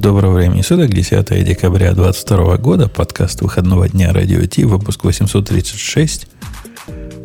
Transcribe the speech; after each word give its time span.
Доброго 0.00 0.36
времени 0.36 0.62
суток, 0.62 0.94
10 0.94 1.44
декабря 1.44 1.92
2022 1.92 2.56
года, 2.56 2.88
подкаст 2.88 3.42
выходного 3.42 3.86
дня 3.86 4.14
Радио 4.14 4.46
Ти, 4.46 4.64
выпуск 4.64 5.04
836. 5.04 6.26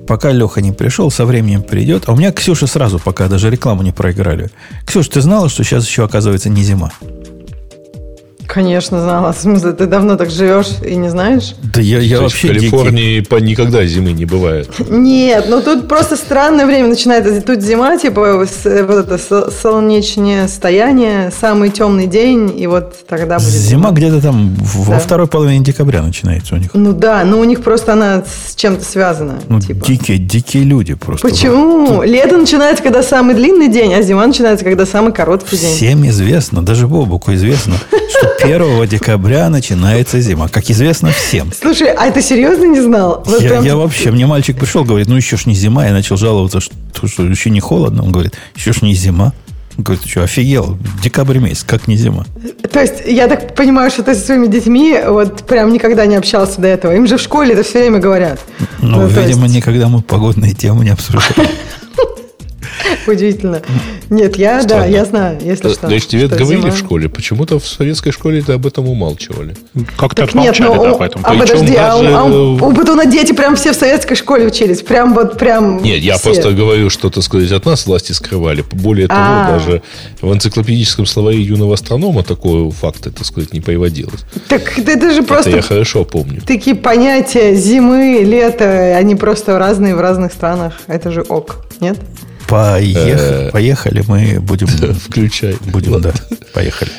Пока 0.06 0.34
Леха 0.34 0.60
не 0.60 0.74
пришел, 0.74 1.10
со 1.10 1.26
временем 1.26 1.64
придет. 1.64 2.10
А 2.10 2.12
у 2.12 2.18
меня 2.18 2.34
Ксюша 2.34 2.68
сразу, 2.68 3.00
пока 3.00 3.30
даже 3.30 3.50
рекламу 3.50 3.82
не 3.82 3.94
проиграли. 3.94 4.52
Ксюша, 4.86 5.10
ты 5.10 5.22
знала, 5.22 5.48
что 5.48 5.64
сейчас 5.64 5.88
еще 5.88 6.04
оказывается 6.04 6.50
не 6.50 6.64
зима? 6.64 6.92
Конечно, 8.56 9.02
знала. 9.02 9.34
В 9.34 9.38
смысле, 9.38 9.74
ты 9.74 9.86
давно 9.86 10.16
так 10.16 10.30
живешь 10.30 10.78
и 10.82 10.96
не 10.96 11.10
знаешь? 11.10 11.56
Да 11.74 11.82
я, 11.82 12.00
я 12.00 12.22
вообще 12.22 12.48
в 12.48 12.52
Калифорнии 12.52 13.20
дикий. 13.20 13.42
никогда 13.42 13.86
зимы 13.86 14.14
не 14.14 14.24
бывает. 14.24 14.70
Нет, 14.90 15.48
ну 15.50 15.62
тут 15.62 15.90
просто 15.90 16.16
странное 16.16 16.66
время 16.66 16.88
начинается. 16.88 17.42
Тут 17.42 17.62
зима, 17.62 17.98
типа 17.98 18.38
вот 18.38 18.50
это 18.64 19.52
солнечное 19.52 20.48
стояние, 20.48 21.34
самый 21.38 21.70
темный 21.70 22.08
день, 22.08 22.58
и 22.58 22.66
вот 22.66 23.06
тогда 23.10 23.40
будет 23.40 23.50
зима. 23.50 23.90
Зима 23.90 23.92
где-то 23.92 24.22
там 24.22 24.56
да. 24.56 24.64
во 24.64 25.00
второй 25.00 25.28
половине 25.28 25.62
декабря 25.62 26.02
начинается 26.02 26.56
у 26.56 26.58
них. 26.58 26.70
Ну 26.74 26.94
да, 26.94 27.26
но 27.26 27.40
у 27.40 27.44
них 27.44 27.62
просто 27.62 27.92
она 27.92 28.24
с 28.24 28.56
чем-то 28.56 28.86
связана. 28.86 29.38
Ну, 29.50 29.60
типа. 29.60 29.86
дикие, 29.86 30.18
дикие 30.18 30.64
люди 30.64 30.94
просто. 30.94 31.28
Почему? 31.28 31.88
Тут... 31.88 32.06
Лето 32.06 32.38
начинается, 32.38 32.82
когда 32.82 33.04
самый 33.04 33.36
длинный 33.36 33.68
день, 33.68 33.94
а 33.94 34.02
зима 34.02 34.26
начинается, 34.26 34.64
когда 34.64 34.86
самый 34.86 35.12
короткий 35.12 35.58
день. 35.58 35.76
Всем 35.76 36.08
известно, 36.08 36.62
даже 36.62 36.88
Бобуку 36.88 37.34
известно, 37.34 37.76
что 38.18 38.45
1 38.46 38.88
декабря 38.88 39.50
начинается 39.50 40.20
зима, 40.20 40.48
как 40.48 40.70
известно 40.70 41.12
всем. 41.12 41.52
Слушай, 41.60 41.90
а 41.90 42.12
ты 42.12 42.22
серьезно 42.22 42.66
не 42.66 42.82
знал? 42.82 43.24
Вот 43.26 43.42
я, 43.42 43.50
прям... 43.50 43.64
я 43.64 43.76
вообще, 43.76 44.12
мне 44.12 44.26
мальчик 44.26 44.58
пришел, 44.58 44.84
говорит, 44.84 45.08
ну 45.08 45.16
еще 45.16 45.38
ж 45.38 45.46
не 45.48 45.56
зима, 45.56 45.86
я 45.86 45.94
начал 45.94 46.18
жаловаться, 46.18 46.60
что, 46.60 47.08
что 47.08 47.24
еще 47.24 47.50
не 47.50 47.60
холодно. 47.60 48.04
Он 48.04 48.12
говорит, 48.12 48.36
еще 48.56 48.74
ж 48.74 48.82
не 48.82 48.94
зима. 48.94 49.34
Говорит, 49.78 50.04
ты 50.04 50.10
что, 50.10 50.24
офигел? 50.24 50.78
Декабрь 51.04 51.40
месяц, 51.40 51.66
как 51.66 51.88
не 51.90 51.98
зима. 51.98 52.26
То 52.72 52.80
есть, 52.80 53.02
я 53.06 53.28
так 53.28 53.56
понимаю, 53.56 53.92
что 53.92 54.04
ты 54.04 54.16
со 54.16 54.26
своими 54.26 54.48
детьми 54.48 54.98
вот 55.06 55.46
прям 55.46 55.74
никогда 55.74 56.06
не 56.06 56.16
общался 56.16 56.62
до 56.62 56.68
этого. 56.68 56.96
Им 56.96 57.08
же 57.08 57.18
в 57.18 57.22
школе 57.22 57.54
это 57.54 57.64
все 57.64 57.80
время 57.80 58.00
говорят. 58.00 58.40
Ну, 58.80 59.02
ну 59.02 59.08
видимо, 59.08 59.44
есть... 59.44 59.56
никогда 59.56 59.90
мы 59.90 60.02
погодные 60.02 60.54
темы 60.54 60.86
не 60.86 60.92
обсуждали. 60.92 61.50
Удивительно. 63.08 63.62
Нет, 64.10 64.36
я, 64.38 64.62
Странно. 64.62 64.84
да, 64.84 64.90
я 64.90 65.06
знаю, 65.06 65.40
если 65.42 65.70
что. 65.74 65.88
Значит, 65.88 66.10
тебе 66.10 66.28
говорили 66.28 66.62
зима. 66.62 66.72
в 66.72 66.78
школе, 66.78 67.10
почему-то 67.10 67.60
в 67.60 67.68
советской 67.68 68.12
школе 68.12 68.42
ты 68.42 68.54
об 68.54 68.66
этом 68.66 68.88
умалчивали. 68.88 69.56
Как-то 69.98 70.24
отмолчали, 70.24 70.70
нет, 70.70 70.78
ну, 70.78 70.84
да, 70.84 70.94
поэтому. 70.94 71.26
А 71.28 71.34
подожди, 71.34 71.76
а, 71.76 71.98
даже... 71.98 72.16
а, 72.16 72.24
у, 72.24 72.54
у 72.54 72.72
Батуна 72.72 73.06
дети 73.06 73.34
прям 73.34 73.56
все 73.56 73.74
в 73.74 73.76
советской 73.76 74.16
школе 74.16 74.46
учились? 74.46 74.82
Прям 74.82 75.14
вот, 75.14 75.38
прям 75.38 75.82
Нет, 75.82 76.00
я 76.00 76.16
все. 76.18 76.24
просто 76.26 76.52
говорю, 76.52 76.90
что, 76.90 77.10
так 77.10 77.24
сказать, 77.24 77.52
от 77.52 77.66
нас 77.66 77.86
власти 77.86 78.12
скрывали. 78.12 78.64
Более 78.72 79.08
того, 79.08 79.20
А-а-а. 79.20 79.52
даже 79.60 79.82
в 80.22 80.34
энциклопедическом 80.34 81.06
словаре 81.06 81.42
юного 81.42 81.74
астронома 81.74 82.24
такого 82.24 82.72
факта, 82.72 83.12
так 83.12 83.26
сказать, 83.26 83.54
не 83.54 83.62
приводилось. 83.62 84.22
Так 84.48 84.78
это 84.78 85.12
же 85.12 85.24
просто... 85.24 85.50
Это 85.50 85.58
я 85.58 85.64
хорошо 85.64 86.06
помню. 86.06 86.42
Такие 86.46 86.76
понятия 86.76 87.56
зимы, 87.56 88.22
лета, 88.24 88.96
они 88.96 89.16
просто 89.16 89.58
разные 89.58 89.96
в 89.96 90.02
разных 90.02 90.34
странах. 90.34 90.74
Это 90.88 91.12
же 91.12 91.22
ок, 91.22 91.66
нет? 91.80 91.98
Поехали, 92.48 93.48
э, 93.48 93.52
поехали, 93.52 94.04
мы 94.08 94.40
будем... 94.40 94.68
Включай. 95.08 95.58
Будем, 95.66 96.00
да, 96.02 96.14
поехали. 96.54 96.92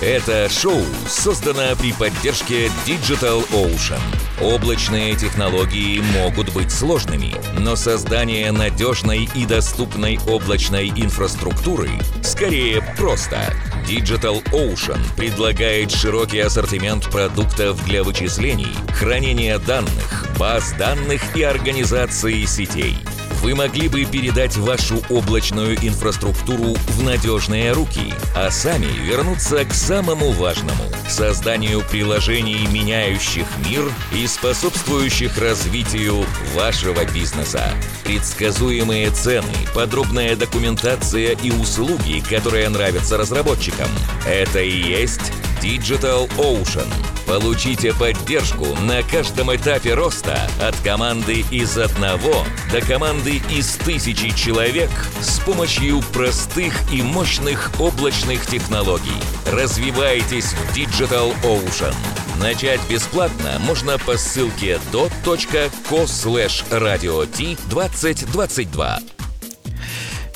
Это 0.00 0.48
шоу 0.48 0.80
создано 1.08 1.74
при 1.76 1.92
поддержке 1.92 2.70
Digital 2.86 3.44
Ocean. 3.50 4.00
Облачные 4.40 5.16
технологии 5.16 6.00
могут 6.16 6.52
быть 6.54 6.70
сложными, 6.70 7.34
но 7.58 7.74
создание 7.74 8.52
надежной 8.52 9.28
и 9.34 9.44
доступной 9.44 10.20
облачной 10.28 10.90
инфраструктуры 10.90 11.90
скорее 12.22 12.80
просто. 12.96 13.52
Digital 13.88 14.40
Ocean 14.52 15.00
предлагает 15.16 15.90
широкий 15.90 16.40
ассортимент 16.40 17.10
продуктов 17.10 17.84
для 17.84 18.04
вычислений, 18.04 18.76
хранения 18.92 19.58
данных, 19.58 20.28
баз 20.38 20.74
данных 20.78 21.36
и 21.36 21.42
организации 21.42 22.44
сетей– 22.44 22.96
вы 23.42 23.54
могли 23.54 23.88
бы 23.88 24.04
передать 24.04 24.56
вашу 24.56 25.02
облачную 25.08 25.76
инфраструктуру 25.76 26.74
в 26.88 27.02
надежные 27.02 27.72
руки, 27.72 28.12
а 28.34 28.50
сами 28.50 28.86
вернуться 28.86 29.64
к 29.64 29.72
самому 29.72 30.32
важному– 30.32 30.84
созданию 31.08 31.82
приложений, 31.90 32.68
меняющих 32.70 33.46
мир 33.68 33.82
и 34.12 34.26
способствующих 34.26 35.38
развитию 35.38 36.24
вашего 36.54 37.04
бизнеса. 37.04 37.72
Предсказуемые 38.04 39.10
цены, 39.10 39.46
подробная 39.74 40.36
документация 40.36 41.36
и 41.42 41.50
услуги, 41.50 42.22
которые 42.28 42.68
нравятся 42.68 43.16
разработчикам– 43.16 43.88
это 44.26 44.60
и 44.60 44.70
есть 44.70 45.32
Digital 45.62 46.28
Ocean. 46.38 46.86
Получите 47.26 47.92
поддержку 47.92 48.66
на 48.82 49.02
каждом 49.02 49.54
этапе 49.54 49.94
роста 49.94 50.48
от 50.62 50.76
команды 50.76 51.44
из 51.50 51.76
одного 51.76 52.44
до 52.72 52.80
команды 52.80 53.42
из 53.50 53.76
тысячи 53.76 54.30
человек 54.34 54.90
с 55.20 55.38
помощью 55.40 56.00
простых 56.12 56.74
и 56.92 57.02
мощных 57.02 57.72
облачных 57.78 58.46
технологий. 58.46 59.20
Развивайтесь 59.52 60.52
в 60.52 60.76
Digital 60.76 61.34
Ocean. 61.42 61.94
Начать 62.40 62.80
бесплатно 62.88 63.58
можно 63.60 63.98
по 63.98 64.16
ссылке 64.16 64.78
dot.co 64.92 66.04
slash 66.04 66.64
radio 66.70 67.28
t2022. 67.28 69.02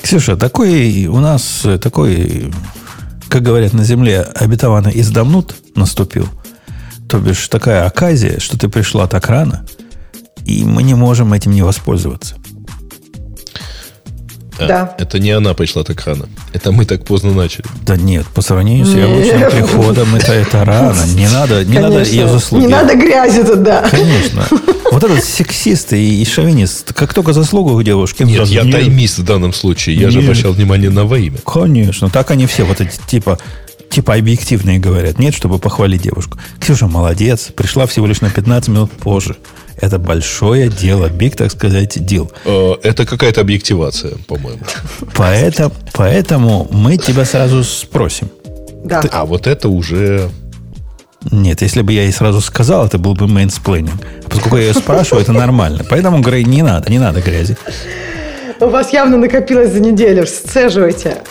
Ксюша, 0.03 0.37
такой 0.37 1.07
у 1.07 1.21
нас 1.21 1.65
такой 1.81 2.51
как 3.33 3.41
говорят 3.41 3.73
на 3.73 3.83
земле, 3.83 4.21
обетованный 4.21 4.93
издавнут 5.01 5.57
наступил. 5.75 6.29
То 7.09 7.19
бишь 7.19 7.49
такая 7.49 7.87
оказия, 7.87 8.39
что 8.39 8.59
ты 8.59 8.69
пришла 8.69 9.07
так 9.07 9.27
рано, 9.31 9.65
и 10.45 10.65
мы 10.65 10.83
не 10.83 10.93
можем 10.93 11.33
этим 11.33 11.53
не 11.53 11.63
воспользоваться. 11.63 12.37
А, 14.59 14.67
да. 14.67 14.95
Это 14.99 15.19
не 15.19 15.31
она 15.31 15.55
пришла 15.55 15.85
так 15.85 16.05
рано. 16.05 16.29
Это 16.53 16.73
мы 16.73 16.85
так 16.85 17.05
поздно 17.05 17.33
начали. 17.33 17.65
Да 17.85 17.97
нет, 17.97 18.27
по 18.27 18.43
сравнению 18.43 18.87
с 18.87 18.95
яблочным 18.95 19.51
приходом, 19.51 20.15
это, 20.15 20.33
это 20.33 20.65
рано. 20.65 21.03
Не 21.15 21.29
надо, 21.29 21.65
не 21.65 21.79
надо 21.79 22.03
ее 22.03 22.29
заслуги. 22.29 22.65
Не 22.65 22.69
надо 22.69 22.95
грязи 22.95 23.43
тут, 23.43 23.63
да. 23.63 23.89
Конечно. 23.91 24.47
Вот 24.91 25.03
этот 25.05 25.25
сексист 25.25 25.95
и, 25.95 26.21
и 26.21 26.25
шовинист, 26.27 26.93
как 26.93 27.15
только 27.15 27.33
заслугу 27.33 27.73
у 27.73 27.83
девушки... 27.83 28.25
Нет, 28.25 28.47
я 28.49 28.63
не... 28.63 28.73
таймист 28.73 29.19
в 29.21 29.25
данном 29.25 29.55
случае. 29.55 29.97
Я 29.97 30.03
Нет. 30.03 30.13
же 30.13 30.19
обращал 30.21 30.53
внимание 30.53 30.91
на 30.91 31.07
во 31.07 31.19
имя. 31.19 31.39
Конечно. 31.47 32.11
Так 32.11 32.31
они 32.31 32.47
все 32.47 32.65
вот 32.65 32.81
эти 32.81 32.99
типа 33.07 33.39
типа 33.93 34.15
объективные 34.15 34.79
говорят. 34.79 35.19
Нет, 35.19 35.35
чтобы 35.35 35.59
похвалить 35.59 36.03
девушку. 36.03 36.39
Ксюша 36.61 36.87
молодец. 36.87 37.51
Пришла 37.55 37.87
всего 37.87 38.07
лишь 38.07 38.21
на 38.21 38.31
15 38.31 38.69
минут 38.69 38.91
позже. 38.91 39.37
Это 39.83 39.99
большое 39.99 40.69
дело. 40.69 41.09
Big, 41.09 41.35
так 41.35 41.51
сказать, 41.51 42.05
deal. 42.07 42.31
Э, 42.45 42.75
это 42.85 43.05
какая-то 43.05 43.41
объективация, 43.41 44.13
по-моему. 44.29 44.61
Поэтому, 45.17 45.73
поэтому 45.93 46.69
мы 46.71 46.97
тебя 46.97 47.25
сразу 47.25 47.65
спросим. 47.65 48.31
Да. 48.85 49.03
Ты... 49.03 49.09
А 49.09 49.25
вот 49.25 49.49
это 49.49 49.69
уже... 49.69 50.31
Нет, 51.33 51.63
если 51.63 51.83
бы 51.83 51.93
я 51.93 52.03
ей 52.05 52.13
сразу 52.13 52.41
сказал, 52.41 52.87
это 52.87 52.99
был 52.99 53.15
бы 53.15 53.27
mansplaining. 53.27 54.01
Поскольку 54.29 54.57
я 54.57 54.69
ее 54.69 54.75
спрашиваю, 54.75 55.25
это 55.25 55.33
нормально. 55.33 55.85
Поэтому, 55.91 56.21
говорю, 56.21 56.47
не 56.47 56.63
надо, 56.63 56.89
не 56.89 57.01
надо 57.01 57.21
грязи. 57.21 57.57
У 58.61 58.67
вас 58.67 58.93
явно 58.93 59.17
накопилось 59.17 59.73
за 59.73 59.81
неделю. 59.81 60.27
Сцеживайте. 60.29 61.23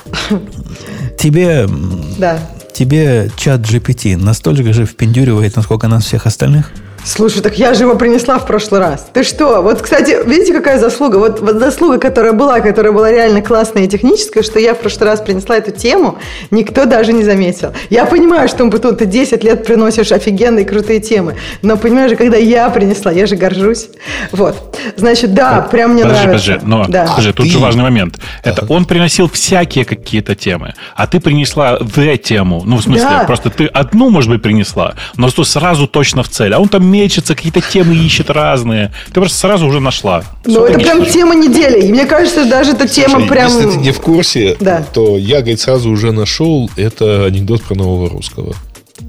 Тебе... 1.18 1.70
Да. 2.18 2.38
Тебе 2.74 3.32
ChatGPT 3.38 4.18
настолько 4.18 4.74
же 4.74 4.86
впендюривает, 4.86 5.56
насколько 5.56 5.88
нас 5.88 6.04
всех 6.04 6.26
остальных? 6.26 6.72
Слушай, 7.04 7.42
так 7.42 7.58
я 7.58 7.74
же 7.74 7.84
его 7.84 7.96
принесла 7.96 8.38
в 8.38 8.46
прошлый 8.46 8.80
раз. 8.80 9.08
Ты 9.12 9.24
что? 9.24 9.62
Вот, 9.62 9.82
кстати, 9.82 10.18
видите, 10.28 10.54
какая 10.54 10.80
заслуга? 10.80 11.18
Вот, 11.18 11.40
вот 11.40 11.56
заслуга, 11.56 11.98
которая 11.98 12.34
была, 12.34 12.60
которая 12.60 12.92
была 12.92 13.12
реально 13.12 13.42
классная 13.42 13.84
и 13.84 13.88
техническая, 13.88 14.44
что 14.44 14.60
я 14.60 14.76
в 14.76 14.80
прошлый 14.80 15.10
раз 15.10 15.20
принесла 15.20 15.58
эту 15.58 15.72
тему, 15.72 16.20
никто 16.52 16.86
даже 16.86 17.12
не 17.12 17.24
заметил. 17.24 17.74
Я 17.90 18.06
понимаю, 18.06 18.48
что, 18.48 18.66
Батун, 18.66 18.96
ты 18.96 19.06
10 19.06 19.44
лет 19.44 19.66
приносишь 19.66 20.12
офигенные 20.12 20.64
крутые 20.64 21.00
темы, 21.00 21.38
но 21.64 21.76
понимаешь, 21.76 22.16
когда 22.18 22.38
я 22.38 22.70
принесла, 22.70 23.12
я 23.12 23.26
же 23.26 23.36
горжусь. 23.36 23.90
Вот. 24.32 24.78
Значит, 24.96 25.34
да, 25.34 25.62
прям 25.62 25.94
мне 25.94 26.04
подожди, 26.04 26.26
нравится. 26.28 26.52
Подожди, 26.52 26.68
но, 26.68 26.86
да. 26.88 27.06
подожди, 27.08 27.34
тут 27.34 27.46
ты... 27.48 27.52
же 27.52 27.60
важный 27.60 27.84
момент. 27.84 28.20
Это 28.44 28.66
он 28.70 28.86
приносил 28.86 29.28
всякие 29.28 29.86
какие-то 29.86 30.36
темы, 30.36 30.76
а 30.96 31.08
ты 31.08 31.20
принесла 31.20 31.80
the 31.80 32.18
тему. 32.18 32.62
Ну, 32.66 32.78
в 32.78 32.84
смысле, 32.84 33.08
да. 33.10 33.24
просто 33.26 33.50
ты 33.50 33.66
одну, 33.66 34.10
может 34.10 34.30
быть, 34.30 34.44
принесла, 34.44 34.94
но 35.18 35.30
что 35.30 35.44
сразу 35.44 35.88
точно 35.88 36.22
в 36.22 36.30
цель. 36.30 36.54
А 36.54 36.60
он 36.60 36.70
там 36.70 36.91
мечется, 36.92 37.36
какие-то 37.36 37.62
темы 37.62 37.96
ищет 37.96 38.30
разные. 38.30 38.92
Ты 39.08 39.14
просто 39.14 39.38
сразу 39.38 39.66
уже 39.66 39.80
нашла. 39.80 40.24
Ну, 40.46 40.66
это 40.66 40.80
прям 40.80 41.06
тема 41.06 41.36
недели. 41.36 41.88
И 41.88 41.92
мне 41.92 42.06
кажется, 42.06 42.46
даже 42.46 42.72
эта 42.72 42.88
тема 42.88 43.16
Слушай, 43.16 43.30
прям... 43.30 43.48
Если 43.48 43.72
ты 43.72 43.78
не 43.78 43.92
в 43.92 44.02
курсе, 44.02 44.58
да. 44.60 44.86
то 44.94 45.18
я, 45.18 45.40
говорит, 45.40 45.60
сразу 45.60 45.90
уже 45.90 46.12
нашел. 46.12 46.70
Это 46.76 47.26
анекдот 47.26 47.64
про 47.64 47.76
нового 47.76 48.10
русского. 48.10 48.56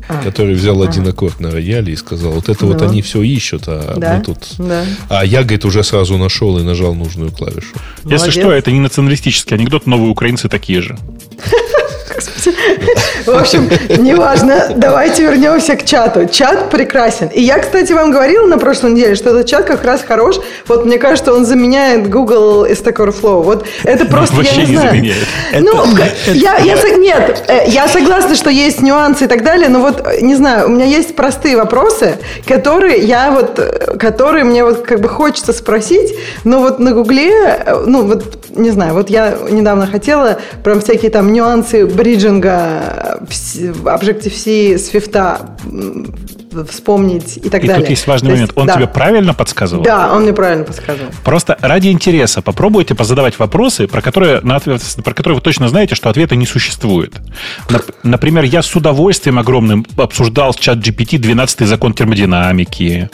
А. 0.09 0.23
Который 0.23 0.55
взял 0.55 0.83
а. 0.83 0.87
один 0.87 1.07
аккорд 1.07 1.41
на 1.41 1.51
рояле 1.51 1.93
и 1.93 1.97
сказал, 1.97 2.33
вот 2.33 2.49
это 2.49 2.65
ну. 2.65 2.73
вот 2.73 2.83
они 2.83 3.03
все 3.03 3.23
ищут, 3.23 3.65
а 3.67 3.95
да. 3.97 4.17
мы 4.17 4.25
тут... 4.25 4.39
Да. 4.59 4.85
А 5.09 5.25
я, 5.25 5.43
говорит, 5.43 5.65
уже 5.65 5.85
сразу 5.85 6.17
нашел 6.17 6.59
и 6.59 6.63
нажал 6.63 6.95
нужную 6.95 7.31
клавишу. 7.31 7.75
Если 8.05 8.17
Молодец. 8.17 8.33
что, 8.35 8.53
это 8.53 8.71
не 8.73 8.81
националистический 8.81 9.57
анекдот, 9.57 9.87
новые 9.87 10.11
украинцы 10.11 10.49
такие 10.49 10.81
же. 10.81 10.99
В 13.27 13.31
общем, 13.31 13.69
неважно. 13.99 14.73
Давайте 14.77 15.23
вернемся 15.23 15.77
к 15.77 15.85
чату. 15.85 16.27
Чат 16.27 16.71
прекрасен. 16.71 17.29
И 17.29 17.43
я, 17.43 17.59
кстати, 17.59 17.93
вам 17.93 18.11
говорила 18.11 18.47
на 18.47 18.59
прошлой 18.59 18.93
неделе, 18.93 19.15
что 19.15 19.31
этот 19.31 19.47
чат 19.47 19.65
как 19.65 19.85
раз 19.85 20.03
хорош. 20.03 20.37
Вот 20.67 20.85
мне 20.85 20.99
кажется, 20.99 21.33
он 21.33 21.45
заменяет 21.45 22.09
Google 22.09 22.65
и 22.65 22.73
Stack 22.73 22.97
Overflow. 22.97 23.43
Вот 23.43 23.67
это 23.85 24.05
просто, 24.07 24.37
Вообще 24.37 24.61
я 24.61 24.67
не, 24.67 24.71
не 24.71 24.77
знаю. 24.77 24.91
заменяет. 24.91 25.27
Ну, 25.61 25.87
я, 26.35 26.57
я, 26.59 26.77
нет, 26.97 27.45
э, 27.49 27.69
я 27.69 27.89
согласна, 27.89 28.35
что 28.35 28.51
есть 28.51 28.83
нюансы 28.83 29.25
и 29.25 29.29
так 29.29 29.43
далее, 29.43 29.69
но 29.69 29.81
вот, 29.81 30.03
э, 30.07 30.21
не 30.21 30.35
знаю, 30.35 30.67
у 30.67 30.71
меня 30.71 30.85
есть 30.85 31.15
простые 31.17 31.57
вопросы, 31.57 32.17
которые 32.47 32.99
я 33.01 33.31
вот, 33.31 33.59
э, 33.59 33.97
которые 33.99 34.45
мне 34.45 34.65
вот 34.65 34.83
как 34.83 35.01
бы 35.01 35.09
хочется 35.09 35.53
спросить, 35.53 36.15
но 36.45 36.61
вот 36.61 36.79
на 36.79 36.93
Гугле, 36.93 37.83
ну 37.87 38.07
вот, 38.07 38.47
не 38.51 38.71
знаю, 38.71 38.95
вот 38.95 39.11
я 39.11 39.37
недавно 39.51 39.87
хотела 39.87 40.39
прям 40.63 40.81
всякие 40.81 41.11
там 41.11 41.33
нюансы 41.33 41.87
бриджинга 41.87 43.12
Objective-C, 43.21 44.75
Swift 44.77 45.13
вспомнить 46.71 47.39
и 47.39 47.49
так 47.49 47.65
и 47.65 47.67
далее. 47.67 47.83
тут 47.83 47.91
есть 47.91 48.07
важный 48.07 48.29
То 48.29 48.35
момент. 48.35 48.53
Он 48.57 48.67
да. 48.67 48.75
тебе 48.75 48.87
правильно 48.87 49.35
подсказывал? 49.35 49.83
Да, 49.83 50.15
он 50.15 50.23
мне 50.23 50.33
правильно 50.33 50.65
подсказывал. 50.65 51.11
Просто 51.25 51.57
ради 51.61 51.89
интереса 51.89 52.43
попробуйте 52.43 52.95
позадавать 52.95 53.39
вопросы, 53.39 53.87
про 53.87 54.03
которые, 54.03 54.41
на 54.43 54.57
ответ, 54.57 54.83
про 55.03 55.15
которые 55.15 55.37
вы 55.37 55.41
точно 55.41 55.69
знаете, 55.69 55.95
что 55.95 56.11
ответа 56.11 56.37
не 56.37 56.47
существует. 56.47 57.15
Например, 58.03 58.45
я 58.45 58.63
с 58.63 58.75
удовольствием 58.75 59.39
огромным 59.39 59.87
обсуждал 59.97 60.53
с 60.53 60.57
чат 60.57 60.79
GPT 60.79 61.19
12 61.19 61.67
закон 61.67 61.95
термодинамики. 61.95 63.11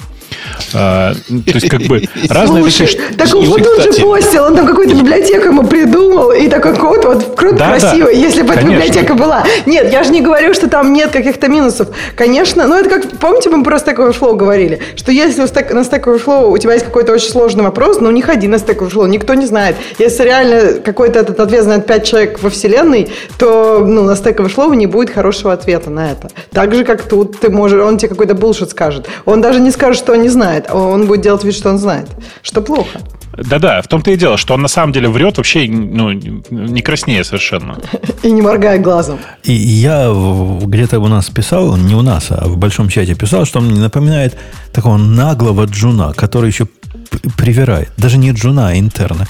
А, 0.74 1.12
то 1.14 1.52
есть, 1.54 1.68
как 1.68 1.82
бы, 1.82 2.02
разные 2.28 2.62
Слушай, 2.62 2.82
вещи. 2.86 3.00
так 3.16 3.34
он 3.34 3.44
вот 3.46 3.62
тут 3.62 3.96
же 3.96 4.04
постил, 4.06 4.44
он 4.44 4.56
там 4.56 4.66
какую-то 4.66 4.94
библиотеку 4.94 5.48
ему 5.48 5.64
придумал, 5.64 6.32
и 6.32 6.48
такой 6.48 6.74
код, 6.74 7.04
вот 7.04 7.34
круто, 7.36 7.56
Да, 7.56 7.70
красиво, 7.78 8.06
да, 8.06 8.10
если 8.10 8.42
бы 8.42 8.52
эта 8.52 8.62
конечно. 8.62 8.82
библиотека 8.84 9.14
была. 9.14 9.44
Нет, 9.66 9.92
я 9.92 10.04
же 10.04 10.10
не 10.10 10.20
говорю, 10.20 10.52
что 10.54 10.68
там 10.68 10.92
нет 10.92 11.10
каких-то 11.10 11.48
минусов. 11.48 11.88
Конечно, 12.16 12.66
ну 12.66 12.74
это 12.76 12.90
как, 12.90 13.18
помните, 13.18 13.50
мы 13.50 13.62
про 13.64 13.76
Stack 13.78 13.96
Overflow 13.96 14.36
говорили, 14.36 14.80
что 14.96 15.12
если 15.12 15.42
у 15.42 15.46
Stack- 15.46 15.72
на 15.72 15.80
Stack 15.80 16.04
Overflow 16.04 16.48
у 16.50 16.58
тебя 16.58 16.74
есть 16.74 16.84
какой-то 16.84 17.12
очень 17.12 17.30
сложный 17.30 17.64
вопрос, 17.64 18.00
ну 18.00 18.10
не 18.10 18.22
ходи 18.22 18.48
на 18.48 18.56
Stack 18.56 18.78
Overflow, 18.78 19.08
никто 19.08 19.34
не 19.34 19.46
знает. 19.46 19.76
Если 19.98 20.22
реально 20.24 20.80
какой-то 20.80 21.18
этот 21.18 21.40
ответ 21.40 21.64
знает 21.64 21.86
5 21.86 22.04
человек 22.04 22.42
во 22.42 22.50
вселенной, 22.50 23.10
то 23.38 23.82
ну, 23.86 24.02
на 24.02 24.12
Stack 24.12 24.36
Overflow 24.36 24.74
не 24.76 24.86
будет 24.86 25.10
хорошего 25.10 25.52
ответа 25.52 25.90
на 25.90 26.10
это. 26.12 26.28
Так 26.52 26.74
же, 26.74 26.84
как 26.84 27.02
тут 27.02 27.38
ты 27.40 27.48
можешь, 27.50 27.80
он 27.82 27.96
тебе 27.98 28.10
какой-то 28.10 28.34
булшит 28.34 28.70
скажет. 28.70 29.06
Он 29.24 29.40
даже 29.40 29.60
не 29.60 29.70
скажет, 29.70 29.98
что 29.98 30.12
он 30.12 30.17
не 30.18 30.28
знает, 30.28 30.66
а 30.68 30.76
он 30.76 31.06
будет 31.06 31.22
делать 31.22 31.44
вид, 31.44 31.54
что 31.54 31.70
он 31.70 31.78
знает. 31.78 32.08
Что 32.42 32.60
плохо. 32.62 33.00
Да-да, 33.36 33.80
в 33.82 33.88
том-то 33.88 34.10
и 34.10 34.16
дело, 34.16 34.36
что 34.36 34.54
он 34.54 34.62
на 34.62 34.68
самом 34.68 34.92
деле 34.92 35.08
врет 35.08 35.36
вообще 35.36 35.68
ну, 35.68 36.10
не 36.10 36.82
краснее 36.82 37.22
совершенно. 37.22 37.78
И 38.22 38.32
не 38.32 38.42
моргая 38.42 38.78
глазом. 38.78 39.18
И 39.44 39.52
я 39.52 40.10
где-то 40.62 40.98
у 40.98 41.06
нас 41.06 41.30
писал, 41.30 41.76
не 41.76 41.94
у 41.94 42.02
нас, 42.02 42.26
а 42.30 42.48
в 42.48 42.56
большом 42.56 42.88
чате 42.88 43.14
писал, 43.14 43.44
что 43.44 43.60
он 43.60 43.66
мне 43.66 43.80
напоминает 43.80 44.36
такого 44.72 44.96
наглого 44.96 45.66
джуна, 45.66 46.12
который 46.14 46.48
еще 46.48 46.66
привирает. 47.36 47.90
Даже 47.96 48.18
не 48.18 48.32
джуна, 48.32 48.70
а 48.70 48.78
интерна. 48.78 49.28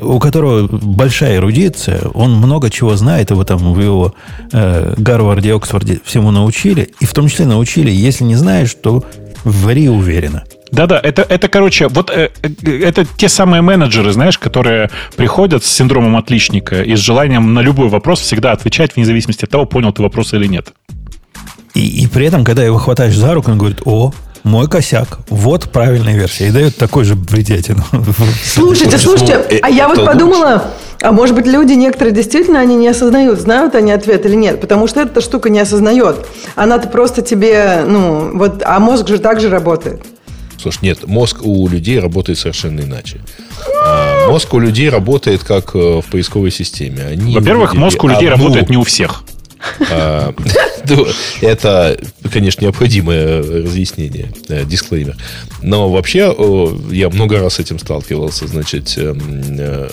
У 0.00 0.18
которого 0.18 0.66
большая 0.66 1.36
эрудиция, 1.36 2.00
он 2.14 2.34
много 2.34 2.70
чего 2.70 2.96
знает, 2.96 3.30
его 3.30 3.44
там 3.44 3.74
в 3.74 3.80
его 3.80 4.14
э, 4.52 4.94
Гарварде, 4.96 5.54
Оксфорде 5.54 6.00
всему 6.04 6.30
научили, 6.30 6.94
и 7.00 7.04
в 7.04 7.12
том 7.12 7.28
числе 7.28 7.46
научили, 7.46 7.90
если 7.90 8.24
не 8.24 8.36
знаешь, 8.36 8.74
то 8.74 9.04
вари 9.44 9.88
уверенно. 9.88 10.44
Да-да, 10.72 10.98
это, 11.00 11.22
это, 11.22 11.48
короче, 11.48 11.88
вот 11.88 12.10
э, 12.10 12.30
э, 12.42 12.80
это 12.82 13.04
те 13.16 13.28
самые 13.28 13.62
менеджеры, 13.62 14.12
знаешь, 14.12 14.38
которые 14.38 14.90
приходят 15.16 15.64
с 15.64 15.70
синдромом 15.70 16.16
отличника 16.16 16.82
и 16.82 16.96
с 16.96 16.98
желанием 16.98 17.54
на 17.54 17.60
любой 17.60 17.88
вопрос 17.88 18.20
всегда 18.20 18.52
отвечать 18.52 18.96
вне 18.96 19.04
зависимости 19.04 19.44
от 19.44 19.50
того, 19.50 19.66
понял 19.66 19.92
ты 19.92 20.02
вопрос 20.02 20.34
или 20.34 20.46
нет. 20.46 20.72
И, 21.74 22.04
и 22.04 22.06
при 22.06 22.26
этом, 22.26 22.44
когда 22.44 22.64
его 22.64 22.78
хватаешь 22.78 23.16
за 23.16 23.34
руку, 23.34 23.50
он 23.50 23.58
говорит, 23.58 23.82
о, 23.84 24.12
мой 24.44 24.68
косяк, 24.68 25.18
вот 25.28 25.70
правильная 25.70 26.14
версия. 26.14 26.48
И 26.48 26.50
дает 26.50 26.76
такой 26.76 27.04
же 27.04 27.16
бредятину. 27.16 27.82
Слушайте, 28.44 28.98
слушайте, 28.98 29.58
а 29.62 29.70
я 29.70 29.88
вот 29.88 30.04
подумала, 30.04 30.70
а 31.00 31.12
может 31.12 31.34
быть 31.34 31.46
люди 31.46 31.72
некоторые 31.72 32.14
действительно 32.14 32.60
они 32.60 32.76
не 32.76 32.88
осознают, 32.88 33.40
знают 33.40 33.74
они 33.74 33.90
ответ 33.90 34.24
или 34.26 34.36
нет, 34.36 34.60
потому 34.60 34.86
что 34.86 35.00
эта 35.00 35.20
штука 35.20 35.50
не 35.50 35.58
осознает. 35.58 36.26
Она-то 36.54 36.88
просто 36.88 37.22
тебе, 37.22 37.84
ну, 37.86 38.36
вот, 38.36 38.62
а 38.64 38.78
мозг 38.78 39.08
же 39.08 39.18
так 39.18 39.40
же 39.40 39.48
работает. 39.48 40.02
Слушай, 40.60 40.78
нет, 40.82 41.06
мозг 41.06 41.38
у 41.42 41.66
людей 41.68 41.98
работает 41.98 42.38
совершенно 42.38 42.80
иначе. 42.80 43.20
А, 43.84 44.28
Мозг 44.28 44.54
у 44.54 44.58
людей 44.58 44.88
работает 44.88 45.44
как 45.44 45.74
э, 45.74 46.00
в 46.00 46.04
поисковой 46.10 46.50
системе. 46.50 47.18
Во-первых, 47.34 47.74
мозг 47.74 48.02
у 48.02 48.08
людей 48.08 48.30
одну, 48.30 48.44
работает 48.44 48.70
не 48.70 48.76
у 48.76 48.84
всех. 48.84 49.24
Это, 51.40 51.98
конечно, 52.32 52.64
необходимое 52.64 53.42
разъяснение, 53.42 54.32
э, 54.48 54.64
дисклеймер. 54.64 55.16
Но 55.62 55.90
вообще, 55.90 56.34
я 56.90 57.10
много 57.10 57.40
раз 57.40 57.54
с 57.54 57.58
этим 57.58 57.78
сталкивался. 57.78 58.46
Значит, 58.46 58.94
эм, 58.96 59.20
э, 59.58 59.88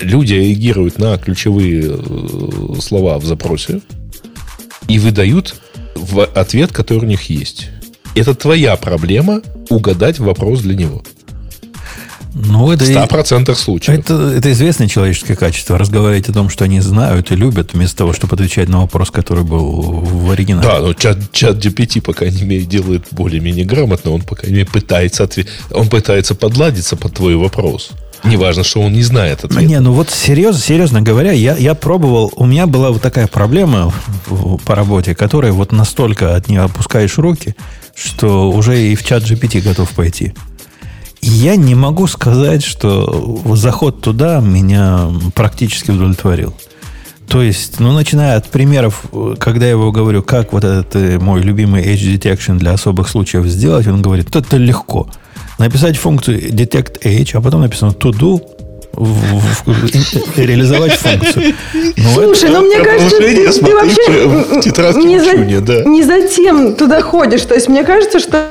люди 0.00 0.34
реагируют 0.34 0.98
на 0.98 1.16
ключевые 1.18 1.84
э, 1.84 2.80
слова 2.80 3.18
в 3.18 3.24
запросе 3.24 3.80
и 4.88 4.98
выдают 4.98 5.54
ответ, 6.34 6.72
который 6.72 7.04
у 7.04 7.08
них 7.08 7.30
есть. 7.30 7.68
Это 8.14 8.34
твоя 8.34 8.76
проблема 8.76 9.42
угадать 9.70 10.18
вопрос 10.18 10.60
для 10.60 10.74
него. 10.74 11.02
Ну, 12.34 12.72
это, 12.72 12.84
В 12.84 12.90
и- 12.90 12.94
100% 12.94 13.54
случаев. 13.54 13.98
это, 13.98 14.14
это 14.36 14.50
известное 14.52 14.88
человеческое 14.88 15.36
качество. 15.36 15.78
Разговаривать 15.78 16.28
о 16.28 16.32
том, 16.32 16.48
что 16.48 16.64
они 16.64 16.80
знают 16.80 17.30
и 17.30 17.36
любят, 17.36 17.72
вместо 17.74 17.98
того, 17.98 18.12
чтобы 18.12 18.34
отвечать 18.34 18.68
на 18.68 18.80
вопрос, 18.80 19.10
который 19.12 19.44
был 19.44 19.64
в 20.00 20.30
оригинале. 20.30 20.66
Да, 20.66 20.80
но 20.80 20.92
чат, 20.94 21.18
чат 21.32 21.56
GPT, 21.64 22.00
по 22.02 22.12
крайней 22.12 22.42
мере, 22.42 22.64
делает 22.64 23.04
более-менее 23.12 23.64
грамотно. 23.64 24.10
Он, 24.10 24.20
по 24.22 24.34
крайней 24.34 24.56
мере, 24.58 24.68
пытается, 24.70 25.22
отве- 25.24 25.46
он 25.70 25.88
пытается 25.88 26.34
подладиться 26.34 26.96
под 26.96 27.14
твой 27.14 27.36
вопрос. 27.36 27.90
Неважно, 28.24 28.64
что 28.64 28.80
он 28.80 28.92
не 28.94 29.02
знает 29.02 29.44
ответа. 29.44 29.62
Не, 29.66 29.80
ну 29.80 29.92
вот 29.92 30.10
серьезно, 30.10 30.60
серьезно 30.60 31.02
говоря, 31.02 31.30
я, 31.32 31.56
я 31.56 31.74
пробовал, 31.74 32.32
у 32.36 32.46
меня 32.46 32.66
была 32.66 32.90
вот 32.90 33.02
такая 33.02 33.26
проблема 33.26 33.92
по 34.64 34.74
работе, 34.74 35.14
которая 35.14 35.52
вот 35.52 35.72
настолько 35.72 36.34
от 36.34 36.48
нее 36.48 36.62
опускаешь 36.62 37.18
руки, 37.18 37.54
что 37.94 38.50
уже 38.50 38.80
и 38.80 38.94
в 38.96 39.04
чат 39.04 39.22
GPT 39.24 39.60
готов 39.60 39.90
пойти. 39.90 40.32
Я 41.26 41.56
не 41.56 41.74
могу 41.74 42.06
сказать, 42.06 42.62
что 42.62 43.40
заход 43.54 44.00
туда 44.00 44.40
меня 44.40 45.08
практически 45.34 45.90
удовлетворил. 45.90 46.54
То 47.28 47.42
есть, 47.42 47.80
ну, 47.80 47.92
начиная 47.92 48.36
от 48.36 48.48
примеров, 48.50 49.04
когда 49.38 49.64
я 49.64 49.70
его 49.72 49.90
говорю, 49.90 50.22
как 50.22 50.52
вот 50.52 50.62
этот 50.62 50.94
э, 50.96 51.18
мой 51.18 51.40
любимый 51.40 51.82
Edge 51.82 52.14
Detection 52.18 52.58
для 52.58 52.72
особых 52.72 53.08
случаев 53.08 53.46
сделать, 53.46 53.86
он 53.86 54.02
говорит, 54.02 54.34
это 54.36 54.56
легко. 54.58 55.08
Написать 55.58 55.96
функцию 55.96 56.38
detect 56.52 57.00
Edge, 57.02 57.30
а 57.34 57.40
потом 57.40 57.62
написано 57.62 57.90
to 57.90 58.10
do, 58.12 58.40
в- 58.92 59.40
в- 59.40 59.66
в- 59.66 60.38
реализовать 60.38 60.92
функцию. 60.92 61.54
Ну, 61.72 62.20
это- 62.20 62.34
Слушай, 62.36 62.50
ну 62.50 62.60
мне 62.66 62.78
кажется, 62.80 63.16
ты, 63.18 63.34
ты 63.46 63.52
смотри 63.52 63.74
вообще 63.74 64.26
в 64.28 64.60
тетрадке 64.60 65.02
не, 65.04 65.18
за, 65.18 65.30
учения, 65.30 65.60
да. 65.60 65.82
не 65.84 66.02
затем 66.02 66.74
туда 66.76 67.00
ходишь. 67.00 67.42
То 67.42 67.54
есть 67.54 67.68
мне 67.68 67.84
кажется, 67.84 68.20
что 68.20 68.50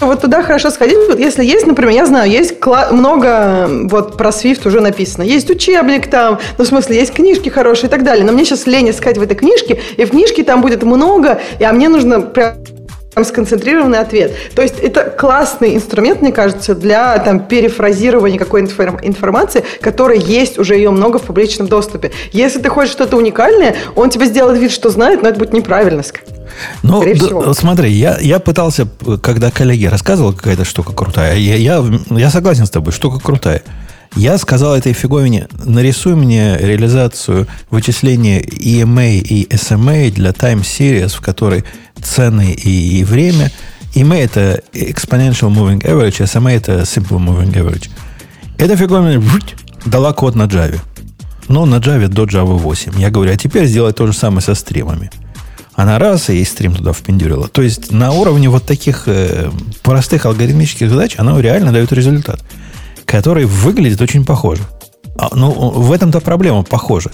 вот 0.00 0.20
туда 0.20 0.42
хорошо 0.42 0.70
сходить. 0.70 0.98
Вот 1.08 1.18
если 1.18 1.44
есть, 1.44 1.66
например, 1.66 1.92
я 1.94 2.06
знаю, 2.06 2.30
есть 2.30 2.54
много 2.90 3.68
вот 3.90 4.16
про 4.16 4.30
Swift 4.30 4.66
уже 4.66 4.80
написано. 4.80 5.22
Есть 5.22 5.50
учебник 5.50 6.08
там, 6.10 6.38
ну, 6.58 6.64
в 6.64 6.66
смысле, 6.66 6.96
есть 6.96 7.12
книжки 7.12 7.48
хорошие 7.48 7.88
и 7.88 7.90
так 7.90 8.02
далее. 8.02 8.24
Но 8.24 8.32
мне 8.32 8.44
сейчас 8.44 8.66
лень 8.66 8.90
искать 8.90 9.18
в 9.18 9.22
этой 9.22 9.36
книжке, 9.36 9.80
и 9.96 10.04
в 10.04 10.10
книжке 10.10 10.42
там 10.42 10.62
будет 10.62 10.82
много, 10.82 11.40
и, 11.58 11.64
а 11.64 11.72
мне 11.72 11.88
нужно 11.88 12.20
прям 12.20 12.54
там 13.14 13.24
сконцентрированный 13.24 13.98
ответ. 13.98 14.32
То 14.54 14.62
есть 14.62 14.78
это 14.78 15.04
классный 15.04 15.74
инструмент, 15.74 16.22
мне 16.22 16.32
кажется, 16.32 16.74
для 16.74 17.18
там, 17.18 17.40
перефразирования 17.40 18.38
какой-то 18.38 18.72
информ- 18.72 19.00
информации, 19.02 19.64
которая 19.80 20.18
есть, 20.18 20.58
уже 20.58 20.76
ее 20.76 20.90
много 20.90 21.18
в 21.18 21.22
публичном 21.22 21.66
доступе. 21.66 22.12
Если 22.32 22.60
ты 22.60 22.68
хочешь 22.68 22.92
что-то 22.92 23.16
уникальное, 23.16 23.74
он 23.96 24.10
тебе 24.10 24.26
сделает 24.26 24.60
вид, 24.60 24.70
что 24.70 24.90
знает, 24.90 25.22
но 25.22 25.28
это 25.28 25.38
будет 25.38 25.52
неправильно. 25.52 26.02
Ну, 26.82 27.04
да, 27.44 27.54
смотри, 27.54 27.92
я, 27.92 28.18
я 28.18 28.38
пытался, 28.38 28.88
когда 29.22 29.50
коллеге 29.50 29.88
рассказывал, 29.88 30.32
какая-то 30.32 30.64
штука 30.64 30.92
крутая, 30.92 31.36
я, 31.36 31.56
я, 31.56 31.84
я 32.10 32.30
согласен 32.30 32.66
с 32.66 32.70
тобой, 32.70 32.92
штука 32.92 33.18
крутая. 33.20 33.62
Я 34.16 34.38
сказал 34.38 34.74
этой 34.74 34.92
фиговине, 34.92 35.46
нарисуй 35.64 36.16
мне 36.16 36.56
реализацию 36.58 37.46
вычисления 37.70 38.40
EMA 38.40 39.18
и 39.18 39.46
SMA 39.46 40.10
для 40.10 40.30
time 40.30 40.62
series, 40.62 41.16
в 41.16 41.20
которой 41.20 41.64
цены 42.02 42.52
и, 42.52 42.98
и 42.98 43.04
время. 43.04 43.52
EMA 43.94 44.16
это 44.16 44.62
Exponential 44.72 45.50
Moving 45.50 45.82
Average, 45.82 46.24
SMA 46.24 46.56
это 46.56 46.80
Simple 46.80 47.18
Moving 47.18 47.52
Average. 47.52 47.90
Эта 48.58 48.76
фиговина 48.76 49.22
дала 49.86 50.12
код 50.12 50.34
на 50.34 50.44
Java. 50.44 50.80
Ну, 51.48 51.64
на 51.64 51.76
Java 51.76 52.08
до 52.08 52.24
Java 52.24 52.58
8. 52.58 52.98
Я 52.98 53.10
говорю, 53.10 53.32
а 53.32 53.36
теперь 53.36 53.66
сделай 53.66 53.92
то 53.92 54.06
же 54.06 54.12
самое 54.12 54.40
со 54.40 54.54
стримами. 54.54 55.10
Она 55.80 55.98
раз 55.98 56.28
и 56.28 56.44
стрим 56.44 56.74
туда 56.74 56.92
впендюрила. 56.92 57.48
То 57.48 57.62
есть 57.62 57.90
на 57.90 58.12
уровне 58.12 58.50
вот 58.50 58.64
таких 58.66 59.04
э, 59.06 59.50
простых 59.82 60.26
алгоритмических 60.26 60.90
задач 60.90 61.14
она 61.16 61.40
реально 61.40 61.72
дает 61.72 61.90
результат, 61.90 62.44
который 63.06 63.46
выглядит 63.46 63.98
очень 64.02 64.26
похоже. 64.26 64.60
А, 65.16 65.30
ну, 65.34 65.50
в 65.50 65.90
этом-то 65.90 66.20
проблема 66.20 66.64
похоже. 66.64 67.12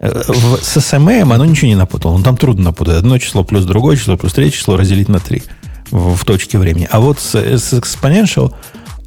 Э, 0.00 0.22
с 0.22 0.78
SMM 0.78 1.34
оно 1.34 1.44
ничего 1.44 1.68
не 1.68 1.74
напутало. 1.74 2.16
Ну, 2.16 2.24
там 2.24 2.38
трудно 2.38 2.64
напутать. 2.64 2.96
Одно 2.96 3.18
число 3.18 3.44
плюс 3.44 3.66
другое 3.66 3.98
число 3.98 4.16
плюс 4.16 4.32
третье 4.32 4.56
число 4.56 4.78
разделить 4.78 5.10
на 5.10 5.20
три 5.20 5.42
в, 5.90 6.16
в 6.16 6.24
точке 6.24 6.56
времени. 6.56 6.88
А 6.90 7.00
вот 7.00 7.20
с, 7.20 7.34
с 7.34 7.74
Exponential 7.74 8.54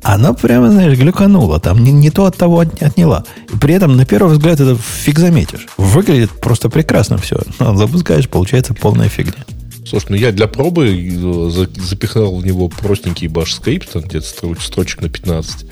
она 0.02 0.34
прямо, 0.34 0.72
знаешь, 0.72 0.98
глюканула. 0.98 1.60
Там 1.60 1.84
не, 1.84 1.92
не 1.92 2.10
то 2.10 2.26
от 2.26 2.38
того 2.38 2.60
отняла. 2.60 3.24
И 3.54 3.58
при 3.58 3.76
этом, 3.76 3.96
на 3.96 4.06
первый 4.06 4.34
взгляд, 4.34 4.60
это 4.60 4.76
фиг 4.76 5.20
заметишь. 5.20 5.68
Выглядит 5.78 6.32
просто 6.32 6.70
прекрасно 6.70 7.18
все. 7.18 7.40
Но 7.60 7.76
запускаешь, 7.76 8.28
получается 8.28 8.74
полная 8.74 9.10
фигня. 9.10 9.46
Слушай, 9.86 10.08
ну 10.10 10.16
я 10.16 10.32
для 10.32 10.48
пробы 10.48 10.90
э, 10.90 11.50
запихнул 11.82 12.40
в 12.40 12.46
него 12.46 12.70
простенький 12.70 13.28
баш 13.28 13.56
скрипт, 13.56 13.96
где-то 13.96 14.56
строчек 14.60 15.02
на 15.02 15.10
15. 15.10 15.66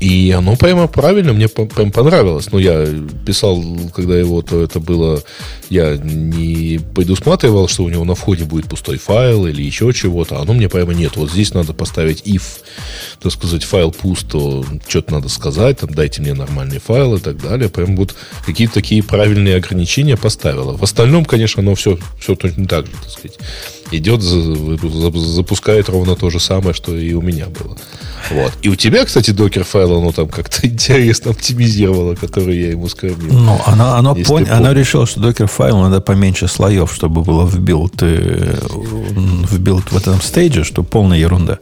И 0.00 0.30
оно 0.30 0.56
прямо 0.56 0.88
правильно, 0.88 1.32
мне 1.32 1.48
прям 1.48 1.90
понравилось. 1.90 2.48
Ну, 2.52 2.58
я 2.58 2.86
писал, 3.24 3.62
когда 3.94 4.18
его, 4.18 4.42
то 4.42 4.62
это 4.62 4.80
было... 4.80 5.22
Я 5.68 5.96
не 5.96 6.78
предусматривал, 6.94 7.66
что 7.66 7.82
у 7.82 7.88
него 7.88 8.04
на 8.04 8.14
входе 8.14 8.44
будет 8.44 8.66
пустой 8.66 8.98
файл 8.98 9.46
или 9.46 9.62
еще 9.62 9.92
чего-то. 9.92 10.40
Оно 10.40 10.52
мне 10.52 10.68
прямо 10.68 10.94
нет. 10.94 11.16
Вот 11.16 11.30
здесь 11.30 11.54
надо 11.54 11.72
поставить 11.72 12.22
if, 12.22 12.42
так 13.20 13.32
сказать, 13.32 13.64
файл 13.64 13.90
пуст, 13.90 14.28
то 14.28 14.64
что-то 14.86 15.14
надо 15.14 15.28
сказать, 15.28 15.78
там, 15.78 15.92
дайте 15.92 16.20
мне 16.20 16.34
нормальный 16.34 16.78
файл 16.78 17.16
и 17.16 17.20
так 17.20 17.42
далее. 17.42 17.68
Прям 17.68 17.96
вот 17.96 18.14
какие-то 18.44 18.74
такие 18.74 19.02
правильные 19.02 19.56
ограничения 19.56 20.16
поставила. 20.16 20.76
В 20.76 20.82
остальном, 20.82 21.24
конечно, 21.24 21.62
оно 21.62 21.74
все, 21.74 21.98
все 22.20 22.36
точно 22.36 22.66
так 22.66 22.86
же, 22.86 22.92
так 22.92 23.10
сказать 23.10 23.38
идет, 23.90 24.22
запускает 24.22 25.88
ровно 25.88 26.16
то 26.16 26.30
же 26.30 26.40
самое, 26.40 26.74
что 26.74 26.96
и 26.96 27.12
у 27.12 27.22
меня 27.22 27.46
было. 27.46 27.76
Вот. 28.30 28.52
И 28.62 28.68
у 28.68 28.74
тебя, 28.74 29.04
кстати, 29.04 29.30
Dockerfile, 29.30 29.85
оно 29.94 30.12
там 30.12 30.28
как-то 30.28 30.66
интересно 30.66 31.30
оптимизировало, 31.30 32.14
который 32.14 32.58
я 32.58 32.70
ему 32.70 32.88
скормил. 32.88 33.32
Ну, 33.32 33.60
оно, 33.66 33.94
оно, 33.94 34.14
пон... 34.14 34.46
оно 34.50 34.72
решило, 34.72 35.06
что 35.06 35.20
Dockerfile 35.20 35.78
надо 35.78 36.00
поменьше 36.00 36.48
слоев, 36.48 36.92
чтобы 36.92 37.22
было 37.22 37.44
в 37.44 37.58
build, 37.58 38.02
э, 38.02 38.58
в 38.70 39.58
build 39.58 39.92
в 39.92 39.96
этом 39.96 40.20
stage 40.20 40.51
е, 40.51 40.64
что 40.64 40.82
полная 40.82 41.18
ерунда. 41.18 41.58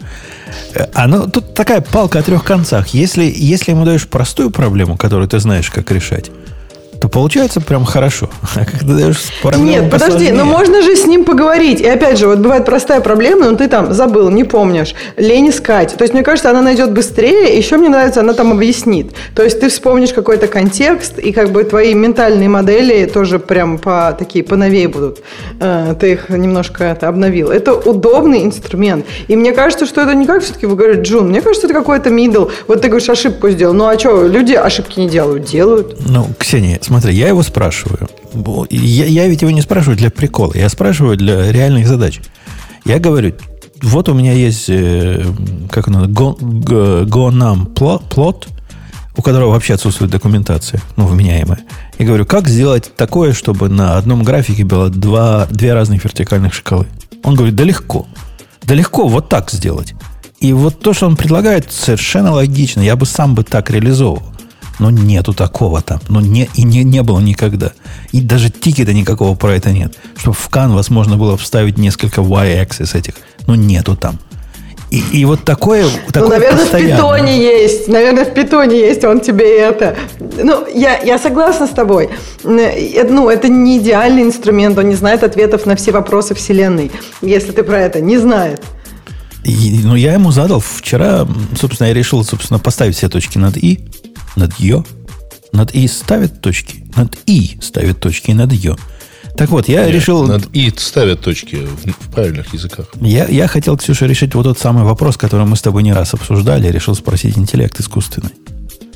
Э, 0.74 0.86
оно, 0.94 1.26
тут 1.26 1.54
такая 1.54 1.80
палка 1.80 2.18
о 2.18 2.22
трех 2.22 2.44
концах. 2.44 2.88
Если, 2.88 3.32
если 3.34 3.72
ему 3.72 3.84
даешь 3.84 4.06
простую 4.08 4.50
проблему, 4.50 4.96
которую 4.96 5.28
ты 5.28 5.38
знаешь, 5.38 5.70
как 5.70 5.90
решать, 5.90 6.30
то 7.04 7.10
получается 7.10 7.60
прям 7.60 7.84
хорошо. 7.84 8.30
А 8.54 8.64
когда 8.64 8.94
даешь 8.94 9.18
Нет, 9.58 9.90
подожди, 9.90 10.32
но 10.32 10.44
можно 10.44 10.80
же 10.80 10.96
с 10.96 11.04
ним 11.06 11.24
поговорить. 11.24 11.80
И 11.80 11.86
опять 11.86 12.18
же, 12.18 12.28
вот 12.28 12.38
бывает 12.38 12.64
простая 12.64 13.00
проблема, 13.00 13.50
но 13.50 13.56
ты 13.56 13.68
там 13.68 13.92
забыл, 13.92 14.30
не 14.30 14.44
помнишь, 14.44 14.94
лень 15.18 15.50
искать. 15.50 15.94
То 15.96 16.04
есть, 16.04 16.14
мне 16.14 16.22
кажется, 16.22 16.48
она 16.48 16.62
найдет 16.62 16.92
быстрее, 16.92 17.54
еще 17.58 17.76
мне 17.76 17.90
нравится, 17.90 18.20
она 18.20 18.32
там 18.32 18.52
объяснит. 18.52 19.12
То 19.34 19.42
есть, 19.42 19.60
ты 19.60 19.68
вспомнишь 19.68 20.14
какой-то 20.14 20.46
контекст, 20.46 21.18
и 21.18 21.32
как 21.32 21.50
бы 21.50 21.64
твои 21.64 21.92
ментальные 21.92 22.48
модели 22.48 23.04
тоже 23.04 23.38
прям 23.38 23.76
по, 23.76 24.16
такие 24.18 24.42
поновее 24.42 24.88
будут. 24.88 25.18
Э, 25.60 25.94
ты 26.00 26.12
их 26.12 26.30
немножко 26.30 26.84
это 26.84 27.08
обновил. 27.08 27.50
Это 27.50 27.74
удобный 27.74 28.44
инструмент. 28.44 29.04
И 29.28 29.36
мне 29.36 29.52
кажется, 29.52 29.84
что 29.84 30.00
это 30.00 30.14
не 30.14 30.24
как 30.24 30.42
все-таки 30.42 30.64
вы 30.64 30.76
говорите, 30.76 31.02
Джун, 31.02 31.28
мне 31.28 31.42
кажется, 31.42 31.66
это 31.66 31.74
какой-то 31.74 32.08
middle. 32.08 32.50
Вот 32.66 32.80
ты 32.80 32.88
говоришь, 32.88 33.10
ошибку 33.10 33.50
сделал. 33.50 33.74
Ну, 33.74 33.86
а 33.86 33.98
что, 33.98 34.26
люди 34.26 34.54
ошибки 34.54 35.00
не 35.00 35.08
делают? 35.08 35.44
Делают. 35.44 35.96
Ну, 36.08 36.28
Ксения, 36.38 36.78
смотри, 36.80 36.93
я 37.02 37.28
его 37.28 37.42
спрашиваю. 37.42 38.08
Я, 38.70 39.06
я 39.06 39.28
ведь 39.28 39.42
его 39.42 39.50
не 39.50 39.62
спрашиваю 39.62 39.96
для 39.96 40.10
прикола, 40.10 40.52
я 40.54 40.68
спрашиваю 40.68 41.16
для 41.16 41.50
реальных 41.52 41.86
задач. 41.86 42.20
Я 42.84 42.98
говорю, 42.98 43.34
вот 43.82 44.08
у 44.08 44.14
меня 44.14 44.32
есть, 44.32 44.66
э, 44.68 45.24
как 45.70 45.88
оно, 45.88 46.06
GoNam 46.06 47.66
плот, 47.66 48.48
у 49.16 49.22
которого 49.22 49.50
вообще 49.50 49.74
отсутствует 49.74 50.10
документация, 50.10 50.80
ну, 50.96 51.06
вменяемая. 51.06 51.60
Я 51.98 52.06
говорю, 52.06 52.26
как 52.26 52.48
сделать 52.48 52.92
такое, 52.96 53.32
чтобы 53.32 53.68
на 53.68 53.96
одном 53.96 54.22
графике 54.24 54.64
было 54.64 54.88
два, 54.88 55.46
две 55.50 55.72
разных 55.74 56.04
вертикальных 56.04 56.52
шкалы? 56.52 56.86
Он 57.22 57.34
говорит, 57.34 57.54
да 57.54 57.64
легко. 57.64 58.06
Да 58.62 58.74
легко 58.74 59.06
вот 59.06 59.28
так 59.28 59.50
сделать. 59.50 59.94
И 60.40 60.52
вот 60.52 60.80
то, 60.80 60.92
что 60.92 61.06
он 61.06 61.16
предлагает, 61.16 61.72
совершенно 61.72 62.32
логично. 62.32 62.80
Я 62.80 62.96
бы 62.96 63.06
сам 63.06 63.34
бы 63.34 63.44
так 63.44 63.70
реализовывал. 63.70 64.33
Но 64.78 64.90
нету 64.90 65.32
такого 65.32 65.82
там. 65.82 66.00
Ну, 66.08 66.20
не, 66.20 66.48
и 66.54 66.62
не, 66.62 66.82
не 66.84 67.02
было 67.02 67.20
никогда. 67.20 67.72
И 68.12 68.20
даже 68.20 68.50
тикета 68.50 68.92
никакого 68.92 69.36
про 69.36 69.54
это 69.54 69.70
нет. 69.70 69.96
Чтобы 70.16 70.36
в 70.36 70.48
Canvas 70.50 70.86
можно 70.92 71.16
было 71.16 71.36
вставить 71.36 71.78
несколько 71.78 72.20
y-axis 72.20 72.96
этих. 72.96 73.14
Но 73.46 73.54
нету 73.54 73.96
там. 73.96 74.18
И, 74.90 75.02
и 75.12 75.24
вот 75.24 75.44
такое, 75.44 75.84
ну, 75.84 75.90
такое 76.12 76.22
Ну, 76.22 76.28
наверное, 76.28 76.62
постоянно. 76.62 76.94
в 76.94 76.96
питоне 76.96 77.38
есть. 77.38 77.88
Наверное, 77.88 78.24
в 78.24 78.34
питоне 78.34 78.78
есть, 78.78 79.04
он 79.04 79.20
тебе 79.20 79.58
это... 79.58 79.96
Ну, 80.20 80.66
я, 80.72 81.00
я 81.02 81.18
согласна 81.18 81.66
с 81.66 81.70
тобой. 81.70 82.10
Э, 82.44 83.04
ну, 83.08 83.28
это 83.28 83.48
не 83.48 83.78
идеальный 83.78 84.22
инструмент, 84.22 84.78
он 84.78 84.88
не 84.88 84.94
знает 84.94 85.24
ответов 85.24 85.66
на 85.66 85.74
все 85.74 85.90
вопросы 85.90 86.34
Вселенной. 86.34 86.92
Если 87.22 87.52
ты 87.52 87.62
про 87.64 87.80
это 87.80 88.00
не 88.00 88.18
знает. 88.18 88.62
И, 89.42 89.80
ну, 89.82 89.94
я 89.94 90.14
ему 90.14 90.30
задал 90.30 90.60
вчера, 90.60 91.26
собственно, 91.58 91.88
я 91.88 91.94
решил, 91.94 92.24
собственно, 92.24 92.58
поставить 92.58 92.96
все 92.96 93.08
точки 93.08 93.36
над 93.36 93.56
«и», 93.56 93.84
над 94.36 94.58
«ё». 94.58 94.84
Над 95.52 95.74
«и» 95.74 95.86
ставят 95.88 96.40
точки. 96.40 96.84
Над 96.96 97.16
«и» 97.26 97.58
ставят 97.60 98.00
точки 98.00 98.30
и 98.30 98.34
над 98.34 98.52
«ё». 98.52 98.76
Так 99.36 99.50
вот, 99.50 99.68
я 99.68 99.84
Нет, 99.84 99.94
решил... 99.94 100.26
Над 100.26 100.46
«и» 100.52 100.72
ставят 100.76 101.20
точки 101.20 101.56
в, 101.56 101.86
в 101.86 102.12
правильных 102.12 102.54
языках. 102.54 102.86
Я, 103.00 103.26
я 103.26 103.48
хотел, 103.48 103.76
Ксюша, 103.76 104.06
решить 104.06 104.34
вот 104.34 104.44
тот 104.44 104.58
самый 104.58 104.84
вопрос, 104.84 105.16
который 105.16 105.44
мы 105.46 105.56
с 105.56 105.62
тобой 105.62 105.82
не 105.82 105.92
раз 105.92 106.14
обсуждали. 106.14 106.68
решил 106.68 106.94
спросить 106.94 107.36
интеллект 107.36 107.78
искусственный. 107.80 108.30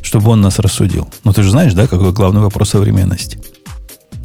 Чтобы 0.00 0.30
он 0.30 0.40
нас 0.40 0.60
рассудил. 0.60 1.08
Ну, 1.24 1.32
ты 1.32 1.42
же 1.42 1.50
знаешь, 1.50 1.74
да, 1.74 1.88
какой 1.88 2.12
главный 2.12 2.40
вопрос 2.40 2.70
современности? 2.70 3.40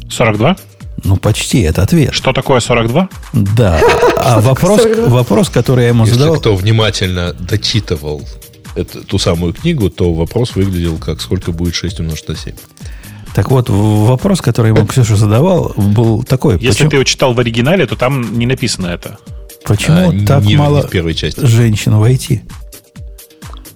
42? 0.08 0.56
Ну, 1.02 1.16
почти, 1.16 1.62
это 1.62 1.82
ответ. 1.82 2.14
Что 2.14 2.32
такое 2.32 2.60
42? 2.60 3.08
Да. 3.32 3.80
А 4.16 4.40
вопрос, 4.40 4.82
вопрос, 5.08 5.48
который 5.50 5.82
я 5.82 5.88
ему 5.88 6.04
Если 6.04 6.18
задал... 6.18 6.36
кто 6.36 6.54
внимательно 6.54 7.32
дочитывал 7.32 8.22
эту, 8.74 9.04
ту 9.04 9.18
самую 9.18 9.52
книгу, 9.52 9.90
то 9.90 10.12
вопрос 10.12 10.54
выглядел 10.54 10.98
как 10.98 11.20
сколько 11.20 11.52
будет 11.52 11.74
6 11.74 12.00
умножить 12.00 12.28
на 12.28 12.36
7. 12.36 12.54
Так 13.34 13.50
вот, 13.50 13.68
вопрос, 13.68 14.40
который 14.40 14.68
ему 14.68 14.86
Ксюша 14.86 15.16
задавал, 15.16 15.72
был 15.76 16.22
такой. 16.22 16.54
Если 16.54 16.68
почему... 16.68 16.90
ты 16.90 16.96
его 16.96 17.04
читал 17.04 17.34
в 17.34 17.40
оригинале, 17.40 17.86
то 17.86 17.96
там 17.96 18.38
не 18.38 18.46
написано 18.46 18.86
это. 18.86 19.18
Почему 19.64 20.10
а, 20.10 20.26
так 20.26 20.44
не, 20.44 20.56
мало 20.56 20.82
не 20.82 20.86
в 20.86 20.90
первой 20.90 21.14
части. 21.14 21.44
женщин 21.44 21.96
в 21.96 22.04
IT? 22.04 22.42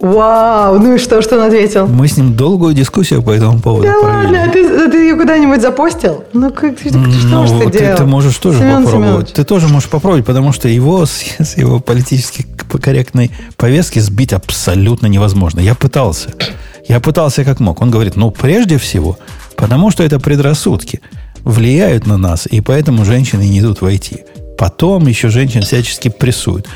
Вау, 0.00 0.78
ну 0.78 0.94
и 0.94 0.98
что, 0.98 1.20
что 1.22 1.36
он 1.36 1.42
ответил? 1.42 1.88
Мы 1.88 2.06
с 2.06 2.16
ним 2.16 2.34
долгую 2.34 2.72
дискуссию 2.72 3.20
по 3.20 3.32
этому 3.32 3.58
поводу 3.58 3.88
Да 3.88 3.98
ладно, 3.98 4.44
а 4.44 4.48
ты, 4.48 4.64
а 4.64 4.88
ты 4.88 4.98
ее 4.98 5.16
куда-нибудь 5.16 5.60
запостил? 5.60 6.24
Ну, 6.32 6.52
как, 6.52 6.78
что 6.78 6.96
ну, 6.96 7.46
ж 7.46 7.50
ты, 7.50 7.70
ты 7.70 7.78
делал? 7.80 7.96
Ты 7.96 8.04
можешь 8.04 8.36
тоже 8.36 8.58
Семен 8.58 8.84
попробовать. 8.84 9.08
Семенович. 9.08 9.32
Ты 9.32 9.44
тоже 9.44 9.66
можешь 9.66 9.88
попробовать, 9.88 10.24
потому 10.24 10.52
что 10.52 10.68
его 10.68 11.04
с, 11.04 11.24
с 11.40 11.56
его 11.56 11.80
политически 11.80 12.46
корректной 12.80 13.32
повестки 13.56 13.98
сбить 13.98 14.32
абсолютно 14.32 15.06
невозможно. 15.08 15.58
Я 15.58 15.74
пытался. 15.74 16.30
Я 16.86 17.00
пытался 17.00 17.44
как 17.44 17.58
мог. 17.58 17.80
Он 17.82 17.90
говорит, 17.90 18.14
ну, 18.14 18.30
прежде 18.30 18.78
всего, 18.78 19.18
потому 19.56 19.90
что 19.90 20.04
это 20.04 20.20
предрассудки 20.20 21.00
влияют 21.42 22.06
на 22.06 22.16
нас, 22.16 22.46
и 22.46 22.60
поэтому 22.60 23.04
женщины 23.04 23.42
не 23.42 23.58
идут 23.58 23.80
войти. 23.80 24.18
Потом 24.56 25.06
еще 25.06 25.28
женщин 25.28 25.62
всячески 25.62 26.08
прессуют. 26.08 26.66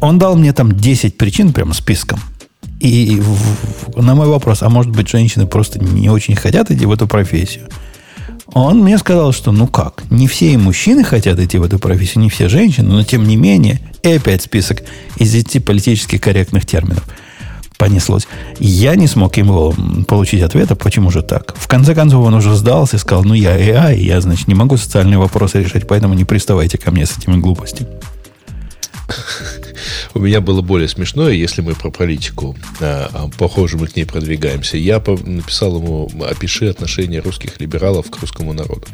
Он 0.00 0.18
дал 0.18 0.36
мне 0.36 0.52
там 0.52 0.72
10 0.72 1.18
причин, 1.18 1.52
прямо 1.52 1.74
списком. 1.74 2.20
И 2.82 3.22
на 3.94 4.16
мой 4.16 4.26
вопрос, 4.26 4.62
а 4.62 4.68
может 4.68 4.90
быть, 4.90 5.08
женщины 5.08 5.46
просто 5.46 5.78
не 5.78 6.10
очень 6.10 6.34
хотят 6.34 6.68
идти 6.72 6.84
в 6.84 6.90
эту 6.90 7.06
профессию, 7.06 7.68
он 8.46 8.80
мне 8.80 8.98
сказал, 8.98 9.32
что 9.32 9.52
ну 9.52 9.68
как, 9.68 10.02
не 10.10 10.26
все 10.26 10.52
и 10.52 10.56
мужчины 10.56 11.04
хотят 11.04 11.38
идти 11.38 11.58
в 11.58 11.62
эту 11.62 11.78
профессию, 11.78 12.24
не 12.24 12.28
все 12.28 12.48
женщины, 12.48 12.88
но 12.90 13.04
тем 13.04 13.24
не 13.24 13.36
менее, 13.36 13.80
и 14.02 14.10
опять 14.10 14.42
список 14.42 14.82
из 15.16 15.30
10 15.30 15.64
политически 15.64 16.18
корректных 16.18 16.66
терминов 16.66 17.04
понеслось. 17.78 18.26
Я 18.58 18.96
не 18.96 19.06
смог 19.06 19.36
ему 19.36 19.72
получить 20.08 20.42
ответа, 20.42 20.74
почему 20.74 21.12
же 21.12 21.22
так. 21.22 21.54
В 21.56 21.68
конце 21.68 21.94
концов, 21.94 22.26
он 22.26 22.34
уже 22.34 22.52
сдался 22.56 22.96
и 22.96 22.98
сказал, 22.98 23.22
ну 23.22 23.34
я 23.34 23.56
AI, 23.56 23.96
я, 23.96 24.20
значит, 24.20 24.48
не 24.48 24.56
могу 24.56 24.76
социальные 24.76 25.18
вопросы 25.18 25.62
решать, 25.62 25.86
поэтому 25.86 26.14
не 26.14 26.24
приставайте 26.24 26.78
ко 26.78 26.90
мне 26.90 27.06
с 27.06 27.16
этими 27.16 27.36
глупостями. 27.36 27.88
У 30.14 30.18
меня 30.18 30.40
было 30.40 30.60
более 30.60 30.88
смешное, 30.88 31.32
если 31.32 31.62
мы 31.62 31.74
про 31.74 31.90
политику, 31.90 32.56
а, 32.80 33.10
а, 33.12 33.30
похоже, 33.38 33.78
мы 33.78 33.86
к 33.86 33.96
ней 33.96 34.04
продвигаемся. 34.04 34.76
Я 34.76 34.98
написал 34.98 35.76
ему, 35.76 36.10
опиши 36.28 36.66
отношение 36.66 37.20
русских 37.20 37.60
либералов 37.60 38.10
к 38.10 38.20
русскому 38.20 38.52
народу. 38.52 38.86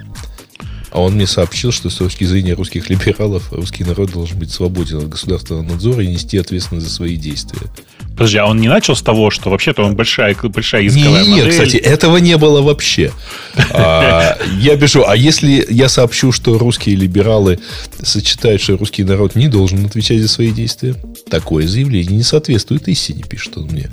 А 0.90 1.02
он 1.02 1.14
мне 1.14 1.26
сообщил, 1.26 1.70
что 1.72 1.90
с 1.90 1.96
точки 1.96 2.24
зрения 2.24 2.54
русских 2.54 2.88
либералов 2.88 3.52
русский 3.52 3.84
народ 3.84 4.12
должен 4.12 4.38
быть 4.38 4.50
свободен 4.50 4.98
от 4.98 5.08
государственного 5.08 5.62
надзора 5.62 6.02
и 6.02 6.08
нести 6.08 6.38
ответственность 6.38 6.86
за 6.86 6.92
свои 6.92 7.16
действия. 7.16 7.66
Подожди, 8.18 8.38
а 8.38 8.46
он 8.46 8.58
не 8.58 8.66
начал 8.66 8.96
с 8.96 9.02
того, 9.02 9.30
что 9.30 9.48
вообще-то 9.48 9.84
он 9.84 9.94
большая, 9.94 10.34
большая 10.42 10.82
языковая 10.82 11.22
Нет, 11.24 11.30
модель? 11.30 11.50
кстати, 11.52 11.76
этого 11.76 12.16
не 12.16 12.36
было 12.36 12.62
вообще. 12.62 13.12
А, 13.70 14.36
я 14.58 14.76
пишу, 14.76 15.04
а 15.06 15.16
если 15.16 15.64
я 15.70 15.88
сообщу, 15.88 16.32
что 16.32 16.58
русские 16.58 16.96
либералы 16.96 17.60
сочетают, 18.02 18.60
что 18.60 18.76
русский 18.76 19.04
народ 19.04 19.36
не 19.36 19.46
должен 19.46 19.86
отвечать 19.86 20.20
за 20.20 20.28
свои 20.28 20.50
действия? 20.50 20.96
Такое 21.30 21.68
заявление 21.68 22.16
не 22.16 22.24
соответствует 22.24 22.88
истине, 22.88 23.22
пишет 23.22 23.56
он 23.56 23.66
мне. 23.66 23.88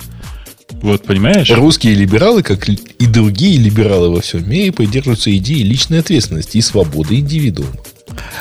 Вот, 0.72 1.04
понимаешь? 1.04 1.48
Русские 1.50 1.94
либералы, 1.94 2.42
как 2.42 2.68
и 2.68 3.06
другие 3.06 3.58
либералы 3.58 4.10
во 4.10 4.20
всем 4.20 4.48
мире, 4.50 4.72
придерживаются 4.72 5.34
идеи 5.36 5.62
личной 5.62 6.00
ответственности 6.00 6.58
и 6.58 6.62
свободы 6.62 7.14
индивидуума. 7.20 7.76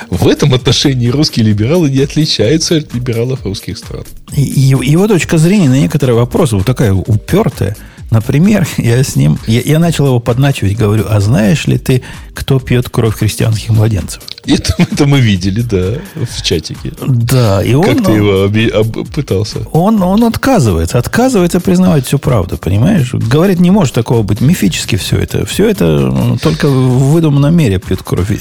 В 0.09 0.27
этом 0.27 0.53
отношении 0.53 1.07
русские 1.07 1.45
либералы 1.45 1.89
не 1.89 2.01
отличаются 2.01 2.77
от 2.77 2.93
либералов 2.93 3.45
русских 3.45 3.77
стран. 3.77 4.03
И, 4.35 4.41
его 4.41 5.07
точка 5.07 5.37
зрения 5.37 5.69
на 5.69 5.79
некоторые 5.79 6.15
вопросы 6.15 6.55
вот 6.55 6.65
такая 6.65 6.93
упертая– 6.93 7.75
Например, 8.11 8.67
я 8.77 9.03
с 9.03 9.15
ним, 9.15 9.37
я, 9.47 9.61
я 9.61 9.79
начал 9.79 10.07
его 10.07 10.19
подначивать, 10.19 10.77
говорю, 10.77 11.05
а 11.09 11.19
знаешь 11.19 11.67
ли 11.67 11.77
ты, 11.77 12.01
кто 12.33 12.59
пьет 12.59 12.89
кровь 12.89 13.15
христианских 13.15 13.69
младенцев? 13.69 14.21
Это, 14.45 14.75
это 14.91 15.05
мы 15.05 15.19
видели, 15.19 15.61
да, 15.61 15.99
в 16.15 16.41
чатике. 16.41 16.93
Да, 17.05 17.63
и 17.63 17.73
он... 17.73 17.83
Как 17.83 18.05
ты 18.05 18.11
его 18.13 18.43
оби, 18.43 18.67
об, 18.69 19.07
пытался? 19.09 19.59
Он, 19.71 20.01
он 20.01 20.23
отказывается, 20.23 20.99
отказывается 20.99 21.59
признавать 21.59 22.05
всю 22.05 22.19
правду, 22.19 22.57
понимаешь? 22.57 23.13
Говорит, 23.13 23.59
не 23.59 23.71
может 23.71 23.93
такого 23.93 24.23
быть, 24.23 24.41
мифически 24.41 24.95
все 24.95 25.17
это. 25.17 25.45
Все 25.45 25.67
это 25.67 26.37
только 26.41 26.67
в 26.67 27.11
выдуманном 27.11 27.55
мире 27.55 27.79
пьет 27.79 28.03
кровь 28.03 28.31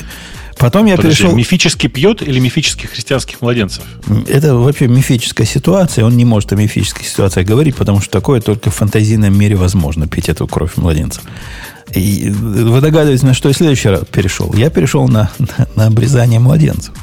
Потом 0.59 0.87
я 0.87 0.97
Подожди, 0.97 1.23
перешел... 1.23 1.37
Мифически 1.37 1.87
пьет 1.89 2.23
или 2.23 2.39
мифических 2.39 2.91
христианских 2.91 3.41
младенцев? 3.41 3.83
Это 4.29 4.55
вообще 4.55 4.87
мифическая 4.87 5.47
ситуация. 5.47 6.05
Он 6.05 6.17
не 6.17 6.25
может 6.25 6.53
о 6.53 6.57
мифической 6.57 7.05
ситуации 7.05 7.43
говорить, 7.43 7.77
потому 7.77 8.01
что 8.01 8.11
такое 8.11 8.41
только 8.41 8.71
в 8.71 8.75
фантазийном 8.75 9.37
мире 9.37 9.57
возможно, 9.57 10.07
пить 10.07 10.29
эту 10.29 10.47
кровь 10.47 10.77
младенцев. 10.77 11.23
И 11.93 12.31
вы 12.31 12.81
догадываетесь, 12.81 13.23
на 13.23 13.35
что 13.35 13.49
я 13.49 13.55
следующий 13.55 13.89
раз 13.89 14.03
перешел? 14.11 14.53
Я 14.55 14.71
перешел 14.71 15.07
на, 15.09 15.31
на, 15.39 15.69
на 15.77 15.87
обрезание 15.87 16.41
младенцев. 16.41 16.95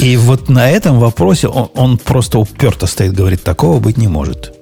И 0.00 0.16
вот 0.16 0.48
на 0.48 0.70
этом 0.70 0.98
вопросе 1.00 1.48
он, 1.48 1.70
он 1.74 1.98
просто 1.98 2.38
уперто 2.38 2.86
стоит, 2.86 3.14
говорит, 3.14 3.42
такого 3.42 3.80
быть 3.80 3.96
не 3.96 4.08
может. 4.08 4.57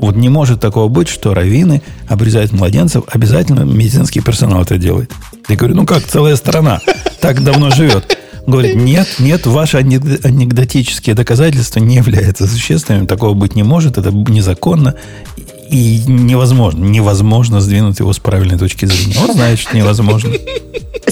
Вот 0.00 0.16
не 0.16 0.28
может 0.28 0.60
такого 0.60 0.88
быть, 0.88 1.08
что 1.08 1.34
раввины 1.34 1.82
обрезают 2.06 2.52
младенцев, 2.52 3.04
обязательно 3.08 3.60
медицинский 3.60 4.20
персонал 4.20 4.62
это 4.62 4.78
делает. 4.78 5.12
Я 5.48 5.56
говорю, 5.56 5.74
ну 5.74 5.86
как, 5.86 6.04
целая 6.04 6.36
страна 6.36 6.80
так 7.20 7.42
давно 7.42 7.70
живет. 7.70 8.16
Говорит, 8.46 8.76
нет, 8.76 9.06
нет, 9.18 9.46
ваши 9.46 9.76
анекдотические 9.76 11.14
доказательства 11.14 11.80
не 11.80 11.96
являются 11.96 12.46
существенными, 12.46 13.06
такого 13.06 13.34
быть 13.34 13.54
не 13.54 13.62
может, 13.62 13.98
это 13.98 14.10
незаконно 14.10 14.94
и 15.70 16.02
невозможно, 16.06 16.84
невозможно 16.84 17.60
сдвинуть 17.60 17.98
его 17.98 18.12
с 18.12 18.18
правильной 18.18 18.58
точки 18.58 18.86
зрения. 18.86 19.16
Он 19.22 19.32
знает, 19.34 19.58
что 19.58 19.76
невозможно. 19.76 20.30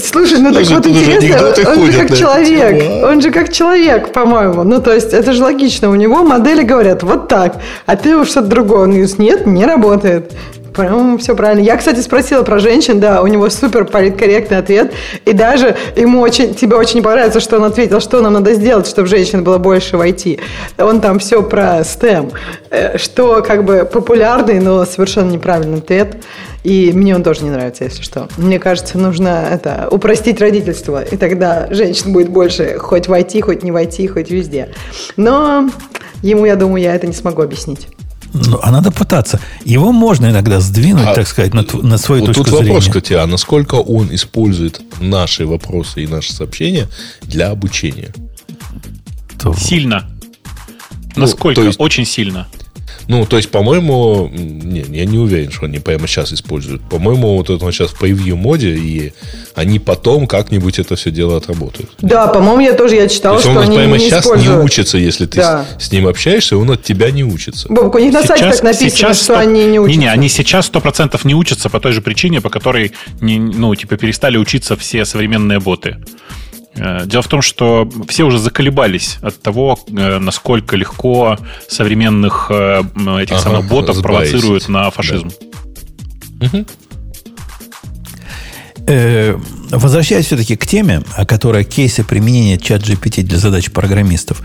Слушай, 0.03 0.39
ну 0.39 0.53
так 0.53 0.65
вот 0.67 0.87
интересно, 0.87 1.71
он 1.71 1.91
же 1.91 2.07
как 2.07 2.17
человек, 2.17 3.03
он 3.03 3.21
же 3.21 3.31
как 3.31 3.53
человек, 3.53 4.13
по-моему. 4.13 4.63
Ну, 4.63 4.81
то 4.81 4.93
есть, 4.93 5.13
это 5.13 5.33
же 5.33 5.43
логично. 5.43 5.89
У 5.89 5.95
него 5.95 6.23
модели 6.23 6.63
говорят 6.63 7.03
вот 7.03 7.27
так, 7.27 7.61
а 7.85 7.95
ты 7.95 8.15
уж 8.17 8.29
что-то 8.29 8.47
другое. 8.47 8.83
Он 8.83 8.91
говорит, 8.91 9.19
нет, 9.19 9.45
не 9.45 9.65
работает. 9.65 10.33
По-моему, 10.73 11.17
все 11.17 11.35
правильно. 11.35 11.63
Я, 11.63 11.77
кстати, 11.77 11.99
спросила 11.99 12.43
про 12.43 12.59
женщин, 12.59 12.99
да, 12.99 13.21
у 13.21 13.27
него 13.27 13.49
супер 13.49 13.85
политкорректный 13.85 14.57
ответ. 14.57 14.93
И 15.25 15.33
даже 15.33 15.75
ему 15.95 16.21
очень, 16.21 16.53
тебе 16.53 16.75
очень 16.75 17.01
понравится, 17.01 17.39
что 17.39 17.57
он 17.57 17.63
ответил, 17.63 17.99
что 17.99 18.21
нам 18.21 18.33
надо 18.33 18.53
сделать, 18.53 18.87
чтобы 18.87 19.07
женщин 19.07 19.43
было 19.43 19.57
больше 19.57 19.97
в 19.97 20.01
IT. 20.01 20.39
Он 20.77 21.01
там 21.01 21.19
все 21.19 21.41
про 21.41 21.79
STEM, 21.79 22.31
э, 22.69 22.97
что 22.97 23.41
как 23.41 23.63
бы 23.63 23.89
популярный, 23.91 24.59
но 24.59 24.85
совершенно 24.85 25.31
неправильный 25.31 25.79
ответ. 25.79 26.17
И 26.63 26.91
мне 26.93 27.15
он 27.15 27.23
тоже 27.23 27.43
не 27.43 27.49
нравится, 27.49 27.85
если 27.85 28.01
что. 28.01 28.27
Мне 28.37 28.59
кажется, 28.59 28.97
нужно 28.97 29.47
это 29.51 29.87
упростить 29.89 30.41
родительство, 30.41 31.01
и 31.01 31.15
тогда 31.15 31.67
женщин 31.69 32.11
будет 32.11 32.29
больше 32.29 32.77
хоть 32.77 33.07
в 33.07 33.13
IT, 33.13 33.41
хоть 33.41 33.63
не 33.63 33.71
в 33.71 33.75
IT, 33.75 34.07
хоть 34.09 34.29
везде. 34.29 34.69
Но 35.15 35.69
ему, 36.21 36.45
я 36.45 36.55
думаю, 36.55 36.83
я 36.83 36.93
это 36.93 37.07
не 37.07 37.13
смогу 37.13 37.41
объяснить. 37.41 37.87
Ну, 38.33 38.59
а 38.61 38.71
надо 38.71 38.91
пытаться. 38.91 39.39
Его 39.65 39.91
можно 39.91 40.27
иногда 40.27 40.59
сдвинуть, 40.59 41.07
а, 41.07 41.13
так 41.13 41.27
сказать, 41.27 41.53
на, 41.53 41.65
на 41.81 41.97
свою 41.97 42.21
вот 42.21 42.27
точку 42.27 42.43
тут 42.43 42.53
зрения. 42.53 42.67
вопрос, 42.73 42.85
кстати, 42.87 43.13
а 43.13 43.25
насколько 43.25 43.75
он 43.75 44.13
использует 44.13 44.81
наши 44.99 45.45
вопросы 45.45 46.03
и 46.03 46.07
наши 46.07 46.33
сообщения 46.33 46.87
для 47.23 47.49
обучения? 47.49 48.13
То... 49.39 49.53
Сильно. 49.53 50.09
Ну, 51.15 51.21
Насколько? 51.21 51.61
Есть, 51.61 51.79
Очень 51.79 52.05
сильно. 52.05 52.47
Ну, 53.07 53.25
то 53.25 53.37
есть, 53.37 53.49
по-моему, 53.49 54.29
не, 54.31 54.81
я 54.81 55.05
не 55.05 55.17
уверен, 55.17 55.51
что 55.51 55.65
они 55.65 55.79
прямо 55.79 56.07
сейчас 56.07 56.33
используют. 56.33 56.81
По-моему, 56.89 57.37
вот 57.37 57.49
это 57.49 57.63
он 57.63 57.71
сейчас 57.71 57.91
в 57.91 57.99
превью 57.99 58.35
моде, 58.35 58.75
и 58.75 59.13
они 59.55 59.79
потом 59.79 60.27
как-нибудь 60.27 60.77
это 60.77 60.95
все 60.95 61.09
дело 61.09 61.37
отработают. 61.37 61.89
Да, 61.99 62.27
по-моему, 62.27 62.59
я 62.59 62.73
тоже 62.73 62.95
я 62.95 63.07
читал, 63.07 63.39
что 63.39 63.51
он 63.51 63.59
они 63.59 63.77
прямо 63.77 63.97
не 63.97 64.05
сейчас 64.05 64.25
используют. 64.25 64.57
не 64.57 64.63
учится, 64.63 64.97
если 64.97 65.25
ты 65.25 65.37
да. 65.37 65.65
с, 65.79 65.85
с 65.85 65.91
ним 65.91 66.07
общаешься, 66.07 66.57
он 66.57 66.69
от 66.71 66.83
тебя 66.83 67.09
не 67.11 67.23
учится. 67.23 67.69
Бобок, 67.69 67.95
у 67.95 67.99
них 67.99 68.13
на 68.13 68.23
сайте 68.23 68.43
так 68.43 68.61
написано, 68.61 68.89
сейчас 68.89 69.17
что 69.17 69.33
100... 69.33 69.37
они 69.37 69.65
не 69.65 69.79
учатся. 69.79 69.99
Не-не, 69.99 70.11
они 70.11 70.29
сейчас 70.29 70.65
сто 70.65 70.81
процентов 70.81 71.23
не 71.23 71.33
учатся 71.33 71.69
по 71.69 71.79
той 71.79 71.93
же 71.93 72.01
причине, 72.01 72.41
по 72.41 72.49
которой 72.49 72.91
не, 73.21 73.39
ну, 73.39 73.73
типа, 73.73 73.95
перестали 73.95 74.37
учиться 74.37 74.75
все 74.75 75.05
современные 75.05 75.59
боты. 75.59 75.97
Э, 76.77 77.05
дело 77.05 77.23
в 77.23 77.27
том, 77.27 77.41
что 77.41 77.89
все 78.07 78.23
уже 78.23 78.39
заколебались 78.39 79.17
от 79.21 79.41
того, 79.41 79.79
э, 79.87 80.19
насколько 80.19 80.75
легко 80.75 81.37
современных 81.67 82.47
э, 82.49 82.81
этих 83.21 83.33
ага, 83.33 83.41
самых 83.41 83.67
ботов 83.67 83.95
сбавить. 83.95 84.31
провоцируют 84.31 84.69
на 84.69 84.89
фашизм. 84.91 85.31
Да. 86.29 86.47
Угу. 86.47 86.65
Возвращаясь 89.71 90.27
все-таки 90.27 90.55
к 90.55 90.65
теме, 90.65 91.01
о 91.15 91.25
которой 91.25 91.65
кейсы 91.65 92.05
применения 92.05 92.57
чат 92.57 92.83
GPT 92.83 93.23
для 93.23 93.37
задач 93.37 93.69
программистов. 93.69 94.41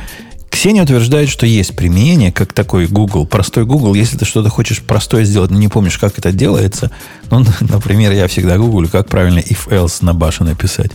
Ксения 0.50 0.82
утверждает, 0.82 1.28
что 1.28 1.46
есть 1.46 1.76
применение, 1.76 2.32
как 2.32 2.52
такой 2.52 2.86
Google, 2.86 3.24
простой 3.24 3.64
Google. 3.64 3.94
Если 3.94 4.18
ты 4.18 4.24
что-то 4.24 4.48
хочешь 4.48 4.80
простое 4.80 5.24
сделать, 5.24 5.50
но 5.52 5.58
не 5.58 5.68
помнишь, 5.68 5.96
как 5.96 6.18
это 6.18 6.32
делается, 6.32 6.90
ну, 7.30 7.44
например, 7.60 8.10
я 8.12 8.26
всегда 8.26 8.58
гуглю, 8.58 8.88
как 8.88 9.08
правильно 9.08 9.38
if-else 9.38 9.98
на 10.00 10.12
баше 10.12 10.42
написать 10.42 10.90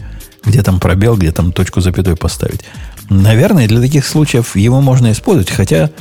где 0.45 0.61
там 0.63 0.79
пробел, 0.79 1.15
где 1.15 1.31
там 1.31 1.51
точку 1.51 1.81
запятой 1.81 2.15
поставить. 2.15 2.61
Наверное, 3.09 3.67
для 3.67 3.81
таких 3.81 4.05
случаев 4.05 4.55
его 4.55 4.81
можно 4.81 5.11
использовать, 5.11 5.49
хотя 5.49 5.91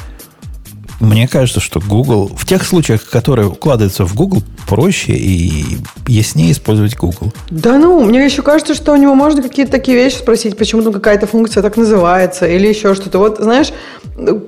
мне 1.00 1.28
кажется, 1.28 1.60
что 1.60 1.80
Google 1.80 2.30
в 2.34 2.46
тех 2.46 2.64
случаях, 2.64 3.08
которые 3.08 3.48
укладываются 3.48 4.04
в 4.04 4.14
Google, 4.14 4.42
проще 4.66 5.12
и 5.12 5.78
яснее 6.06 6.52
использовать 6.52 6.96
Google. 6.96 7.32
Да 7.50 7.76
ну, 7.76 8.02
мне 8.02 8.24
еще 8.24 8.42
кажется, 8.42 8.74
что 8.74 8.92
у 8.92 8.96
него 8.96 9.14
можно 9.14 9.42
какие-то 9.42 9.72
такие 9.72 9.96
вещи 9.96 10.16
спросить, 10.16 10.56
почему 10.56 10.82
там 10.82 10.92
какая-то 10.92 11.26
функция 11.26 11.62
так 11.62 11.76
называется, 11.76 12.46
или 12.46 12.66
еще 12.66 12.94
что-то. 12.94 13.18
Вот, 13.18 13.38
знаешь, 13.38 13.72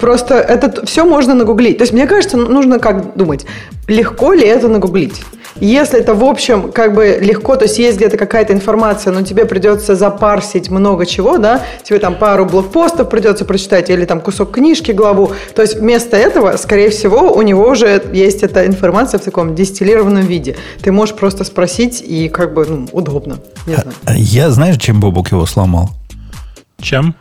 просто 0.00 0.36
это 0.36 0.86
все 0.86 1.04
можно 1.04 1.34
нагуглить. 1.34 1.78
То 1.78 1.82
есть, 1.82 1.92
мне 1.92 2.06
кажется, 2.06 2.36
нужно 2.36 2.78
как 2.78 3.16
думать, 3.16 3.44
легко 3.86 4.32
ли 4.32 4.46
это 4.46 4.68
нагуглить? 4.68 5.22
Если 5.60 5.98
это, 5.98 6.14
в 6.14 6.24
общем, 6.24 6.72
как 6.72 6.94
бы 6.94 7.18
легко, 7.20 7.56
то 7.56 7.64
есть 7.64 7.78
есть 7.78 7.96
где-то 7.96 8.16
какая-то 8.16 8.52
информация, 8.52 9.12
но 9.12 9.22
тебе 9.22 9.44
придется 9.44 9.94
запарсить 9.94 10.70
много 10.70 11.06
чего, 11.06 11.38
да, 11.38 11.62
тебе 11.82 11.98
там 11.98 12.14
пару 12.14 12.44
блокпостов 12.44 13.08
придется 13.08 13.44
прочитать 13.44 13.90
или 13.90 14.04
там 14.04 14.20
кусок 14.20 14.52
книжки, 14.52 14.92
главу, 14.92 15.32
то 15.54 15.62
есть 15.62 15.76
вместо 15.76 16.16
этого, 16.16 16.56
скорее 16.56 16.90
всего, 16.90 17.32
у 17.32 17.42
него 17.42 17.68
уже 17.68 18.02
есть 18.12 18.42
эта 18.42 18.66
информация 18.66 19.18
в 19.18 19.24
таком 19.24 19.54
дистиллированном 19.54 20.24
виде. 20.24 20.56
Ты 20.82 20.92
можешь 20.92 21.14
просто 21.14 21.44
спросить 21.44 22.02
и 22.06 22.28
как 22.28 22.54
бы 22.54 22.66
ну, 22.66 22.88
удобно. 22.92 23.38
Не 23.66 23.74
знаю. 23.74 23.92
А, 24.04 24.16
я 24.16 24.50
знаешь, 24.50 24.76
чем 24.78 25.00
Бобок 25.00 25.32
его 25.32 25.46
сломал? 25.46 25.90
Чем? 26.80 27.14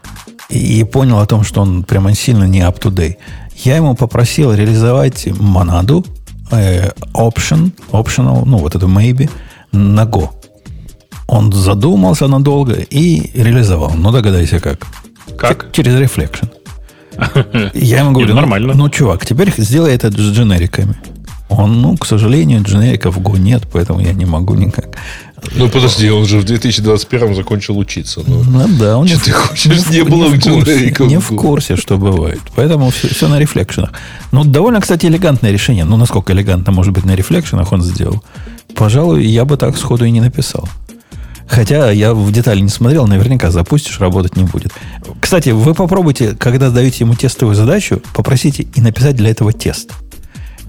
И, 0.49 0.79
и 0.79 0.83
понял 0.83 1.19
о 1.19 1.25
том, 1.25 1.43
что 1.43 1.61
он 1.61 1.83
прямо 1.83 2.13
сильно 2.13 2.45
не 2.45 2.61
up-to-date. 2.61 3.17
Я 3.55 3.75
ему 3.75 3.95
попросил 3.95 4.53
реализовать 4.53 5.27
монаду, 5.39 6.05
э, 6.51 6.91
option, 7.13 7.71
optional, 7.91 8.43
ну, 8.45 8.57
вот 8.57 8.75
это 8.75 8.85
maybe, 8.85 9.29
на 9.71 10.05
Go. 10.05 10.29
Он 11.27 11.51
задумался 11.51 12.27
надолго 12.27 12.73
и 12.73 13.31
реализовал. 13.33 13.91
Ну, 13.95 14.11
догадайся 14.11 14.59
как. 14.59 14.79
Как? 15.37 15.71
Через 15.71 15.93
reflection. 15.95 16.49
Я 17.73 17.99
ему 17.99 18.11
говорю, 18.11 18.33
нормально. 18.33 18.73
Ну, 18.75 18.89
чувак, 18.89 19.25
теперь 19.25 19.53
сделай 19.57 19.93
это 19.93 20.11
с 20.11 20.15
дженериками. 20.15 20.95
Он, 21.49 21.81
ну, 21.81 21.97
к 21.97 22.05
сожалению, 22.05 22.63
дженериков 22.63 23.17
Go 23.17 23.39
нет, 23.39 23.63
поэтому 23.71 24.01
я 24.01 24.13
не 24.13 24.25
могу 24.25 24.55
никак. 24.55 24.97
Ну, 25.55 25.69
подожди, 25.69 26.09
он 26.09 26.25
же 26.25 26.39
в 26.39 26.45
2021 26.45 27.35
закончил 27.35 27.77
учиться. 27.77 28.21
Ну, 28.25 28.43
ну 28.43 28.67
да, 28.79 28.97
он 28.97 29.07
что 29.07 29.17
не, 29.17 29.23
ты 29.23 29.31
хочешь, 29.31 29.87
не, 29.89 29.97
не 29.97 30.03
было 30.03 30.29
в 30.29 30.39
курсе, 30.39 30.95
не 30.99 31.19
в 31.19 31.27
курсе, 31.35 31.75
что 31.75 31.97
бывает. 31.97 32.41
Поэтому 32.55 32.89
все, 32.89 33.07
все 33.07 33.27
на 33.27 33.39
рефлекшенах. 33.39 33.91
Ну, 34.31 34.43
довольно, 34.43 34.81
кстати, 34.81 35.05
элегантное 35.05 35.51
решение. 35.51 35.85
Ну, 35.85 35.95
насколько 35.95 36.33
элегантно 36.33 36.71
может 36.71 36.93
быть 36.93 37.05
на 37.05 37.15
рефлекшенах 37.15 37.71
он 37.71 37.83
сделал. 37.83 38.23
Пожалуй, 38.75 39.25
я 39.25 39.45
бы 39.45 39.57
так 39.57 39.77
сходу 39.77 40.05
и 40.05 40.11
не 40.11 40.21
написал. 40.21 40.67
Хотя 41.47 41.91
я 41.91 42.13
в 42.13 42.31
детали 42.31 42.59
не 42.59 42.69
смотрел, 42.69 43.07
наверняка 43.07 43.51
запустишь, 43.51 43.99
работать 43.99 44.35
не 44.35 44.43
будет. 44.43 44.73
Кстати, 45.21 45.49
вы 45.49 45.73
попробуйте, 45.73 46.35
когда 46.35 46.69
даете 46.69 47.05
ему 47.05 47.15
тестовую 47.15 47.55
задачу, 47.55 48.01
попросите 48.13 48.67
и 48.75 48.81
написать 48.81 49.15
для 49.15 49.29
этого 49.29 49.53
тест. 49.53 49.91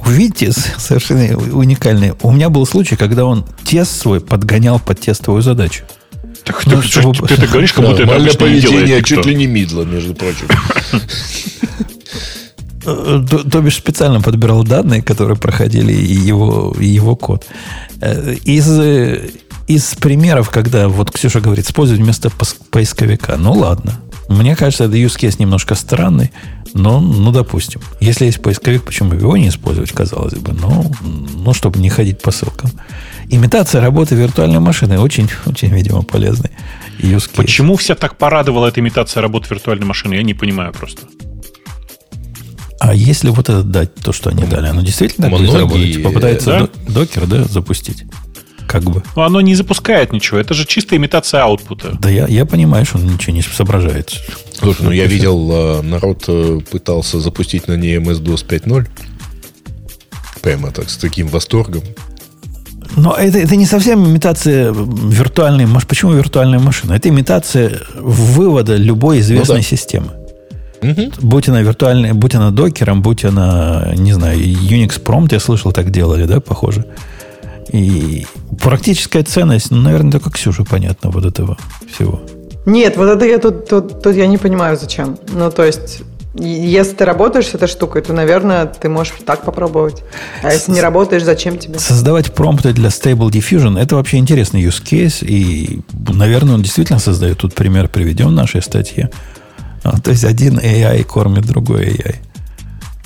Увидите, 0.04 0.52
совершенно 0.52 1.36
уникальный. 1.36 2.12
У 2.22 2.32
меня 2.32 2.48
был 2.48 2.66
случай, 2.66 2.96
когда 2.96 3.24
он 3.24 3.44
тест 3.64 4.00
свой 4.00 4.20
подгонял 4.20 4.78
под 4.78 5.00
тестовую 5.00 5.42
задачу. 5.42 5.84
Так 6.44 6.64
ну, 6.66 6.80
ты, 6.80 6.88
чтобы... 6.88 7.14
ты, 7.26 7.34
ты, 7.34 7.42
ты 7.42 7.46
говоришь, 7.46 7.72
как 7.72 7.84
будто 7.84 8.02
это 8.04 8.38
поведение 8.38 9.02
чуть 9.02 9.26
ли 9.26 9.34
не 9.34 9.46
мидла, 9.46 9.82
между 9.82 10.14
прочим. 10.14 10.46
то, 12.84 13.38
то 13.38 13.60
бишь 13.60 13.76
специально 13.76 14.20
подбирал 14.20 14.64
данные, 14.64 15.02
которые 15.02 15.36
проходили 15.36 15.92
и 15.92 16.14
его, 16.14 16.74
и 16.78 16.86
его 16.86 17.16
код. 17.16 17.46
Э, 18.00 18.34
из, 18.44 18.68
из 19.66 19.94
примеров, 19.96 20.48
когда 20.50 20.88
вот 20.88 21.10
Ксюша 21.10 21.40
говорит, 21.40 21.66
использовать 21.66 22.00
вместо 22.00 22.30
поисковика. 22.70 23.36
Ну 23.36 23.52
ладно. 23.52 24.00
Мне 24.28 24.56
кажется, 24.56 24.84
это 24.84 24.96
use 24.96 25.18
case 25.18 25.36
немножко 25.38 25.74
странный, 25.74 26.32
но, 26.78 27.00
ну, 27.00 27.32
допустим. 27.32 27.80
Если 28.00 28.26
есть 28.26 28.40
поисковик, 28.40 28.84
почему 28.84 29.12
его 29.14 29.36
не 29.36 29.48
использовать, 29.48 29.92
казалось 29.92 30.34
бы. 30.34 30.52
Ну, 30.52 30.90
ну, 31.02 31.52
чтобы 31.52 31.80
не 31.80 31.90
ходить 31.90 32.22
по 32.22 32.30
ссылкам. 32.30 32.70
Имитация 33.28 33.80
работы 33.80 34.14
виртуальной 34.14 34.60
машины 34.60 34.98
очень, 35.00 35.28
очень, 35.46 35.68
видимо, 35.68 36.02
полезный 36.02 36.50
use 37.00 37.28
case. 37.28 37.36
Почему 37.36 37.76
вся 37.76 37.94
так 37.94 38.16
порадовала 38.16 38.68
эта 38.68 38.80
имитация 38.80 39.20
работы 39.20 39.48
виртуальной 39.50 39.86
машины? 39.86 40.14
Я 40.14 40.22
не 40.22 40.34
понимаю 40.34 40.72
просто. 40.72 41.02
А 42.80 42.94
если 42.94 43.30
вот 43.30 43.48
это 43.48 43.64
дать, 43.64 43.94
то, 43.96 44.12
что 44.12 44.30
они 44.30 44.44
дали, 44.44 44.68
оно 44.68 44.82
действительно 44.82 45.28
Многие, 45.28 45.46
будет 45.46 45.60
работать? 45.60 46.02
Попытается 46.02 46.50
да? 46.50 46.92
докер, 46.92 47.26
да, 47.26 47.42
запустить? 47.42 48.04
Как 48.68 48.82
бы. 48.82 49.02
Но 49.16 49.22
оно 49.22 49.40
не 49.40 49.54
запускает 49.54 50.12
ничего. 50.12 50.38
Это 50.38 50.52
же 50.52 50.66
чистая 50.66 50.98
имитация 50.98 51.42
аутпута. 51.42 51.96
Да 51.98 52.10
я, 52.10 52.26
я 52.26 52.44
понимаю, 52.44 52.84
что 52.84 52.98
он 52.98 53.06
ничего 53.06 53.32
не 53.32 53.42
соображает. 53.42 54.12
Слушай, 54.52 54.82
ну 54.82 54.90
я 54.90 55.06
видел, 55.06 55.50
э, 55.50 55.82
народ 55.82 56.24
э, 56.28 56.60
пытался 56.70 57.18
запустить 57.18 57.66
на 57.66 57.76
ней 57.76 57.96
MS-DOS 57.96 58.46
5.0. 58.46 58.86
Прямо 60.42 60.70
так, 60.70 60.90
с 60.90 60.98
таким 60.98 61.28
восторгом. 61.28 61.82
Но 62.96 63.14
это, 63.14 63.38
это 63.38 63.56
не 63.56 63.64
совсем 63.64 64.04
имитация 64.04 64.70
виртуальной 64.72 65.64
машины. 65.64 65.88
Почему 65.88 66.12
виртуальная 66.12 66.58
машина? 66.58 66.92
Это 66.92 67.08
имитация 67.08 67.80
вывода 67.94 68.76
любой 68.76 69.20
известной 69.20 69.56
ну, 69.56 69.62
да. 69.62 69.68
системы. 69.68 70.08
Угу. 70.82 71.12
Будь 71.22 71.48
она 71.48 71.62
виртуальной, 71.62 72.12
будь 72.12 72.34
она 72.34 72.50
докером, 72.50 73.00
будь 73.02 73.24
она, 73.24 73.92
не 73.96 74.12
знаю, 74.12 74.38
Unix 74.38 75.02
Prompt, 75.02 75.28
я 75.32 75.40
слышал, 75.40 75.72
так 75.72 75.90
делали, 75.90 76.24
да, 76.24 76.40
похоже. 76.40 76.84
И 77.72 78.26
практическая 78.60 79.22
ценность, 79.22 79.70
ну, 79.70 79.78
наверное, 79.78 80.12
только 80.12 80.30
Ксюше 80.30 80.64
понятно 80.64 81.10
вот 81.10 81.24
этого 81.24 81.58
всего. 81.92 82.20
Нет, 82.66 82.96
вот 82.96 83.08
это 83.08 83.24
я 83.24 83.38
тут, 83.38 83.68
тут, 83.68 84.02
тут 84.02 84.14
я 84.14 84.26
не 84.26 84.38
понимаю, 84.38 84.76
зачем. 84.78 85.18
Ну, 85.32 85.50
то 85.50 85.64
есть, 85.64 86.02
если 86.34 86.94
ты 86.94 87.04
работаешь 87.04 87.46
с 87.46 87.54
этой 87.54 87.68
штукой, 87.68 88.02
то, 88.02 88.12
наверное, 88.12 88.66
ты 88.66 88.88
можешь 88.88 89.14
так 89.24 89.44
попробовать. 89.44 90.02
А 90.42 90.52
если 90.52 90.72
не 90.72 90.80
работаешь, 90.80 91.24
зачем 91.24 91.58
тебе? 91.58 91.78
Создавать 91.78 92.34
промпты 92.34 92.72
для 92.72 92.88
Stable 92.88 93.30
Diffusion– 93.30 93.80
это 93.80 93.96
вообще 93.96 94.18
интересный 94.18 94.62
use 94.62 94.82
case. 94.82 95.24
И, 95.24 95.80
наверное, 96.12 96.54
он 96.54 96.62
действительно 96.62 96.98
создает. 96.98 97.38
Тут 97.38 97.54
пример 97.54 97.88
приведем 97.88 98.28
в 98.28 98.32
нашей 98.32 98.62
статье. 98.62 99.10
А, 99.82 100.00
то 100.00 100.10
есть, 100.10 100.24
один 100.24 100.58
AI 100.58 101.04
кормит 101.04 101.46
другой 101.46 101.86
AI. 101.86 102.16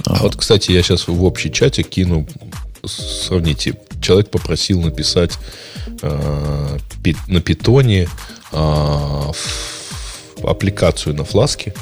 А 0.07 0.22
вот, 0.22 0.37
кстати, 0.37 0.72
я 0.72 0.83
сейчас 0.83 1.07
в 1.07 1.25
общий 1.25 1.53
чате 1.53 1.85
кину, 1.85 2.27
сравните, 2.85 3.77
человек 4.03 4.31
попросил 4.31 4.83
написать 4.83 5.38
э, 6.03 6.79
на 7.29 7.41
питоне 7.41 8.09
э, 8.53 9.31
аппликацию 10.43 11.15
на 11.15 11.25
фласке. 11.25 11.75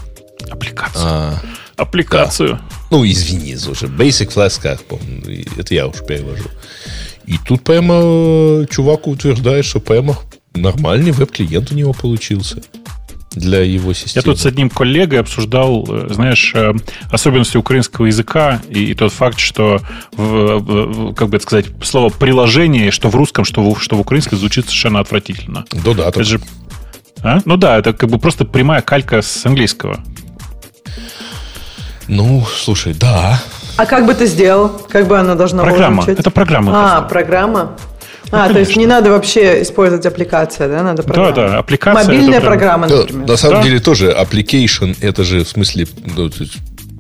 Аппликацию. 0.50 1.04
А, 1.04 1.42
аппликацию. 1.76 2.54
Да. 2.54 2.62
Ну, 2.90 3.06
извини, 3.06 3.56
слушай, 3.56 3.88
Basic 3.88 4.32
Flask, 4.32 4.60
как 4.60 4.80
это 5.56 5.74
я 5.74 5.86
уж 5.86 6.04
перевожу. 6.06 6.48
И 7.26 7.38
тут 7.46 7.62
прямо 7.62 8.66
чувак 8.68 9.06
утверждает, 9.06 9.64
что 9.64 9.80
прямо 9.80 10.18
нормальный 10.54 11.12
веб-клиент 11.12 11.70
у 11.70 11.74
него 11.74 11.92
получился 11.92 12.62
для 13.30 13.60
его 13.60 13.92
системы. 13.92 14.12
Я 14.16 14.22
тут 14.22 14.40
с 14.40 14.46
одним 14.46 14.70
коллегой 14.70 15.20
обсуждал, 15.20 15.86
э, 15.88 16.08
знаешь, 16.10 16.52
э, 16.54 16.72
особенности 17.10 17.56
украинского 17.56 18.06
языка 18.06 18.60
и, 18.68 18.86
и 18.86 18.94
тот 18.94 19.12
факт, 19.12 19.38
что, 19.38 19.80
в, 20.12 20.58
в, 20.58 21.14
как 21.14 21.28
бы 21.28 21.36
это 21.36 21.44
сказать, 21.44 21.66
слово 21.82 22.08
приложение, 22.10 22.90
что 22.90 23.08
в 23.08 23.14
русском, 23.14 23.44
что 23.44 23.62
в, 23.62 23.80
что 23.80 23.96
в 23.96 24.00
украинском 24.00 24.38
звучит 24.38 24.64
совершенно 24.66 25.00
отвратительно. 25.00 25.64
Да, 25.70 25.94
да. 25.94 26.08
Это 26.08 26.24
же... 26.24 26.40
а? 27.22 27.38
Ну 27.44 27.56
да, 27.56 27.78
это 27.78 27.92
как 27.92 28.10
бы 28.10 28.18
просто 28.18 28.44
прямая 28.44 28.82
калька 28.82 29.22
с 29.22 29.46
английского. 29.46 30.00
Ну, 32.08 32.44
слушай, 32.44 32.92
да. 32.94 33.40
А 33.76 33.86
как 33.86 34.04
бы 34.06 34.14
ты 34.14 34.26
сделал? 34.26 34.68
Как 34.88 35.06
бы 35.06 35.16
она 35.16 35.36
должна 35.36 35.62
программа. 35.62 36.02
была 36.02 36.12
Это 36.12 36.30
программа. 36.30 36.72
А, 36.74 37.02
программа. 37.02 37.76
А, 38.32 38.52
то 38.52 38.58
есть 38.58 38.76
не 38.76 38.86
надо 38.86 39.10
вообще 39.10 39.62
использовать 39.62 40.06
аппликация, 40.06 40.68
да? 40.68 40.82
Надо 40.82 41.02
программа. 41.02 41.32
Да, 41.32 41.48
да, 41.48 41.58
аппликация. 41.58 42.04
Мобильная 42.04 42.40
программа, 42.40 42.86
например. 42.86 43.26
Да, 43.26 43.32
на 43.32 43.36
самом 43.36 43.56
да? 43.56 43.62
деле 43.62 43.80
тоже 43.80 44.10
application, 44.12 44.96
это 45.00 45.24
же 45.24 45.44
в 45.44 45.48
смысле 45.48 45.86
ну, 46.16 46.30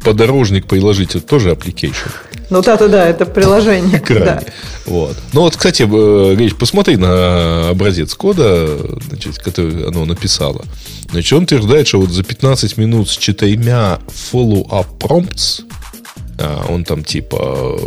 подорожник 0.02 0.66
приложить, 0.66 1.14
это 1.14 1.26
тоже 1.26 1.50
application. 1.50 2.10
Ну 2.50 2.62
да, 2.62 2.76
да, 2.76 2.88
да, 2.88 3.06
это 3.06 3.26
приложение. 3.26 4.02
Да. 4.08 4.42
Вот. 4.86 5.16
Ну 5.32 5.42
вот, 5.42 5.56
кстати, 5.56 5.82
э, 5.82 6.34
Гриш, 6.34 6.56
посмотри 6.56 6.96
на 6.96 7.70
образец 7.70 8.14
кода, 8.14 8.76
значит, 9.08 9.38
который 9.38 9.86
оно 9.86 10.04
написало. 10.04 10.64
Значит, 11.10 11.32
он 11.32 11.44
утверждает, 11.44 11.86
что 11.86 12.00
вот 12.00 12.10
за 12.10 12.24
15 12.24 12.76
минут 12.76 13.08
с 13.08 13.16
четырьмя 13.16 14.00
follow-up 14.32 14.86
prompts, 14.98 15.62
а, 16.40 16.66
он 16.68 16.84
там 16.84 17.04
типа, 17.04 17.78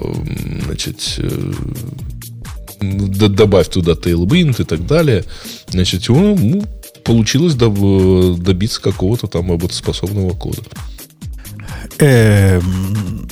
значит, 0.66 1.16
э, 1.18 1.52
добавь 2.92 3.68
туда 3.70 3.94
Tailwind 3.94 4.62
и 4.62 4.66
так 4.66 4.86
далее. 4.86 5.24
Значит, 5.70 6.08
ну, 6.10 6.64
получилось 7.04 7.56
добиться 7.56 8.82
какого-то 8.82 9.28
там 9.28 9.52
работоспособного 9.52 10.32
кода. 10.32 10.62
Эм, 12.00 13.30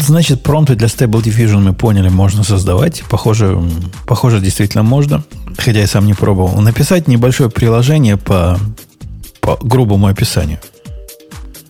значит, 0.00 0.42
промпты 0.42 0.74
для 0.74 0.88
Stable 0.88 1.22
Diffusion 1.22 1.60
мы 1.60 1.72
поняли, 1.72 2.08
можно 2.08 2.44
создавать. 2.44 3.02
Похоже, 3.10 3.58
похоже, 4.06 4.40
действительно 4.40 4.82
можно. 4.82 5.24
Хотя 5.56 5.80
я 5.80 5.86
сам 5.86 6.06
не 6.06 6.14
пробовал. 6.14 6.60
Написать 6.60 7.08
небольшое 7.08 7.50
приложение 7.50 8.16
по, 8.16 8.58
по 9.40 9.56
грубому 9.60 10.06
описанию. 10.06 10.58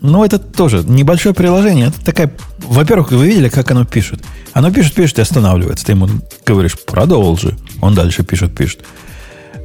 Ну, 0.01 0.25
это 0.25 0.39
тоже 0.39 0.83
небольшое 0.85 1.35
приложение. 1.35 1.89
Это 1.89 2.05
такая... 2.05 2.33
Во-первых, 2.73 3.13
вы 3.13 3.27
видели, 3.27 3.49
как 3.51 3.71
оно 3.71 3.85
пишет. 3.85 4.21
Оно 4.55 4.73
пишет, 4.73 4.95
пишет 4.95 5.19
и 5.19 5.23
останавливается. 5.23 5.85
Ты 5.85 5.93
ему 5.93 6.09
говоришь, 6.47 6.79
продолжи. 6.81 7.55
Он 7.83 7.95
дальше 7.95 8.25
пишет, 8.25 8.55
пишет. 8.55 8.81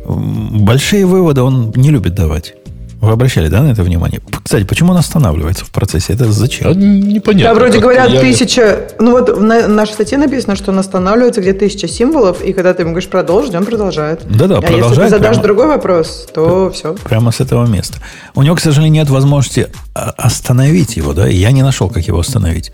Большие 0.06 1.06
выводы 1.06 1.42
он 1.42 1.72
не 1.76 1.90
любит 1.90 2.16
давать. 2.16 2.56
Вы 3.00 3.12
обращали, 3.12 3.48
да, 3.48 3.62
на 3.62 3.72
это 3.72 3.84
внимание? 3.84 4.20
Кстати, 4.44 4.64
почему 4.64 4.92
он 4.92 4.98
останавливается 4.98 5.64
в 5.64 5.70
процессе? 5.70 6.14
Это 6.14 6.32
зачем? 6.32 6.68
А, 6.68 6.74
непонятно. 6.74 7.54
Да, 7.54 7.60
вроде 7.60 7.80
говорят, 7.80 8.10
я... 8.10 8.20
тысяча... 8.20 8.88
Ну 9.00 9.12
вот 9.12 9.30
в 9.30 9.42
нашей 9.42 9.94
статье 9.94 10.18
написано, 10.18 10.56
что 10.56 10.72
он 10.72 10.80
останавливается 10.80 11.40
где 11.40 11.54
тысяча 11.54 11.88
символов, 11.88 12.42
и 12.42 12.54
когда 12.54 12.74
ты 12.74 12.82
ему 12.82 12.92
говоришь 12.92 13.10
продолжить, 13.10 13.54
он 13.56 13.66
продолжает. 13.66 14.24
Да-да, 14.28 14.58
а 14.58 14.62
продолжает. 14.62 14.90
если 14.90 15.04
ты 15.04 15.10
задашь 15.10 15.36
прямо... 15.36 15.44
другой 15.44 15.68
вопрос, 15.68 16.28
то 16.34 16.72
все. 16.74 16.96
Прямо 16.96 17.32
с 17.32 17.40
этого 17.40 17.68
места. 17.68 18.00
У 18.36 18.42
него, 18.42 18.56
к 18.56 18.60
сожалению, 18.60 19.04
нет 19.04 19.10
возможности 19.10 19.68
остановить 19.94 20.98
его, 20.98 21.14
да, 21.14 21.30
и 21.30 21.36
я 21.36 21.52
не 21.52 21.62
нашел, 21.62 21.90
как 21.90 22.06
его 22.06 22.20
остановить 22.20 22.74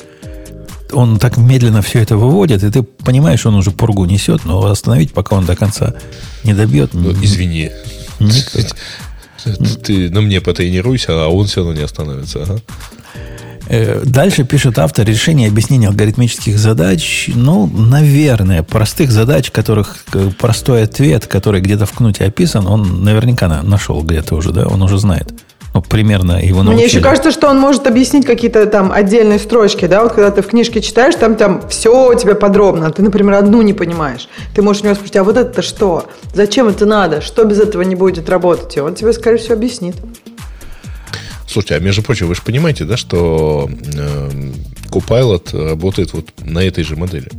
он 0.93 1.19
так 1.19 1.37
медленно 1.37 1.81
все 1.81 1.99
это 1.99 2.17
выводит, 2.17 2.63
и 2.63 2.71
ты 2.71 2.83
понимаешь, 2.83 3.45
он 3.45 3.55
уже 3.55 3.71
пургу 3.71 4.05
несет, 4.05 4.45
но 4.45 4.65
остановить, 4.65 5.13
пока 5.13 5.35
он 5.35 5.45
до 5.45 5.55
конца 5.55 5.93
не 6.43 6.53
добьет. 6.53 6.93
Ну, 6.93 7.11
извини. 7.11 7.71
Ты 9.83 10.09
на 10.09 10.21
мне 10.21 10.39
потренируйся, 10.39 11.25
а 11.25 11.27
он 11.27 11.47
все 11.47 11.61
равно 11.61 11.73
не 11.73 11.83
остановится. 11.83 12.43
Ага. 12.43 12.61
Э, 13.67 14.03
дальше 14.05 14.43
пишет 14.43 14.77
автор 14.77 15.05
решение 15.07 15.47
объяснения 15.47 15.87
алгоритмических 15.87 16.57
задач. 16.57 17.29
Ну, 17.33 17.67
наверное, 17.67 18.63
простых 18.63 19.11
задач, 19.11 19.51
которых 19.51 19.97
э, 20.13 20.29
простой 20.37 20.83
ответ, 20.83 21.27
который 21.27 21.61
где-то 21.61 21.85
в 21.85 21.91
кнуте 21.93 22.25
описан, 22.25 22.67
он 22.67 23.03
наверняка 23.03 23.47
нашел 23.63 24.01
где-то 24.03 24.35
уже, 24.35 24.51
да, 24.51 24.65
он 24.67 24.81
уже 24.81 24.97
знает. 24.97 25.33
Ну, 25.73 25.81
примерно 25.81 26.33
его 26.43 26.61
научили. 26.61 26.75
Мне 26.75 26.85
еще 26.85 26.99
кажется, 26.99 27.31
что 27.31 27.49
он 27.49 27.59
может 27.59 27.87
объяснить 27.87 28.25
какие-то 28.25 28.67
там 28.67 28.91
отдельные 28.91 29.39
строчки, 29.39 29.85
да, 29.85 30.03
вот 30.03 30.13
когда 30.13 30.29
ты 30.29 30.43
в 30.43 30.47
книжке 30.47 30.81
читаешь, 30.81 31.15
там, 31.15 31.35
там 31.35 31.67
все 31.67 32.11
у 32.11 32.17
тебя 32.17 32.35
подробно, 32.35 32.91
ты, 32.91 33.01
например, 33.01 33.33
одну 33.33 33.61
не 33.63 33.73
понимаешь. 33.73 34.29
Ты 34.53 34.61
можешь 34.61 34.83
у 34.83 34.85
него 34.85 34.95
спросить, 34.95 35.15
а 35.15 35.23
вот 35.23 35.35
это 35.35 35.63
что? 35.63 36.09
Зачем 36.33 36.67
это 36.67 36.85
надо? 36.85 37.21
Что 37.21 37.43
без 37.43 37.59
этого 37.59 37.81
не 37.81 37.95
будет 37.95 38.29
работать? 38.29 38.77
И 38.77 38.79
он 38.79 38.93
тебе, 38.93 39.13
скорее 39.13 39.37
всего, 39.37 39.55
объяснит. 39.55 39.95
Слушайте, 41.47 41.75
а 41.75 41.79
между 41.79 42.03
прочим, 42.03 42.27
вы 42.27 42.35
же 42.35 42.41
понимаете, 42.43 42.85
да, 42.85 42.97
что 42.97 43.69
э, 43.95 44.29
Copilot 44.89 45.69
работает 45.69 46.13
вот 46.13 46.27
на 46.39 46.59
этой 46.59 46.83
же 46.83 46.95
модели? 46.95 47.29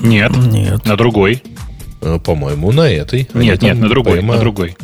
Нет, 0.00 0.32
нет. 0.36 0.84
На 0.86 0.96
другой. 0.96 1.42
Э, 2.00 2.18
по-моему, 2.18 2.72
на 2.72 2.90
этой. 2.90 3.28
Нет, 3.34 3.62
нет, 3.62 3.78
на 3.78 3.88
другой, 3.88 4.18
прямо... 4.18 4.34
на 4.34 4.40
другой. 4.40 4.76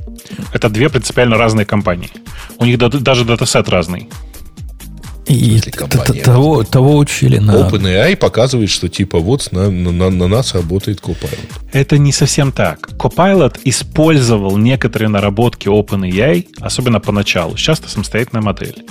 Это 0.52 0.68
две 0.68 0.88
принципиально 0.88 1.37
разные 1.37 1.66
компании. 1.66 2.11
У 2.59 2.64
них 2.64 2.78
даже 2.78 3.24
датасет 3.24 3.68
разный. 3.68 4.09
И 5.26 5.61
того, 6.24 6.64
того 6.64 6.96
учили 6.96 7.38
на... 7.38 7.52
OpenAI 7.52 8.16
показывает, 8.16 8.70
что 8.70 8.88
типа 8.88 9.18
вот 9.18 9.52
на, 9.52 9.70
на, 9.70 10.11
на 10.11 10.28
нас 10.28 10.54
работает 10.54 11.00
Copilot. 11.00 11.38
Это 11.72 11.98
не 11.98 12.12
совсем 12.12 12.52
так. 12.52 12.90
Copilot 12.98 13.61
использовал 13.64 14.56
некоторые 14.56 15.09
наработки 15.09 15.68
OpenAI, 15.68 16.46
особенно 16.61 17.00
поначалу. 17.00 17.56
Сейчас 17.56 17.80
это 17.80 17.88
самостоятельная 17.88 18.42
модель. 18.42 18.85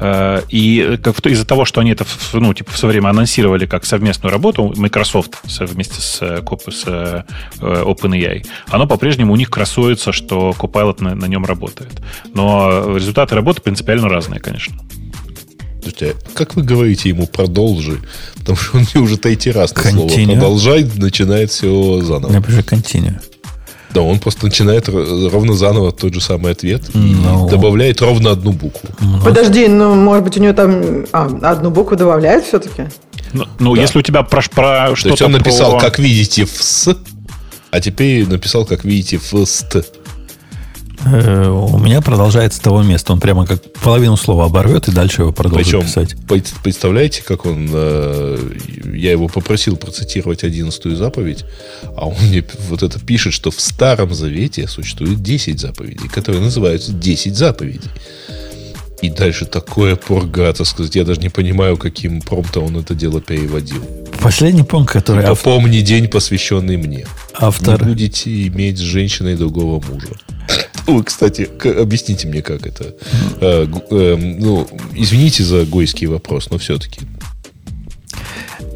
Э, 0.00 0.42
и 0.48 0.98
как 1.02 1.24
из-за 1.26 1.46
того, 1.46 1.64
что 1.64 1.80
они 1.80 1.92
это 1.92 2.04
ну, 2.32 2.52
типа, 2.54 2.72
в 2.72 2.78
свое 2.78 2.92
время 2.92 3.10
анонсировали 3.10 3.66
как 3.66 3.84
совместную 3.84 4.32
работу, 4.32 4.72
Microsoft 4.76 5.40
вместе 5.60 6.00
с, 6.00 6.18
с 6.18 6.84
э, 6.86 7.22
OpenAI, 7.60 8.46
оно 8.68 8.86
по-прежнему 8.86 9.32
у 9.32 9.36
них 9.36 9.50
красуется, 9.50 10.12
что 10.12 10.54
Copilot 10.58 11.02
на, 11.02 11.14
на 11.14 11.26
нем 11.26 11.44
работает. 11.44 11.92
Но 12.34 12.96
результаты 12.96 13.34
работы 13.34 13.60
принципиально 13.62 14.08
разные, 14.08 14.40
конечно. 14.40 14.76
Слушайте, 15.86 16.16
а 16.26 16.36
как 16.36 16.56
вы 16.56 16.64
говорите 16.64 17.08
ему 17.10 17.28
продолжи? 17.28 18.00
Потому 18.38 18.56
что 18.56 18.76
он 18.78 18.86
мне 18.92 19.02
уже 19.04 19.18
третий 19.18 19.52
раз 19.52 19.72
на 19.72 19.82
слово 19.82 20.08
продолжай, 20.08 20.84
начинает 20.96 21.52
все 21.52 22.00
заново. 22.02 22.32
Напиши 22.32 22.60
continue. 22.60 23.14
Да, 23.94 24.02
он 24.02 24.18
просто 24.18 24.46
начинает 24.46 24.88
ровно 24.88 25.54
заново 25.54 25.92
тот 25.92 26.12
же 26.12 26.20
самый 26.20 26.52
ответ 26.52 26.82
no. 26.92 27.08
и 27.08 27.14
ну. 27.14 27.48
добавляет 27.48 28.02
ровно 28.02 28.32
одну 28.32 28.50
букву. 28.50 28.88
No. 28.98 29.18
Ну. 29.18 29.22
Подожди, 29.22 29.68
ну, 29.68 29.94
может 29.94 30.24
быть, 30.24 30.36
у 30.36 30.40
него 30.40 30.54
там 30.54 31.06
а, 31.12 31.52
одну 31.52 31.70
букву 31.70 31.96
добавляет 31.96 32.44
все-таки? 32.44 32.88
Ну, 33.32 33.44
ну 33.60 33.76
да. 33.76 33.80
если 33.80 34.00
у 34.00 34.02
тебя 34.02 34.24
про, 34.24 34.42
про 34.52 34.96
что-то... 34.96 35.02
То 35.02 35.08
есть 35.10 35.22
он 35.22 35.32
написал, 35.32 35.70
про... 35.72 35.80
как 35.80 36.00
видите, 36.00 36.46
в 36.46 36.50
«с», 36.50 36.96
а 37.70 37.80
теперь 37.80 38.26
написал, 38.26 38.66
как 38.66 38.84
видите, 38.84 39.18
в 39.18 39.46
«ст». 39.46 39.76
Э, 41.04 41.48
у 41.48 41.78
меня 41.78 42.00
продолжается 42.00 42.58
с 42.58 42.60
того 42.60 42.82
места. 42.82 43.12
Он 43.12 43.20
прямо 43.20 43.46
как 43.46 43.62
половину 43.74 44.16
слова 44.16 44.46
оборвет 44.46 44.88
и 44.88 44.92
дальше 44.92 45.22
его 45.22 45.32
продолжит 45.32 45.66
Причем, 45.66 45.82
писать. 45.82 46.16
Представляете, 46.62 47.22
как 47.22 47.46
он... 47.46 47.68
Э, 47.72 48.38
я 48.94 49.12
его 49.12 49.28
попросил 49.28 49.76
процитировать 49.76 50.44
одиннадцатую 50.44 50.96
заповедь, 50.96 51.44
а 51.96 52.06
он 52.06 52.14
мне 52.22 52.44
вот 52.68 52.82
это 52.82 52.98
пишет, 52.98 53.32
что 53.32 53.50
в 53.50 53.60
Старом 53.60 54.14
Завете 54.14 54.66
существует 54.68 55.22
10 55.22 55.60
заповедей, 55.60 56.08
которые 56.08 56.42
называются 56.42 56.92
10 56.92 57.36
заповедей. 57.36 57.90
И 59.02 59.10
дальше 59.10 59.44
такое 59.44 59.94
пурга, 59.94 60.52
так 60.54 60.66
сказать, 60.66 60.96
я 60.96 61.04
даже 61.04 61.20
не 61.20 61.28
понимаю, 61.28 61.76
каким 61.76 62.22
промптом 62.22 62.64
он 62.64 62.78
это 62.78 62.94
дело 62.94 63.20
переводил. 63.20 63.82
Последний 64.20 64.62
пункт, 64.62 64.92
который... 64.92 65.22
Это 65.22 65.32
автор... 65.32 65.52
помни 65.52 65.80
день, 65.80 66.08
посвященный 66.08 66.78
мне. 66.78 67.06
Автор... 67.34 67.82
Не 67.82 67.88
будете 67.88 68.46
иметь 68.46 68.78
с 68.78 68.80
женщиной 68.80 69.36
другого 69.36 69.84
мужа. 69.86 70.08
Ой, 70.86 71.02
кстати, 71.02 71.48
объясните 71.80 72.28
мне, 72.28 72.42
как 72.42 72.66
это. 72.66 72.94
Э, 73.40 73.66
э, 73.90 74.16
ну, 74.16 74.68
извините 74.94 75.42
за 75.42 75.64
гойский 75.64 76.06
вопрос, 76.06 76.48
но 76.50 76.58
все-таки. 76.58 77.00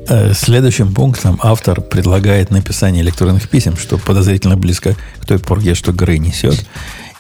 Э, 0.08 0.34
следующим 0.34 0.92
пунктом 0.92 1.38
автор 1.40 1.80
предлагает 1.80 2.50
написание 2.50 3.02
электронных 3.02 3.48
писем, 3.48 3.76
что 3.76 3.96
подозрительно 3.96 4.56
близко 4.56 4.96
к 5.20 5.26
той 5.26 5.38
порге, 5.38 5.74
что 5.74 5.92
Грей 5.92 6.18
несет. 6.18 6.66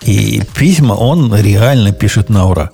И 0.02 0.42
письма 0.56 0.94
он 0.94 1.32
реально 1.34 1.92
пишет 1.92 2.28
на 2.28 2.48
ура. 2.48 2.70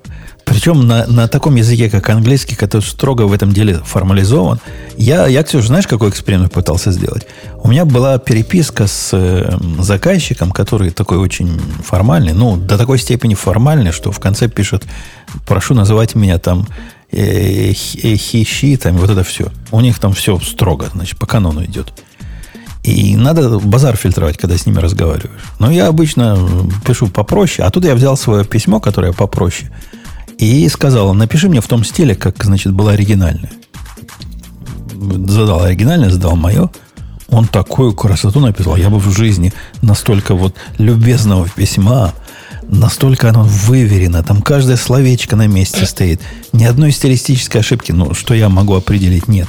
Причем 0.46 0.86
на, 0.86 1.06
на 1.06 1.26
таком 1.26 1.56
языке, 1.56 1.90
как 1.90 2.08
английский, 2.08 2.54
который 2.54 2.82
строго 2.82 3.22
в 3.22 3.32
этом 3.32 3.52
деле 3.52 3.80
формализован. 3.84 4.60
Я, 4.96 5.26
я, 5.26 5.42
Ксюша, 5.42 5.66
знаешь, 5.66 5.88
какой 5.88 6.08
эксперимент 6.08 6.52
пытался 6.52 6.92
сделать? 6.92 7.26
У 7.64 7.68
меня 7.68 7.84
была 7.84 8.18
переписка 8.18 8.86
с 8.86 9.10
э, 9.12 9.58
заказчиком, 9.80 10.52
который 10.52 10.90
такой 10.90 11.18
очень 11.18 11.60
формальный, 11.84 12.32
ну, 12.32 12.56
до 12.56 12.78
такой 12.78 12.98
степени 12.98 13.34
формальный, 13.34 13.90
что 13.90 14.12
в 14.12 14.20
конце 14.20 14.48
пишет, 14.48 14.84
прошу 15.46 15.74
называть 15.74 16.14
меня 16.14 16.38
там 16.38 16.68
э, 17.10 17.72
хищи, 17.72 18.76
там, 18.76 18.98
вот 18.98 19.10
это 19.10 19.24
все. 19.24 19.48
У 19.72 19.80
них 19.80 19.98
там 19.98 20.12
все 20.12 20.38
строго, 20.38 20.86
значит, 20.94 21.18
по 21.18 21.26
канону 21.26 21.64
идет. 21.64 21.92
И 22.84 23.16
надо 23.16 23.58
базар 23.58 23.96
фильтровать, 23.96 24.38
когда 24.38 24.56
с 24.56 24.64
ними 24.64 24.78
разговариваешь. 24.78 25.42
Но 25.58 25.72
я 25.72 25.88
обычно 25.88 26.38
пишу 26.86 27.08
попроще, 27.08 27.66
а 27.66 27.70
тут 27.72 27.84
я 27.84 27.96
взял 27.96 28.16
свое 28.16 28.44
письмо, 28.44 28.78
которое 28.78 29.12
попроще– 29.12 29.72
и 30.38 30.68
сказала, 30.68 31.12
напиши 31.12 31.48
мне 31.48 31.60
в 31.60 31.68
том 31.68 31.84
стиле, 31.84 32.14
как, 32.14 32.42
значит, 32.44 32.72
было 32.72 32.92
оригинальное. 32.92 33.50
Задал 34.94 35.62
оригинальное, 35.62 36.10
задал 36.10 36.36
мое. 36.36 36.70
Он 37.28 37.46
такую 37.46 37.92
красоту 37.92 38.40
написал. 38.40 38.76
Я 38.76 38.90
бы 38.90 38.98
в 38.98 39.10
жизни 39.16 39.52
настолько 39.82 40.34
вот 40.34 40.54
любезного 40.78 41.48
письма, 41.48 42.14
настолько 42.68 43.30
оно 43.30 43.42
выверено. 43.42 44.22
Там 44.22 44.42
каждое 44.42 44.76
словечко 44.76 45.36
на 45.36 45.46
месте 45.46 45.86
стоит. 45.86 46.20
Ни 46.52 46.64
одной 46.64 46.92
стилистической 46.92 47.60
ошибки, 47.60 47.92
ну, 47.92 48.14
что 48.14 48.34
я 48.34 48.48
могу 48.48 48.74
определить, 48.74 49.28
нет. 49.28 49.48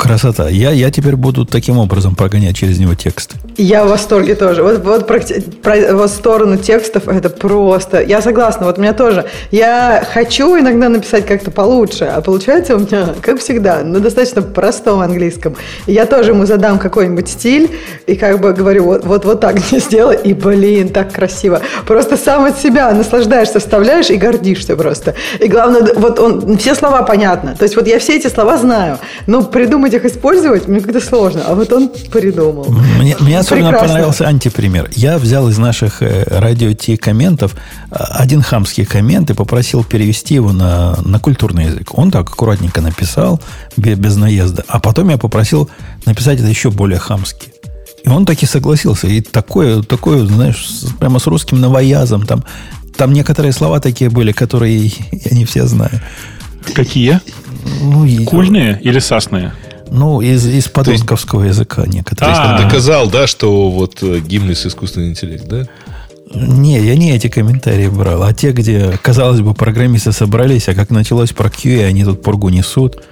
Красота. 0.00 0.48
Я, 0.48 0.70
я 0.70 0.90
теперь 0.90 1.14
буду 1.14 1.44
таким 1.44 1.76
образом 1.76 2.14
прогонять 2.14 2.56
через 2.56 2.78
него 2.78 2.94
текст. 2.94 3.34
Я 3.58 3.84
в 3.84 3.88
восторге 3.88 4.34
тоже. 4.34 4.62
Вот, 4.62 4.82
вот 4.82 5.06
про, 5.06 5.20
про 5.62 5.94
вот 5.94 6.10
сторону 6.10 6.56
текстов 6.56 7.06
это 7.06 7.28
просто. 7.28 8.00
Я 8.02 8.22
согласна. 8.22 8.64
Вот 8.64 8.78
у 8.78 8.80
меня 8.80 8.94
тоже. 8.94 9.26
Я 9.50 10.02
хочу 10.10 10.58
иногда 10.58 10.88
написать 10.88 11.26
как-то 11.26 11.50
получше, 11.50 12.06
а 12.06 12.22
получается 12.22 12.76
у 12.76 12.78
меня, 12.78 13.10
как 13.20 13.40
всегда, 13.40 13.82
на 13.82 14.00
достаточно 14.00 14.40
простом 14.40 15.00
английском. 15.00 15.54
Я 15.86 16.06
тоже 16.06 16.30
ему 16.30 16.46
задам 16.46 16.78
какой-нибудь 16.78 17.28
стиль 17.28 17.70
и 18.06 18.16
как 18.16 18.40
бы 18.40 18.54
говорю, 18.54 18.84
вот, 18.84 19.04
вот, 19.04 19.26
вот 19.26 19.40
так 19.40 19.70
не 19.70 19.80
сделай. 19.80 20.16
И, 20.24 20.32
блин, 20.32 20.88
так 20.88 21.12
красиво. 21.12 21.60
Просто 21.86 22.16
сам 22.16 22.46
от 22.46 22.58
себя 22.58 22.90
наслаждаешься, 22.92 23.60
вставляешь 23.60 24.08
и 24.08 24.16
гордишься 24.16 24.76
просто. 24.76 25.14
И 25.40 25.46
главное, 25.46 25.92
вот 25.94 26.18
он, 26.18 26.56
все 26.56 26.74
слова 26.74 27.02
понятно. 27.02 27.54
То 27.54 27.64
есть 27.64 27.76
вот 27.76 27.86
я 27.86 27.98
все 27.98 28.16
эти 28.16 28.28
слова 28.28 28.56
знаю. 28.56 28.98
Но 29.26 29.42
придумать 29.42 29.89
их 29.92 30.04
использовать 30.04 30.68
мне 30.68 30.80
как-то 30.80 31.00
сложно. 31.00 31.42
А 31.46 31.54
вот 31.54 31.72
он 31.72 31.90
придумал. 32.10 32.66
Мне, 32.98 33.16
мне 33.20 33.38
особенно 33.38 33.70
Прекрасно. 33.70 33.88
понравился 33.88 34.26
антипример. 34.28 34.90
Я 34.94 35.18
взял 35.18 35.48
из 35.48 35.58
наших 35.58 36.02
э, 36.02 36.24
радио 36.28 36.72
Ти 36.72 36.96
комментов 36.96 37.54
э, 37.90 37.94
один 37.94 38.42
хамский 38.42 38.84
коммент 38.84 39.30
и 39.30 39.34
попросил 39.34 39.84
перевести 39.84 40.34
его 40.34 40.52
на, 40.52 40.96
на 41.04 41.18
культурный 41.18 41.66
язык. 41.66 41.96
Он 41.98 42.10
так 42.10 42.28
аккуратненько 42.28 42.80
написал, 42.80 43.40
без, 43.76 43.98
без 43.98 44.16
наезда. 44.16 44.64
А 44.68 44.80
потом 44.80 45.08
я 45.10 45.18
попросил 45.18 45.70
написать 46.06 46.38
это 46.40 46.48
еще 46.48 46.70
более 46.70 46.98
хамски. 46.98 47.52
И 48.04 48.08
он 48.08 48.24
таки 48.24 48.46
согласился. 48.46 49.06
И 49.06 49.20
такое, 49.20 49.82
такое, 49.82 50.24
знаешь, 50.26 50.66
прямо 50.98 51.18
с 51.18 51.26
русским 51.26 51.60
новоязом. 51.60 52.26
Там, 52.26 52.44
там 52.96 53.12
некоторые 53.12 53.52
слова 53.52 53.80
такие 53.80 54.10
были, 54.10 54.32
которые 54.32 54.86
я 55.12 55.36
не 55.36 55.44
все 55.44 55.66
знаю. 55.66 56.00
Какие? 56.74 57.20
Ну, 57.82 58.06
Кульные 58.24 58.80
или 58.82 58.98
сасные? 58.98 59.52
Ну, 59.90 60.20
из, 60.20 60.46
из 60.46 60.68
подонковского 60.68 61.44
языка 61.44 61.84
некоторые. 61.86 62.34
То 62.34 62.40
есть 62.40 62.52
он 62.52 62.68
доказал, 62.68 63.10
да, 63.10 63.26
что 63.26 63.70
вот 63.70 64.02
э, 64.02 64.20
гимн 64.20 64.52
из 64.52 64.64
искусственный 64.64 65.08
интеллект, 65.08 65.46
да? 65.46 65.66
Не, 66.32 66.80
я 66.80 66.94
не 66.94 67.12
эти 67.12 67.28
комментарии 67.28 67.88
брал, 67.88 68.22
а 68.22 68.32
те, 68.32 68.52
где, 68.52 68.96
казалось 69.02 69.40
бы, 69.40 69.52
программисты 69.52 70.12
собрались, 70.12 70.68
а 70.68 70.74
как 70.74 70.90
началось 70.90 71.32
про 71.32 71.48
QA, 71.48 71.86
они 71.86 72.04
тут 72.04 72.22
поргу 72.22 72.50
несут. 72.50 73.02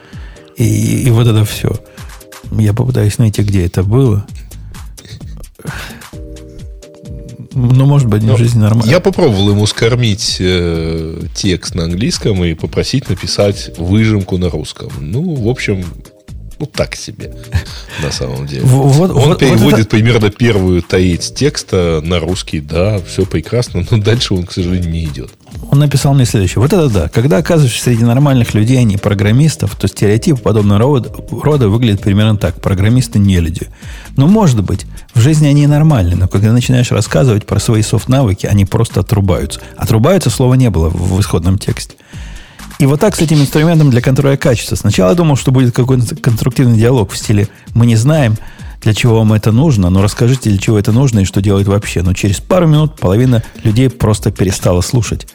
И, 0.56 1.02
и 1.02 1.10
вот 1.10 1.26
это 1.26 1.44
все. 1.44 1.72
Я 2.52 2.72
попытаюсь 2.72 3.18
найти, 3.18 3.42
где 3.42 3.66
это 3.66 3.82
было. 3.82 4.24
Ну, 7.52 7.86
может 7.86 8.06
быть, 8.06 8.22
в 8.22 8.36
жизни 8.36 8.60
нормально. 8.60 8.88
Я 8.88 9.00
попробовал 9.00 9.50
ему 9.50 9.66
скормить 9.66 10.36
э, 10.38 11.22
текст 11.34 11.74
на 11.74 11.84
английском 11.84 12.44
и 12.44 12.54
попросить 12.54 13.08
написать 13.08 13.76
выжимку 13.78 14.38
на 14.38 14.48
русском. 14.48 14.90
Ну, 15.00 15.34
в 15.34 15.48
общем, 15.48 15.84
ну, 16.58 16.66
так 16.66 16.96
себе, 16.96 17.34
на 18.02 18.10
самом 18.10 18.46
деле. 18.46 18.62
Вот, 18.64 19.10
Он 19.10 19.28
вот, 19.28 19.38
переводит 19.38 19.62
вот 19.62 19.80
это... 19.80 19.88
примерно 19.88 20.30
первую 20.30 20.82
таить 20.82 21.34
текста 21.34 22.00
на 22.04 22.18
русский, 22.18 22.60
да, 22.60 23.00
все 23.06 23.24
прекрасно, 23.24 23.84
но 23.90 23.98
дальше 23.98 24.34
он, 24.34 24.44
к 24.44 24.52
сожалению, 24.52 24.90
не 24.90 25.04
идет. 25.04 25.30
Он 25.70 25.78
написал 25.78 26.14
мне 26.14 26.24
следующее. 26.24 26.60
Вот 26.60 26.72
это 26.72 26.88
да. 26.88 27.08
Когда 27.08 27.38
оказываешься 27.38 27.84
среди 27.84 28.04
нормальных 28.04 28.54
людей, 28.54 28.78
а 28.78 28.82
не 28.82 28.96
программистов, 28.96 29.76
то 29.76 29.86
стереотип 29.86 30.40
подобного 30.40 30.80
рода, 30.80 31.12
рода 31.30 31.68
выглядит 31.68 32.00
примерно 32.00 32.36
так. 32.36 32.60
Программисты 32.60 33.18
не 33.18 33.40
люди. 33.40 33.68
Но, 34.16 34.26
может 34.26 34.62
быть, 34.62 34.86
в 35.14 35.20
жизни 35.20 35.46
они 35.46 35.66
нормальны, 35.66 36.16
но 36.16 36.28
когда 36.28 36.52
начинаешь 36.52 36.90
рассказывать 36.90 37.46
про 37.46 37.60
свои 37.60 37.82
софт-навыки, 37.82 38.46
они 38.46 38.64
просто 38.64 39.00
отрубаются. 39.00 39.60
Отрубаются 39.76 40.30
слова 40.30 40.54
не 40.54 40.70
было 40.70 40.88
в 40.90 41.20
исходном 41.20 41.58
тексте. 41.58 41.96
И 42.78 42.86
вот 42.86 43.00
так 43.00 43.16
с 43.16 43.20
этим 43.20 43.40
инструментом 43.40 43.90
для 43.90 44.00
контроля 44.00 44.36
качества. 44.36 44.76
Сначала 44.76 45.10
я 45.10 45.14
думал, 45.16 45.36
что 45.36 45.50
будет 45.50 45.74
какой-то 45.74 46.14
конструктивный 46.16 46.78
диалог 46.78 47.10
в 47.10 47.18
стиле 47.18 47.48
«Мы 47.74 47.86
не 47.86 47.96
знаем, 47.96 48.36
для 48.82 48.94
чего 48.94 49.18
вам 49.18 49.32
это 49.32 49.50
нужно, 49.50 49.90
но 49.90 50.00
расскажите, 50.00 50.50
для 50.50 50.58
чего 50.58 50.78
это 50.78 50.92
нужно 50.92 51.20
и 51.20 51.24
что 51.24 51.40
делать 51.40 51.66
вообще». 51.66 52.02
Но 52.02 52.14
через 52.14 52.38
пару 52.40 52.68
минут 52.68 52.96
половина 52.96 53.42
людей 53.64 53.90
просто 53.90 54.30
перестала 54.30 54.80
слушать. 54.80 55.26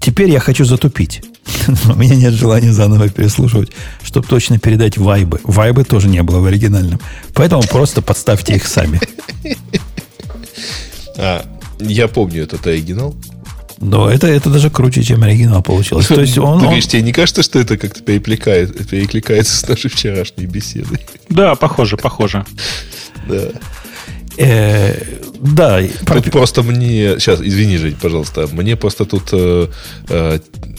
Теперь 0.00 0.30
я 0.30 0.40
хочу 0.40 0.64
затупить. 0.64 1.22
У 1.94 1.98
меня 1.98 2.14
нет 2.14 2.32
желания 2.32 2.72
заново 2.72 3.10
переслушивать, 3.10 3.70
чтобы 4.02 4.26
точно 4.26 4.58
передать 4.58 4.96
вайбы. 4.96 5.40
Вайбы 5.44 5.84
тоже 5.84 6.08
не 6.08 6.22
было 6.22 6.40
в 6.40 6.46
оригинальном. 6.46 7.00
Поэтому 7.34 7.62
просто 7.62 8.00
подставьте 8.00 8.54
их 8.54 8.66
сами. 8.66 9.00
А, 11.16 11.44
я 11.80 12.08
помню 12.08 12.44
этот 12.44 12.66
оригинал. 12.66 13.14
Но 13.80 14.10
это, 14.10 14.26
это 14.26 14.50
даже 14.50 14.70
круче, 14.70 15.02
чем 15.02 15.22
оригинал 15.22 15.62
получилось. 15.62 16.06
То 16.06 16.20
есть 16.20 16.38
он, 16.38 16.64
он... 16.64 16.80
тебе 16.80 17.02
не 17.02 17.12
кажется, 17.12 17.42
что 17.42 17.58
это 17.58 17.76
как-то 17.76 18.02
перекликает, 18.02 18.88
перекликается 18.88 19.56
с 19.56 19.68
нашей 19.68 19.90
вчерашней 19.90 20.46
беседой? 20.46 20.98
Да, 21.28 21.54
похоже, 21.54 21.96
похоже. 21.96 22.44
Да. 23.28 23.50
Э, 24.36 24.94
да. 25.40 25.80
Тут 26.06 26.30
просто 26.30 26.62
мне... 26.62 27.18
Сейчас, 27.18 27.40
извини, 27.40 27.76
Жень, 27.76 27.96
пожалуйста. 28.00 28.48
Мне 28.52 28.76
просто 28.76 29.04
тут 29.04 29.28
э, 29.32 29.68
э, 30.08 30.38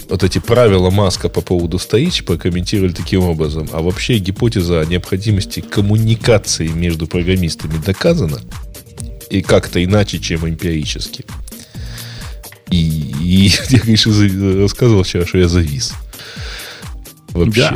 вот 0.09 0.23
эти 0.23 0.39
правила 0.39 0.89
Маска 0.89 1.29
по 1.29 1.41
поводу 1.41 1.77
стоич 1.79 2.23
прокомментировали 2.23 2.93
таким 2.93 3.23
образом. 3.23 3.69
А 3.73 3.81
вообще 3.81 4.17
гипотеза 4.17 4.81
о 4.81 4.85
необходимости 4.85 5.61
коммуникации 5.61 6.67
между 6.67 7.07
программистами 7.07 7.77
доказана. 7.85 8.39
И 9.29 9.41
как-то 9.41 9.83
иначе, 9.83 10.19
чем 10.19 10.47
эмпирически. 10.47 11.25
И, 12.71 13.11
и 13.21 13.51
я, 13.69 13.79
конечно, 13.79 14.11
рассказывал 14.61 15.03
вчера, 15.03 15.25
что 15.25 15.37
я 15.37 15.47
завис. 15.47 15.93
Вообще. 17.29 17.61
Да. 17.61 17.75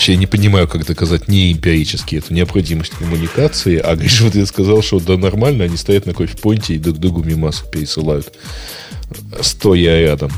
Я 0.00 0.16
не 0.16 0.26
понимаю, 0.26 0.66
как 0.66 0.84
доказать 0.86 1.28
не 1.28 1.52
эмпирически 1.52 2.16
эту 2.16 2.34
необходимость 2.34 2.92
коммуникации. 2.92 3.78
А 3.78 3.94
Гриша 3.94 4.24
вот 4.24 4.34
я 4.34 4.44
сказал, 4.44 4.82
что 4.82 4.98
да 4.98 5.16
нормально, 5.16 5.64
они 5.64 5.76
стоят 5.76 6.06
на 6.06 6.12
кофе-понте 6.14 6.74
и 6.74 6.78
друг 6.78 6.98
другу 6.98 7.22
мимасы 7.22 7.64
пересылают, 7.70 8.32
стоя 9.40 10.00
рядом. 10.00 10.32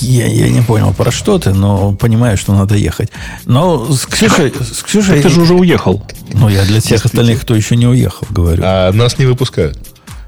Я, 0.00 0.26
я 0.26 0.48
не 0.48 0.62
понял, 0.62 0.92
про 0.94 1.12
что 1.12 1.38
ты, 1.38 1.52
но 1.52 1.94
понимаю, 1.94 2.36
что 2.38 2.54
надо 2.54 2.74
ехать. 2.74 3.10
Но 3.44 3.92
с 3.92 4.06
Ксюшей... 4.06 4.50
С 4.50 4.82
Ксюшей 4.82 5.20
ты 5.20 5.28
же 5.28 5.42
уже 5.42 5.54
уехал. 5.54 6.02
Ну, 6.32 6.48
я 6.48 6.64
для 6.64 6.80
тех 6.80 7.04
остальных, 7.04 7.42
кто 7.42 7.54
еще 7.54 7.76
не 7.76 7.86
уехал, 7.86 8.26
говорю. 8.30 8.62
А 8.64 8.90
нас 8.92 9.18
не 9.18 9.26
выпускают. 9.26 9.78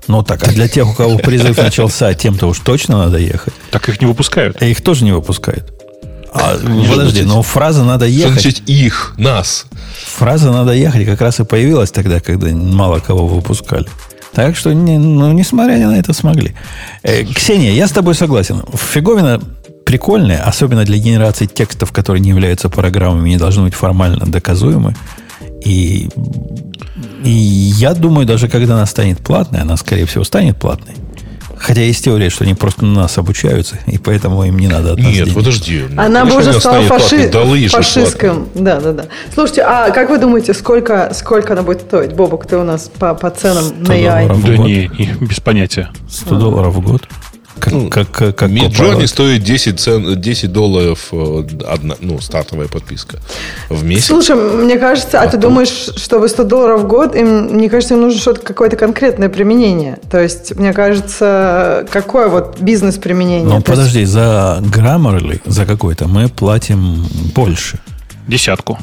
Ну 0.09 0.23
так, 0.23 0.47
а 0.47 0.53
для 0.53 0.69
тех, 0.69 0.89
у 0.89 0.95
кого 0.95 1.19
призыв 1.19 1.57
начался, 1.57 2.15
тем-то 2.15 2.47
уж 2.47 2.59
точно 2.61 2.99
надо 2.99 3.19
ехать. 3.19 3.55
Так 3.71 3.89
их 3.89 4.01
не 4.01 4.07
выпускают. 4.07 4.57
А 4.61 4.65
их 4.65 4.81
тоже 4.83 5.05
не 5.05 5.13
выпускают. 5.13 5.73
А, 6.33 6.57
подожди, 6.91 7.23
но 7.23 7.43
фраза 7.43 7.83
«надо 7.83 8.07
ехать». 8.07 8.41
Что 8.41 8.43
значит 8.43 8.69
их, 8.69 9.15
нас? 9.17 9.67
Фраза 10.17 10.53
«надо 10.53 10.73
ехать» 10.73 11.07
как 11.07 11.21
раз 11.21 11.41
и 11.41 11.45
появилась 11.45 11.91
тогда, 11.91 12.21
когда 12.21 12.49
мало 12.49 13.01
кого 13.01 13.27
выпускали. 13.27 13.87
Так 14.35 14.55
что, 14.55 14.75
не, 14.75 14.99
ну, 14.99 15.33
несмотря 15.33 15.79
на 15.89 15.99
это, 15.99 16.13
смогли. 16.13 16.55
Э, 17.03 17.25
Ксения, 17.25 17.73
я 17.73 17.87
с 17.89 17.91
тобой 17.91 18.15
согласен. 18.15 18.63
Фиговина 18.93 19.41
прикольная, 19.87 20.43
особенно 20.43 20.85
для 20.85 20.99
генерации 20.99 21.47
текстов, 21.47 21.91
которые 21.93 22.21
не 22.21 22.31
являются 22.31 22.69
программами, 22.69 23.31
не 23.31 23.39
должны 23.39 23.63
быть 23.63 23.75
формально 23.75 24.27
доказуемы. 24.27 24.95
И, 25.67 26.09
и 27.25 27.31
я 27.31 27.93
думаю, 27.93 28.25
даже 28.25 28.49
когда 28.49 28.75
она 28.75 28.87
станет 28.87 29.19
платной, 29.19 29.63
она, 29.63 29.77
скорее 29.77 30.07
всего, 30.07 30.23
станет 30.23 30.57
платной, 30.59 30.95
Хотя 31.59 31.81
есть 31.81 32.05
теория, 32.05 32.31
что 32.31 32.45
они 32.45 32.55
просто 32.55 32.85
на 32.85 33.03
нас 33.03 33.19
обучаются, 33.19 33.79
и 33.87 33.99
поэтому 33.99 34.45
им 34.45 34.59
не 34.59 34.69
надо 34.69 34.93
от 34.93 34.99
Нет, 34.99 35.13
денег. 35.15 35.35
подожди. 35.35 35.85
Она 35.97 36.25
бы 36.25 36.37
уже 36.37 36.53
стала 36.61 36.83
фаши... 36.83 37.31
фашистским. 37.69 38.49
Да, 38.55 38.79
да, 38.79 38.93
да. 38.93 39.05
Слушайте, 39.35 39.63
а 39.63 39.91
как 39.91 40.11
вы 40.11 40.19
думаете, 40.19 40.53
сколько, 40.55 41.11
сколько 41.15 41.55
она 41.55 41.63
будет 41.63 41.81
стоить? 41.81 42.13
Бобок, 42.13 42.47
ты 42.47 42.57
у 42.57 42.63
нас 42.63 42.91
по, 42.99 43.15
по 43.15 43.31
ценам 43.31 43.65
на 43.81 43.93
AI? 43.93 44.29
Да 44.29 44.57
не, 44.59 44.91
не, 44.99 45.27
без 45.27 45.41
понятия. 45.41 45.89
100 46.09 46.39
долларов 46.39 46.75
в 46.75 46.81
год? 46.81 47.03
Как, 47.59 47.73
ну, 47.73 47.89
как, 47.89 48.11
как 48.11 48.43
Midjourney 48.43 49.07
стоит 49.07 49.43
10, 49.43 49.81
цен, 49.81 50.21
10 50.21 50.53
долларов 50.53 51.09
э, 51.13 51.43
одна, 51.67 51.97
ну, 52.01 52.21
стартовая 52.21 52.69
подписка 52.69 53.19
в 53.69 53.83
месяц. 53.83 54.07
Слушай, 54.07 54.37
мне 54.37 54.79
кажется, 54.79 55.21
а, 55.21 55.25
а 55.25 55.29
ты 55.29 55.39
думаешь, 55.39 55.91
чтобы 55.97 56.29
100 56.29 56.45
долларов 56.45 56.83
в 56.83 56.87
год, 56.87 57.17
им, 57.17 57.55
мне 57.55 57.71
кажется, 57.71 57.95
им 57.95 58.03
нужно 58.03 58.21
что-то, 58.21 58.41
какое-то 58.41 58.77
конкретное 58.77 59.29
применение. 59.29 59.99
То 60.11 60.21
есть, 60.21 60.55
мне 60.57 60.73
кажется, 60.73 61.87
какое 61.91 62.29
вот 62.29 62.59
бизнес-применение? 62.61 63.49
Ну, 63.49 63.63
подожди, 63.63 64.01
есть... 64.01 64.13
за 64.13 64.63
Grammarly, 64.63 65.41
за 65.47 65.65
какой-то 65.65 66.09
мы 66.09 66.29
платим 66.29 67.07
больше. 67.35 67.79
Десятку. 68.29 68.79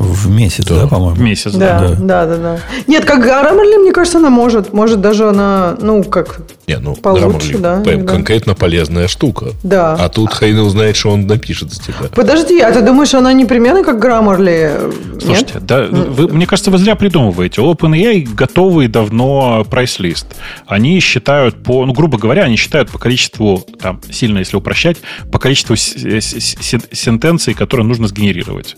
В 0.00 0.30
месяц, 0.30 0.64
да, 0.64 0.80
да 0.80 0.86
по-моему? 0.86 1.14
В 1.14 1.20
месяц, 1.20 1.52
да. 1.52 1.78
Да, 1.78 1.94
да, 1.98 2.26
да. 2.26 2.36
да. 2.36 2.58
Нет, 2.86 3.04
как 3.04 3.22
Grammarly, 3.22 3.76
мне 3.78 3.92
кажется, 3.92 4.16
она 4.16 4.30
может. 4.30 4.72
Может, 4.72 5.02
даже 5.02 5.28
она, 5.28 5.76
ну, 5.78 6.02
как 6.04 6.40
не, 6.66 6.78
ну, 6.78 6.94
получше, 6.94 7.58
да. 7.58 7.82
Конкретно 7.82 8.54
полезная 8.54 9.08
штука. 9.08 9.48
Да. 9.62 9.94
А 9.94 10.08
тут 10.08 10.32
Хейн 10.32 10.58
узнает, 10.60 10.96
что 10.96 11.10
он 11.10 11.26
напишет 11.26 11.72
за 11.72 11.82
тебя. 11.82 11.94
Подожди, 12.14 12.60
а 12.60 12.72
ты 12.72 12.80
думаешь, 12.80 13.12
она 13.12 13.32
непременно 13.32 13.84
как 13.84 14.02
Grammarly? 14.02 15.20
Слушайте, 15.20 15.54
Нет? 15.54 15.66
да, 15.66 15.86
вы, 15.90 16.28
мне 16.28 16.46
кажется, 16.46 16.70
вы 16.70 16.78
зря 16.78 16.94
придумываете. 16.94 17.60
OpenAI 17.60 18.26
готовый 18.34 18.88
давно 18.88 19.66
прайс-лист. 19.68 20.28
Они 20.66 21.00
считают 21.00 21.62
по, 21.62 21.84
ну, 21.84 21.92
грубо 21.92 22.16
говоря, 22.18 22.44
они 22.44 22.56
считают 22.56 22.90
по 22.90 22.98
количеству, 22.98 23.66
там, 23.80 24.00
сильно 24.10 24.38
если 24.38 24.56
упрощать, 24.56 24.96
по 25.30 25.38
количеству 25.38 25.76
сентенций, 25.76 27.52
которые 27.52 27.84
нужно 27.86 28.06
сгенерировать. 28.06 28.76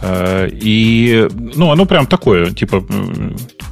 Э, 0.00 0.48
и, 0.50 1.28
ну, 1.32 1.70
оно 1.70 1.86
прям 1.86 2.06
такое, 2.06 2.50
типа, 2.50 2.84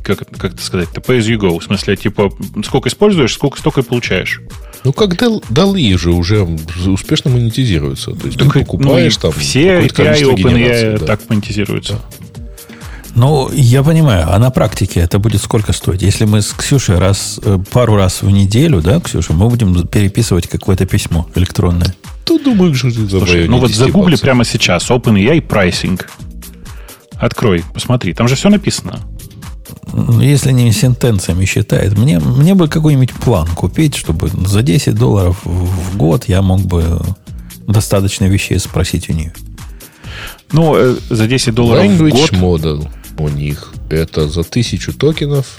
как, 0.02 0.28
как 0.38 0.54
это 0.54 0.62
сказать, 0.62 0.88
pay 0.88 1.18
as 1.18 1.26
you 1.28 1.38
go. 1.38 1.58
В 1.58 1.64
смысле, 1.64 1.96
типа, 1.96 2.32
сколько 2.64 2.88
используешь, 2.88 3.34
сколько, 3.34 3.58
столько 3.58 3.80
и 3.80 3.84
получаешь. 3.84 4.40
Ну, 4.84 4.92
как 4.92 5.16
дал, 5.16 5.42
далы 5.48 5.96
же 5.98 6.12
уже 6.12 6.46
успешно 6.86 7.30
монетизируются. 7.30 8.12
То 8.12 8.26
есть, 8.26 8.38
так, 8.38 8.52
ты 8.52 8.60
покупаешь 8.60 9.16
ну, 9.16 9.30
там 9.30 9.32
Все 9.32 9.80
API 9.80 10.34
OpenAI 10.34 10.98
да. 10.98 11.06
так 11.06 11.20
монетизируются. 11.28 11.94
Да. 11.94 12.46
Ну, 13.16 13.50
я 13.50 13.82
понимаю, 13.82 14.26
а 14.28 14.38
на 14.38 14.50
практике 14.50 15.00
это 15.00 15.18
будет 15.18 15.40
сколько 15.40 15.72
стоить? 15.72 16.02
Если 16.02 16.26
мы 16.26 16.42
с 16.42 16.52
Ксюшей 16.52 16.98
раз, 16.98 17.40
э, 17.42 17.58
пару 17.72 17.96
раз 17.96 18.20
в 18.20 18.30
неделю, 18.30 18.82
да, 18.82 19.00
Ксюша, 19.00 19.32
мы 19.32 19.48
будем 19.48 19.86
переписывать 19.88 20.48
какое-то 20.48 20.84
письмо 20.84 21.26
электронное. 21.34 21.94
То 22.26 22.38
думаю, 22.38 22.74
что 22.74 22.88
это 22.88 23.08
Слушай, 23.08 23.48
ну 23.48 23.58
вот 23.58 23.70
загугли 23.70 24.16
прямо 24.16 24.44
сейчас 24.44 24.90
OpenAI 24.90 25.46
pricing. 25.46 26.04
Открой, 27.14 27.64
посмотри, 27.72 28.12
там 28.14 28.26
же 28.26 28.34
все 28.34 28.50
написано. 28.50 28.98
Ну, 29.92 30.20
если 30.20 30.50
не 30.50 30.72
сентенциями 30.72 31.44
считает, 31.44 31.96
мне, 31.96 32.18
мне 32.18 32.54
бы 32.54 32.68
какой-нибудь 32.68 33.12
план 33.14 33.46
купить, 33.54 33.94
чтобы 33.94 34.28
за 34.28 34.62
10 34.62 34.94
долларов 34.94 35.38
в 35.44 35.96
год 35.96 36.24
я 36.26 36.42
мог 36.42 36.60
бы 36.60 37.00
достаточно 37.68 38.24
вещей 38.24 38.58
спросить 38.58 39.08
у 39.08 39.12
нее. 39.12 39.32
Ну, 40.50 40.74
э, 40.76 40.96
за 41.08 41.28
10 41.28 41.54
долларов 41.54 41.84
Language 41.84 42.34
в 42.34 42.40
год... 42.40 42.60
Model 42.60 42.88
у 43.18 43.28
них 43.28 43.72
это 43.88 44.28
за 44.28 44.42
тысячу 44.42 44.92
токенов 44.92 45.58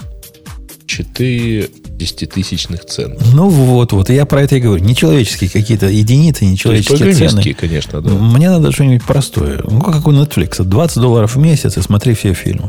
4 0.86 1.70
десятитысячных 1.98 2.84
цен. 2.86 3.16
Ну 3.34 3.48
вот, 3.48 3.92
вот, 3.92 4.08
я 4.10 4.24
про 4.24 4.42
это 4.42 4.56
и 4.56 4.60
говорю. 4.60 4.82
Нечеловеческие 4.84 5.50
какие-то 5.50 5.86
единицы, 5.86 6.44
нечеловеческие 6.46 7.12
цены. 7.12 7.54
конечно, 7.54 8.00
да. 8.00 8.10
Мне 8.10 8.48
надо 8.48 8.72
что-нибудь 8.72 9.04
простое. 9.04 9.60
Ну, 9.68 9.80
как 9.80 10.06
у 10.06 10.12
Netflix. 10.12 10.62
20 10.62 10.98
долларов 10.98 11.34
в 11.34 11.38
месяц 11.38 11.76
и 11.76 11.82
смотри 11.82 12.14
все 12.14 12.32
фильмы. 12.32 12.68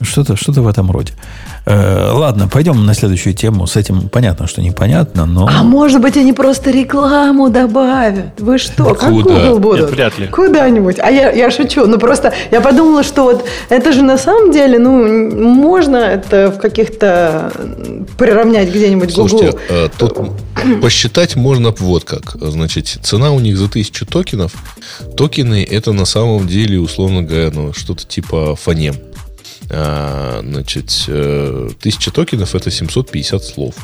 Что-то 0.00 0.36
что 0.36 0.52
в 0.52 0.68
этом 0.68 0.90
роде. 0.90 1.12
Э, 1.66 2.12
ладно, 2.12 2.48
пойдем 2.48 2.86
на 2.86 2.94
следующую 2.94 3.34
тему. 3.34 3.66
С 3.66 3.76
этим 3.76 4.08
понятно, 4.08 4.46
что 4.46 4.62
непонятно, 4.62 5.26
но... 5.26 5.48
А 5.48 5.62
может 5.62 6.00
быть, 6.00 6.16
они 6.16 6.32
просто 6.32 6.70
рекламу 6.70 7.50
добавят? 7.50 8.40
Вы 8.40 8.58
что, 8.58 8.94
как 8.94 9.10
Куда? 9.10 9.34
Google 9.34 9.58
будут? 9.58 9.80
Нет, 9.80 9.90
вряд 9.90 10.18
ли. 10.18 10.28
Куда-нибудь. 10.28 10.98
А 10.98 11.10
я, 11.10 11.30
я 11.30 11.50
шучу. 11.50 11.86
Ну, 11.86 11.98
просто 11.98 12.32
я 12.50 12.60
подумала, 12.60 13.02
что 13.02 13.24
вот 13.24 13.44
это 13.68 13.92
же 13.92 14.02
на 14.02 14.18
самом 14.18 14.52
деле, 14.52 14.78
ну, 14.78 15.30
можно 15.30 15.96
это 15.96 16.50
в 16.50 16.58
каких-то... 16.58 17.52
приравнять 18.16 18.70
где-нибудь 18.70 19.14
Google. 19.14 19.28
Слушайте, 19.28 19.58
а, 19.68 19.88
тут 19.96 20.16
посчитать 20.80 21.36
можно 21.36 21.74
вот 21.78 22.04
как. 22.04 22.36
Значит, 22.40 22.86
цена 23.02 23.32
у 23.32 23.40
них 23.40 23.56
за 23.56 23.68
тысячу 23.68 24.06
токенов. 24.06 24.52
Токены 25.16 25.66
это 25.68 25.92
на 25.92 26.04
самом 26.04 26.46
деле, 26.46 26.78
условно 26.78 27.22
говоря, 27.22 27.50
ну, 27.52 27.72
что-то 27.72 28.06
типа 28.06 28.56
фонем. 28.56 28.94
А, 29.70 30.40
значит, 30.42 31.04
э, 31.08 31.68
тысяча 31.80 32.10
токенов 32.10 32.54
это 32.54 32.70
750 32.70 33.44
слов. 33.44 33.74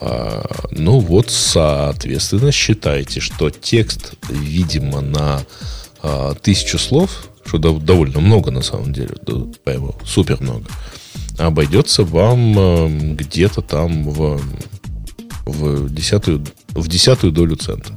А, 0.00 0.44
ну 0.70 0.98
вот, 0.98 1.30
соответственно, 1.30 2.52
считайте, 2.52 3.20
что 3.20 3.50
текст, 3.50 4.14
видимо, 4.28 5.00
на 5.00 5.42
а, 6.02 6.34
тысячу 6.34 6.78
слов, 6.78 7.28
что 7.44 7.58
довольно 7.58 8.20
много 8.20 8.50
на 8.50 8.62
самом 8.62 8.92
деле, 8.92 9.14
прямо 9.64 9.94
супер 10.04 10.38
много, 10.40 10.66
обойдется 11.38 12.04
вам 12.04 12.58
э, 12.58 13.14
где-то 13.14 13.62
там 13.62 14.04
в, 14.04 14.40
в, 15.46 15.94
десятую, 15.94 16.44
в 16.68 16.88
десятую 16.88 17.32
долю 17.32 17.56
цента. 17.56 17.92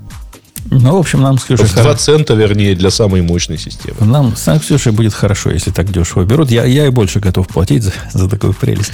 Ну, 0.71 0.95
в 0.95 0.97
общем, 0.97 1.21
нам 1.21 1.37
с 1.37 1.43
Ксюшей... 1.43 1.65
В 1.65 1.75
2 1.75 1.95
цента, 1.95 2.33
вернее, 2.33 2.75
для 2.75 2.89
самой 2.89 3.21
мощной 3.21 3.57
системы. 3.57 3.97
Нам 4.01 4.35
с 4.35 4.59
Ксюшей 4.59 4.91
будет 4.91 5.13
хорошо, 5.13 5.51
если 5.51 5.71
так 5.71 5.91
дешево 5.91 6.23
берут. 6.23 6.49
Я, 6.51 6.65
я 6.65 6.87
и 6.87 6.89
больше 6.89 7.19
готов 7.19 7.47
платить 7.47 7.83
за, 7.83 7.91
за 8.11 8.29
такую 8.29 8.53
прелесть. 8.53 8.93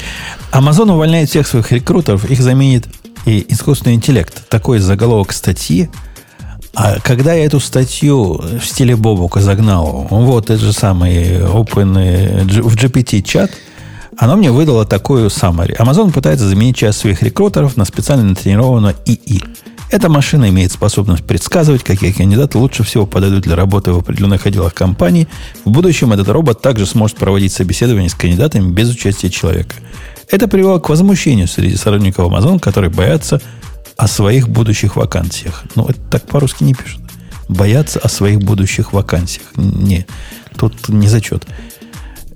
Amazon 0.52 0.91
увольняет 0.91 1.30
всех 1.30 1.48
своих 1.48 1.72
рекрутеров, 1.72 2.30
их 2.30 2.41
заменит 2.41 2.88
и 3.26 3.46
искусственный 3.50 3.96
интеллект. 3.96 4.50
Такой 4.50 4.80
заголовок 4.80 5.32
статьи. 5.32 5.89
А 6.74 7.00
когда 7.02 7.34
я 7.34 7.46
эту 7.46 7.60
статью 7.60 8.34
в 8.34 8.66
стиле 8.66 8.96
Бобука 8.96 9.41
загнал, 9.41 10.08
вот 10.10 10.46
этот 10.50 10.62
же 10.62 10.74
самый 10.74 11.39
Open 11.39 12.62
в 12.62 12.76
GPT-чат, 12.76 13.52
Оно 14.20 14.36
мне 14.36 14.52
выдало 14.52 14.86
такую 14.86 15.28
summary. 15.28 15.78
Amazon 15.78 16.12
пытается 16.12 16.46
заменить 16.48 16.76
часть 16.76 17.00
своих 17.00 17.24
рекрутеров 17.24 17.78
на 17.78 17.86
специально 17.86 18.26
натренированную 18.26 18.96
ИИ. 19.06 19.41
Эта 19.92 20.08
машина 20.08 20.50
имеет 20.50 20.72
способность 20.72 21.26
предсказывать, 21.26 21.84
какие 21.84 22.12
кандидаты 22.12 22.60
лучше 22.60 22.84
всего 22.84 23.08
подойдут 23.08 23.42
для 23.42 23.56
работы 23.56 23.92
в 23.92 23.98
определенных 23.98 24.46
отделах 24.46 24.76
компании. 24.76 25.28
В 25.66 25.72
будущем 25.72 26.14
этот 26.14 26.30
робот 26.30 26.62
также 26.62 26.86
сможет 26.86 27.18
проводить 27.18 27.54
собеседование 27.54 28.10
с 28.10 28.14
кандидатами 28.14 28.72
без 28.72 28.92
участия 28.92 29.32
человека. 29.32 29.76
Это 30.30 30.48
привело 30.48 30.80
к 30.80 30.90
возмущению 30.90 31.48
среди 31.48 31.76
сотрудников 31.76 32.32
Amazon, 32.32 32.60
которые 32.60 32.92
боятся 32.92 33.42
о 33.98 34.08
своих 34.08 34.48
будущих 34.48 34.96
вакансиях. 34.96 35.64
Ну, 35.74 35.86
это 35.88 36.00
так 36.12 36.28
по-русски 36.28 36.64
не 36.64 36.76
пишут. 36.76 37.02
Боятся 37.48 38.00
о 38.00 38.10
своих 38.10 38.40
будущих 38.40 38.94
вакансиях. 38.94 39.48
Не, 39.56 40.06
тут 40.56 40.88
не 40.88 41.08
зачет. 41.08 41.48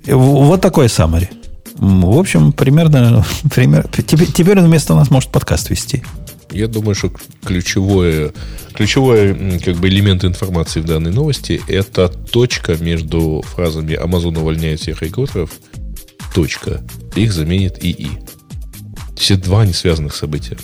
Вот 0.06 0.60
такое 0.60 0.88
summary. 0.88 1.28
В 1.76 2.18
общем, 2.18 2.52
примерно, 2.52 3.24
пример, 3.54 3.86
теперь, 3.92 4.32
теперь 4.32 4.58
он 4.58 4.66
вместо 4.66 4.94
нас 4.96 5.08
может 5.10 5.30
подкаст 5.30 5.70
вести. 5.70 6.02
Я 6.54 6.68
думаю, 6.68 6.94
что 6.94 7.12
ключевое, 7.44 8.32
ключевой 8.72 9.58
как 9.58 9.76
бы, 9.76 9.88
элемент 9.88 10.24
информации 10.24 10.80
в 10.80 10.84
данной 10.84 11.10
новости– 11.10 11.60
это 11.68 12.08
точка 12.08 12.76
между 12.76 13.42
фразами 13.42 13.94
«Амазон 13.94 14.36
увольняет 14.36 14.80
всех 14.80 15.02
рекрутеров», 15.02 15.50
точка. 16.34 16.82
Их 17.16 17.32
заменит 17.32 17.82
ИИ. 17.84 18.20
Все 19.16 19.36
два 19.36 19.66
не 19.66 19.72
связанных 19.72 20.14
события. 20.14 20.56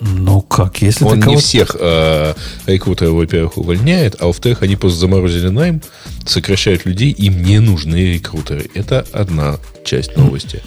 Ну 0.00 0.42
как, 0.42 0.82
если 0.82 1.04
Он 1.04 1.20
не 1.20 1.36
всех 1.36 1.74
э, 1.78 2.34
рекрутеров, 2.66 3.14
во-первых, 3.14 3.56
увольняет, 3.56 4.16
а 4.20 4.26
во-вторых, 4.26 4.62
они 4.62 4.76
просто 4.76 4.98
заморозили 4.98 5.48
найм, 5.48 5.80
сокращают 6.26 6.84
людей, 6.84 7.12
им 7.12 7.42
не 7.42 7.60
нужны 7.60 8.14
рекрутеры. 8.14 8.68
Это 8.74 9.06
одна 9.12 9.58
часть 9.84 10.16
новости. 10.16 10.62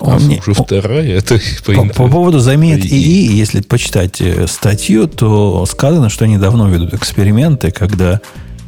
А 0.00 0.18
мне, 0.18 0.40
уже 0.40 0.54
вторая, 0.54 1.18
это 1.18 1.38
по, 1.64 1.72
по, 1.72 1.86
по 1.86 2.08
поводу 2.08 2.40
заменит 2.40 2.84
ИИ, 2.84 3.32
если 3.32 3.60
почитать 3.60 4.20
э, 4.20 4.46
статью, 4.46 5.06
то 5.06 5.64
сказано, 5.66 6.08
что 6.08 6.24
они 6.24 6.38
давно 6.38 6.68
ведут 6.68 6.94
эксперименты, 6.94 7.70
когда 7.70 8.20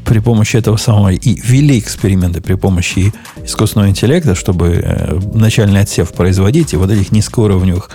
при 0.05 0.19
помощи 0.19 0.57
этого 0.57 0.77
самого 0.77 1.11
и 1.13 1.41
вели 1.41 1.79
эксперименты 1.79 2.41
при 2.41 2.55
помощи 2.55 3.13
искусственного 3.45 3.91
интеллекта, 3.91 4.35
чтобы 4.35 4.83
э, 4.83 5.19
начальный 5.35 5.81
отсев 5.81 6.13
производить 6.13 6.73
и 6.73 6.77
вот 6.77 6.91
этих 6.91 7.13
низкоуровневых 7.13 7.91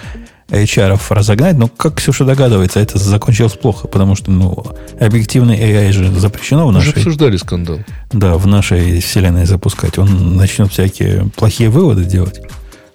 HR 0.49 0.99
разогнать, 1.09 1.57
но, 1.57 1.67
как 1.67 1.95
Ксюша 1.95 2.23
догадывается, 2.23 2.79
это 2.79 2.99
закончилось 2.99 3.53
плохо, 3.53 3.87
потому 3.87 4.15
что, 4.15 4.29
ну, 4.29 4.63
объективный 4.99 5.57
AI 5.57 5.91
же 5.91 6.11
запрещено 6.19 6.67
в 6.67 6.71
нашей... 6.71 6.87
Мы 6.87 6.93
же 6.93 6.99
обсуждали 6.99 7.37
скандал. 7.37 7.79
Да, 8.13 8.37
в 8.37 8.45
нашей 8.45 9.01
вселенной 9.01 9.45
запускать. 9.45 9.97
Он 9.97 10.37
начнет 10.37 10.71
всякие 10.71 11.29
плохие 11.35 11.69
выводы 11.69 12.03
делать. 12.05 12.41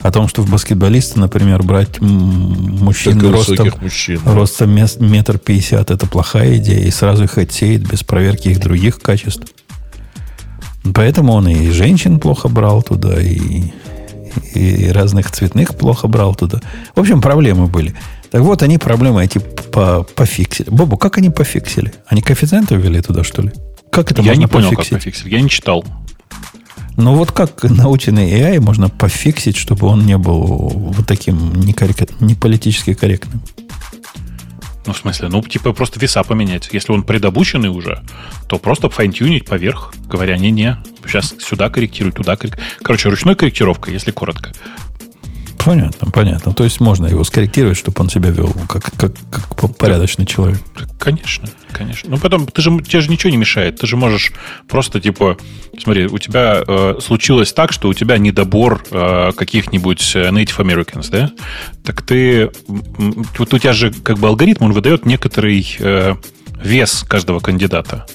О 0.00 0.10
том, 0.10 0.28
что 0.28 0.42
в 0.42 0.50
баскетболисты, 0.50 1.20
например, 1.20 1.62
брать 1.62 2.00
мужчин 2.00 3.20
ростом, 3.30 3.70
мужчин, 3.80 4.20
ростом 4.24 4.70
метр 4.72 5.38
пятьдесят, 5.38 5.90
это 5.90 6.06
плохая 6.06 6.56
идея, 6.56 6.86
и 6.86 6.90
сразу 6.90 7.24
их 7.24 7.36
отсеет 7.36 7.88
без 7.88 8.02
проверки 8.02 8.48
их 8.48 8.60
других 8.60 8.98
качеств. 9.00 9.52
Поэтому 10.94 11.34
он 11.34 11.48
и 11.48 11.70
женщин 11.70 12.18
плохо 12.18 12.48
брал 12.48 12.82
туда, 12.82 13.20
и 13.20 13.72
и 14.54 14.90
разных 14.90 15.30
цветных 15.30 15.76
плохо 15.76 16.08
брал 16.08 16.34
туда. 16.34 16.60
В 16.94 17.00
общем, 17.00 17.20
проблемы 17.20 17.66
были. 17.66 17.94
Так 18.30 18.42
вот, 18.42 18.62
они 18.62 18.78
проблемы 18.78 19.24
эти 19.24 19.38
по 19.38 20.04
пофиксили. 20.14 20.70
Бобу, 20.70 20.96
как 20.96 21.18
они 21.18 21.30
пофиксили? 21.30 21.92
Они 22.06 22.22
коэффициенты 22.22 22.76
ввели 22.76 23.00
туда, 23.02 23.24
что 23.24 23.42
ли? 23.42 23.50
Как 23.90 24.12
это 24.12 24.22
Я 24.22 24.28
можно 24.30 24.40
не 24.40 24.46
понял, 24.46 24.68
пофиксить? 24.70 24.90
как 24.90 24.98
пофиксили. 24.98 25.30
Я 25.30 25.40
не 25.40 25.50
читал. 25.50 25.84
Ну, 26.96 27.14
вот 27.14 27.32
как 27.32 27.62
наученный 27.64 28.30
AI 28.30 28.60
можно 28.60 28.88
пофиксить, 28.88 29.56
чтобы 29.56 29.86
он 29.86 30.04
не 30.04 30.18
был 30.18 30.42
вот 30.42 31.06
таким 31.06 31.52
не 31.54 32.34
политически 32.34 32.94
корректным? 32.94 33.42
Ну, 34.86 34.94
в 34.94 34.98
смысле, 34.98 35.28
ну, 35.28 35.42
типа 35.42 35.72
просто 35.72 36.00
веса 36.00 36.22
поменять. 36.22 36.68
Если 36.72 36.92
он 36.92 37.02
предобученный 37.02 37.68
уже, 37.68 38.02
то 38.48 38.58
просто 38.58 38.88
файн-тюнить 38.88 39.44
поверх, 39.44 39.94
говоря, 40.08 40.36
не-не, 40.36 40.78
сейчас 41.06 41.34
сюда 41.38 41.68
корректируй, 41.68 42.12
туда 42.12 42.36
корректируй. 42.36 42.66
Короче, 42.82 43.08
ручной 43.08 43.36
корректировка, 43.36 43.90
если 43.90 44.10
коротко. 44.10 44.52
Понятно, 45.64 46.10
понятно. 46.10 46.54
То 46.54 46.64
есть 46.64 46.80
можно 46.80 47.06
его 47.06 47.22
скорректировать, 47.22 47.76
чтобы 47.76 48.00
он 48.00 48.08
себя 48.08 48.30
вел 48.30 48.52
как, 48.68 48.84
как, 48.96 49.12
как 49.30 49.76
порядочный 49.76 50.24
человек. 50.24 50.58
Конечно, 50.98 51.48
конечно. 51.72 52.10
Ну, 52.10 52.18
потом, 52.18 52.46
ты 52.46 52.62
же, 52.62 52.70
тебе 52.80 53.00
же 53.00 53.10
ничего 53.10 53.30
не 53.30 53.36
мешает. 53.36 53.78
Ты 53.78 53.86
же 53.86 53.96
можешь 53.96 54.32
просто, 54.68 55.00
типа, 55.00 55.36
смотри, 55.78 56.06
у 56.06 56.18
тебя 56.18 56.62
э, 56.66 56.98
случилось 57.02 57.52
так, 57.52 57.72
что 57.72 57.88
у 57.88 57.94
тебя 57.94 58.16
недобор 58.16 58.82
э, 58.90 59.32
каких-нибудь 59.36 60.16
Native 60.16 60.58
Americans, 60.58 61.10
да? 61.10 61.30
Так 61.84 62.02
ты... 62.02 62.50
Вот 63.38 63.52
у 63.52 63.58
тебя 63.58 63.72
же 63.72 63.92
как 63.92 64.18
бы 64.18 64.28
алгоритм, 64.28 64.64
он 64.64 64.72
выдает 64.72 65.04
некоторый 65.04 65.76
э, 65.78 66.14
вес 66.62 67.04
каждого 67.06 67.40
кандидата. 67.40 68.06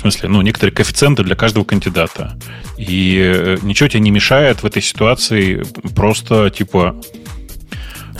В 0.00 0.02
смысле, 0.02 0.30
ну, 0.30 0.40
некоторые 0.40 0.74
коэффициенты 0.74 1.22
для 1.22 1.36
каждого 1.36 1.64
кандидата. 1.64 2.34
И 2.78 3.20
э, 3.22 3.58
ничего 3.60 3.86
тебе 3.86 4.00
не 4.00 4.10
мешает 4.10 4.62
в 4.62 4.64
этой 4.64 4.80
ситуации 4.80 5.62
просто, 5.94 6.48
типа, 6.48 6.98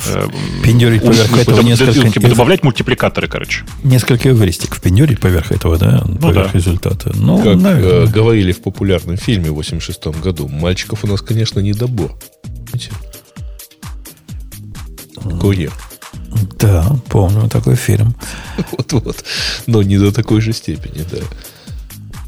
э, 0.06 0.28
Пиндюрить 0.62 1.02
поверх 1.02 1.38
этого 1.38 1.62
несколько... 1.62 2.10
Типа 2.10 2.28
добавлять 2.28 2.62
мультипликаторы, 2.64 3.28
короче. 3.28 3.64
Несколько 3.82 4.28
эвристик 4.28 4.74
впендюрить 4.74 5.20
поверх 5.20 5.52
этого, 5.52 5.78
да? 5.78 6.02
Ну, 6.04 6.16
поверх 6.16 6.52
да. 6.52 6.58
результата. 6.58 7.12
Ну, 7.14 7.38
как 7.38 7.56
наверное. 7.56 8.04
Э, 8.04 8.06
говорили 8.08 8.52
в 8.52 8.60
популярном 8.60 9.16
фильме 9.16 9.50
в 9.50 9.54
86 9.54 10.08
году, 10.22 10.48
мальчиков 10.48 11.02
у 11.04 11.06
нас, 11.06 11.22
конечно, 11.22 11.60
недобор. 11.60 12.14
Видите? 12.74 12.90
Курьер. 15.40 15.72
Да, 16.58 16.94
помню 17.08 17.48
такой 17.48 17.74
фильм. 17.74 18.14
Вот-вот. 18.70 19.24
Но 19.66 19.82
не 19.82 19.96
до 19.96 20.12
такой 20.12 20.42
же 20.42 20.52
степени, 20.52 21.06
да. 21.10 21.20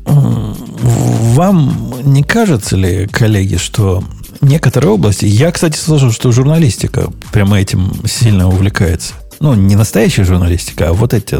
Вам 0.04 1.94
не 2.04 2.22
кажется 2.22 2.76
ли, 2.76 3.06
коллеги, 3.06 3.56
что 3.56 4.04
некоторые 4.40 4.92
области... 4.92 5.24
Я, 5.24 5.50
кстати, 5.52 5.76
слышал, 5.76 6.10
что 6.10 6.32
журналистика 6.32 7.10
прямо 7.32 7.60
этим 7.60 7.92
сильно 8.06 8.48
увлекается. 8.48 9.14
Ну, 9.40 9.54
не 9.54 9.76
настоящая 9.76 10.24
журналистика, 10.24 10.90
а 10.90 10.92
вот 10.92 11.14
эти 11.14 11.36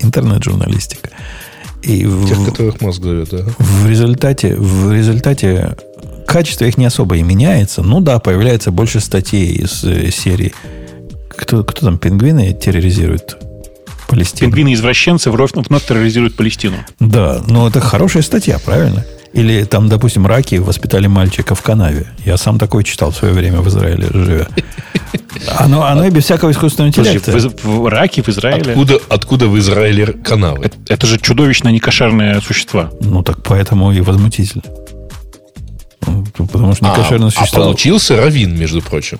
интернет-журналистика. 0.00 1.10
И 1.82 2.00
Тех, 2.00 2.38
в, 2.38 2.44
которых 2.46 2.80
мозг 2.80 3.02
дает, 3.02 3.30
да. 3.30 3.44
В 3.58 3.86
результате, 3.86 4.56
в 4.56 4.92
результате 4.92 5.76
качество 6.26 6.64
их 6.64 6.78
не 6.78 6.86
особо 6.86 7.16
и 7.16 7.22
меняется. 7.22 7.82
Ну 7.82 8.00
да, 8.00 8.18
появляется 8.18 8.70
больше 8.70 9.00
статей 9.00 9.52
из 9.52 9.84
э, 9.84 10.10
серии 10.10 10.52
кто, 11.36 11.62
кто 11.62 11.86
там 11.86 11.98
пингвины 11.98 12.52
терроризирует 12.52 13.36
Палестину? 14.06 14.50
Пингвины-извращенцы 14.50 15.30
вновь, 15.30 15.52
вновь 15.54 15.84
терроризируют 15.84 16.36
Палестину. 16.36 16.76
Да, 17.00 17.42
но 17.46 17.68
это 17.68 17.80
хорошая 17.80 18.22
статья, 18.22 18.58
правильно? 18.58 19.04
Или 19.32 19.64
там, 19.64 19.88
допустим, 19.88 20.26
раки 20.26 20.54
воспитали 20.54 21.08
мальчика 21.08 21.54
в 21.54 21.60
канаве. 21.60 22.06
Я 22.24 22.38
сам 22.38 22.58
такой 22.58 22.84
читал 22.84 23.10
в 23.10 23.16
свое 23.16 23.34
время 23.34 23.60
в 23.60 23.68
Израиле, 23.68 24.08
живя. 24.12 24.48
Оно, 25.58 25.84
оно 25.84 26.06
и 26.06 26.10
без 26.10 26.24
всякого 26.24 26.50
искусственного 26.50 26.88
интеллекта. 26.88 27.32
Подожди, 27.32 27.54
в, 27.62 27.80
в, 27.80 27.88
раки 27.88 28.22
в 28.22 28.28
Израиле? 28.28 28.72
Откуда, 28.72 28.98
откуда 29.08 29.46
в 29.48 29.58
Израиле 29.58 30.06
канавы? 30.06 30.64
Это, 30.64 30.76
это 30.88 31.06
же 31.06 31.18
чудовищно 31.18 31.68
некошерные 31.68 32.40
существа. 32.40 32.90
Ну, 33.00 33.22
так 33.22 33.42
поэтому 33.42 33.92
и 33.92 34.00
возмутительно. 34.00 34.64
Потому 36.36 36.74
что 36.74 36.84
некошерно 36.84 37.26
а, 37.26 37.30
существовало. 37.30 37.70
А 37.70 37.72
получился 37.72 38.16
равин, 38.16 38.56
между 38.56 38.82
прочим. 38.82 39.18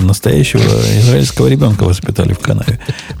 Настоящего 0.00 0.60
израильского 0.60 1.48
ребенка 1.48 1.84
воспитали 1.84 2.32
в 2.32 2.38
Канаве. 2.38 2.78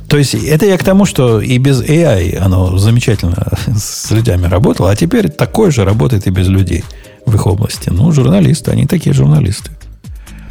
То 0.08 0.18
есть, 0.18 0.34
это 0.34 0.66
я 0.66 0.76
к 0.76 0.84
тому, 0.84 1.06
что 1.06 1.40
и 1.40 1.58
без 1.58 1.82
AI 1.82 2.36
оно 2.36 2.78
замечательно 2.78 3.52
с 3.76 4.10
людьми 4.10 4.46
работало, 4.46 4.90
а 4.90 4.96
теперь 4.96 5.28
такое 5.28 5.70
же 5.70 5.84
работает 5.84 6.26
и 6.26 6.30
без 6.30 6.48
людей 6.48 6.84
в 7.26 7.34
их 7.34 7.46
области. 7.46 7.90
Ну, 7.90 8.12
журналисты, 8.12 8.70
они 8.70 8.86
такие 8.86 9.14
журналисты. 9.14 9.70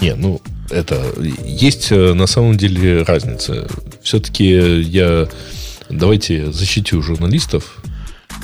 Не, 0.01 0.15
ну, 0.15 0.41
это... 0.69 1.01
Есть 1.43 1.91
э, 1.91 2.13
на 2.13 2.27
самом 2.27 2.57
деле 2.57 3.03
разница. 3.03 3.67
Все-таки 4.01 4.81
я... 4.81 5.27
Давайте 5.89 6.51
защитю 6.51 7.01
журналистов. 7.01 7.81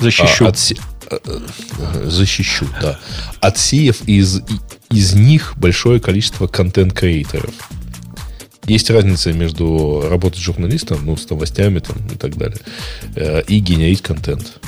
Защищу. 0.01 0.45
А, 0.45 0.49
от, 0.49 0.73
защищу, 2.03 2.67
да. 2.81 2.99
Отсеяв 3.41 4.01
из, 4.07 4.41
из 4.89 5.13
них 5.13 5.53
большое 5.57 5.99
количество 5.99 6.47
контент-креаторов. 6.47 7.53
Есть 8.65 8.89
разница 8.89 9.31
между 9.31 10.05
работой 10.09 10.39
журналистом, 10.39 10.99
ну, 11.05 11.15
с 11.17 11.29
новостями 11.29 11.79
там, 11.79 11.97
и 12.07 12.17
так 12.17 12.35
далее, 12.35 12.57
э, 13.15 13.43
и 13.47 13.59
генерить 13.59 14.01
контент. 14.01 14.59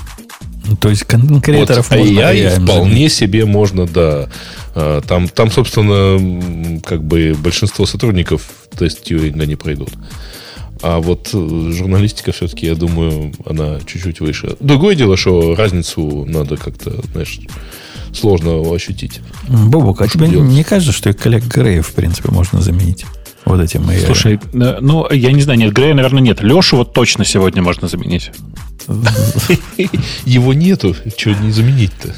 То 0.79 0.89
есть 0.89 1.05
контент-креаторов 1.05 1.89
вот 1.89 1.97
можно 1.97 2.19
AI 2.19 2.63
вполне 2.63 2.91
заменить. 2.91 3.13
себе 3.13 3.45
можно, 3.45 3.87
да. 3.87 4.29
Э, 4.75 5.01
там, 5.07 5.27
там, 5.29 5.49
собственно, 5.49 6.81
как 6.81 7.03
бы 7.03 7.35
большинство 7.39 7.85
сотрудников 7.85 8.43
тест 8.77 9.03
Тьюринга 9.03 9.45
не 9.45 9.55
пройдут. 9.55 9.89
А 10.81 10.99
вот 10.99 11.29
э, 11.33 11.71
журналистика 11.71 12.31
все-таки, 12.31 12.65
я 12.65 12.75
думаю, 12.75 13.33
она 13.45 13.79
чуть-чуть 13.85 14.19
выше. 14.19 14.55
Другое 14.59 14.95
дело, 14.95 15.17
что 15.17 15.55
разницу 15.55 16.25
надо 16.25 16.57
как-то, 16.57 17.01
знаешь, 17.11 17.39
сложно 18.13 18.61
ощутить. 18.73 19.21
Бобок, 19.47 20.01
а 20.01 20.07
тебе 20.07 20.27
делать. 20.27 20.49
не 20.49 20.63
кажется, 20.63 20.91
что 20.91 21.09
и 21.09 21.13
коллег 21.13 21.43
Грея, 21.45 21.81
в 21.81 21.93
принципе, 21.93 22.29
можно 22.31 22.61
заменить? 22.61 23.05
Вот 23.47 23.61
этим. 23.61 23.89
Слушай, 24.05 24.39
э, 24.53 24.77
ну, 24.81 25.07
я 25.09 25.31
не 25.31 25.41
знаю, 25.41 25.57
нет, 25.59 25.73
Грея, 25.73 25.93
наверное, 25.93 26.21
нет. 26.21 26.41
Лешу 26.41 26.77
вот 26.77 26.93
точно 26.93 27.23
сегодня 27.23 27.61
можно 27.61 27.87
заменить. 27.87 28.31
Его 30.25 30.53
нету, 30.53 30.95
что 31.17 31.31
не 31.31 31.51
заменить-то? 31.51 32.13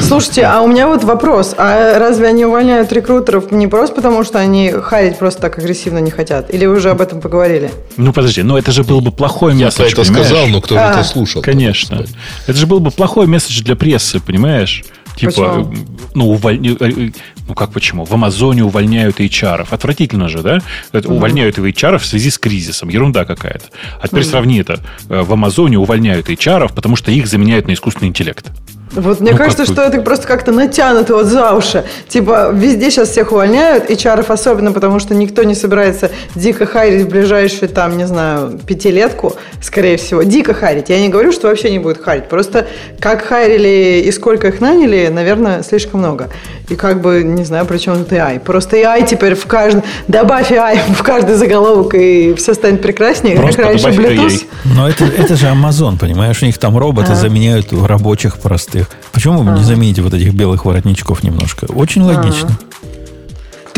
Слушайте, 0.00 0.44
а 0.44 0.60
у 0.60 0.66
меня 0.66 0.86
вот 0.86 1.04
вопрос. 1.04 1.54
А 1.56 1.98
разве 1.98 2.26
они 2.26 2.44
увольняют 2.44 2.92
рекрутеров 2.92 3.50
не 3.52 3.66
просто 3.68 3.94
потому, 3.94 4.24
что 4.24 4.38
они 4.38 4.70
харить 4.70 5.18
просто 5.18 5.42
так 5.42 5.58
агрессивно 5.58 5.98
не 5.98 6.10
хотят? 6.10 6.52
Или 6.52 6.66
вы 6.66 6.76
уже 6.76 6.90
об 6.90 7.00
этом 7.00 7.20
поговорили? 7.20 7.70
Ну, 7.96 8.12
подожди, 8.12 8.42
но 8.42 8.58
это 8.58 8.72
же 8.72 8.84
был 8.84 9.00
бы 9.00 9.10
плохой 9.12 9.54
месседж, 9.54 9.80
Я 9.80 9.88
это 9.88 10.04
сказал, 10.04 10.46
но 10.48 10.60
кто 10.60 10.74
же 10.74 10.80
это 10.80 11.04
слушал? 11.04 11.42
Конечно. 11.42 12.04
Это 12.46 12.58
же 12.58 12.66
был 12.66 12.80
бы 12.80 12.90
плохой 12.90 13.26
месседж 13.26 13.62
для 13.62 13.76
прессы, 13.76 14.20
понимаешь? 14.20 14.84
Типа, 15.18 15.32
почему? 15.32 15.74
ну, 16.14 16.30
уволь... 16.30 16.66
Э, 16.66 16.76
э, 16.80 17.10
ну 17.48 17.54
как 17.54 17.72
почему? 17.72 18.04
В 18.04 18.12
Амазоне 18.12 18.64
увольняют 18.64 19.20
HR. 19.20 19.66
Отвратительно 19.70 20.28
же, 20.28 20.42
да? 20.42 20.60
Это, 20.92 21.08
Увольняют 21.08 21.58
HR 21.58 21.98
в 21.98 22.06
связи 22.06 22.30
с 22.30 22.38
кризисом. 22.38 22.88
Ерунда 22.88 23.24
какая-то. 23.24 23.66
А 24.00 24.06
теперь 24.06 24.22
угу. 24.22 24.30
сравни 24.30 24.60
это. 24.60 24.80
Э, 25.08 25.22
в 25.22 25.32
Амазоне 25.32 25.78
увольняют 25.78 26.28
HR, 26.28 26.72
потому 26.74 26.96
что 26.96 27.10
их 27.10 27.26
заменяют 27.26 27.66
на 27.66 27.72
искусственный 27.72 28.08
интеллект. 28.08 28.50
Вот 28.92 29.20
мне 29.20 29.32
ну, 29.32 29.36
кажется, 29.36 29.64
что 29.64 29.82
это 29.82 30.00
просто 30.00 30.26
как-то 30.26 30.52
натянуто 30.52 31.14
вот 31.14 31.26
за 31.26 31.52
уши. 31.52 31.84
Типа 32.08 32.50
везде 32.52 32.90
сейчас 32.90 33.10
всех 33.10 33.32
увольняют, 33.32 33.90
и 33.90 33.96
чаров 33.96 34.30
особенно, 34.30 34.72
потому 34.72 34.98
что 34.98 35.14
никто 35.14 35.42
не 35.42 35.54
собирается 35.54 36.10
дико 36.34 36.66
хайрить 36.66 37.04
в 37.04 37.08
ближайшую, 37.08 37.68
там, 37.68 37.96
не 37.96 38.06
знаю, 38.06 38.58
пятилетку, 38.66 39.34
скорее 39.62 39.96
всего. 39.96 40.22
Дико 40.22 40.54
хайрить. 40.54 40.88
Я 40.88 41.00
не 41.00 41.08
говорю, 41.08 41.32
что 41.32 41.48
вообще 41.48 41.70
не 41.70 41.78
будет 41.78 42.02
хайрить. 42.02 42.28
Просто 42.28 42.66
как 43.00 43.22
хайрили 43.24 44.02
и 44.04 44.12
сколько 44.12 44.48
их 44.48 44.60
наняли, 44.60 45.08
наверное, 45.08 45.62
слишком 45.62 46.00
много. 46.00 46.28
И 46.68 46.74
как 46.74 47.00
бы, 47.00 47.22
не 47.22 47.44
знаю, 47.44 47.64
при 47.66 47.78
чем 47.78 47.98
тут 47.98 48.12
AI. 48.12 48.40
Просто 48.40 48.76
AI 48.76 49.06
теперь 49.06 49.34
в 49.34 49.46
каждом... 49.46 49.82
Добавь 50.06 50.50
AI 50.50 50.78
в 50.92 51.02
каждый 51.02 51.34
заголовок, 51.34 51.94
и 51.94 52.34
все 52.34 52.54
станет 52.54 52.82
прекраснее. 52.82 53.36
Просто 53.36 53.62
как 53.62 53.70
раньше 53.70 53.88
Bluetooth. 53.88 54.44
Но 54.76 54.88
это, 54.88 55.04
это 55.04 55.36
же 55.36 55.46
Amazon, 55.46 55.98
понимаешь? 55.98 56.42
У 56.42 56.46
них 56.46 56.58
там 56.58 56.76
роботы 56.76 57.12
а. 57.12 57.14
заменяют 57.14 57.72
рабочих 57.72 58.38
простых. 58.38 58.77
Почему 59.12 59.42
вы 59.42 59.52
а. 59.52 59.56
не 59.56 59.64
замените 59.64 60.02
вот 60.02 60.14
этих 60.14 60.34
белых 60.34 60.64
воротничков 60.64 61.22
немножко? 61.22 61.66
Очень 61.66 62.02
логично. 62.02 62.56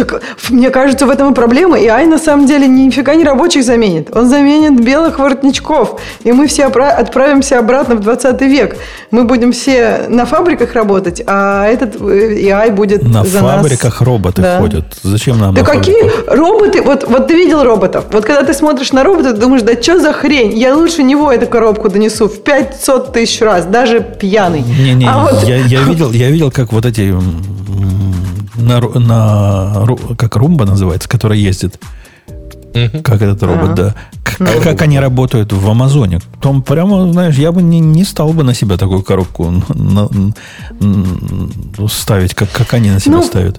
Так 0.05 0.23
мне 0.49 0.71
кажется, 0.71 1.07
в 1.07 1.11
этом 1.11 1.33
и 1.33 1.35
проблема. 1.35 1.79
И 1.79 1.87
Ай 1.87 2.07
на 2.07 2.19
самом 2.19 2.47
деле 2.47 2.67
нифига 2.67 3.15
не 3.15 3.25
рабочих 3.25 3.65
заменит. 3.65 4.15
Он 4.17 4.29
заменит 4.29 4.83
белых 4.83 5.19
воротничков. 5.19 6.01
И 6.25 6.33
мы 6.33 6.47
все 6.47 6.65
отправимся 6.65 7.59
обратно 7.59 7.97
в 7.97 8.01
20 8.01 8.41
век. 8.43 8.77
Мы 9.11 9.25
будем 9.25 9.53
все 9.53 10.07
на 10.09 10.25
фабриках 10.25 10.73
работать, 10.75 11.23
а 11.27 11.67
этот 11.67 11.97
и 11.97 12.49
э, 12.49 12.71
будет 12.71 13.03
на 13.03 13.25
за 13.25 13.41
фабриках 13.41 14.01
нас. 14.01 14.09
роботы 14.09 14.43
да. 14.43 14.59
ходят. 14.59 14.85
Зачем 15.03 15.39
нам 15.39 15.55
Да 15.55 15.65
какие 15.65 16.09
фабриках? 16.09 16.35
роботы? 16.35 16.83
Вот, 16.83 17.07
вот 17.09 17.29
ты 17.29 17.35
видел 17.35 17.63
роботов. 17.63 18.05
Вот 18.13 18.25
когда 18.25 18.43
ты 18.43 18.55
смотришь 18.55 18.93
на 18.93 19.05
робота, 19.05 19.35
ты 19.35 19.41
думаешь, 19.41 19.63
да 19.63 19.81
что 19.81 20.01
за 20.01 20.13
хрень? 20.13 20.57
Я 20.57 20.75
лучше 20.75 21.03
него 21.03 21.31
эту 21.31 21.47
коробку 21.47 21.89
донесу 21.89 22.29
в 22.29 22.43
500 22.43 23.13
тысяч 23.13 23.41
раз, 23.41 23.67
даже 23.67 24.01
пьяный. 24.01 24.63
Не-не, 24.63 25.07
а 25.09 25.19
вот... 25.19 25.43
я, 25.45 25.57
я, 25.57 25.83
видел, 25.83 26.11
я 26.13 26.31
видел, 26.31 26.51
как 26.51 26.73
вот 26.73 26.87
эти 26.87 27.15
на, 28.55 28.81
на 28.81 29.87
как 30.17 30.37
Румба 30.37 30.65
называется, 30.65 31.09
которая 31.09 31.39
ездит. 31.39 31.79
Угу. 32.75 33.03
Как 33.03 33.21
этот 33.21 33.43
робот, 33.43 33.71
ага. 33.71 33.75
да. 33.75 33.95
Как, 34.23 34.41
ну, 34.41 34.63
как 34.63 34.81
они 34.83 35.01
работают 35.01 35.53
в 35.53 35.69
Амазоне. 35.69 36.21
Там 36.41 36.63
прямо, 36.63 37.11
знаешь, 37.11 37.37
я 37.37 37.51
бы 37.51 37.63
не, 37.63 37.81
не 37.81 38.05
стал 38.05 38.33
бы 38.33 38.45
на 38.45 38.55
себя 38.55 38.77
такую 38.77 39.03
коробку 39.03 39.51
на, 39.51 40.09
на, 40.79 41.89
ставить, 41.89 42.35
как, 42.35 42.51
как 42.53 42.73
они 42.75 42.91
на 42.91 43.01
себя 43.01 43.17
ну, 43.17 43.23
ставят. 43.23 43.59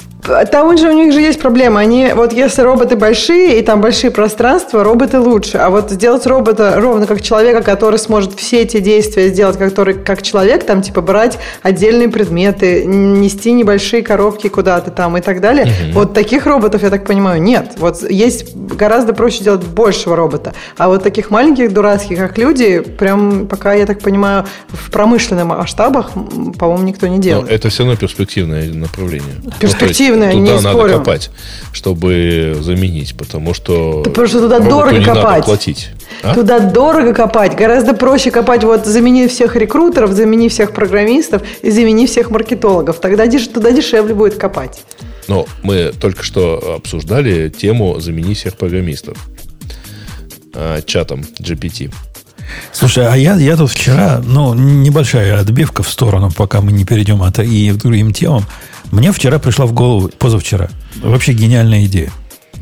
Там 0.51 0.77
же 0.77 0.89
у 0.89 0.93
них 0.93 1.13
же 1.13 1.21
есть 1.21 1.39
проблема. 1.39 1.79
Они, 1.79 2.11
вот 2.13 2.33
если 2.33 2.61
роботы 2.61 2.95
большие, 2.95 3.59
и 3.59 3.61
там 3.63 3.81
большие 3.81 4.11
пространства, 4.11 4.83
роботы 4.83 5.19
лучше. 5.19 5.57
А 5.57 5.69
вот 5.69 5.91
сделать 5.91 6.25
робота 6.27 6.75
ровно 6.77 7.07
как 7.07 7.21
человека, 7.21 7.63
который 7.63 7.97
сможет 7.97 8.33
все 8.39 8.61
эти 8.61 8.79
действия 8.79 9.29
сделать, 9.29 9.57
который 9.57 9.95
как 9.95 10.21
человек, 10.21 10.63
там 10.63 10.81
типа 10.81 11.01
брать 11.01 11.39
отдельные 11.63 12.09
предметы, 12.09 12.85
нести 12.85 13.51
небольшие 13.51 14.03
коробки 14.03 14.47
куда-то 14.47 14.91
там 14.91 15.17
и 15.17 15.21
так 15.21 15.41
далее. 15.41 15.65
Угу. 15.65 15.93
Вот 15.93 16.13
таких 16.13 16.45
роботов, 16.45 16.83
я 16.83 16.89
так 16.89 17.05
понимаю, 17.05 17.41
нет. 17.41 17.73
Вот 17.77 18.09
есть 18.09 18.55
гораздо 18.55 19.13
проще 19.13 19.43
делать 19.43 19.65
большего 19.65 20.15
робота. 20.15 20.53
А 20.77 20.87
вот 20.87 21.03
таких 21.03 21.31
маленьких 21.31 21.73
дурацких, 21.73 22.17
как 22.17 22.37
люди, 22.37 22.79
прям 22.79 23.47
пока, 23.47 23.73
я 23.73 23.85
так 23.85 23.99
понимаю, 24.01 24.45
в 24.69 24.91
промышленных 24.91 25.45
масштабах, 25.45 26.11
по-моему, 26.59 26.83
никто 26.83 27.07
не 27.07 27.19
делает. 27.19 27.47
Но 27.49 27.55
это 27.55 27.69
все 27.69 27.83
равно 27.83 27.97
перспективное 27.97 28.71
направление. 28.71 29.35
Перспективное 29.59 30.10
эффективное, 30.11 30.31
туда 30.31 30.41
не 30.41 30.51
надо 30.51 30.77
спорю. 30.77 30.97
копать, 30.97 31.29
чтобы 31.73 32.57
заменить, 32.61 33.15
потому 33.17 33.53
что... 33.53 34.01
Да 34.03 34.09
потому 34.09 34.27
что 34.27 34.39
туда 34.41 34.59
дорого 34.59 34.97
не 34.97 35.05
копать. 35.05 35.23
Надо 35.23 35.43
платить. 35.43 35.89
А? 36.23 36.35
Туда 36.35 36.59
дорого 36.59 37.13
копать. 37.13 37.55
Гораздо 37.55 37.93
проще 37.93 38.31
копать, 38.31 38.63
вот 38.63 38.85
замени 38.85 39.27
всех 39.27 39.55
рекрутеров, 39.55 40.11
замени 40.11 40.49
всех 40.49 40.73
программистов 40.73 41.41
и 41.61 41.71
замени 41.71 42.07
всех 42.07 42.29
маркетологов. 42.29 42.99
Тогда 42.99 43.27
туда 43.27 43.71
дешевле 43.71 44.13
будет 44.13 44.35
копать. 44.35 44.83
Но 45.27 45.45
мы 45.63 45.93
только 45.99 46.23
что 46.23 46.75
обсуждали 46.77 47.49
тему 47.49 47.99
«Замени 47.99 48.33
всех 48.33 48.57
программистов» 48.57 49.17
а, 50.53 50.81
чатом 50.81 51.21
GPT. 51.39 51.91
Слушай, 52.73 53.07
а 53.07 53.15
я, 53.15 53.35
я 53.35 53.55
тут 53.55 53.71
вчера, 53.71 54.21
ну, 54.25 54.53
небольшая 54.53 55.39
отбивка 55.39 55.83
в 55.83 55.89
сторону, 55.89 56.31
пока 56.35 56.61
мы 56.61 56.71
не 56.71 56.85
перейдем 56.85 57.21
от 57.23 57.39
и 57.39 57.71
к 57.71 57.75
другим 57.75 58.13
темам. 58.13 58.45
Мне 58.91 59.11
вчера 59.11 59.39
пришла 59.39 59.65
в 59.65 59.73
голову, 59.73 60.09
позавчера, 60.19 60.69
вообще 61.01 61.33
гениальная 61.33 61.85
идея. 61.85 62.11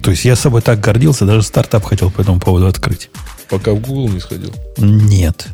То 0.01 0.11
есть 0.11 0.25
я 0.25 0.35
с 0.35 0.39
собой 0.39 0.61
так 0.61 0.79
гордился, 0.79 1.25
даже 1.25 1.43
стартап 1.43 1.83
хотел 1.83 2.09
по 2.09 2.21
этому 2.21 2.39
поводу 2.39 2.67
открыть. 2.67 3.09
Пока 3.49 3.71
в 3.71 3.81
Google 3.81 4.09
не 4.09 4.19
сходил? 4.19 4.53
Нет. 4.77 5.47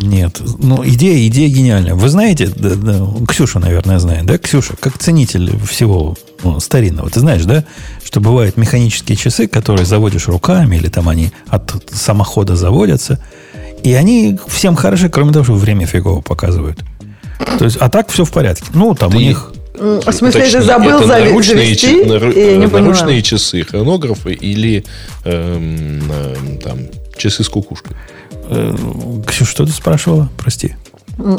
Нет. 0.00 0.40
Ну, 0.58 0.86
идея, 0.86 1.26
идея 1.26 1.48
гениальная. 1.48 1.94
Вы 1.94 2.08
знаете, 2.08 2.46
да, 2.46 2.74
да, 2.76 3.06
Ксюша, 3.26 3.58
наверное, 3.58 3.98
знает, 3.98 4.24
да, 4.24 4.38
Ксюша, 4.38 4.76
как 4.78 4.98
ценитель 4.98 5.58
всего 5.66 6.16
ну, 6.44 6.60
старинного. 6.60 7.10
Ты 7.10 7.20
знаешь, 7.20 7.44
да, 7.44 7.64
что 8.04 8.20
бывают 8.20 8.56
механические 8.56 9.16
часы, 9.16 9.48
которые 9.48 9.84
заводишь 9.84 10.28
руками, 10.28 10.76
или 10.76 10.88
там 10.88 11.08
они 11.08 11.32
от 11.48 11.74
самохода 11.92 12.56
заводятся, 12.56 13.18
и 13.82 13.94
они 13.94 14.38
всем 14.46 14.76
хороши, 14.76 15.08
кроме 15.08 15.32
того, 15.32 15.44
что 15.44 15.54
время 15.54 15.86
фигово 15.86 16.20
показывают. 16.20 16.78
То 17.58 17.64
есть, 17.64 17.78
а 17.78 17.88
так 17.88 18.10
все 18.10 18.24
в 18.24 18.30
порядке. 18.30 18.66
Ну, 18.74 18.94
там 18.94 19.10
Ты... 19.10 19.16
у 19.16 19.20
них 19.20 19.52
в 19.80 20.12
смысле, 20.12 20.42
Точнее, 20.42 20.62
забыл 20.62 20.98
это 20.98 21.06
наручные, 21.06 21.56
завести? 21.56 22.04
Нар, 22.04 22.28
я 22.30 22.56
не 22.56 22.66
наручные 22.66 23.22
часы, 23.22 23.62
хронографы 23.62 24.34
или 24.34 24.84
эм, 25.24 26.02
э, 26.10 26.34
там, 26.62 26.78
часы 27.16 27.42
с 27.42 27.48
кукушкой? 27.48 27.96
Э, 28.50 28.74
Ксюша, 29.26 29.50
что 29.50 29.64
ты 29.64 29.72
спрашивала? 29.72 30.28
Прости. 30.36 30.74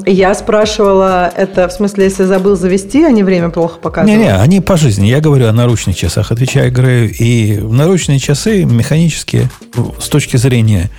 Я 0.05 0.33
спрашивала, 0.35 1.31
это 1.35 1.67
в 1.67 1.71
смысле, 1.71 2.05
если 2.05 2.23
забыл 2.23 2.55
завести, 2.55 3.03
они 3.03 3.23
время 3.23 3.49
плохо 3.49 3.79
показывают? 3.79 4.19
Не-не, 4.19 4.35
они 4.35 4.61
по 4.61 4.77
жизни. 4.77 5.07
Я 5.07 5.21
говорю 5.21 5.47
о 5.47 5.51
наручных 5.51 5.95
часах, 5.95 6.31
отвечаю 6.31 6.71
Грею. 6.71 7.11
И 7.17 7.57
наручные 7.57 8.19
часы 8.19 8.63
механические 8.65 9.49
с 9.99 10.07
точки 10.07 10.37
зрения 10.37 10.89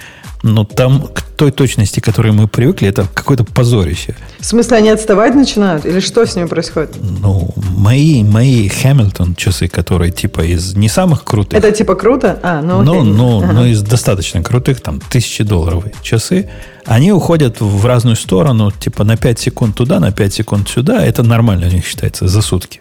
но 0.43 0.65
там 0.65 1.09
к 1.13 1.23
той 1.37 1.51
точности, 1.51 2.01
к 2.01 2.05
которой 2.05 2.33
мы 2.33 2.49
привыкли, 2.49 2.89
это 2.89 3.07
какое-то 3.15 3.45
позорище. 3.45 4.15
В 4.41 4.45
смысле, 4.45 4.79
они 4.79 4.91
отставать 4.91 5.35
начинают? 5.35 5.87
Или 5.87 6.01
что 6.01 6.27
с 6.27 6.37
ними 6.37 6.47
происходит? 6.47 6.97
Ну, 7.01 7.53
мои, 7.57 8.23
мои 8.25 8.69
Хэмилтон 8.69 9.35
часы, 9.35 9.69
которые 9.69 10.11
типа 10.11 10.43
из 10.43 10.75
не 10.75 10.89
самых 10.89 11.25
крутых. 11.25 11.59
Это 11.59 11.73
типа 11.73 11.95
круто? 11.95 12.39
А, 12.43 12.61
ну 12.61 12.83
Ну, 12.83 13.03
ну, 13.05 13.43
ага. 13.43 13.53
ну 13.53 13.65
из 13.67 13.83
достаточно 13.83 14.43
крутых, 14.43 14.81
там, 14.81 15.01
тысячи 15.01 15.45
долларовые 15.45 15.93
часы, 16.03 16.49
они 16.85 17.13
уходят 17.13 17.61
в 17.61 17.87
разную 17.87 18.17
сторону, 18.17 18.71
типа 18.73 19.05
на 19.05 19.17
5 19.17 19.39
секунд 19.39 19.77
туда, 19.77 20.01
на 20.01 20.11
5 20.13 20.33
секунд 20.33 20.69
сюда. 20.69 21.05
Это 21.05 21.23
нормально 21.23 21.69
у 21.69 21.71
них 21.71 21.87
считается 21.87 22.27
за 22.27 22.43
сутки. 22.43 22.81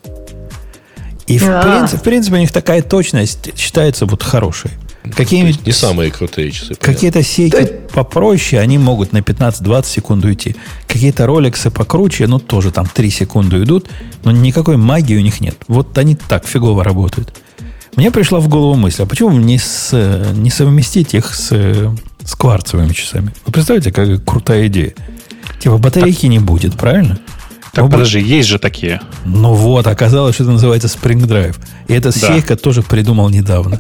И 1.27 1.37
в, 1.37 1.47
а. 1.47 1.61
принципе, 1.61 1.97
в 1.97 2.03
принципе 2.03 2.35
у 2.35 2.39
них 2.39 2.51
такая 2.51 2.81
точность 2.81 3.57
считается 3.57 4.05
вот 4.05 4.23
хорошей. 4.23 4.71
Какие-нибудь... 5.15 5.65
Не 5.65 5.71
самые 5.71 6.11
крутые 6.11 6.51
часы. 6.51 6.75
Какие-то 6.75 7.23
сейки 7.23 7.81
попроще, 7.93 8.61
они 8.61 8.77
могут 8.77 9.13
на 9.13 9.17
15-20 9.17 9.85
секунд 9.85 10.25
уйти. 10.25 10.55
Какие-то 10.87 11.25
роликсы 11.25 11.71
покруче, 11.71 12.27
ну, 12.27 12.39
тоже 12.39 12.71
там 12.71 12.85
3 12.85 13.09
секунды 13.09 13.63
идут, 13.63 13.89
но 14.23 14.31
никакой 14.31 14.77
магии 14.77 15.17
у 15.17 15.21
них 15.21 15.41
нет. 15.41 15.55
Вот 15.67 15.97
они 15.97 16.15
так 16.15 16.45
фигово 16.45 16.83
работают. 16.83 17.33
Мне 17.95 18.11
пришла 18.11 18.39
в 18.39 18.47
голову 18.47 18.75
мысль, 18.75 19.03
а 19.03 19.05
почему 19.05 19.31
не, 19.31 19.57
с, 19.57 19.91
не 20.33 20.49
совместить 20.49 21.13
их 21.13 21.33
с, 21.33 21.49
с 22.23 22.35
кварцевыми 22.35 22.93
часами? 22.93 23.33
Вы 23.45 23.51
представляете, 23.51 23.91
какая 23.91 24.17
крутая 24.17 24.67
идея? 24.67 24.93
Типа 25.59 25.77
батарейки 25.77 26.21
так, 26.21 26.29
не 26.29 26.39
будет, 26.39 26.77
правильно? 26.77 27.19
Так, 27.73 27.85
ну, 27.85 27.89
подожди, 27.89 28.19
есть 28.19 28.49
же 28.49 28.59
такие. 28.59 29.01
Ну 29.23 29.53
вот, 29.53 29.87
оказалось, 29.87 30.35
что 30.35 30.43
это 30.43 30.53
называется 30.53 30.89
Spring 30.89 31.21
Drive. 31.25 31.55
И 31.87 31.93
эта 31.93 32.11
да. 32.11 32.27
сейка 32.27 32.57
тоже 32.57 32.81
придумал 32.81 33.29
недавно. 33.29 33.79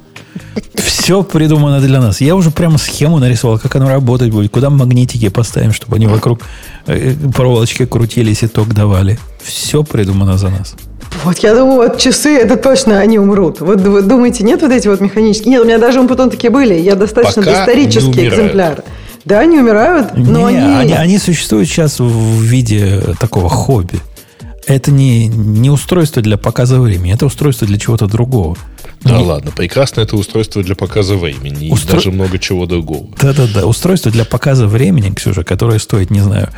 Все 0.75 1.23
придумано 1.23 1.81
для 1.81 1.99
нас. 1.99 2.21
Я 2.21 2.35
уже 2.35 2.51
прямо 2.51 2.77
схему 2.77 3.19
нарисовал, 3.19 3.59
как 3.59 3.75
оно 3.75 3.89
работать 3.89 4.31
будет, 4.31 4.51
куда 4.51 4.69
магнитики 4.69 5.27
поставим, 5.27 5.73
чтобы 5.73 5.97
они 5.97 6.07
вокруг 6.07 6.41
э, 6.87 7.15
проволочки 7.35 7.85
крутились 7.85 8.43
и 8.43 8.47
ток 8.47 8.73
давали. 8.73 9.19
Все 9.43 9.83
придумано 9.83 10.37
за 10.37 10.49
нас. 10.49 10.75
Вот 11.25 11.39
я 11.39 11.53
думаю, 11.53 11.89
вот 11.89 11.97
часы, 11.97 12.37
это 12.37 12.55
точно 12.55 12.99
они 12.99 13.19
умрут. 13.19 13.59
Вот 13.59 13.81
вы 13.81 14.01
думаете, 14.01 14.43
нет 14.43 14.61
вот 14.61 14.71
эти 14.71 14.87
вот 14.87 15.01
механические? 15.01 15.51
Нет, 15.51 15.61
у 15.63 15.65
меня 15.65 15.77
даже 15.77 16.01
потом 16.07 16.29
такие 16.29 16.49
были. 16.49 16.75
Я 16.75 16.95
достаточно 16.95 17.41
Пока 17.41 17.65
доисторический 17.65 18.29
экземпляр. 18.29 18.83
Да, 19.25 19.39
они 19.39 19.59
умирают, 19.59 20.15
но 20.15 20.49
не, 20.49 20.57
они... 20.57 20.73
они... 20.73 20.93
Они 20.93 21.17
существуют 21.17 21.67
сейчас 21.67 21.99
в 21.99 22.41
виде 22.41 23.01
такого 23.19 23.49
хобби. 23.49 23.99
Это 24.67 24.91
не, 24.91 25.27
не 25.27 25.69
устройство 25.69 26.21
для 26.21 26.37
показа 26.37 26.79
времени, 26.79 27.13
это 27.13 27.25
устройство 27.25 27.67
для 27.67 27.79
чего-то 27.79 28.07
другого. 28.07 28.57
Да 29.01 29.17
не... 29.17 29.25
ладно, 29.25 29.51
прекрасно 29.51 30.01
это 30.01 30.15
устройство 30.15 30.63
для 30.63 30.75
показа 30.75 31.15
времени 31.15 31.71
Устро... 31.71 31.93
и 31.93 31.95
даже 31.95 32.11
много 32.11 32.37
чего 32.37 32.67
другого. 32.67 33.07
Да-да-да, 33.19 33.65
устройство 33.65 34.11
для 34.11 34.23
показа 34.23 34.67
времени, 34.67 35.11
Ксюша, 35.13 35.43
которое 35.43 35.79
стоит, 35.79 36.11
не 36.11 36.21
знаю, 36.21 36.49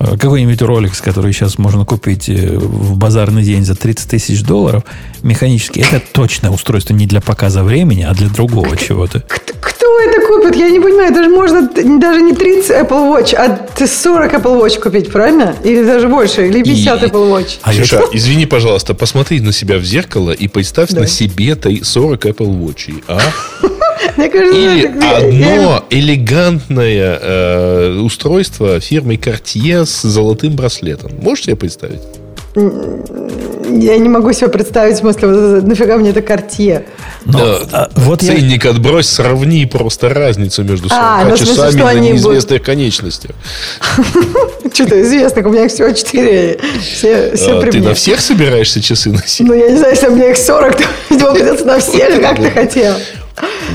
Э, 0.00 0.16
какой-нибудь 0.16 0.60
Rolex, 0.62 1.02
который 1.02 1.32
сейчас 1.32 1.58
можно 1.58 1.84
купить 1.84 2.28
э, 2.28 2.56
в 2.56 2.96
базарный 2.96 3.42
день 3.42 3.64
за 3.64 3.74
30 3.74 4.08
тысяч 4.08 4.42
долларов, 4.42 4.84
механически, 5.22 5.80
это 5.80 6.00
точно 6.12 6.52
устройство 6.52 6.94
не 6.94 7.06
для 7.06 7.20
показа 7.20 7.64
времени, 7.64 8.02
а 8.02 8.14
для 8.14 8.28
другого 8.28 8.76
чего-то. 8.76 9.20
Кто 9.60 9.87
это 9.98 10.26
купит? 10.26 10.56
Я 10.56 10.70
не 10.70 10.80
понимаю. 10.80 11.12
Даже 11.12 11.28
можно 11.28 11.62
даже 11.98 12.20
не 12.22 12.32
30 12.32 12.70
Apple 12.70 13.10
Watch, 13.10 13.34
а 13.34 13.86
40 13.86 14.34
Apple 14.34 14.62
Watch 14.62 14.80
купить, 14.80 15.10
правильно? 15.10 15.54
Или 15.64 15.84
даже 15.84 16.08
больше, 16.08 16.46
или 16.46 16.62
50 16.62 17.02
и... 17.02 17.06
Apple 17.06 17.30
Watch. 17.30 17.58
А 17.62 17.72
Слушай, 17.72 18.00
это... 18.00 18.16
извини, 18.16 18.46
пожалуйста, 18.46 18.94
посмотри 18.94 19.40
на 19.40 19.52
себя 19.52 19.78
в 19.78 19.84
зеркало 19.84 20.30
и 20.30 20.48
представь 20.48 20.90
да. 20.90 21.00
на 21.00 21.06
себе 21.06 21.56
40 21.82 22.26
Apple 22.26 22.60
Watch, 22.60 23.02
а? 23.08 23.18
Мне 24.16 24.28
кажется, 24.28 24.58
Или 24.58 24.86
одно 24.86 25.84
элегантное 25.90 27.18
э, 27.20 27.98
устройство 28.00 28.80
фирмы 28.80 29.14
Cartier 29.14 29.84
с 29.84 30.02
золотым 30.02 30.56
браслетом. 30.56 31.12
Можешь 31.20 31.44
себе 31.44 31.56
представить? 31.56 32.00
Я 33.70 33.98
не 33.98 34.08
могу 34.08 34.32
себе 34.32 34.48
представить, 34.48 34.96
в 34.96 34.98
смысле, 35.00 35.28
вот, 35.28 35.62
нафига 35.64 35.96
мне 35.96 36.10
это 36.10 36.22
картье. 36.22 36.86
Но, 37.26 37.58
а, 37.72 37.90
вот 37.96 38.22
ценник 38.22 38.64
я... 38.64 38.70
отбрось, 38.70 39.08
сравни 39.08 39.66
просто 39.66 40.08
разницу 40.08 40.64
между 40.64 40.88
а, 40.90 41.24
ну, 41.24 41.36
часами 41.36 41.70
смысле, 41.72 41.84
на 41.84 41.94
неизвестных 41.94 42.60
будут... 42.60 42.66
конечностях. 42.66 43.32
Что-то 44.72 45.02
известных, 45.02 45.46
у 45.46 45.50
меня 45.50 45.66
их 45.66 45.70
всего 45.70 45.90
4. 45.90 46.60
Все, 46.80 47.36
все 47.36 47.58
а, 47.58 47.62
Ты 47.70 47.80
на 47.80 47.94
всех 47.94 48.20
собираешься 48.20 48.80
часы 48.80 49.10
носить? 49.10 49.46
Ну, 49.46 49.52
я 49.52 49.68
не 49.68 49.76
знаю, 49.76 49.92
если 49.92 50.08
у 50.08 50.14
меня 50.14 50.30
их 50.30 50.36
40, 50.36 50.76
то, 50.76 50.84
видимо, 51.10 51.34
придется 51.34 51.64
на 51.66 51.78
всех, 51.78 52.20
как 52.20 52.36
ты 52.36 52.50
хотел. 52.50 52.94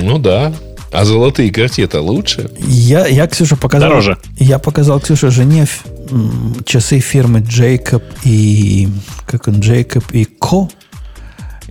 Ну 0.01 0.17
да. 0.17 0.53
А 0.91 1.05
золотые 1.05 1.51
карте-то 1.51 2.01
лучше? 2.01 2.51
Я, 2.59 3.07
я, 3.07 3.27
Ксюша, 3.27 3.55
показал... 3.55 3.89
Дороже. 3.89 4.17
Я 4.37 4.59
показал 4.59 4.99
Ксюше 4.99 5.31
жене 5.31 5.65
часы 6.65 6.99
фирмы 6.99 7.39
Джейкоб 7.39 8.03
и... 8.23 8.89
Как 9.25 9.47
он? 9.47 9.59
Джейкоб 9.59 10.11
и 10.11 10.25
Ко. 10.25 10.69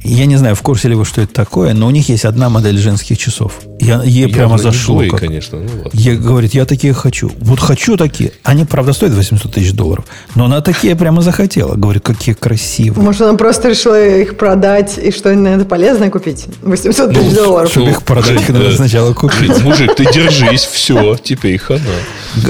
Я 0.03 0.27
не 0.27 0.37
знаю, 0.37 0.57
в 0.57 0.63
курсе 0.63 0.89
ли 0.89 0.95
вы, 0.95 1.05
что 1.05 1.21
это 1.21 1.33
такое, 1.33 1.75
но 1.75 1.87
у 1.87 1.91
них 1.91 2.09
есть 2.09 2.25
одна 2.25 2.49
модель 2.49 2.79
женских 2.79 3.19
часов. 3.19 3.61
Я, 3.83 4.01
ей 4.05 4.29
я 4.29 4.29
прямо 4.29 4.59
зашло. 4.59 4.95
Злой, 4.95 5.09
как. 5.09 5.21
конечно. 5.21 5.59
Ну, 5.59 5.69
ладно. 5.85 5.91
Я, 5.93 6.15
говорит, 6.15 6.55
я 6.55 6.65
такие 6.65 6.93
хочу. 6.93 7.33
Вот 7.41 7.59
хочу 7.59 7.97
такие. 7.97 8.33
Они, 8.45 8.65
правда, 8.65 8.93
стоят 8.93 9.15
800 9.15 9.53
тысяч 9.53 9.73
долларов. 9.73 10.05
Но 10.37 10.45
она 10.45 10.61
такие 10.61 10.95
прямо 10.95 11.21
захотела. 11.21 11.75
Говорит, 11.75 12.05
какие 12.05 12.35
красивые. 12.35 13.05
Может, 13.05 13.23
она 13.23 13.35
просто 13.37 13.71
решила 13.71 14.01
их 14.01 14.37
продать, 14.37 14.99
и 14.99 15.11
что 15.11 15.35
на 15.35 15.49
это 15.49 15.65
полезное 15.65 16.11
купить? 16.11 16.47
800 16.63 17.13
тысяч 17.13 17.31
ну, 17.31 17.45
долларов. 17.45 17.71
Чтобы 17.71 17.91
их 17.91 18.03
продать, 18.03 18.49
надо 18.49 18.73
сначала 18.77 19.13
купить. 19.15 19.61
Мужик, 19.63 19.97
ты 19.97 20.05
держись, 20.13 20.65
все, 20.65 21.17
теперь 21.17 21.59
хана. 21.59 21.81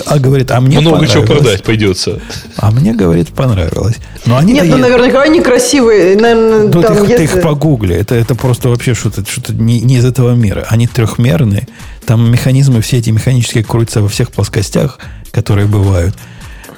А 0.07 0.19
говорит, 0.19 0.51
а 0.51 0.61
мне 0.61 0.81
Много 0.81 1.07
чего 1.07 1.25
продать 1.25 1.63
придется. 1.63 2.21
А 2.57 2.71
мне, 2.71 2.93
говорит, 2.93 3.29
понравилось. 3.31 3.97
Но 4.27 4.37
они 4.37 4.53
Нет, 4.53 4.67
ну, 4.69 4.77
наверняка 4.77 5.23
они 5.23 5.41
красивые. 5.41 6.17
Наверное, 6.17 6.69
ну, 6.69 6.83
там, 6.83 7.07
ты, 7.07 7.25
их 7.25 7.41
погугли. 7.41 7.97
Это, 7.97 8.15
это 8.15 8.35
просто 8.35 8.69
вообще 8.69 8.95
что-то 8.95 9.25
что 9.27 9.53
не, 9.55 9.81
не 9.81 9.97
из 9.97 10.05
этого 10.05 10.35
мира. 10.35 10.67
Они 10.69 10.87
трехмерные. 11.23 11.67
Там 12.07 12.31
механизмы, 12.31 12.81
все 12.81 12.99
эти 12.99 13.11
механические 13.11 13.65
крутятся 13.65 14.03
во 14.03 14.09
всех 14.09 14.31
плоскостях, 14.33 14.99
которые 15.31 15.67
бывают. 15.67 16.15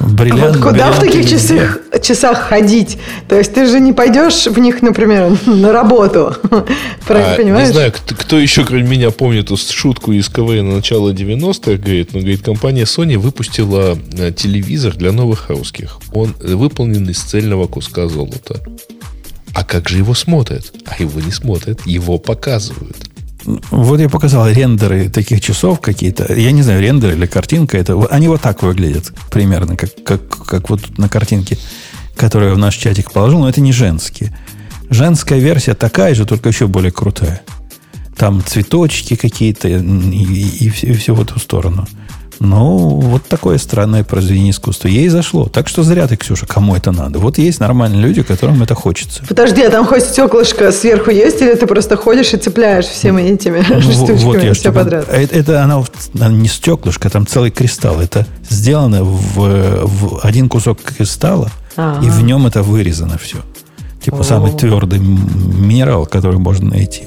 Бриллиант, 0.00 0.56
а 0.56 0.58
вот 0.58 0.70
куда 0.70 0.90
в 0.90 0.98
таких 0.98 1.30
часах, 1.30 1.78
часах 2.02 2.38
ходить? 2.48 2.98
То 3.28 3.38
есть 3.38 3.54
ты 3.54 3.66
же 3.66 3.78
не 3.78 3.92
пойдешь 3.92 4.46
в 4.46 4.58
них, 4.58 4.82
например, 4.82 5.38
на 5.46 5.72
работу. 5.72 6.34
А, 7.06 7.36
понимаешь? 7.36 7.68
Не 7.68 7.74
знаю, 7.74 7.92
кто, 7.92 8.14
кто 8.14 8.38
еще, 8.38 8.64
кроме 8.64 8.82
меня, 8.82 9.10
помнит 9.10 9.44
эту 9.44 9.56
шутку 9.56 10.12
из 10.12 10.28
КВН 10.28 10.68
на 10.68 10.76
начала 10.76 11.10
90-х. 11.10 11.76
Говорит, 11.76 12.10
ну, 12.14 12.20
говорит, 12.20 12.42
компания 12.42 12.84
Sony 12.84 13.18
выпустила 13.18 13.96
э, 14.18 14.32
телевизор 14.32 14.96
для 14.96 15.12
новых 15.12 15.50
русских. 15.50 15.98
Он 16.12 16.34
выполнен 16.40 17.08
из 17.08 17.18
цельного 17.18 17.66
куска 17.66 18.08
золота. 18.08 18.60
А 19.54 19.64
как 19.64 19.88
же 19.88 19.98
его 19.98 20.14
смотрят? 20.14 20.72
А 20.86 21.00
его 21.00 21.20
не 21.20 21.30
смотрят, 21.30 21.86
его 21.86 22.18
показывают. 22.18 23.13
Вот 23.44 24.00
я 24.00 24.08
показал 24.08 24.48
рендеры 24.48 25.08
таких 25.08 25.40
часов 25.40 25.80
какие-то. 25.80 26.32
Я 26.32 26.52
не 26.52 26.62
знаю, 26.62 26.80
рендер 26.80 27.12
или 27.12 27.26
картинка. 27.26 27.76
Это, 27.76 28.02
они 28.06 28.28
вот 28.28 28.40
так 28.40 28.62
выглядят 28.62 29.12
примерно, 29.30 29.76
как, 29.76 29.90
как, 30.04 30.28
как 30.28 30.70
вот 30.70 30.98
на 30.98 31.08
картинке, 31.08 31.58
которую 32.16 32.50
я 32.50 32.54
в 32.54 32.58
наш 32.58 32.76
чатик 32.76 33.12
положил. 33.12 33.40
Но 33.40 33.48
это 33.48 33.60
не 33.60 33.72
женские. 33.72 34.36
Женская 34.90 35.38
версия 35.38 35.74
такая 35.74 36.14
же, 36.14 36.26
только 36.26 36.48
еще 36.48 36.66
более 36.66 36.92
крутая. 36.92 37.42
Там 38.16 38.42
цветочки 38.44 39.16
какие-то 39.16 39.68
и, 39.68 39.78
и, 39.78 40.66
и, 40.66 40.92
все, 40.92 41.14
в 41.14 41.20
эту 41.20 41.38
сторону. 41.38 41.86
Ну, 42.40 43.00
вот 43.00 43.22
такое 43.26 43.58
странное 43.58 44.04
произведение 44.04 44.50
искусства. 44.50 44.88
Ей 44.88 45.08
зашло. 45.08 45.46
Так 45.46 45.68
что 45.68 45.82
зря 45.82 46.06
ты, 46.06 46.16
Ксюша, 46.16 46.46
кому 46.46 46.74
это 46.74 46.92
надо. 46.92 47.18
Вот 47.18 47.38
есть 47.38 47.60
нормальные 47.60 48.00
люди, 48.00 48.22
которым 48.22 48.62
это 48.62 48.74
хочется. 48.74 49.22
Подожди, 49.28 49.62
а 49.62 49.70
там 49.70 49.86
хоть 49.86 50.04
стеклышко 50.04 50.72
сверху 50.72 51.10
есть, 51.10 51.40
или 51.40 51.54
ты 51.54 51.66
просто 51.66 51.96
ходишь 51.96 52.34
и 52.34 52.36
цепляешь 52.36 52.86
всеми 52.86 53.22
этими 53.22 53.64
ну, 53.68 53.80
штучками 53.80 54.24
вот 54.24 54.42
я 54.42 54.54
все 54.54 54.72
подряд? 54.72 55.08
Это, 55.08 55.36
это 55.36 55.62
она, 55.62 55.82
она 56.14 56.28
не 56.28 56.48
стеклышко, 56.48 57.08
там 57.10 57.26
целый 57.26 57.50
кристалл. 57.50 58.00
Это 58.00 58.26
сделано 58.48 59.04
в, 59.04 59.86
в 59.86 60.20
один 60.24 60.48
кусок 60.48 60.80
кристалла, 60.82 61.50
А-а-а. 61.76 62.04
и 62.04 62.08
в 62.08 62.22
нем 62.22 62.46
это 62.46 62.62
вырезано 62.62 63.18
все. 63.18 63.38
Типа 64.02 64.18
О-о-о. 64.18 64.24
самый 64.24 64.52
твердый 64.52 64.98
минерал, 64.98 66.06
который 66.06 66.38
можно 66.38 66.70
найти. 66.70 67.04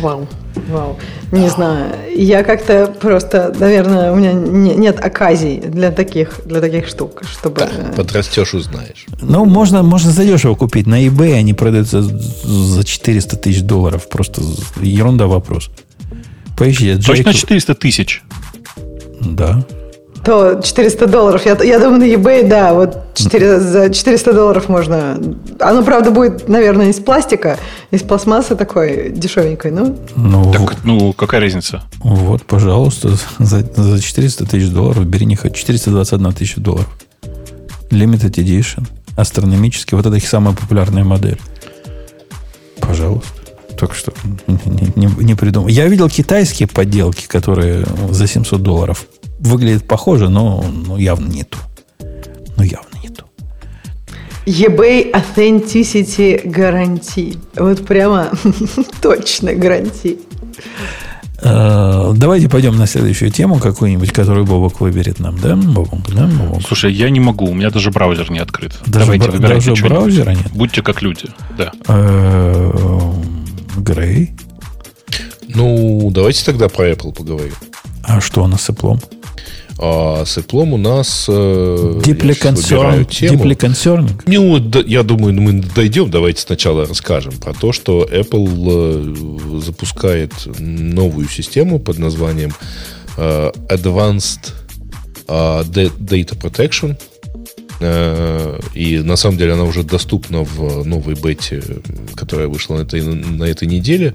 Вау. 0.00 0.26
Вау. 0.68 0.98
Не 1.30 1.48
знаю. 1.48 1.92
Я 2.14 2.42
как-то 2.44 2.86
просто, 3.00 3.54
наверное, 3.58 4.12
у 4.12 4.16
меня 4.16 4.32
не, 4.32 4.74
нет 4.74 4.98
оказий 5.00 5.58
для 5.58 5.90
таких, 5.90 6.40
для 6.44 6.60
таких 6.60 6.88
штук, 6.88 7.22
чтобы... 7.30 7.60
Да, 7.60 7.92
подрастешь, 7.96 8.54
узнаешь. 8.54 9.06
Ну, 9.20 9.44
можно, 9.44 9.82
можно 9.82 10.10
задешево 10.10 10.54
купить. 10.54 10.86
На 10.86 11.04
eBay 11.06 11.34
они 11.34 11.54
продаются 11.54 12.02
за 12.02 12.84
400 12.84 13.36
тысяч 13.36 13.62
долларов. 13.62 14.08
Просто 14.08 14.42
ерунда 14.80 15.26
вопрос. 15.26 15.70
Поищите. 16.56 17.02
Точно 17.02 17.32
400 17.32 17.74
тысяч? 17.74 18.22
Да 19.20 19.64
то 20.24 20.60
400 20.62 21.06
долларов. 21.06 21.44
Я, 21.44 21.56
я 21.62 21.78
думаю, 21.78 21.98
на 21.98 22.04
eBay, 22.04 22.46
да, 22.46 22.74
вот 22.74 22.96
4, 23.14 23.60
за 23.60 23.90
400 23.90 24.32
долларов 24.32 24.68
можно... 24.68 25.18
Оно, 25.58 25.82
правда, 25.82 26.10
будет, 26.10 26.48
наверное, 26.48 26.90
из 26.90 27.00
пластика, 27.00 27.58
из 27.90 28.02
пластмассы 28.02 28.54
такой 28.54 29.10
дешевенькой, 29.10 29.72
ну. 29.72 29.98
ну 30.14 30.52
так, 30.52 30.84
ну, 30.84 31.12
какая 31.12 31.40
разница? 31.40 31.82
Вот, 31.98 32.44
пожалуйста, 32.44 33.10
за, 33.38 33.60
за 33.74 34.00
400 34.00 34.46
тысяч 34.46 34.68
долларов 34.70 35.04
бери 35.06 35.26
не 35.26 35.36
хоть 35.36 35.54
421 35.54 36.32
тысяча 36.32 36.60
долларов. 36.60 36.88
Limited 37.90 38.34
Edition. 38.34 38.86
Астрономический. 39.16 39.96
Вот 39.96 40.06
это 40.06 40.16
их 40.16 40.26
самая 40.26 40.54
популярная 40.54 41.04
модель. 41.04 41.38
Пожалуйста. 42.80 43.28
Только 43.76 43.94
что 43.94 44.12
не, 44.46 44.92
не, 44.94 45.24
не 45.24 45.34
придумал. 45.34 45.68
Я 45.68 45.88
видел 45.88 46.08
китайские 46.08 46.68
подделки, 46.68 47.26
которые 47.26 47.84
за 48.10 48.26
700 48.26 48.62
долларов 48.62 49.06
выглядит 49.42 49.86
похоже, 49.86 50.28
но 50.28 50.64
ну, 50.86 50.96
явно 50.96 51.28
не 51.28 51.44
то. 51.44 51.58
Ну, 52.56 52.62
явно 52.62 52.98
не 53.02 53.08
то. 53.08 53.24
eBay 54.46 55.12
Authenticity 55.12 56.44
Guarantee. 56.44 57.38
Вот 57.56 57.86
прямо 57.86 58.30
точно 59.02 59.54
гарантии. 59.54 60.18
Uh, 61.44 62.14
давайте 62.14 62.48
пойдем 62.48 62.76
на 62.76 62.86
следующую 62.86 63.32
тему 63.32 63.58
какую-нибудь, 63.58 64.12
которую 64.12 64.46
Бобок 64.46 64.80
выберет 64.80 65.18
нам, 65.18 65.36
да, 65.40 65.56
Бобок? 65.56 66.08
Да, 66.14 66.28
Бобок? 66.28 66.62
Слушай, 66.62 66.92
я 66.92 67.10
не 67.10 67.18
могу, 67.18 67.46
у 67.46 67.54
меня 67.54 67.70
даже 67.70 67.90
браузер 67.90 68.30
не 68.30 68.38
открыт. 68.38 68.78
Даже, 68.86 69.06
давайте 69.06 69.30
бра- 69.32 69.48
даже 69.48 69.74
браузера 69.74 70.30
нет? 70.30 70.52
Будьте 70.52 70.82
как 70.82 71.02
люди, 71.02 71.24
да. 71.58 71.72
Uh, 71.86 73.24
Грей? 73.76 74.36
Ну, 75.48 76.10
давайте 76.12 76.44
тогда 76.44 76.68
про 76.68 76.90
Apple 76.90 77.12
поговорим. 77.12 77.54
А 78.04 78.20
что 78.20 78.44
у 78.44 78.46
нас 78.46 78.62
с 78.62 78.70
Apple? 78.70 79.02
А 79.84 80.24
с 80.24 80.38
Apple 80.38 80.74
у 80.74 80.76
нас... 80.76 81.28
Deeply 81.28 82.40
concerned. 82.40 83.08
Deeply 83.08 83.56
concerning. 83.56 84.22
Ну, 84.26 84.56
я 84.86 85.02
думаю, 85.02 85.34
мы 85.34 85.54
дойдем. 85.74 86.08
Давайте 86.08 86.40
сначала 86.40 86.86
расскажем 86.86 87.32
про 87.38 87.52
то, 87.52 87.72
что 87.72 88.04
Apple 88.04 89.58
э, 89.58 89.60
запускает 89.60 90.32
новую 90.60 91.28
систему 91.28 91.80
под 91.80 91.98
названием 91.98 92.52
э, 93.16 93.50
Advanced 93.70 94.52
э, 95.26 95.62
Data 95.64 96.38
Protection. 96.40 96.96
Э, 97.82 98.60
и 98.74 98.98
на 98.98 99.16
самом 99.16 99.38
деле 99.38 99.52
она 99.52 99.64
уже 99.64 99.82
доступна 99.82 100.42
в 100.42 100.84
новой 100.84 101.14
бете, 101.14 101.62
которая 102.14 102.48
вышла 102.48 102.76
на 102.76 102.82
этой, 102.82 103.02
на 103.02 103.44
этой 103.44 103.66
неделе. 103.68 104.14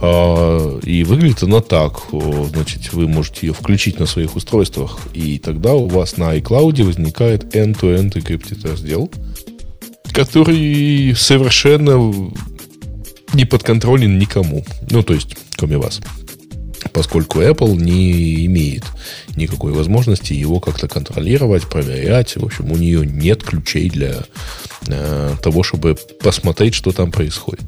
А, 0.00 0.78
и 0.80 1.04
выглядит 1.04 1.42
она 1.42 1.60
так. 1.60 2.00
Значит, 2.10 2.92
вы 2.92 3.08
можете 3.08 3.48
ее 3.48 3.52
включить 3.52 3.98
на 3.98 4.06
своих 4.06 4.36
устройствах, 4.36 4.98
и 5.12 5.38
тогда 5.38 5.74
у 5.74 5.86
вас 5.86 6.16
на 6.16 6.36
iCloud 6.36 6.84
возникает 6.84 7.54
end-to-end 7.54 8.12
encrypted 8.12 8.68
раздел, 8.68 9.10
который 10.12 11.14
совершенно 11.16 12.12
не 13.34 13.44
подконтролен 13.44 14.18
никому. 14.18 14.64
Ну, 14.90 15.02
то 15.02 15.14
есть, 15.14 15.36
кроме 15.56 15.78
вас 15.78 16.00
поскольку 16.92 17.40
Apple 17.40 17.76
не 17.76 18.46
имеет 18.46 18.84
никакой 19.36 19.72
возможности 19.72 20.32
его 20.32 20.60
как-то 20.60 20.88
контролировать, 20.88 21.68
проверять. 21.68 22.36
В 22.36 22.44
общем, 22.44 22.72
у 22.72 22.76
нее 22.76 23.06
нет 23.06 23.42
ключей 23.42 23.88
для 23.88 24.24
э, 24.86 25.32
того, 25.42 25.62
чтобы 25.62 25.96
посмотреть, 26.22 26.74
что 26.74 26.92
там 26.92 27.10
происходит. 27.10 27.64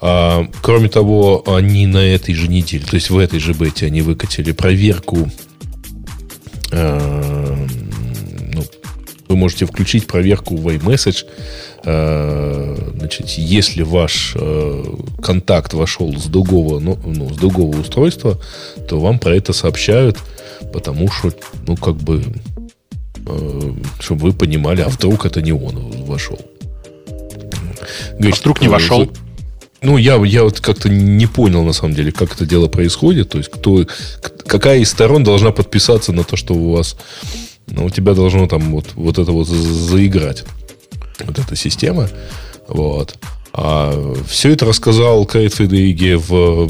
А, 0.00 0.46
кроме 0.62 0.88
того, 0.88 1.42
они 1.46 1.86
на 1.86 1.98
этой 1.98 2.34
же 2.34 2.48
неделе, 2.48 2.84
то 2.84 2.94
есть 2.96 3.10
в 3.10 3.18
этой 3.18 3.38
же 3.38 3.52
бете, 3.52 3.86
они 3.86 4.02
выкатили 4.02 4.52
проверку. 4.52 5.30
Э, 6.72 7.66
ну, 8.52 8.64
вы 9.28 9.36
можете 9.36 9.66
включить 9.66 10.06
проверку 10.06 10.56
в 10.56 10.68
iMessage 10.68 11.24
значит, 11.86 13.28
если 13.28 13.82
ваш 13.82 14.32
э, 14.34 14.84
контакт 15.22 15.72
вошел 15.72 16.12
с 16.18 16.24
другого, 16.24 16.80
ну, 16.80 16.98
ну, 17.06 17.32
с 17.32 17.36
другого 17.36 17.78
устройства, 17.78 18.40
то 18.88 18.98
вам 18.98 19.20
про 19.20 19.36
это 19.36 19.52
сообщают, 19.52 20.18
потому 20.72 21.08
что, 21.08 21.32
ну, 21.64 21.76
как 21.76 21.94
бы, 21.94 22.24
э, 23.26 23.72
чтобы 24.00 24.22
вы 24.22 24.32
понимали, 24.32 24.80
а 24.80 24.88
вдруг 24.88 25.26
это 25.26 25.40
не 25.40 25.52
он 25.52 26.04
вошел. 26.06 26.40
Говорит, 28.14 28.34
а 28.34 28.40
вдруг 28.40 28.60
не 28.60 28.68
вошел? 28.68 29.08
Ну, 29.80 29.96
я, 29.96 30.16
я 30.24 30.42
вот 30.42 30.58
как-то 30.58 30.88
не 30.88 31.26
понял, 31.26 31.62
на 31.62 31.72
самом 31.72 31.94
деле, 31.94 32.10
как 32.10 32.34
это 32.34 32.46
дело 32.46 32.66
происходит. 32.66 33.28
То 33.28 33.38
есть, 33.38 33.50
кто, 33.50 33.86
какая 34.44 34.80
из 34.80 34.90
сторон 34.90 35.22
должна 35.22 35.52
подписаться 35.52 36.12
на 36.12 36.24
то, 36.24 36.34
что 36.34 36.54
у 36.54 36.72
вас, 36.72 36.96
ну, 37.68 37.84
у 37.84 37.90
тебя 37.90 38.14
должно 38.14 38.48
там 38.48 38.72
вот, 38.72 38.86
вот 38.96 39.18
это 39.18 39.30
вот 39.30 39.46
заиграть 39.46 40.44
вот 41.24 41.38
эта 41.38 41.56
система. 41.56 42.08
Вот. 42.68 43.16
А 43.52 44.14
все 44.28 44.52
это 44.52 44.66
рассказал 44.66 45.24
Кейт 45.24 45.54
Федериги 45.54 46.14
в 46.14 46.68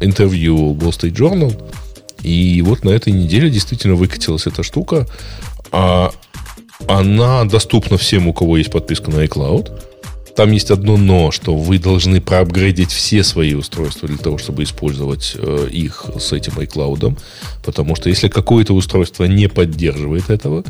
интервью 0.00 0.74
Wall 0.74 0.90
Street 0.90 1.14
Journal. 1.14 1.62
И 2.22 2.62
вот 2.62 2.84
на 2.84 2.90
этой 2.90 3.12
неделе 3.12 3.50
действительно 3.50 3.94
выкатилась 3.94 4.46
эта 4.46 4.62
штука. 4.62 5.06
А 5.72 6.12
она 6.88 7.44
доступна 7.44 7.98
всем, 7.98 8.28
у 8.28 8.32
кого 8.32 8.56
есть 8.56 8.70
подписка 8.70 9.10
на 9.10 9.24
iCloud. 9.24 9.70
Там 10.36 10.52
есть 10.52 10.70
одно 10.70 10.96
но, 10.96 11.30
что 11.30 11.56
вы 11.56 11.78
должны 11.78 12.20
проапгрейдить 12.20 12.92
все 12.92 13.22
свои 13.24 13.54
устройства 13.54 14.08
для 14.08 14.18
того, 14.18 14.38
чтобы 14.38 14.62
использовать 14.62 15.34
э, 15.36 15.68
их 15.70 16.06
с 16.18 16.32
этим 16.32 16.54
iCloud. 16.58 17.18
Потому 17.64 17.96
что 17.96 18.08
если 18.08 18.28
какое-то 18.28 18.74
устройство 18.74 19.24
не 19.24 19.48
поддерживает 19.48 20.30
этого, 20.30 20.64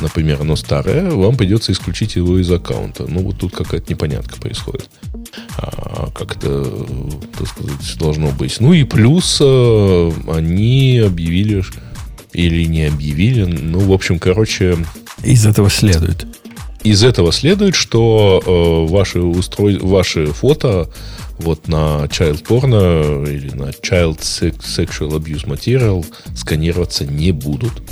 например, 0.00 0.40
оно 0.40 0.56
старое, 0.56 1.10
вам 1.10 1.36
придется 1.36 1.72
исключить 1.72 2.16
его 2.16 2.38
из 2.38 2.50
аккаунта. 2.50 3.06
Ну, 3.08 3.20
вот 3.20 3.38
тут 3.38 3.54
какая-то 3.54 3.92
непонятка 3.92 4.40
происходит. 4.40 4.88
А, 5.58 6.10
как 6.14 6.36
это, 6.36 6.64
так 7.38 7.48
сказать, 7.48 7.98
должно 7.98 8.30
быть. 8.30 8.60
Ну 8.60 8.72
и 8.72 8.84
плюс 8.84 9.38
э, 9.40 10.12
они 10.28 10.98
объявили 10.98 11.64
или 12.32 12.64
не 12.64 12.84
объявили. 12.86 13.44
Ну, 13.44 13.78
в 13.80 13.92
общем, 13.92 14.18
короче... 14.18 14.76
Из 15.22 15.46
этого 15.46 15.70
следует 15.70 16.26
из 16.84 17.02
этого 17.02 17.32
следует, 17.32 17.74
что 17.74 18.42
э, 18.44 18.92
ваши, 18.92 19.20
устрой... 19.20 19.78
ваши 19.78 20.26
фото 20.26 20.90
вот 21.38 21.66
на 21.66 22.04
child 22.04 22.46
porno 22.46 23.28
или 23.28 23.50
на 23.50 23.70
child 23.70 24.20
sexual 24.20 25.18
abuse 25.18 25.46
material 25.46 26.04
сканироваться 26.36 27.04
не 27.04 27.32
будут. 27.32 27.82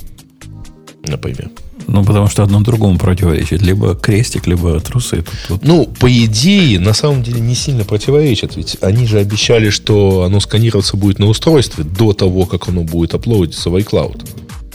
Например. 1.05 1.51
Ну, 1.89 2.05
потому 2.05 2.29
что 2.29 2.43
одно 2.45 2.61
другому 2.61 2.99
противоречит. 2.99 3.63
Либо 3.63 3.95
крестик, 3.95 4.47
либо 4.47 4.79
трусы. 4.81 5.23
Тут, 5.23 5.35
тут. 5.49 5.65
Ну, 5.65 5.87
по 5.87 6.11
идее, 6.25 6.79
на 6.79 6.93
самом 6.93 7.23
деле 7.23 7.41
не 7.41 7.55
сильно 7.55 7.85
противоречит. 7.85 8.57
Ведь 8.57 8.77
они 8.81 9.07
же 9.07 9.19
обещали, 9.19 9.71
что 9.71 10.23
оно 10.23 10.39
сканироваться 10.39 10.97
будет 10.97 11.19
на 11.19 11.27
устройстве 11.27 11.83
до 11.83 12.13
того, 12.13 12.47
как 12.47 12.69
оно 12.69 12.83
будет 12.83 13.15
аплодиться 13.15 13.69
в 13.71 13.77
iCloud. 13.77 14.29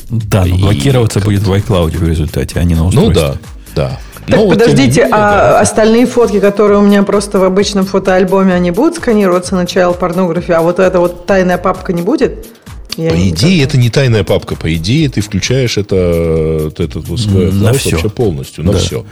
Да, 0.09 0.45
но 0.45 0.57
блокироваться 0.57 1.19
И... 1.19 1.23
будет 1.23 1.43
в 1.43 1.53
iCloud 1.53 1.97
в 1.97 2.07
результате, 2.07 2.59
а 2.59 2.63
не 2.63 2.75
на 2.75 2.87
устройстве. 2.87 3.27
Ну 3.27 3.33
да, 3.33 3.37
да. 3.75 3.99
Так, 4.27 4.39
ну, 4.39 4.49
подождите, 4.49 5.05
вот, 5.05 5.13
а 5.13 5.17
да. 5.17 5.59
остальные 5.61 6.05
фотки, 6.05 6.41
которые 6.41 6.79
у 6.79 6.81
меня 6.81 7.03
просто 7.03 7.39
в 7.39 7.45
обычном 7.45 7.85
фотоальбоме, 7.85 8.53
они 8.53 8.71
будут 8.71 8.95
сканироваться 8.95 9.55
на 9.55 9.61
child 9.61 9.97
порнографии, 9.97 10.51
а 10.51 10.61
вот 10.61 10.79
эта 10.79 10.99
вот 10.99 11.25
тайная 11.25 11.57
папка 11.57 11.93
не 11.93 12.01
будет? 12.01 12.45
Я 12.97 13.11
по 13.11 13.29
идее, 13.29 13.63
это 13.63 13.77
не 13.77 13.89
тайная 13.89 14.23
папка. 14.23 14.55
По 14.55 14.73
идее, 14.75 15.09
ты 15.09 15.21
включаешь 15.21 15.77
это, 15.77 15.95
это, 16.67 16.83
это 16.83 16.99
на 16.99 17.73
все. 17.73 17.91
вообще 17.91 18.09
полностью, 18.09 18.63
на 18.63 18.73
да. 18.73 18.79
все. 18.79 19.05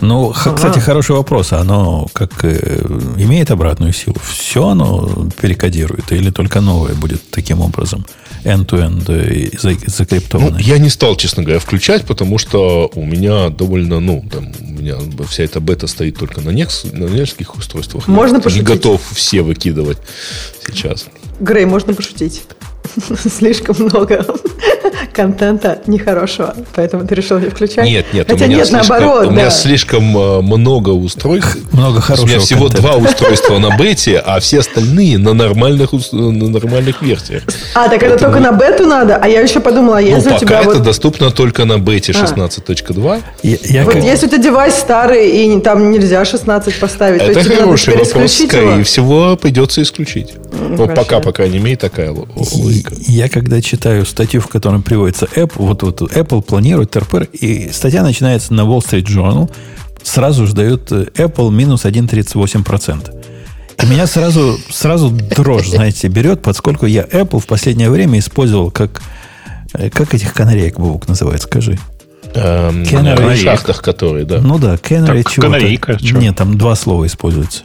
Ну, 0.00 0.30
ага. 0.30 0.54
кстати, 0.54 0.78
хороший 0.78 1.16
вопрос. 1.16 1.52
Оно 1.52 2.06
как 2.12 2.44
э, 2.44 2.80
имеет 3.16 3.50
обратную 3.50 3.92
силу? 3.92 4.16
Все 4.22 4.68
оно 4.68 5.28
перекодирует 5.40 6.12
или 6.12 6.30
только 6.30 6.60
новое 6.60 6.94
будет 6.94 7.22
таким 7.30 7.60
образом? 7.60 8.04
end-to-end 8.44 9.04
э, 9.08 9.78
закриптованный? 9.86 10.52
Ну, 10.52 10.58
я 10.58 10.78
не 10.78 10.88
стал, 10.88 11.16
честно 11.16 11.42
говоря, 11.42 11.58
включать, 11.60 12.04
потому 12.04 12.38
что 12.38 12.90
у 12.94 13.04
меня 13.04 13.48
довольно, 13.50 14.00
ну, 14.00 14.24
там, 14.30 14.52
у 14.60 14.64
меня 14.64 14.96
вся 15.28 15.44
эта 15.44 15.60
бета 15.60 15.86
стоит 15.86 16.16
только 16.18 16.40
на, 16.40 16.50
некс, 16.50 16.84
на 16.84 17.04
нескольких 17.04 17.56
устройствах. 17.56 18.06
Можно 18.08 18.36
я 18.36 18.42
пошутить? 18.42 18.68
не 18.68 18.74
готов 18.74 19.00
все 19.12 19.42
выкидывать 19.42 19.98
сейчас. 20.66 21.06
Грей, 21.40 21.64
можно 21.64 21.94
пошутить? 21.94 22.42
слишком 23.38 23.76
много 23.78 24.24
контента 25.12 25.80
нехорошего, 25.86 26.54
поэтому 26.74 27.06
ты 27.06 27.14
решил 27.14 27.38
не 27.38 27.48
включать. 27.48 27.84
Нет, 27.84 28.06
нет, 28.12 28.28
Хотя 28.28 28.44
у 28.44 28.48
меня 28.48 28.58
нет, 28.58 28.66
слишком, 28.68 28.88
наоборот, 28.88 29.26
у 29.26 29.30
меня 29.30 29.44
да. 29.44 29.50
слишком 29.50 30.18
э, 30.18 30.40
много 30.42 30.90
устройств. 30.90 31.58
Много 31.72 32.00
хорошего. 32.00 32.26
У 32.26 32.28
меня 32.28 32.40
всего 32.40 32.66
контента. 32.66 32.82
два 32.82 32.96
устройства 32.96 33.58
на 33.58 33.76
бете, 33.76 34.18
а 34.18 34.40
все 34.40 34.60
остальные 34.60 35.18
на 35.18 35.32
нормальных, 35.32 35.92
на 36.12 36.48
нормальных 36.48 37.02
версиях. 37.02 37.42
А, 37.74 37.88
так 37.88 38.02
это 38.02 38.18
только 38.18 38.40
на 38.40 38.52
бету 38.52 38.86
надо? 38.86 39.16
А 39.16 39.28
я 39.28 39.40
еще 39.40 39.60
подумала, 39.60 39.98
а 39.98 40.00
если 40.00 40.30
ну, 40.30 40.36
у 40.36 40.38
тебя 40.38 40.58
пока 40.58 40.70
это 40.70 40.80
доступно 40.80 41.30
только 41.30 41.64
на 41.64 41.78
бете 41.78 42.12
16.2. 42.12 43.22
А. 43.22 43.22
Я, 43.42 43.84
вот 43.84 43.94
как... 43.94 44.04
если 44.04 44.26
у 44.26 44.28
тебя 44.28 44.42
девайс 44.42 44.74
старый, 44.74 45.30
и 45.30 45.60
там 45.60 45.90
нельзя 45.90 46.24
16 46.24 46.78
поставить, 46.78 47.22
это 47.22 47.44
то 47.44 47.56
хороший 47.56 47.96
вопрос, 47.96 48.32
скорее 48.32 48.82
всего, 48.84 49.36
придется 49.36 49.82
исключить. 49.82 50.34
Ну, 50.52 50.88
пока, 50.88 51.20
по 51.20 51.32
крайней 51.32 51.58
мере, 51.58 51.76
такая 51.76 52.14
Я 53.06 53.28
когда 53.28 53.60
читаю 53.60 54.04
статью, 54.06 54.40
в 54.40 54.48
которой 54.48 54.80
приводится 54.80 55.26
Apple, 55.26 55.66
вот, 55.66 55.82
вот 55.82 56.00
Apple 56.02 56.42
планирует 56.42 56.90
ТРПР, 56.90 57.28
и 57.32 57.70
статья 57.72 58.02
начинается 58.02 58.54
на 58.54 58.62
Wall 58.62 58.78
Street 58.78 59.04
Journal, 59.04 59.50
сразу 60.02 60.46
же 60.46 60.54
дает 60.54 60.90
э, 60.92 61.06
Apple 61.14 61.50
минус 61.50 61.84
1,38%. 61.84 63.14
И 63.82 63.86
меня 63.86 64.06
сразу, 64.06 64.58
сразу 64.70 65.10
дрожь, 65.10 65.68
знаете, 65.68 66.08
берет, 66.08 66.42
поскольку 66.42 66.86
я 66.86 67.02
Apple 67.02 67.40
в 67.40 67.46
последнее 67.46 67.90
время 67.90 68.18
использовал 68.18 68.70
как... 68.70 69.02
Э, 69.74 69.90
как 69.90 70.14
этих 70.14 70.34
канареек, 70.34 70.78
Бубук, 70.78 71.08
называют, 71.08 71.42
скажи? 71.42 71.78
Эм, 72.34 72.82
Canary. 72.82 73.36
шахтах, 73.36 73.82
которые, 73.82 74.24
да. 74.24 74.40
Ну 74.40 74.58
да, 74.58 74.74
Canary 74.74 75.24
чего-то. 75.28 75.52
Канарейка. 75.52 75.98
Нет, 76.00 76.36
там 76.36 76.58
два 76.58 76.74
слова 76.74 77.06
используются. 77.06 77.64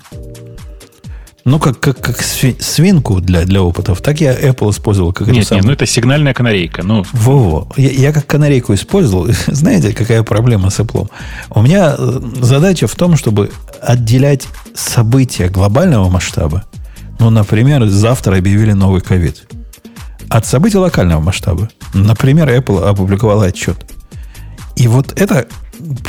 Ну, 1.45 1.59
как, 1.59 1.79
как, 1.79 1.99
как 1.99 2.21
свинку 2.21 3.19
для, 3.19 3.43
для 3.43 3.61
опытов, 3.61 4.01
так 4.01 4.21
я 4.21 4.33
Apple 4.33 4.71
использовал. 4.71 5.11
Как 5.11 5.27
нет, 5.27 5.51
нет, 5.51 5.63
ну 5.65 5.73
это 5.73 5.85
сигнальная 5.85 6.33
канарейка. 6.33 6.83
Ну. 6.83 7.03
Во-во. 7.11 7.67
Я, 7.75 7.89
я 7.89 8.13
как 8.13 8.25
канарейку 8.25 8.73
использовал. 8.73 9.27
Знаете, 9.47 9.93
какая 9.93 10.23
проблема 10.23 10.69
с 10.69 10.79
Apple? 10.79 11.09
У 11.49 11.61
меня 11.61 11.95
э, 11.97 12.19
задача 12.41 12.87
в 12.87 12.95
том, 12.95 13.17
чтобы 13.17 13.51
отделять 13.81 14.47
события 14.73 15.49
глобального 15.49 16.09
масштаба. 16.09 16.63
Ну, 17.19 17.29
например, 17.29 17.87
завтра 17.87 18.37
объявили 18.37 18.71
новый 18.71 19.01
ковид. 19.01 19.45
От 20.29 20.45
событий 20.45 20.77
локального 20.77 21.19
масштаба. 21.19 21.69
Например, 21.93 22.47
Apple 22.47 22.87
опубликовала 22.87 23.45
отчет. 23.45 23.77
И 24.77 24.87
вот 24.87 25.11
это 25.19 25.45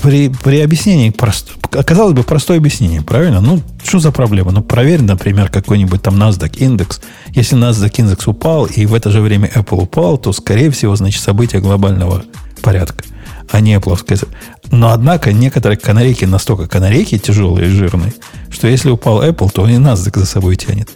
при, 0.02 0.28
при 0.28 0.60
объяснении, 0.60 1.10
прост, 1.10 1.52
казалось 1.70 2.14
бы, 2.14 2.22
простое 2.22 2.58
объяснение, 2.58 3.02
правильно? 3.02 3.40
Ну, 3.40 3.62
что 3.84 3.98
за 3.98 4.12
проблема? 4.12 4.52
Ну, 4.52 4.62
проверь, 4.62 5.02
например, 5.02 5.50
какой-нибудь 5.50 6.02
там 6.02 6.20
NASDAQ 6.20 6.58
индекс. 6.58 7.00
Если 7.28 7.56
NASDAQ 7.56 7.92
индекс 7.98 8.26
упал, 8.26 8.66
и 8.66 8.86
в 8.86 8.94
это 8.94 9.10
же 9.10 9.20
время 9.20 9.50
Apple 9.54 9.82
упал, 9.82 10.18
то, 10.18 10.32
скорее 10.32 10.70
всего, 10.70 10.94
значит, 10.96 11.22
событие 11.22 11.60
глобального 11.60 12.24
порядка, 12.62 13.04
а 13.50 13.60
не 13.60 13.74
Apple. 13.74 14.28
Но, 14.70 14.90
однако, 14.90 15.32
некоторые 15.32 15.78
канарейки 15.78 16.24
настолько 16.24 16.66
канарейки 16.66 17.18
тяжелые 17.18 17.68
и 17.68 17.70
жирные, 17.70 18.14
что 18.50 18.68
если 18.68 18.90
упал 18.90 19.22
Apple, 19.22 19.50
то 19.52 19.68
и 19.68 19.74
NASDAQ 19.74 20.18
за 20.18 20.26
собой 20.26 20.56
тянет. 20.56 20.90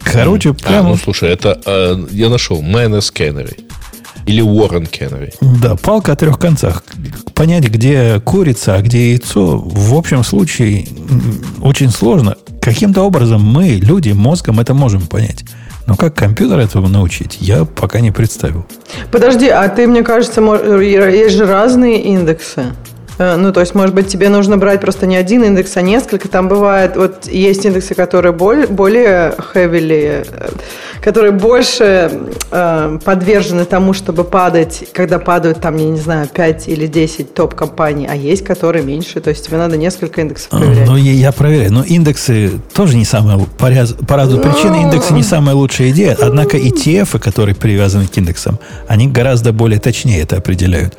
Короче, 0.00 0.54
прямо... 0.54 0.88
А, 0.88 0.90
ну, 0.90 0.96
слушай, 0.96 1.28
это 1.28 1.60
э, 1.64 2.06
я 2.12 2.28
нашел. 2.28 2.62
Minus 2.62 3.12
Canary. 3.12 3.58
Или 4.28 4.42
Уоррен 4.42 4.84
Кеннери. 4.86 5.32
Да, 5.40 5.74
палка 5.74 6.12
о 6.12 6.16
трех 6.16 6.38
концах. 6.38 6.84
Понять, 7.34 7.64
где 7.70 8.20
курица, 8.20 8.74
а 8.74 8.82
где 8.82 9.12
яйцо, 9.12 9.56
в 9.58 9.94
общем 9.94 10.22
случае 10.22 10.86
очень 11.62 11.90
сложно. 11.90 12.36
Каким-то 12.60 13.02
образом 13.02 13.42
мы, 13.42 13.68
люди, 13.82 14.10
мозгом 14.10 14.60
это 14.60 14.74
можем 14.74 15.06
понять. 15.06 15.44
Но 15.86 15.96
как 15.96 16.14
компьютер 16.14 16.58
этому 16.58 16.88
научить, 16.88 17.38
я 17.40 17.64
пока 17.64 18.00
не 18.00 18.10
представил. 18.10 18.66
Подожди, 19.10 19.48
а 19.48 19.66
ты, 19.70 19.86
мне 19.86 20.02
кажется, 20.02 20.42
есть 20.42 21.34
же 21.34 21.46
разные 21.46 22.02
индексы. 22.02 22.66
Э, 23.18 23.36
ну, 23.36 23.52
то 23.52 23.60
есть, 23.60 23.74
может 23.74 23.94
быть, 23.94 24.08
тебе 24.08 24.28
нужно 24.28 24.56
брать 24.56 24.80
просто 24.80 25.06
не 25.06 25.16
один 25.16 25.44
индекс, 25.44 25.76
а 25.76 25.82
несколько. 25.82 26.28
Там 26.28 26.48
бывает, 26.48 26.96
вот 26.96 27.26
есть 27.26 27.64
индексы, 27.64 27.94
которые 27.94 28.32
более, 28.32 29.34
heavily, 29.54 30.26
э, 30.30 30.48
которые 31.02 31.32
больше 31.32 32.10
э, 32.50 32.98
подвержены 33.04 33.64
тому, 33.64 33.92
чтобы 33.92 34.24
падать, 34.24 34.84
когда 34.92 35.18
падают 35.18 35.60
там, 35.60 35.76
я 35.76 35.88
не 35.90 35.98
знаю, 35.98 36.28
5 36.32 36.68
или 36.68 36.86
10 36.86 37.34
топ-компаний, 37.34 38.06
а 38.08 38.14
есть, 38.14 38.44
которые 38.44 38.84
меньше. 38.84 39.20
То 39.20 39.30
есть, 39.30 39.46
тебе 39.46 39.58
надо 39.58 39.76
несколько 39.76 40.20
индексов 40.20 40.48
а, 40.52 40.58
проверять. 40.58 40.86
Ну, 40.86 40.96
я, 40.96 41.32
проверяю. 41.32 41.72
Но 41.72 41.82
индексы 41.82 42.52
тоже 42.72 42.96
не 42.96 43.04
самая, 43.04 43.38
по, 43.38 43.66
по 43.66 43.68
ряду 43.68 44.36
Но... 44.36 44.42
причин, 44.42 44.74
индексы 44.74 45.12
не 45.12 45.22
самая 45.22 45.54
лучшая 45.54 45.90
идея. 45.90 46.16
Однако 46.20 46.56
ETF, 46.56 47.18
которые 47.18 47.54
привязаны 47.54 48.06
к 48.06 48.16
индексам, 48.16 48.58
они 48.86 49.08
гораздо 49.08 49.52
более 49.52 49.80
точнее 49.80 50.20
это 50.20 50.36
определяют. 50.36 50.96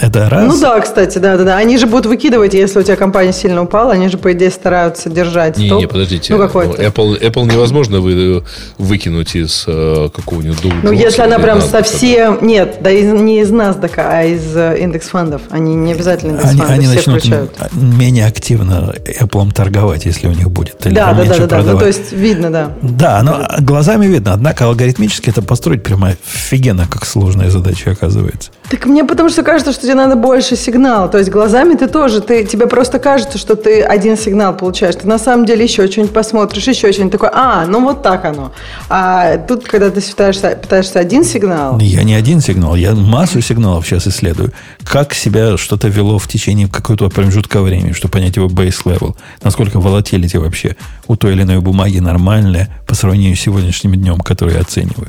Это 0.00 0.28
раз. 0.28 0.46
Ну 0.46 0.60
да, 0.60 0.80
кстати, 0.80 1.18
да, 1.18 1.36
да, 1.36 1.44
да. 1.44 1.56
Они 1.56 1.78
же 1.78 1.86
будут 1.86 2.06
выкидывать, 2.06 2.54
если 2.54 2.78
у 2.78 2.82
тебя 2.82 2.96
компания 2.96 3.32
сильно 3.32 3.62
упала, 3.62 3.92
они 3.92 4.08
же, 4.08 4.18
по 4.18 4.32
идее, 4.32 4.50
стараются 4.50 5.08
держать. 5.10 5.58
Не, 5.58 5.68
топ. 5.68 5.80
не, 5.80 5.86
подождите. 5.86 6.34
Ну, 6.34 6.38
какой-то. 6.38 6.80
Ну, 6.80 6.88
Apple, 6.88 7.20
Apple 7.20 7.52
невозможно 7.52 8.00
вы, 8.00 8.44
выкинуть 8.78 9.34
из 9.34 9.64
э, 9.66 10.08
какого-нибудь 10.14 10.58
Dow 10.58 10.72
Ну, 10.82 10.92
если 10.92 11.22
она 11.22 11.38
прям 11.38 11.58
NASDAQ. 11.58 11.70
совсем... 11.70 12.38
Нет, 12.42 12.78
да 12.80 12.90
из, 12.90 13.12
не 13.12 13.40
из 13.40 13.50
NASDAQ, 13.50 13.92
а 13.96 14.24
из 14.24 14.56
э, 14.56 14.78
индекс 14.80 15.08
фондов. 15.08 15.42
Они 15.50 15.74
не 15.74 15.92
обязательно 15.92 16.32
индекс 16.32 16.50
они, 16.50 16.62
они 16.62 16.86
начнут 16.86 17.18
включают. 17.18 17.52
менее 17.72 18.26
активно 18.26 18.94
Apple 19.20 19.52
торговать, 19.52 20.04
если 20.04 20.26
у 20.26 20.32
них 20.32 20.50
будет. 20.50 20.84
Или 20.86 20.94
да, 20.94 21.12
да, 21.12 21.24
да, 21.24 21.46
да, 21.46 21.62
да. 21.62 21.72
Ну, 21.72 21.78
то 21.78 21.86
есть 21.86 22.12
видно, 22.12 22.50
да. 22.50 22.72
Да, 22.82 23.22
но 23.22 23.46
глазами 23.60 24.06
видно. 24.06 24.32
Однако 24.32 24.64
алгоритмически 24.64 25.30
это 25.30 25.42
построить 25.42 25.82
прямо 25.82 26.08
офигенно, 26.08 26.86
как 26.86 27.04
сложная 27.04 27.50
задача 27.50 27.90
оказывается. 27.90 28.50
Так 28.70 28.84
мне 28.84 29.02
потому 29.04 29.30
что 29.30 29.42
кажется, 29.42 29.72
что 29.72 29.82
тебе 29.82 29.94
надо 29.94 30.14
больше 30.14 30.54
сигнала. 30.54 31.08
То 31.08 31.18
есть 31.18 31.30
глазами 31.30 31.74
ты 31.74 31.88
тоже, 31.88 32.20
ты, 32.20 32.44
тебе 32.44 32.66
просто 32.66 32.98
кажется, 32.98 33.38
что 33.38 33.56
ты 33.56 33.80
один 33.80 34.16
сигнал 34.16 34.54
получаешь. 34.54 34.94
Ты 34.96 35.08
на 35.08 35.18
самом 35.18 35.46
деле 35.46 35.64
еще 35.64 35.90
что-нибудь 35.90 36.12
посмотришь, 36.12 36.68
еще 36.68 36.92
что-нибудь 36.92 37.12
такое, 37.12 37.30
а, 37.32 37.64
ну 37.66 37.82
вот 37.82 38.02
так 38.02 38.26
оно. 38.26 38.52
А 38.90 39.38
тут, 39.38 39.64
когда 39.64 39.90
ты 39.90 40.02
пытаешься, 40.02 40.58
пытаешься 40.60 40.98
один 40.98 41.24
сигнал... 41.24 41.78
Я 41.80 42.02
не 42.02 42.14
один 42.14 42.40
сигнал, 42.40 42.76
я 42.76 42.94
массу 42.94 43.40
сигналов 43.40 43.86
сейчас 43.86 44.06
исследую. 44.06 44.52
Как 44.84 45.14
себя 45.14 45.56
что-то 45.56 45.88
вело 45.88 46.18
в 46.18 46.28
течение 46.28 46.68
какого-то 46.68 47.08
промежутка 47.08 47.62
времени, 47.62 47.92
чтобы 47.92 48.12
понять 48.12 48.36
его 48.36 48.48
base 48.48 48.84
level. 48.84 49.16
Насколько 49.42 49.80
волатилити 49.80 50.36
вообще 50.36 50.76
у 51.06 51.16
той 51.16 51.32
или 51.32 51.42
иной 51.42 51.60
бумаги 51.60 52.00
нормальная 52.00 52.68
по 52.86 52.94
сравнению 52.94 53.34
с 53.36 53.40
сегодняшним 53.40 53.94
днем, 53.94 54.18
который 54.18 54.54
я 54.54 54.60
оцениваю. 54.60 55.08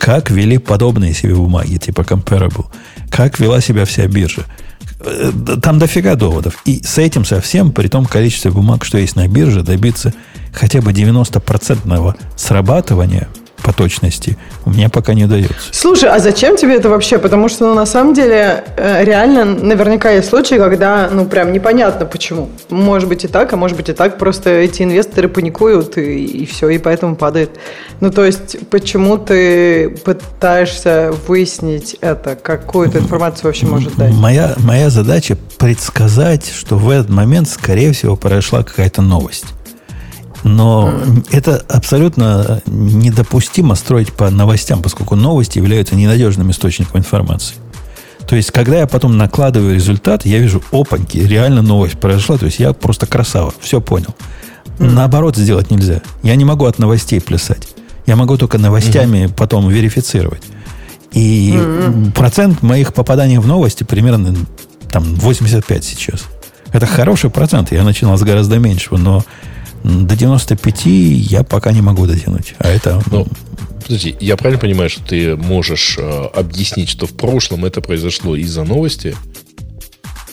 Как 0.00 0.30
вели 0.30 0.56
подобные 0.56 1.12
себе 1.12 1.34
бумаги, 1.34 1.76
типа 1.76 2.00
comparable? 2.00 2.64
Как 3.10 3.38
вела 3.38 3.60
себя 3.60 3.84
вся 3.84 4.06
биржа? 4.06 4.46
Э, 5.00 5.30
там 5.62 5.78
дофига 5.78 6.14
доводов. 6.14 6.62
И 6.64 6.82
с 6.82 6.96
этим 6.96 7.26
совсем, 7.26 7.70
при 7.70 7.88
том 7.88 8.06
количестве 8.06 8.50
бумаг, 8.50 8.86
что 8.86 8.96
есть 8.96 9.14
на 9.14 9.28
бирже, 9.28 9.62
добиться 9.62 10.14
хотя 10.54 10.80
бы 10.80 10.92
90% 10.92 12.16
срабатывания 12.34 13.28
по 13.62 13.72
точности 13.72 14.36
у 14.64 14.70
меня 14.70 14.88
пока 14.88 15.14
не 15.14 15.24
удается. 15.24 15.54
Слушай, 15.72 16.10
а 16.10 16.18
зачем 16.18 16.56
тебе 16.56 16.76
это 16.76 16.88
вообще? 16.88 17.18
Потому 17.18 17.48
что, 17.48 17.66
ну, 17.66 17.74
на 17.74 17.86
самом 17.86 18.14
деле, 18.14 18.64
э, 18.76 19.04
реально 19.04 19.44
наверняка 19.44 20.10
есть 20.10 20.28
случаи, 20.28 20.56
когда, 20.56 21.08
ну, 21.10 21.24
прям 21.26 21.52
непонятно 21.52 22.06
почему. 22.06 22.50
Может 22.68 23.08
быть 23.08 23.24
и 23.24 23.28
так, 23.28 23.52
а 23.52 23.56
может 23.56 23.76
быть 23.76 23.88
и 23.88 23.92
так. 23.92 24.18
Просто 24.18 24.50
эти 24.50 24.82
инвесторы 24.82 25.28
паникуют, 25.28 25.98
и, 25.98 26.24
и 26.24 26.46
все, 26.46 26.68
и 26.68 26.78
поэтому 26.78 27.16
падает. 27.16 27.50
Ну, 28.00 28.10
то 28.10 28.24
есть, 28.24 28.68
почему 28.70 29.18
ты 29.18 29.90
пытаешься 30.04 31.12
выяснить 31.26 31.96
это? 32.00 32.36
Какую-то 32.36 32.98
информацию 32.98 33.44
вообще 33.44 33.66
может 33.66 33.96
дать? 33.96 34.12
Моя, 34.14 34.54
моя 34.58 34.90
задача 34.90 35.36
предсказать, 35.58 36.50
что 36.50 36.76
в 36.76 36.88
этот 36.90 37.10
момент, 37.10 37.48
скорее 37.48 37.92
всего, 37.92 38.16
произошла 38.16 38.62
какая-то 38.62 39.02
новость. 39.02 39.46
Но 40.42 40.92
это 41.30 41.62
абсолютно 41.68 42.62
недопустимо 42.66 43.74
строить 43.74 44.12
по 44.12 44.30
новостям, 44.30 44.82
поскольку 44.82 45.16
новости 45.16 45.58
являются 45.58 45.94
ненадежным 45.94 46.50
источником 46.50 47.00
информации. 47.00 47.56
То 48.26 48.36
есть, 48.36 48.50
когда 48.52 48.78
я 48.78 48.86
потом 48.86 49.18
накладываю 49.18 49.74
результат, 49.74 50.24
я 50.24 50.38
вижу, 50.38 50.62
опаньки, 50.70 51.18
реально 51.18 51.62
новость 51.62 51.98
произошла. 51.98 52.38
То 52.38 52.46
есть, 52.46 52.60
я 52.60 52.72
просто 52.72 53.06
красава, 53.06 53.52
все 53.60 53.80
понял. 53.80 54.14
Наоборот 54.78 55.36
сделать 55.36 55.70
нельзя. 55.70 56.00
Я 56.22 56.36
не 56.36 56.44
могу 56.44 56.64
от 56.64 56.78
новостей 56.78 57.20
плясать. 57.20 57.68
Я 58.06 58.16
могу 58.16 58.36
только 58.38 58.56
новостями 58.56 59.24
mm-hmm. 59.24 59.34
потом 59.36 59.68
верифицировать. 59.68 60.42
И 61.12 61.52
mm-hmm. 61.52 62.12
процент 62.12 62.62
моих 62.62 62.94
попаданий 62.94 63.38
в 63.38 63.46
новости 63.46 63.84
примерно 63.84 64.34
там 64.90 65.14
85 65.16 65.84
сейчас. 65.84 66.24
Это 66.72 66.86
хороший 66.86 67.30
процент. 67.30 67.72
Я 67.72 67.82
начинал 67.82 68.16
с 68.16 68.22
гораздо 68.22 68.58
меньшего, 68.58 68.96
но 68.96 69.24
до 69.84 70.16
95 70.16 70.86
я 70.86 71.42
пока 71.42 71.72
не 71.72 71.82
могу 71.82 72.06
дотянуть. 72.06 72.54
А 72.58 72.68
это... 72.68 73.02
Ну, 73.10 73.26
подожди, 73.82 74.16
я 74.20 74.36
правильно 74.36 74.60
понимаю, 74.60 74.90
что 74.90 75.02
ты 75.02 75.36
можешь 75.36 75.96
э, 75.98 76.26
объяснить, 76.34 76.88
что 76.88 77.06
в 77.06 77.12
прошлом 77.12 77.64
это 77.64 77.80
произошло 77.80 78.36
из-за 78.36 78.64
новости, 78.64 79.16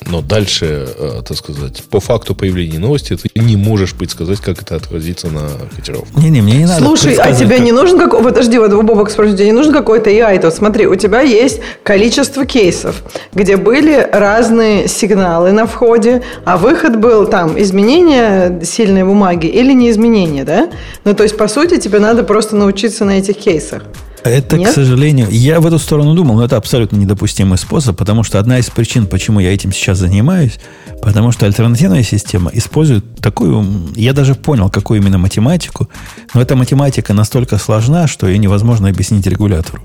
но 0.09 0.21
дальше, 0.21 0.87
э, 0.97 1.21
так 1.27 1.37
сказать, 1.37 1.83
по 1.89 1.99
факту 1.99 2.35
появления 2.35 2.79
новости 2.79 3.15
ты 3.15 3.29
не 3.39 3.55
можешь 3.55 3.93
предсказать, 3.93 4.39
как 4.39 4.61
это 4.61 4.75
отразится 4.75 5.27
на 5.27 5.49
котировку. 5.75 6.19
Не-не, 6.19 6.41
мне 6.41 6.57
не 6.57 6.65
надо 6.65 6.83
Слушай, 6.83 7.15
а 7.15 7.33
тебе 7.33 7.57
как... 7.57 7.65
не 7.65 7.71
нужен 7.71 7.99
какой... 7.99 8.23
Подожди, 8.23 8.57
вот 8.57 8.71
Бобок 8.71 9.09
спрашивает, 9.09 9.37
тебе 9.37 9.47
не 9.47 9.53
нужен 9.53 9.73
какой-то 9.73 10.09
AI? 10.09 10.39
То 10.39 10.51
смотри, 10.51 10.87
у 10.87 10.95
тебя 10.95 11.21
есть 11.21 11.59
количество 11.83 12.45
кейсов, 12.45 13.03
где 13.33 13.57
были 13.57 14.07
разные 14.11 14.87
сигналы 14.87 15.51
на 15.51 15.65
входе, 15.67 16.23
а 16.45 16.57
выход 16.57 16.97
был 16.97 17.27
там 17.27 17.59
изменение 17.59 18.61
сильной 18.63 19.03
бумаги 19.03 19.47
или 19.47 19.73
не 19.73 19.89
изменение, 19.89 20.43
да? 20.43 20.69
Ну, 21.03 21.13
то 21.13 21.23
есть, 21.23 21.37
по 21.37 21.47
сути, 21.47 21.79
тебе 21.79 21.99
надо 21.99 22.23
просто 22.23 22.55
научиться 22.55 23.05
на 23.05 23.19
этих 23.19 23.37
кейсах. 23.37 23.83
Это, 24.29 24.57
Нет? 24.57 24.69
к 24.69 24.73
сожалению, 24.73 25.27
я 25.29 25.59
в 25.59 25.67
эту 25.67 25.79
сторону 25.79 26.13
думал, 26.13 26.35
но 26.35 26.45
это 26.45 26.57
абсолютно 26.57 26.97
недопустимый 26.97 27.57
способ, 27.57 27.97
потому 27.97 28.23
что 28.23 28.39
одна 28.39 28.59
из 28.59 28.69
причин, 28.69 29.07
почему 29.07 29.39
я 29.39 29.53
этим 29.53 29.71
сейчас 29.71 29.97
занимаюсь, 29.97 30.59
потому 31.01 31.31
что 31.31 31.45
альтернативная 31.45 32.03
система 32.03 32.51
использует 32.53 33.15
такую, 33.17 33.65
я 33.95 34.13
даже 34.13 34.35
понял, 34.35 34.69
какую 34.69 35.01
именно 35.01 35.17
математику, 35.17 35.89
но 36.33 36.41
эта 36.41 36.55
математика 36.55 37.13
настолько 37.13 37.57
сложна, 37.57 38.07
что 38.07 38.27
ее 38.27 38.37
невозможно 38.37 38.89
объяснить 38.89 39.25
регулятору. 39.27 39.81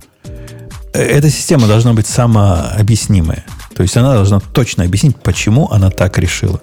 Э, 0.92 1.02
эта 1.02 1.30
система 1.30 1.66
должна 1.66 1.92
быть 1.92 2.06
самообъяснимая. 2.06 3.44
То 3.74 3.82
есть 3.82 3.96
она 3.96 4.12
должна 4.12 4.40
точно 4.40 4.84
объяснить, 4.84 5.16
почему 5.16 5.70
она 5.70 5.90
так 5.90 6.18
решила. 6.18 6.60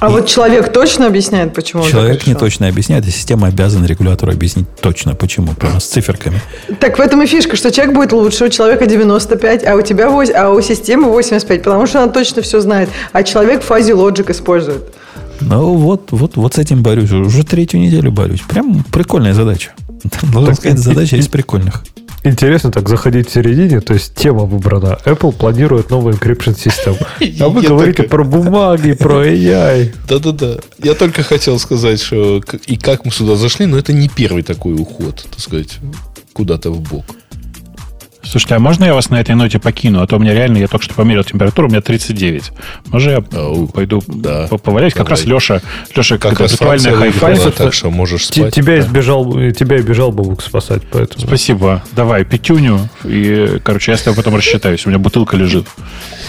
А 0.00 0.08
и 0.08 0.12
вот 0.12 0.26
человек 0.26 0.72
точно 0.72 1.06
объясняет, 1.06 1.54
почему 1.54 1.82
Человек 1.88 2.26
не 2.26 2.34
точно 2.34 2.68
объясняет, 2.68 3.06
и 3.06 3.10
система 3.10 3.48
обязана 3.48 3.86
регулятору 3.86 4.32
объяснить 4.32 4.66
точно, 4.80 5.14
почему, 5.14 5.54
прямо 5.54 5.80
с 5.80 5.86
циферками. 5.86 6.40
Так 6.78 6.98
в 6.98 7.00
этом 7.00 7.22
и 7.22 7.26
фишка, 7.26 7.56
что 7.56 7.72
человек 7.72 7.94
будет 7.94 8.12
лучше, 8.12 8.44
у 8.44 8.48
человека 8.48 8.86
95, 8.86 9.66
а 9.66 9.74
у 9.74 9.82
тебя 9.82 10.08
8, 10.08 10.34
а 10.34 10.50
у 10.50 10.60
системы 10.60 11.10
85, 11.10 11.62
потому 11.62 11.86
что 11.86 12.02
она 12.02 12.12
точно 12.12 12.42
все 12.42 12.60
знает, 12.60 12.88
а 13.12 13.22
человек 13.22 13.62
фазе 13.62 13.94
лоджик 13.94 14.30
использует. 14.30 14.84
Ну 15.40 15.74
вот, 15.74 16.10
вот, 16.10 16.36
вот 16.36 16.54
с 16.54 16.58
этим 16.58 16.82
борюсь. 16.82 17.10
Уже 17.12 17.44
третью 17.44 17.80
неделю 17.80 18.10
борюсь. 18.10 18.40
Прям 18.40 18.84
прикольная 18.84 19.34
задача. 19.34 19.72
Должен 20.32 20.54
сказать, 20.54 20.78
задача 20.78 21.16
из 21.16 21.28
прикольных. 21.28 21.84
Интересно 22.28 22.70
так 22.70 22.88
заходить 22.90 23.30
в 23.30 23.32
середине, 23.32 23.80
то 23.80 23.94
есть 23.94 24.14
тема 24.14 24.44
выбрана. 24.44 24.98
Apple 25.06 25.32
планирует 25.32 25.88
новую 25.88 26.14
encryption 26.14 26.54
систему. 26.54 26.98
А 27.40 27.48
вы 27.48 27.62
говорите 27.66 28.02
про 28.02 28.22
бумаги, 28.22 28.92
про 28.92 29.26
AI. 29.26 29.94
Да-да-да. 30.06 30.58
Я 30.82 30.94
только 30.94 31.22
хотел 31.22 31.58
сказать, 31.58 32.02
что 32.02 32.42
и 32.66 32.76
как 32.76 33.06
мы 33.06 33.12
сюда 33.12 33.36
зашли, 33.36 33.64
но 33.64 33.78
это 33.78 33.94
не 33.94 34.10
первый 34.10 34.42
такой 34.42 34.74
уход, 34.74 35.26
так 35.30 35.40
сказать, 35.40 35.78
куда-то 36.34 36.70
в 36.70 36.80
бок. 36.80 37.06
Слушайте, 38.30 38.56
а 38.56 38.58
можно 38.58 38.84
я 38.84 38.94
вас 38.94 39.08
на 39.08 39.20
этой 39.20 39.34
ноте 39.34 39.58
покину? 39.58 40.02
А 40.02 40.06
то 40.06 40.16
у 40.16 40.18
меня 40.18 40.34
реально, 40.34 40.58
я 40.58 40.68
только 40.68 40.84
что 40.84 40.94
померил 40.94 41.24
температуру, 41.24 41.68
у 41.68 41.70
меня 41.70 41.80
39. 41.80 42.52
Можно 42.88 43.10
я 43.10 43.24
Ау, 43.32 43.68
пойду 43.68 44.02
да, 44.06 44.48
поваляюсь? 44.48 44.92
Как 44.92 45.08
раз 45.08 45.24
Леша, 45.24 45.62
Леша 45.94 46.18
как 46.18 46.38
раз 46.38 46.52
виртуальная 46.52 46.92
хай 46.92 47.12
так 47.52 47.72
что 47.72 47.90
можешь 47.90 48.26
спать. 48.26 48.54
Тебя, 48.54 48.76
да. 48.76 48.80
избежал, 48.80 49.32
тебя 49.52 49.78
и 49.78 49.82
бежал 49.82 50.12
Бабук 50.12 50.42
спасать, 50.42 50.82
поэтому... 50.90 51.26
Спасибо. 51.26 51.82
Давай, 51.92 52.24
пятюню. 52.24 52.88
И, 53.04 53.60
короче, 53.64 53.92
я 53.92 53.98
с 53.98 54.02
тобой 54.02 54.16
потом 54.16 54.36
рассчитаюсь. 54.36 54.84
У 54.84 54.90
меня 54.90 54.98
бутылка 54.98 55.36
лежит. 55.36 55.66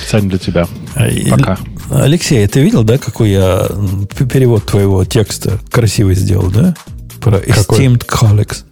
Специально 0.02 0.30
для 0.30 0.40
тебя. 0.40 0.68
А, 0.96 1.10
Пока. 1.30 1.58
Алексей, 1.92 2.48
ты 2.48 2.62
видел, 2.62 2.84
да, 2.84 2.98
какой 2.98 3.32
я 3.32 3.68
перевод 4.18 4.66
твоего 4.66 5.04
текста 5.04 5.60
красивый 5.70 6.16
сделал, 6.16 6.50
да? 6.50 6.76
Про 7.20 7.40
Esteemed 7.40 8.06
Colleagues. 8.06 8.64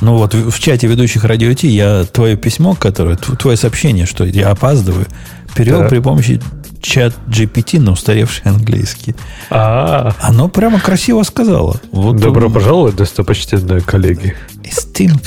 Ну 0.00 0.16
вот 0.16 0.34
в 0.34 0.58
чате 0.58 0.86
ведущих 0.86 1.24
радио 1.24 1.52
Ти 1.54 1.68
я 1.68 2.04
твое 2.04 2.36
письмо, 2.36 2.74
которое, 2.74 3.16
твое 3.16 3.56
сообщение, 3.56 4.06
что 4.06 4.24
я 4.24 4.50
опаздываю, 4.50 5.06
перевел 5.54 5.80
да. 5.80 5.88
при 5.88 5.98
помощи 6.00 6.40
чат 6.86 7.14
GPT 7.28 7.80
на 7.80 7.92
устаревший 7.92 8.44
английский. 8.44 9.14
А, 9.50 10.12
Оно 10.20 10.48
прямо 10.48 10.78
красиво 10.78 11.22
сказало. 11.24 11.80
Вот 11.90 12.16
Добро 12.16 12.46
он... 12.46 12.52
пожаловать, 12.52 12.96
достопочтенные 12.96 13.80
коллеги. 13.80 14.36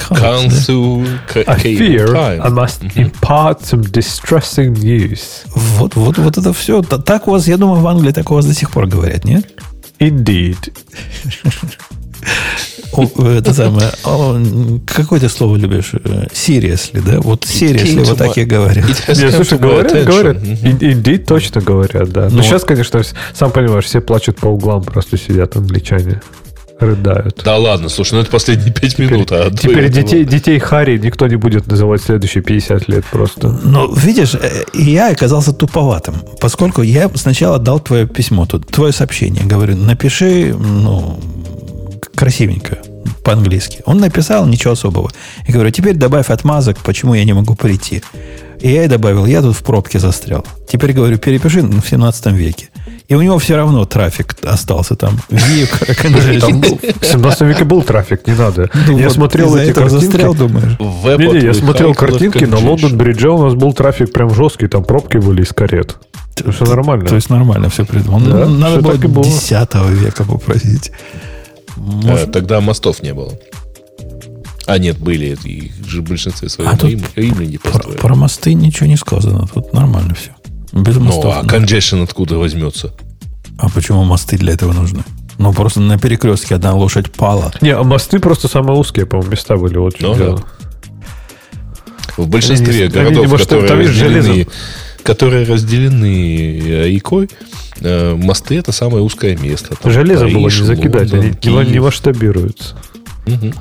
Council 0.10 1.08
I 1.36 1.58
fear 1.58 2.16
I 2.16 2.50
must 2.50 2.82
impart 2.96 3.62
some 3.62 3.82
distressing 3.92 4.74
news. 4.74 5.46
Вот, 5.54 5.96
вот, 5.96 6.18
вот 6.18 6.38
это 6.38 6.54
все. 6.54 6.82
Так 6.82 7.28
у 7.28 7.32
вас, 7.32 7.48
я 7.48 7.58
думаю, 7.58 7.82
в 7.82 7.88
Англии 7.88 8.12
так 8.12 8.32
у 8.32 8.36
вас 8.36 8.46
до 8.46 8.54
сих 8.54 8.72
пор 8.72 8.88
говорят, 8.88 9.26
нет? 9.26 9.46
Indeed. 10.00 10.74
Это 12.92 13.54
самое, 13.54 13.92
какое 14.86 15.20
ты 15.20 15.30
слово 15.30 15.56
любишь? 15.56 15.94
Seriously, 16.34 17.02
да? 17.06 17.22
Вот 17.22 17.46
seriously, 17.46 18.04
вот 18.04 18.18
так 18.18 18.38
и 18.38 18.44
говорят. 18.44 18.86
Нет, 19.08 19.34
слушай, 19.36 19.58
говорят, 19.58 20.06
говорят. 20.06 20.38
Indeed 20.38 21.26
точно 21.26 21.62
говорят, 21.62 22.10
да. 22.12 22.30
Но 22.32 22.42
сейчас, 22.42 22.64
конечно, 22.64 23.02
сам 23.34 23.52
понимаешь, 23.52 23.86
все 23.86 24.02
плачут 24.02 24.38
по 24.38 24.48
углам, 24.48 24.84
просто 24.84 25.18
сидят 25.18 25.56
англичане 25.56 26.22
рыдают. 26.80 27.42
Да 27.44 27.58
ладно, 27.58 27.90
слушай, 27.90 28.14
ну 28.14 28.22
это 28.22 28.32
последние 28.32 28.74
пять 28.74 28.98
минут. 28.98 29.32
А 29.32 29.52
теперь 29.52 29.90
детей, 29.90 30.26
детей 30.26 30.60
Хари 30.60 30.98
никто 30.98 31.28
не 31.28 31.36
будет 31.36 31.68
называть 31.68 32.02
следующие 32.02 32.44
50 32.44 32.88
лет 32.88 33.06
просто. 33.06 33.50
Ну, 33.50 33.94
видишь, 33.94 34.36
э, 34.36 34.64
я 34.74 35.12
оказался 35.12 35.54
туповатым, 35.54 36.16
поскольку 36.40 36.82
я 36.82 37.10
сначала 37.16 37.60
дал 37.60 37.80
твое 37.80 38.08
письмо, 38.08 38.46
тут, 38.46 38.68
твое 38.68 38.94
сообщение. 38.94 39.44
Говорю, 39.44 39.76
напиши, 39.76 40.56
ну, 40.58 41.20
красивенько 42.20 42.80
по-английски. 43.24 43.82
Он 43.86 43.98
написал 43.98 44.46
ничего 44.46 44.74
особого. 44.74 45.10
Я 45.48 45.54
говорю, 45.54 45.72
теперь 45.72 45.96
добавь 45.96 46.30
отмазок, 46.30 46.78
почему 46.80 47.14
я 47.14 47.24
не 47.24 47.32
могу 47.32 47.56
прийти. 47.56 48.04
И 48.60 48.70
я 48.70 48.84
и 48.84 48.88
добавил, 48.88 49.26
я 49.26 49.42
тут 49.42 49.56
в 49.56 49.64
пробке 49.64 50.00
застрял. 50.00 50.46
Теперь 50.68 50.92
говорю, 50.92 51.18
перепиши 51.18 51.62
в 51.62 51.90
17 51.90 52.26
веке. 52.34 52.70
И 53.08 53.16
у 53.16 53.22
него 53.22 53.40
все 53.40 53.56
равно 53.56 53.86
трафик 53.86 54.36
остался 54.44 54.98
там. 54.98 55.18
Там 55.30 56.62
в 57.00 57.06
17 57.06 57.42
веке 57.42 57.64
был 57.64 57.84
трафик, 57.84 58.28
не 58.28 58.34
надо. 58.34 58.70
Ну 58.88 59.00
я 59.00 59.10
смотрел 59.10 59.56
эти 59.56 59.72
картинки. 59.72 60.04
застрял, 60.04 60.36
думаешь? 60.36 60.78
Не, 60.78 61.40
я 61.40 61.54
смотрел 61.54 61.94
картинки, 61.94 62.44
на 62.44 62.58
Лондон 62.58 62.98
Бриджа 62.98 63.30
у 63.30 63.42
нас 63.42 63.54
был 63.54 63.72
трафик 63.72 64.12
прям 64.12 64.34
жесткий, 64.34 64.68
там 64.68 64.84
пробки 64.84 65.18
были 65.18 65.44
из 65.44 65.54
карет. 65.54 65.96
Все 66.36 66.66
нормально. 66.66 67.06
То 67.06 67.16
есть 67.16 67.30
нормально 67.30 67.70
все 67.70 67.86
придумано. 67.86 68.46
Надо 68.46 68.82
было 68.82 69.24
10 69.24 69.76
века 70.02 70.26
попросить. 70.26 70.92
Может... 71.80 72.32
Тогда 72.32 72.62
мостов 72.62 73.02
не 73.02 73.14
было. 73.14 73.34
А 74.66 74.78
нет, 74.78 75.00
были. 75.00 75.38
Их 75.44 75.74
же 75.88 76.02
в 76.02 76.10
большинстве 76.10 76.48
своем 76.50 76.72
а 76.72 76.88
Рим, 76.88 77.02
римляне 77.16 77.58
построили. 77.58 77.98
Про, 77.98 78.08
про 78.10 78.16
мосты 78.16 78.54
ничего 78.54 78.88
не 78.88 78.98
сказано. 78.98 79.48
Тут 79.52 79.74
нормально 79.74 80.14
все. 80.14 80.32
Без 80.72 80.98
ну, 80.98 81.06
мостов. 81.06 81.26
Ну, 81.26 81.32
а 81.32 81.44
congestion 81.44 82.04
откуда 82.04 82.38
возьмется? 82.38 82.94
А 83.58 83.70
почему 83.70 84.04
мосты 84.04 84.38
для 84.38 84.54
этого 84.54 84.74
нужны? 84.74 85.04
Ну, 85.40 85.54
просто 85.54 85.80
на 85.80 85.98
перекрестке 85.98 86.56
одна 86.56 86.76
лошадь 86.76 87.12
пала. 87.12 87.52
Не, 87.62 87.72
а 87.72 87.84
мосты 87.84 88.20
просто 88.20 88.48
самые 88.48 88.78
узкие, 88.78 89.06
по-моему, 89.06 89.32
места 89.32 89.56
были. 89.56 89.78
Вот 89.78 89.96
ну, 90.02 90.14
да. 90.14 90.36
В 92.18 92.28
большинстве 92.28 92.86
они, 92.86 92.93
городов, 92.93 93.26
они, 93.26 93.38
которые, 93.38 93.68
там 93.68 93.80
разделены, 93.80 94.47
которые 95.03 95.45
разделены 95.45 96.86
рекой, 96.88 97.30
э, 97.82 98.16
мосты 98.16 98.57
это 98.57 98.72
самое 98.72 99.03
узкое 99.03 99.38
место. 99.38 99.76
Там 99.82 99.91
Железо 99.91 100.22
Париж, 100.26 100.36
было 100.36 100.45
не 100.45 100.66
закидать, 100.66 101.12
Лондон, 101.12 101.60
они 101.60 101.72
не 101.72 101.80
масштабируются. 101.80 102.76
Угу. 103.26 103.53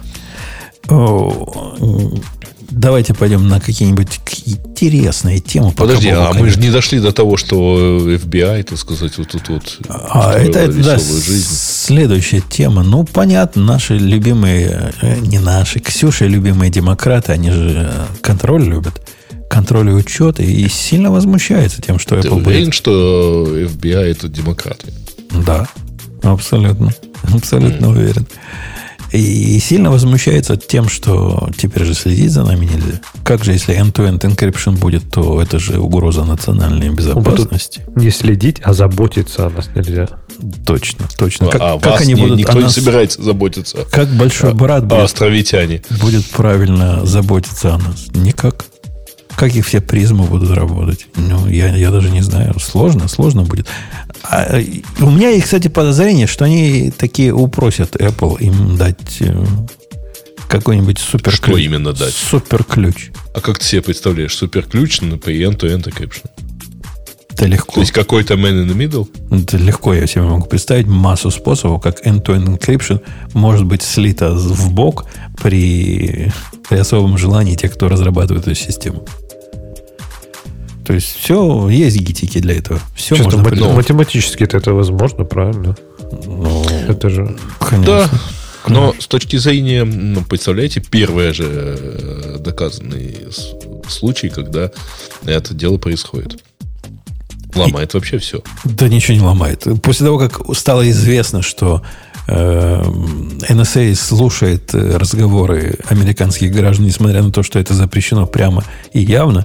Давайте 2.70 3.14
пойдем 3.14 3.48
на 3.48 3.60
какие-нибудь 3.60 4.20
интересные 4.46 5.40
темы. 5.40 5.72
Подожди, 5.72 6.10
а 6.10 6.32
мы 6.34 6.50
же 6.50 6.60
не 6.60 6.70
дошли 6.70 7.00
до 7.00 7.12
того, 7.12 7.36
что 7.36 7.98
FBI, 7.98 8.62
так 8.64 8.78
сказать, 8.78 9.16
вот 9.16 9.28
тут 9.28 9.48
вот. 9.48 9.78
А 9.88 10.34
это 10.34 10.70
да, 10.70 10.98
следующая 10.98 12.42
тема. 12.42 12.82
Ну, 12.82 13.04
понятно, 13.04 13.62
наши 13.64 13.96
любимые, 13.96 14.92
э, 15.00 15.18
не 15.20 15.38
наши, 15.38 15.80
Ксюша 15.80 16.26
любимые 16.26 16.70
демократы, 16.70 17.32
они 17.32 17.50
же 17.50 17.90
контроль 18.20 18.64
любят 18.64 19.00
контроль 19.48 19.88
и 19.88 19.92
учет, 19.92 20.40
и 20.40 20.68
сильно 20.68 21.10
возмущается 21.10 21.80
тем, 21.80 21.98
что 21.98 22.20
Ты 22.20 22.28
Apple 22.28 22.36
уверен, 22.36 22.64
будет... 22.66 22.74
что 22.74 23.46
FBI 23.48 24.10
это 24.10 24.28
демократы? 24.28 24.92
Да, 25.46 25.66
абсолютно. 26.22 26.92
Абсолютно 27.34 27.86
mm. 27.86 27.90
уверен. 27.90 28.26
И 29.12 29.58
сильно 29.60 29.90
возмущается 29.90 30.56
тем, 30.56 30.88
что 30.88 31.48
теперь 31.56 31.84
же 31.84 31.94
следить 31.94 32.30
за 32.30 32.44
нами 32.44 32.66
нельзя. 32.66 33.00
Как 33.24 33.44
же, 33.44 33.52
если 33.52 33.74
end-to-end 33.74 34.20
encryption 34.20 34.78
будет, 34.78 35.10
то 35.10 35.40
это 35.40 35.58
же 35.58 35.78
угроза 35.78 36.24
национальной 36.24 36.90
безопасности. 36.90 37.82
Не 37.96 38.10
следить, 38.10 38.60
а 38.62 38.74
заботиться 38.74 39.46
о 39.46 39.50
нас 39.50 39.68
нельзя. 39.74 40.08
Точно, 40.64 41.06
точно. 41.16 41.48
Как, 41.48 41.60
а 41.60 41.78
как 41.78 42.00
они 42.00 42.12
не, 42.12 42.20
будут 42.20 42.38
никто 42.38 42.60
нас, 42.60 42.76
не 42.76 42.82
собирается 42.82 43.22
заботиться. 43.22 43.78
Как 43.90 44.08
большой 44.08 44.50
а, 44.50 44.54
брат 44.54 44.86
будет, 44.86 45.00
островитяне. 45.00 45.82
будет 46.00 46.24
правильно 46.26 47.04
заботиться 47.04 47.74
о 47.74 47.78
нас? 47.78 48.06
Никак. 48.14 48.66
Как 49.38 49.54
их 49.54 49.64
все 49.64 49.80
призмы 49.80 50.24
будут 50.24 50.50
работать? 50.50 51.06
Ну, 51.14 51.48
я, 51.48 51.72
я 51.76 51.92
даже 51.92 52.10
не 52.10 52.22
знаю. 52.22 52.58
Сложно, 52.58 53.06
сложно 53.06 53.44
будет. 53.44 53.68
А, 54.24 54.60
у 54.98 55.10
меня 55.10 55.28
есть, 55.28 55.44
кстати, 55.44 55.68
подозрение, 55.68 56.26
что 56.26 56.44
они 56.44 56.90
такие 56.90 57.32
упросят 57.32 57.94
Apple 57.94 58.40
им 58.40 58.76
дать 58.76 59.18
э, 59.20 59.44
какой-нибудь 60.48 60.98
супер 60.98 61.32
Что 61.32 61.56
именно 61.56 61.92
дать? 61.92 62.14
Супер 62.14 62.64
ключ. 62.64 63.10
А 63.32 63.40
как 63.40 63.60
ты 63.60 63.64
себе 63.64 63.82
представляешь 63.82 64.34
супер 64.34 64.64
ключ 64.64 65.02
на 65.02 65.14
end-to-end 65.14 65.84
encryption? 65.84 66.26
Это 67.30 67.46
легко. 67.46 67.74
То 67.74 67.80
есть 67.82 67.92
какой-то 67.92 68.34
man 68.34 68.64
in 68.64 68.68
the 68.68 68.74
middle? 68.74 69.08
Это 69.30 69.56
легко 69.56 69.94
я 69.94 70.08
себе 70.08 70.22
могу 70.22 70.46
представить 70.46 70.88
массу 70.88 71.30
способов, 71.30 71.80
как 71.80 72.04
end-to-end 72.04 72.58
encryption 72.58 73.00
может 73.34 73.64
быть 73.66 73.82
слито 73.82 74.34
в 74.34 74.72
бок 74.72 75.06
при, 75.40 76.32
при 76.68 76.78
особом 76.78 77.16
желании 77.18 77.54
тех, 77.54 77.72
кто 77.72 77.88
разрабатывает 77.88 78.48
эту 78.48 78.56
систему. 78.56 79.06
То 80.88 80.94
есть 80.94 81.18
все, 81.18 81.68
есть 81.68 82.00
гитики 82.00 82.38
для 82.38 82.56
этого. 82.56 82.80
Все 82.94 83.14
Честно, 83.14 83.42
можно 83.42 83.66
мат- 83.66 83.76
математически 83.76 84.44
это 84.44 84.72
возможно, 84.72 85.24
правильно? 85.24 85.76
Ну, 86.24 86.64
это 86.88 87.10
же... 87.10 87.36
Конечно. 87.60 88.08
Да. 88.08 88.10
Но 88.68 88.94
с 88.98 89.06
точки 89.06 89.36
зрения, 89.36 89.84
ну, 89.84 90.22
представляете, 90.22 90.80
первый 90.80 91.34
же 91.34 91.44
э, 91.46 92.36
доказанный 92.40 93.18
случай, 93.86 94.30
когда 94.30 94.70
это 95.26 95.52
дело 95.52 95.76
происходит. 95.76 96.42
Ломает 97.54 97.92
И, 97.92 97.96
вообще 97.98 98.16
все. 98.16 98.42
Да 98.64 98.88
ничего 98.88 99.18
не 99.18 99.22
ломает. 99.22 99.66
После 99.82 100.06
того, 100.06 100.18
как 100.18 100.40
стало 100.56 100.88
известно, 100.88 101.42
что 101.42 101.82
э, 102.28 102.82
NSA 102.82 103.94
слушает 103.94 104.72
разговоры 104.72 105.80
американских 105.90 106.50
граждан, 106.50 106.86
несмотря 106.86 107.22
на 107.22 107.30
то, 107.30 107.42
что 107.42 107.58
это 107.58 107.74
запрещено 107.74 108.26
прямо 108.26 108.64
и 108.94 109.00
явно, 109.00 109.44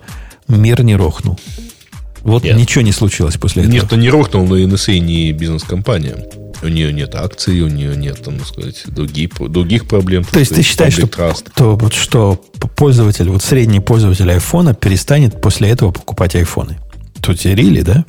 мир 0.56 0.84
не 0.84 0.96
рухнул. 0.96 1.40
Вот 2.22 2.44
нет. 2.44 2.56
ничего 2.56 2.82
не 2.84 2.94
случилось 2.94 3.36
после 3.36 3.64
этого. 3.64 3.74
Нет, 3.74 3.92
не 3.92 4.10
рухнул, 4.10 4.48
но 4.48 4.58
NSA 4.58 5.00
не 5.00 5.32
бизнес-компания. 5.34 6.26
У 6.62 6.68
нее 6.70 6.94
нет 6.94 7.14
акций, 7.16 7.60
у 7.60 7.68
нее 7.68 7.98
нет, 7.98 8.24
там, 8.24 8.44
сказать, 8.46 8.84
других, 8.88 9.32
других 9.50 9.86
проблем. 9.86 10.24
То 10.24 10.40
есть 10.40 10.56
ты 10.56 10.62
считаешь, 10.62 10.94
что, 10.94 11.34
то, 11.54 11.76
вот, 11.76 11.94
что 11.94 12.42
пользователь, 12.78 13.28
вот 13.28 13.44
средний 13.44 13.82
пользователь 13.82 14.32
айфона 14.32 14.74
перестанет 14.74 15.42
после 15.42 15.70
этого 15.70 15.92
покупать 15.92 16.36
айфоны? 16.36 16.78
Тут 17.22 17.44
рили, 17.44 17.82
да? 17.82 18.06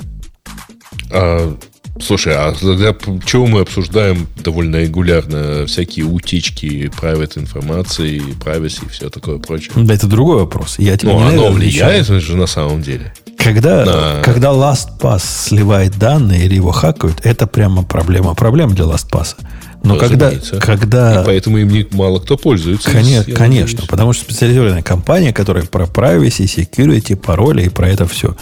А, 1.11 1.57
Слушай, 2.01 2.35
а 2.35 2.53
тогда 2.53 2.93
чего 3.25 3.45
мы 3.47 3.61
обсуждаем 3.61 4.27
довольно 4.43 4.77
регулярно 4.77 5.65
всякие 5.65 6.05
утечки 6.05 6.91
private 7.01 7.39
информации, 7.39 8.21
privacy 8.43 8.85
и 8.85 8.89
все 8.89 9.09
такое 9.09 9.37
прочее? 9.37 9.71
Да, 9.75 9.93
это 9.93 10.07
другой 10.07 10.39
вопрос. 10.39 10.75
Я 10.77 10.97
тебе 10.97 11.13
ну, 11.13 11.19
не 11.19 11.35
оно 11.35 11.51
влияет 11.51 12.07
же 12.07 12.35
на 12.35 12.47
самом 12.47 12.81
деле. 12.81 13.13
Когда, 13.37 13.85
на... 13.85 14.23
когда 14.23 14.49
LastPass 14.49 15.21
сливает 15.47 15.97
данные 15.97 16.45
или 16.45 16.55
его 16.55 16.71
хакают, 16.71 17.21
это 17.23 17.47
прямо 17.47 17.83
проблема. 17.83 18.33
Проблема 18.33 18.73
для 18.73 18.85
LastPass. 18.85 19.35
Но 19.83 19.97
когда, 19.97 20.31
когда... 20.59 21.21
И 21.21 21.25
поэтому 21.25 21.59
им 21.59 21.69
не, 21.69 21.87
мало 21.91 22.19
кто 22.19 22.37
пользуется. 22.37 22.91
Конечно, 22.91 23.33
конечно 23.33 23.83
потому 23.87 24.13
что 24.13 24.23
специализированная 24.23 24.81
компания, 24.81 25.31
которая 25.31 25.63
про 25.65 25.85
privacy, 25.85 26.45
security, 26.45 27.15
пароли 27.15 27.65
и 27.65 27.69
про 27.69 27.87
это 27.87 28.07
все. 28.07 28.35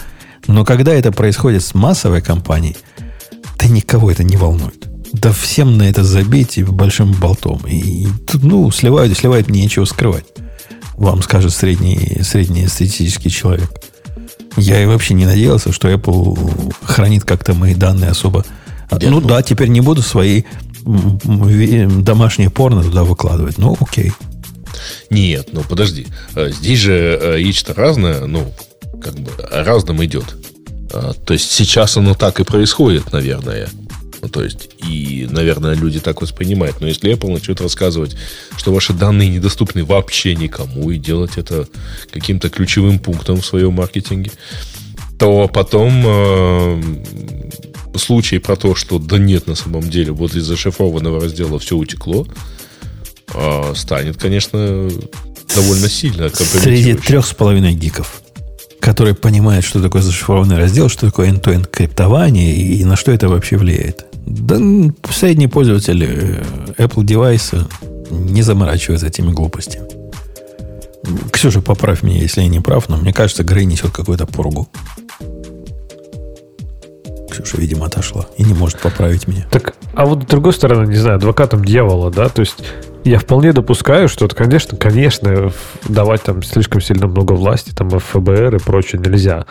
Но 0.46 0.64
когда 0.64 0.92
это 0.94 1.12
происходит 1.12 1.62
с 1.62 1.74
массовой 1.74 2.22
компанией, 2.22 2.76
да 3.58 3.66
никого 3.66 4.10
это 4.10 4.24
не 4.24 4.36
волнует. 4.36 4.88
Да 5.12 5.32
всем 5.32 5.78
на 5.78 5.84
это 5.84 6.02
забить 6.02 6.58
и 6.58 6.64
большим 6.64 7.12
болтом. 7.12 7.60
И 7.66 8.08
ну, 8.34 8.70
сливают 8.70 9.12
и 9.12 9.14
сливают, 9.14 9.48
мне 9.48 9.62
нечего 9.62 9.84
скрывать. 9.84 10.26
Вам 10.96 11.22
скажет 11.22 11.52
средний, 11.52 12.20
средний 12.22 12.66
статистический 12.66 13.30
человек. 13.30 13.70
Я 14.56 14.82
и 14.82 14.86
вообще 14.86 15.14
не 15.14 15.26
надеялся, 15.26 15.72
что 15.72 15.90
Apple 15.90 16.74
хранит 16.82 17.24
как-то 17.24 17.54
мои 17.54 17.74
данные 17.74 18.10
особо. 18.10 18.44
Нет, 18.90 19.02
ну, 19.02 19.20
ну 19.20 19.20
да, 19.20 19.42
теперь 19.42 19.68
не 19.68 19.80
буду 19.80 20.02
свои 20.02 20.44
домашние 20.84 22.50
порно 22.50 22.82
туда 22.82 23.04
выкладывать. 23.04 23.58
Ну, 23.58 23.76
окей. 23.80 24.12
Нет, 25.10 25.48
ну 25.52 25.62
подожди. 25.62 26.06
Э, 26.34 26.50
здесь 26.50 26.78
же 26.78 27.36
речь-то 27.36 27.72
э, 27.72 27.74
разная, 27.76 28.26
ну, 28.26 28.52
как 29.02 29.14
бы 29.14 29.30
разным 29.50 30.04
идет. 30.04 30.36
А, 30.94 31.12
то 31.12 31.32
есть 31.32 31.50
сейчас 31.50 31.96
оно 31.96 32.14
так 32.14 32.38
и 32.40 32.44
происходит, 32.44 33.12
наверное. 33.12 33.68
Ну, 34.22 34.28
то 34.28 34.42
есть, 34.42 34.70
и, 34.78 35.26
наверное, 35.30 35.74
люди 35.74 36.00
так 36.00 36.22
воспринимают. 36.22 36.80
Но 36.80 36.86
если 36.86 37.12
Apple 37.12 37.32
начнет 37.32 37.60
рассказывать, 37.60 38.16
что 38.56 38.72
ваши 38.72 38.92
данные 38.92 39.28
недоступны 39.28 39.84
вообще 39.84 40.34
никому, 40.34 40.90
и 40.90 40.98
делать 40.98 41.36
это 41.36 41.68
каким-то 42.10 42.48
ключевым 42.48 43.00
пунктом 43.00 43.40
в 43.40 43.46
своем 43.46 43.74
маркетинге, 43.74 44.30
то 45.18 45.48
потом 45.48 46.02
э, 46.06 46.82
случай 47.96 48.38
про 48.38 48.56
то, 48.56 48.74
что 48.74 48.98
да 48.98 49.18
нет, 49.18 49.46
на 49.46 49.56
самом 49.56 49.90
деле, 49.90 50.12
вот 50.12 50.34
из 50.34 50.44
зашифрованного 50.44 51.20
раздела 51.20 51.58
все 51.58 51.76
утекло, 51.76 52.26
э, 53.34 53.72
станет, 53.74 54.16
конечно, 54.16 54.88
довольно 55.54 55.88
сильно 55.88 56.30
Среди 56.30 56.94
трех 56.94 57.26
с 57.26 57.34
половиной 57.34 57.74
гиков 57.74 58.23
которые 58.84 59.14
понимают, 59.14 59.64
что 59.64 59.82
такое 59.82 60.02
зашифрованный 60.02 60.58
раздел, 60.58 60.90
что 60.90 61.06
такое 61.06 61.30
end-to-end 61.30 61.68
криптование 61.70 62.54
и 62.54 62.84
на 62.84 62.96
что 62.96 63.12
это 63.12 63.28
вообще 63.28 63.56
влияет. 63.56 64.04
Да 64.26 64.56
средний 65.10 65.48
пользователь 65.48 66.04
э, 66.04 66.42
Apple 66.76 67.02
девайса 67.02 67.66
не 68.10 68.42
заморачивается 68.42 69.06
этими 69.06 69.32
глупостями. 69.32 69.86
Ксюша, 71.32 71.62
поправь 71.62 72.02
меня, 72.02 72.20
если 72.20 72.42
я 72.42 72.48
не 72.48 72.60
прав, 72.60 72.90
но 72.90 72.98
мне 72.98 73.14
кажется, 73.14 73.42
Грей 73.42 73.64
несет 73.64 73.90
какую-то 73.90 74.26
пургу. 74.26 74.68
Ксюша, 77.30 77.56
видимо, 77.56 77.86
отошла 77.86 78.26
и 78.36 78.44
не 78.44 78.52
может 78.52 78.80
поправить 78.80 79.26
меня. 79.26 79.46
Так, 79.50 79.76
а 79.94 80.04
вот 80.04 80.24
с 80.24 80.26
другой 80.26 80.52
стороны, 80.52 80.90
не 80.90 80.98
знаю, 80.98 81.16
адвокатом 81.16 81.64
дьявола, 81.64 82.10
да, 82.10 82.28
то 82.28 82.40
есть 82.40 82.56
я 83.04 83.18
вполне 83.18 83.52
допускаю, 83.52 84.08
что, 84.08 84.24
это, 84.24 84.34
конечно, 84.34 84.76
конечно, 84.76 85.52
давать 85.88 86.22
там 86.22 86.42
слишком 86.42 86.80
сильно 86.80 87.06
много 87.06 87.32
власти, 87.32 87.72
там, 87.74 87.90
ФБР 87.90 88.56
и 88.56 88.58
прочее 88.58 89.00
нельзя. 89.04 89.44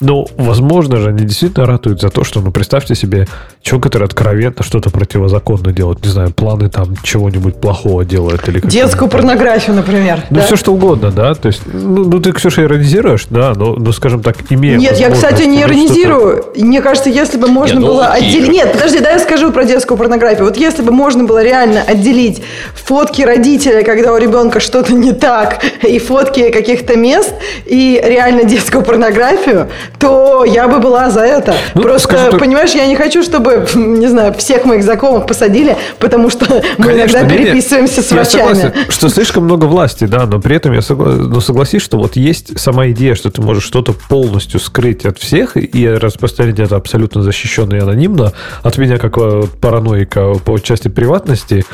Но, 0.00 0.26
возможно 0.36 0.98
же, 0.98 1.08
они 1.08 1.24
действительно 1.24 1.66
ратуют 1.66 2.00
за 2.00 2.08
то, 2.08 2.24
что, 2.24 2.40
ну, 2.40 2.52
представьте 2.52 2.94
себе, 2.94 3.26
человек, 3.62 3.84
который 3.84 4.04
откровенно 4.04 4.62
что-то 4.62 4.90
противозаконно 4.90 5.72
делает, 5.72 6.04
не 6.04 6.10
знаю, 6.10 6.32
планы 6.32 6.70
там 6.70 6.94
чего-нибудь 7.02 7.60
плохого 7.60 8.04
делает 8.04 8.48
или 8.48 8.60
Детскую 8.60 9.10
порнографию, 9.10 9.74
например. 9.74 10.24
Ну, 10.30 10.36
да? 10.36 10.46
все 10.46 10.56
что 10.56 10.72
угодно, 10.72 11.10
да. 11.10 11.34
То 11.34 11.48
есть, 11.48 11.62
ну, 11.66 12.04
ну 12.04 12.20
ты, 12.20 12.32
Ксюша, 12.32 12.62
иронизируешь, 12.62 13.26
да, 13.28 13.54
но, 13.56 13.74
ну, 13.74 13.92
скажем 13.92 14.22
так, 14.22 14.36
имея 14.50 14.76
Нет, 14.76 14.98
я, 14.98 15.10
кстати, 15.10 15.42
не 15.42 15.62
иронизирую. 15.62 16.44
Мне 16.56 16.80
кажется, 16.80 17.10
если 17.10 17.38
бы 17.38 17.48
можно 17.48 17.78
Нет, 17.78 17.82
ну, 17.82 17.94
было 17.94 18.06
отделить... 18.06 18.50
Нет, 18.50 18.72
подожди, 18.72 19.00
да 19.00 19.10
я 19.10 19.18
скажу 19.18 19.52
про 19.52 19.64
детскую 19.64 19.98
порнографию. 19.98 20.44
Вот 20.44 20.56
если 20.56 20.82
бы 20.82 20.92
можно 20.92 21.24
было 21.24 21.42
реально 21.42 21.82
отделить 21.82 22.42
фотки 23.00 23.22
родителя, 23.22 23.82
когда 23.82 24.12
у 24.12 24.18
ребенка 24.18 24.60
что-то 24.60 24.92
не 24.92 25.12
так, 25.12 25.64
и 25.82 25.98
фотки 25.98 26.50
каких-то 26.50 26.96
мест, 26.96 27.32
и 27.64 27.98
реально 28.04 28.44
детскую 28.44 28.84
порнографию, 28.84 29.70
то 29.98 30.44
я 30.44 30.68
бы 30.68 30.80
была 30.80 31.08
за 31.08 31.20
это. 31.20 31.54
Ну, 31.74 31.82
Просто, 31.82 32.08
скажу, 32.08 32.38
понимаешь, 32.38 32.72
я 32.72 32.86
не 32.86 32.96
хочу, 32.96 33.22
чтобы, 33.22 33.66
не 33.74 34.06
знаю, 34.06 34.34
всех 34.34 34.66
моих 34.66 34.82
знакомых 34.82 35.26
посадили, 35.26 35.78
потому 35.98 36.28
что 36.28 36.62
мы 36.76 36.88
Конечно, 36.88 37.18
иногда 37.18 37.34
переписываемся 37.34 38.02
с 38.02 38.10
врачами. 38.10 38.52
Согласен, 38.52 38.72
что 38.90 39.08
слишком 39.08 39.44
много 39.44 39.64
власти, 39.64 40.04
да, 40.04 40.26
но 40.26 40.38
при 40.38 40.56
этом 40.56 40.74
я 40.74 40.82
согласен, 40.82 41.30
но 41.30 41.40
согласись, 41.40 41.80
что 41.80 41.96
вот 41.96 42.16
есть 42.16 42.60
сама 42.60 42.88
идея, 42.88 43.14
что 43.14 43.30
ты 43.30 43.40
можешь 43.40 43.64
что-то 43.64 43.94
полностью 43.94 44.60
скрыть 44.60 45.06
от 45.06 45.18
всех 45.18 45.56
и 45.56 45.88
распространить 45.88 46.58
это 46.58 46.76
абсолютно 46.76 47.22
защищенно 47.22 47.76
и 47.76 47.78
анонимно. 47.78 48.34
От 48.62 48.76
меня, 48.76 48.98
как 48.98 49.16
э, 49.16 49.44
параноика 49.58 50.34
по 50.44 50.58
части 50.58 50.88
приватности, 50.88 51.64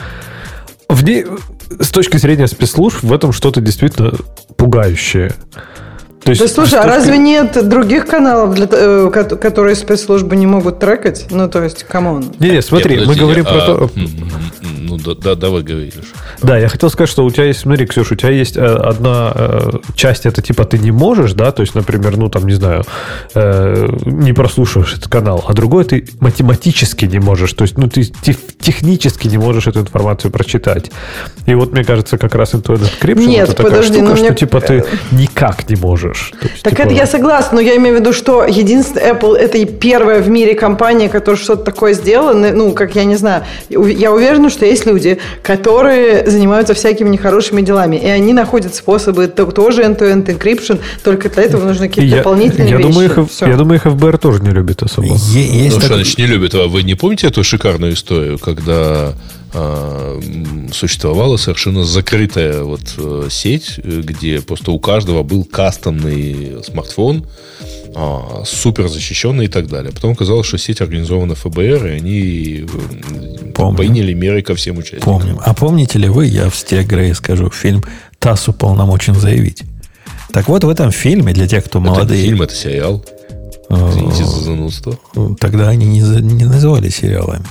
в 0.88 1.04
ней, 1.04 1.24
с 1.80 1.90
точки 1.90 2.16
зрения 2.16 2.46
спецслужб, 2.46 3.02
в 3.02 3.12
этом 3.12 3.32
что-то 3.32 3.60
действительно 3.60 4.12
пугающее. 4.56 5.34
То 6.26 6.30
есть, 6.30 6.42
да 6.42 6.48
слушай, 6.48 6.80
а 6.80 6.82
разве 6.82 7.18
нет 7.18 7.68
других 7.68 8.06
каналов, 8.06 8.56
для, 8.56 8.66
э, 8.68 9.10
которые 9.40 9.76
спецслужбы 9.76 10.34
не 10.34 10.46
могут 10.46 10.80
трекать? 10.80 11.26
Ну, 11.30 11.48
то 11.48 11.62
есть, 11.62 11.84
come 11.84 12.12
on. 12.12 12.32
Не, 12.40 12.50
не, 12.50 12.62
смотри, 12.62 12.96
Нет, 12.96 13.06
мы 13.06 13.14
говорим 13.14 13.44
а, 13.46 13.52
про 13.52 13.60
то... 13.60 13.90
Ну, 14.88 14.98
да, 14.98 15.14
да, 15.14 15.34
давай 15.36 15.62
говоришь. 15.62 15.92
Да, 16.42 16.58
я 16.58 16.68
хотел 16.68 16.90
сказать, 16.90 17.10
что 17.10 17.24
у 17.24 17.30
тебя 17.30 17.44
есть, 17.44 17.60
смотри, 17.60 17.86
Ксюша, 17.86 18.14
у 18.14 18.16
тебя 18.16 18.30
есть 18.30 18.56
э, 18.56 18.60
одна 18.60 19.32
э, 19.36 19.70
часть, 19.94 20.26
это 20.26 20.42
типа 20.42 20.64
ты 20.64 20.78
не 20.78 20.90
можешь, 20.90 21.32
да, 21.32 21.52
то 21.52 21.62
есть, 21.62 21.76
например, 21.76 22.16
ну, 22.16 22.28
там, 22.28 22.44
не 22.46 22.54
знаю, 22.54 22.84
не 23.34 24.32
прослушиваешь 24.32 24.94
этот 24.94 25.08
канал, 25.08 25.44
а 25.46 25.52
другой 25.52 25.84
ты 25.84 26.08
математически 26.18 27.04
не 27.04 27.20
можешь, 27.20 27.52
то 27.52 27.62
есть, 27.62 27.78
ну, 27.78 27.88
ты 27.88 28.02
технически 28.02 29.28
не 29.28 29.38
можешь 29.38 29.68
эту 29.68 29.80
информацию 29.80 30.32
прочитать. 30.32 30.90
И 31.46 31.54
вот, 31.54 31.72
мне 31.72 31.84
кажется, 31.84 32.18
как 32.18 32.34
раз 32.34 32.54
Intuit 32.54 32.80
Encryption 32.80 33.26
Нет, 33.26 33.48
это 33.50 33.62
подожди, 33.62 34.00
такая 34.00 34.16
штука, 34.16 34.20
ну, 34.22 34.26
что, 34.26 34.34
типа, 34.34 34.60
ты 34.60 34.84
никак 35.12 35.68
не 35.70 35.76
можешь 35.76 36.15
можешь. 36.16 36.32
есть, 36.42 36.62
так 36.62 36.74
типа... 36.74 36.86
это 36.86 36.94
я 36.94 37.06
согласна, 37.06 37.56
но 37.56 37.60
я 37.60 37.76
имею 37.76 37.96
в 37.96 38.00
виду, 38.00 38.12
что 38.12 38.44
единственное 38.44 39.12
Apple 39.12 39.36
это 39.36 39.58
и 39.58 39.64
первая 39.64 40.20
в 40.20 40.28
мире 40.28 40.54
компания, 40.54 41.08
которая 41.08 41.40
что-то 41.40 41.64
такое 41.64 41.94
сделала. 41.94 42.32
Ну, 42.32 42.72
как 42.72 42.96
я 42.96 43.04
не 43.04 43.16
знаю, 43.16 43.44
я 43.68 44.12
уверена, 44.12 44.50
что 44.50 44.66
есть 44.66 44.86
люди, 44.86 45.18
которые 45.42 46.28
занимаются 46.28 46.74
всякими 46.74 47.08
нехорошими 47.08 47.62
делами, 47.62 47.96
и 47.96 48.06
они 48.06 48.32
находят 48.32 48.74
способы 48.74 49.26
тоже 49.28 49.82
end-to-end 49.82 50.26
encryption, 50.26 50.80
только 51.04 51.28
для 51.28 51.44
этого 51.44 51.64
нужны 51.64 51.88
какие-то 51.88 52.16
я, 52.16 52.16
дополнительные 52.18 52.70
я 52.70 52.76
вещи. 52.76 52.88
Думаю, 52.88 53.10
их, 53.10 53.18
я 53.40 53.56
думаю, 53.56 53.76
их 53.76 53.82
ФБР 53.84 54.18
тоже 54.18 54.42
не 54.42 54.50
любит 54.50 54.82
особо. 54.82 55.08
Есть 55.08 55.74
ну, 55.74 55.80
так... 55.80 55.84
что 55.84 55.94
значит 55.94 56.18
не 56.18 56.26
любит? 56.26 56.54
А 56.54 56.66
вы 56.66 56.82
не 56.82 56.94
помните 56.94 57.26
эту 57.26 57.44
шикарную 57.44 57.94
историю, 57.94 58.38
когда 58.38 59.14
существовала 59.52 61.36
совершенно 61.36 61.84
закрытая 61.84 62.62
вот 62.62 62.94
э, 62.98 63.28
сеть, 63.30 63.78
где 63.78 64.40
просто 64.40 64.72
у 64.72 64.78
каждого 64.78 65.22
был 65.22 65.44
кастомный 65.44 66.62
смартфон, 66.64 67.26
а, 67.94 68.42
супер 68.44 68.88
защищенный 68.88 69.46
и 69.46 69.48
так 69.48 69.68
далее. 69.68 69.92
Потом 69.92 70.12
оказалось, 70.12 70.46
что 70.46 70.58
сеть 70.58 70.82
организована 70.82 71.34
ФБР, 71.34 71.86
и 71.86 71.90
они 71.90 72.66
э, 72.68 73.52
Помню. 73.54 73.78
приняли 73.78 74.12
меры 74.12 74.42
ко 74.42 74.54
всем 74.54 74.76
участникам. 74.76 75.20
Помним. 75.20 75.40
А 75.42 75.54
помните 75.54 75.98
ли 75.98 76.08
вы, 76.08 76.26
я 76.26 76.50
в 76.50 76.56
стиле 76.56 76.82
Грея 76.82 77.14
скажу, 77.14 77.48
фильм 77.50 77.82
«ТАСС 78.18 78.48
уполномочен 78.48 79.14
заявить». 79.14 79.62
Так 80.32 80.48
вот, 80.48 80.64
в 80.64 80.68
этом 80.68 80.90
фильме, 80.90 81.32
для 81.32 81.48
тех, 81.48 81.64
кто 81.64 81.78
это 81.78 81.88
молодые... 81.88 82.20
Это 82.20 82.28
фильм, 82.28 82.42
это 82.42 82.54
сериал. 82.54 83.04
Извините 83.70 84.24
за 84.24 84.40
занудство. 84.44 84.98
Тогда 85.40 85.70
они 85.70 85.86
не, 85.86 86.00
не 86.00 86.44
называли 86.44 86.90
сериалами. 86.90 87.44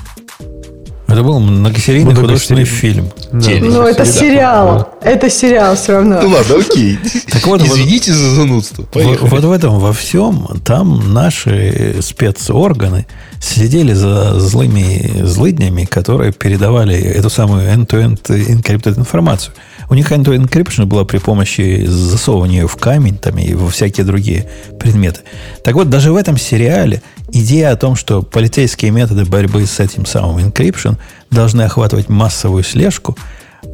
Это 1.07 1.23
был 1.23 1.39
многосерийный 1.39 2.11
Много 2.11 2.21
художественный 2.21 2.65
фильм. 2.65 3.11
Да. 3.31 3.49
Ну, 3.61 3.83
это 3.83 4.05
сериал. 4.05 4.89
Это 5.01 5.29
сериал 5.29 5.75
все 5.75 5.93
равно. 5.93 6.19
Ну 6.21 6.29
ладно, 6.29 6.55
окей. 6.55 6.97
Так 7.29 7.45
вот, 7.45 7.61
Извините 7.61 8.11
вот, 8.11 8.19
за 8.19 8.29
занудство. 8.35 8.83
Поехали. 8.83 9.29
Вот 9.29 9.43
в 9.43 9.51
этом 9.51 9.79
во 9.79 9.93
всем 9.93 10.47
там 10.65 11.13
наши 11.13 11.97
спецорганы 12.01 13.05
следили 13.39 13.93
за 13.93 14.39
злыми 14.39 15.23
злыднями, 15.23 15.85
которые 15.85 16.31
передавали 16.31 16.95
эту 16.95 17.29
самую 17.29 17.67
end-to-end 17.71 18.21
encrypted 18.23 18.97
информацию. 18.97 19.53
У 19.89 19.93
них 19.93 20.11
end-to-end 20.11 20.47
encryption 20.49 20.85
было 20.85 21.03
при 21.03 21.19
помощи 21.19 21.85
засовывания 21.85 22.65
в 22.65 22.75
камень 22.77 23.17
там, 23.17 23.37
и 23.37 23.53
во 23.53 23.69
всякие 23.69 24.05
другие 24.05 24.49
предметы. 24.79 25.21
Так 25.63 25.75
вот, 25.75 25.89
даже 25.89 26.11
в 26.11 26.15
этом 26.15 26.37
сериале 26.37 27.03
идея 27.31 27.71
о 27.71 27.75
том, 27.75 27.95
что 27.95 28.23
полицейские 28.23 28.91
методы 28.91 29.25
борьбы 29.25 29.65
с 29.65 29.79
этим 29.79 30.05
самым 30.05 30.37
encryption 30.37 30.94
должны 31.31 31.63
охватывать 31.63 32.09
массовую 32.09 32.63
слежку, 32.63 33.17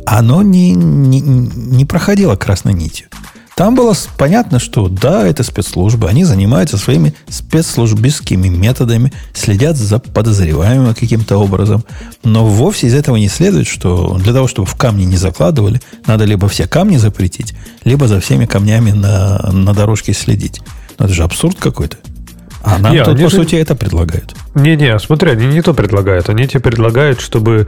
оно 0.06 0.42
не, 0.42 0.72
не, 0.72 1.20
не 1.20 1.86
проходило 1.86 2.36
красной 2.36 2.74
нитью. 2.74 3.08
Там 3.56 3.76
было 3.76 3.94
понятно, 4.18 4.60
что 4.60 4.88
да, 4.88 5.28
это 5.28 5.44
спецслужбы, 5.44 6.08
они 6.08 6.24
занимаются 6.24 6.78
своими 6.78 7.14
спецслужбистскими 7.30 8.48
методами, 8.48 9.12
следят 9.34 9.78
за 9.78 10.00
подозреваемым 10.00 10.96
каким-то 10.96 11.38
образом, 11.38 11.84
но 12.24 12.46
вовсе 12.46 12.88
из 12.88 12.96
этого 12.96 13.18
не 13.18 13.28
следует, 13.28 13.68
что 13.68 14.18
для 14.18 14.34
того, 14.34 14.48
чтобы 14.48 14.68
в 14.68 14.76
камни 14.76 15.04
не 15.04 15.18
закладывали, 15.18 15.82
надо 16.08 16.24
либо 16.24 16.48
все 16.48 16.68
камни 16.68 16.98
запретить, 16.98 17.54
либо 17.84 18.08
за 18.08 18.20
всеми 18.22 18.46
камнями 18.46 18.92
на, 18.92 19.38
на 19.52 19.74
дорожке 19.74 20.14
следить. 20.14 20.62
Но 20.98 21.06
это 21.06 21.14
же 21.14 21.24
абсурд 21.24 21.58
какой-то. 21.60 21.98
А 22.64 22.78
нам 22.78 22.94
не, 22.94 23.04
тут, 23.04 23.16
по 23.16 23.30
же... 23.30 23.38
сути, 23.38 23.56
это 23.56 23.76
предлагают. 23.76 24.36
Не-не, 24.54 25.00
смотри, 25.00 25.32
они 25.32 25.48
не 25.48 25.62
то 25.62 25.74
предлагают. 25.74 26.30
Они 26.30 26.48
тебе 26.48 26.60
предлагают, 26.60 27.20
чтобы... 27.20 27.68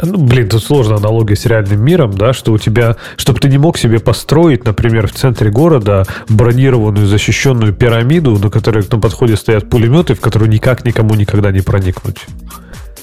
Ну, 0.00 0.18
блин, 0.18 0.48
тут 0.48 0.62
сложная 0.62 0.98
аналогия 0.98 1.36
с 1.36 1.44
реальным 1.46 1.82
миром, 1.82 2.12
да, 2.12 2.32
что 2.32 2.52
у 2.52 2.58
тебя... 2.58 2.96
Чтобы 3.16 3.40
ты 3.40 3.48
не 3.48 3.58
мог 3.58 3.78
себе 3.78 3.98
построить, 3.98 4.64
например, 4.64 5.08
в 5.08 5.12
центре 5.12 5.50
города 5.50 6.06
бронированную, 6.28 7.06
защищенную 7.06 7.72
пирамиду, 7.72 8.38
на 8.38 8.50
которой 8.50 8.84
на 8.90 9.00
подходе 9.00 9.36
стоят 9.36 9.68
пулеметы, 9.68 10.14
в 10.14 10.20
которую 10.20 10.50
никак 10.50 10.84
никому 10.84 11.14
никогда 11.14 11.50
не 11.50 11.60
проникнуть. 11.60 12.18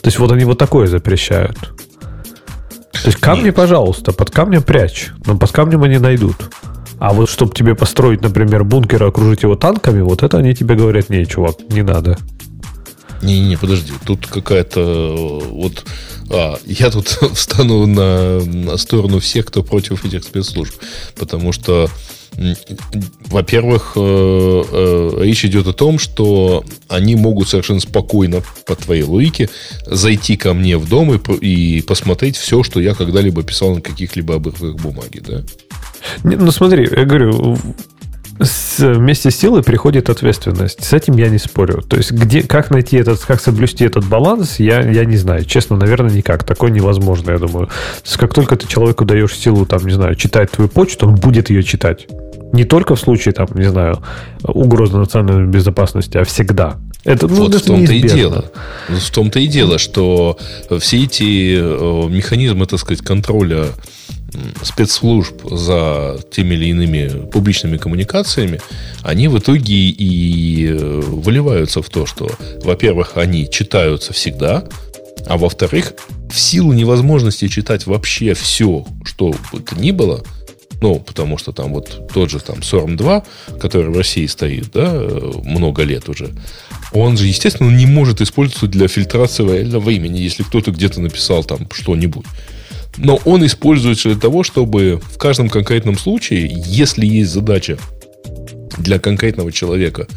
То 0.02 0.08
есть 0.08 0.20
вот 0.20 0.32
они 0.32 0.46
вот 0.46 0.58
такое 0.58 0.88
запрещают. 0.88 1.58
То 2.92 3.10
есть 3.10 3.20
камни, 3.20 3.46
Нет. 3.46 3.56
пожалуйста, 3.56 4.14
под 4.14 4.32
камнем 4.32 4.64
прячь, 4.64 5.10
но 5.26 5.38
под 5.38 5.52
камнем 5.52 5.84
они 5.84 5.98
найдут. 5.98 6.36
А 7.00 7.14
вот 7.14 7.30
чтобы 7.30 7.54
тебе 7.54 7.76
построить, 7.76 8.22
например, 8.22 8.64
бункер 8.64 9.04
и 9.04 9.08
окружить 9.08 9.44
его 9.44 9.56
танками, 9.56 10.02
вот 10.02 10.24
это 10.24 10.38
они 10.38 10.54
тебе 10.56 10.76
говорят, 10.76 11.10
не, 11.10 11.26
чувак, 11.26 11.58
не 11.70 11.82
надо. 11.82 12.18
Не-не, 13.22 13.58
подожди, 13.58 13.94
тут 14.06 14.28
какая-то 14.28 15.42
вот... 15.50 15.86
А, 16.30 16.58
я 16.66 16.92
тут 16.92 17.08
встану 17.34 17.86
на, 17.88 18.40
на 18.40 18.78
сторону 18.78 19.20
всех, 19.20 19.46
кто 19.46 19.64
против 19.64 20.06
этих 20.06 20.24
спецслужб. 20.24 20.76
Потому 21.16 21.52
что 21.52 21.90
во-первых, 23.28 23.94
э, 23.96 24.00
э, 24.00 25.24
речь 25.24 25.46
идет 25.46 25.68
о 25.68 25.74
том, 25.74 26.00
что 26.00 26.66
они 26.90 27.16
могут 27.16 27.48
совершенно 27.48 27.80
спокойно, 27.80 28.44
по 28.66 28.76
твоей 28.76 29.04
логике, 29.04 29.50
зайти 29.86 30.36
ко 30.36 30.54
мне 30.54 30.78
в 30.78 30.88
дом 30.88 31.14
и, 31.14 31.78
и 31.78 31.82
посмотреть 31.82 32.36
все, 32.36 32.64
что 32.64 32.82
я 32.82 32.94
когда-либо 32.94 33.44
писал 33.44 33.76
на 33.76 33.82
каких-либо 33.82 34.36
обрывках 34.36 34.76
бумаги, 34.76 35.22
да? 35.26 35.44
Ну, 36.24 36.52
смотри, 36.52 36.88
я 36.90 37.06
говорю, 37.06 37.58
с, 38.40 38.80
вместе 38.80 39.32
с 39.32 39.38
силой 39.38 39.64
приходит 39.64 40.10
ответственность. 40.10 40.84
С 40.84 40.94
этим 40.94 41.16
я 41.16 41.30
не 41.30 41.38
спорю. 41.38 41.82
То 41.82 41.98
есть, 41.98 42.12
где, 42.12 42.42
как 42.42 42.70
найти 42.70 42.98
этот, 42.98 43.20
как 43.22 43.40
соблюсти 43.40 43.86
этот 43.86 44.06
баланс, 44.06 44.60
я, 44.60 44.82
я 44.82 45.06
не 45.06 45.18
знаю. 45.18 45.46
Честно, 45.46 45.78
наверное, 45.78 46.12
никак. 46.12 46.44
Такое 46.44 46.72
невозможно, 46.72 47.32
я 47.32 47.38
думаю. 47.38 47.70
Как 48.18 48.34
только 48.34 48.56
ты 48.56 48.68
человеку 48.68 49.06
даешь 49.06 49.36
силу, 49.36 49.66
там, 49.66 49.86
не 49.86 49.94
знаю, 49.94 50.16
читать 50.16 50.52
твою 50.52 50.70
почту, 50.70 51.08
он 51.08 51.16
будет 51.16 51.50
ее 51.50 51.64
читать. 51.64 52.08
Не 52.52 52.64
только 52.64 52.96
в 52.96 53.00
случае, 53.00 53.34
там, 53.34 53.48
не 53.56 53.70
знаю, 53.70 54.02
угрозы 54.44 54.98
национальной 54.98 55.48
безопасности, 55.48 56.18
а 56.18 56.24
всегда. 56.24 56.78
Это, 57.04 57.28
ну, 57.28 57.36
вот 57.36 57.56
это 57.56 57.64
в 57.64 57.68
том-то 57.68 57.94
и 57.94 58.02
дело. 58.02 58.52
В 58.90 59.12
том-то 59.12 59.40
и 59.40 59.48
дело, 59.48 59.78
что 59.78 60.38
все 60.80 61.04
эти 61.04 61.58
э, 61.58 62.10
механизмы, 62.10 62.66
так 62.66 62.80
сказать, 62.80 63.06
контроля 63.06 63.68
спецслужб 64.64 65.42
за 65.50 66.20
теми 66.32 66.56
или 66.56 66.66
иными 66.68 67.30
публичными 67.30 67.78
коммуникациями, 67.78 68.60
они 69.04 69.28
в 69.28 69.38
итоге 69.38 69.74
и 69.74 70.68
э, 70.68 71.02
выливаются 71.02 71.82
в 71.82 71.90
то, 71.90 72.06
что, 72.06 72.30
во-первых, 72.64 73.14
они 73.16 73.50
читаются 73.50 74.14
всегда, 74.14 74.64
а 75.28 75.38
во-вторых, 75.38 75.94
в 76.30 76.40
силу 76.40 76.74
невозможности 76.74 77.48
читать 77.48 77.86
вообще 77.86 78.34
все, 78.34 78.86
что 79.04 79.34
бы 79.52 79.60
то 79.60 79.76
ни 79.76 79.92
было, 79.92 80.24
ну, 80.82 81.00
потому 81.00 81.38
что 81.38 81.52
там 81.52 81.74
вот 81.74 82.10
тот 82.14 82.30
же 82.30 82.40
там 82.40 82.60
SORM-2, 82.60 83.24
который 83.60 83.90
в 83.90 83.98
России 83.98 84.26
стоит, 84.26 84.72
да, 84.74 84.92
много 85.44 85.84
лет 85.84 86.10
уже, 86.10 86.32
он 86.92 87.18
же, 87.18 87.28
естественно, 87.28 87.70
не 87.70 87.86
может 87.86 88.22
использоваться 88.22 88.68
для 88.68 88.88
фильтрации 88.88 89.44
реального 89.44 89.90
имени, 89.90 90.20
если 90.20 90.44
кто-то 90.44 90.72
где-то 90.72 91.02
написал 91.02 91.44
там 91.44 91.68
что-нибудь. 91.72 92.26
Но 92.98 93.20
он 93.26 93.46
используется 93.46 94.10
для 94.10 94.20
того, 94.20 94.44
чтобы 94.44 95.02
в 95.04 95.18
каждом 95.18 95.50
конкретном 95.50 95.98
случае, 95.98 96.50
если 96.66 97.06
есть 97.06 97.32
задача 97.32 97.78
для 98.78 99.00
конкретного 99.00 99.52
человека 99.52 100.08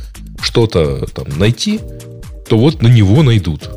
что-то 0.40 1.06
там 1.06 1.26
найти, 1.36 1.80
то 2.48 2.58
вот 2.58 2.82
на 2.82 2.88
него 2.88 3.22
найдут. 3.22 3.68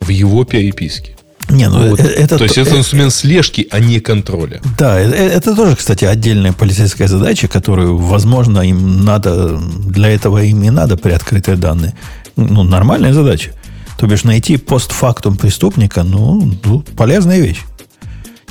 В 0.00 0.08
его 0.08 0.44
переписке. 0.44 1.16
Не, 1.50 1.68
ну 1.68 1.90
вот. 1.90 2.00
это, 2.00 2.38
То 2.38 2.44
есть 2.44 2.58
это 2.58 2.78
инструмент 2.78 3.12
слежки, 3.12 3.66
а 3.70 3.80
не 3.80 4.00
контроля. 4.00 4.60
Да, 4.78 4.98
это, 4.98 5.14
это 5.16 5.56
тоже, 5.56 5.76
кстати, 5.76 6.04
отдельная 6.04 6.52
полицейская 6.52 7.08
задача, 7.08 7.48
которую, 7.48 7.96
возможно, 7.96 8.60
им 8.60 9.04
надо, 9.04 9.58
для 9.58 10.10
этого 10.10 10.42
им 10.44 10.62
и 10.62 10.70
надо 10.70 10.96
приоткрытые 10.96 11.56
данные. 11.56 11.94
Ну, 12.36 12.62
нормальная 12.62 13.12
задача. 13.12 13.50
То 13.98 14.06
бишь 14.06 14.24
найти 14.24 14.56
постфактум 14.56 15.36
преступника, 15.36 16.04
ну, 16.04 16.52
ну 16.64 16.84
полезная 16.96 17.40
вещь. 17.40 17.60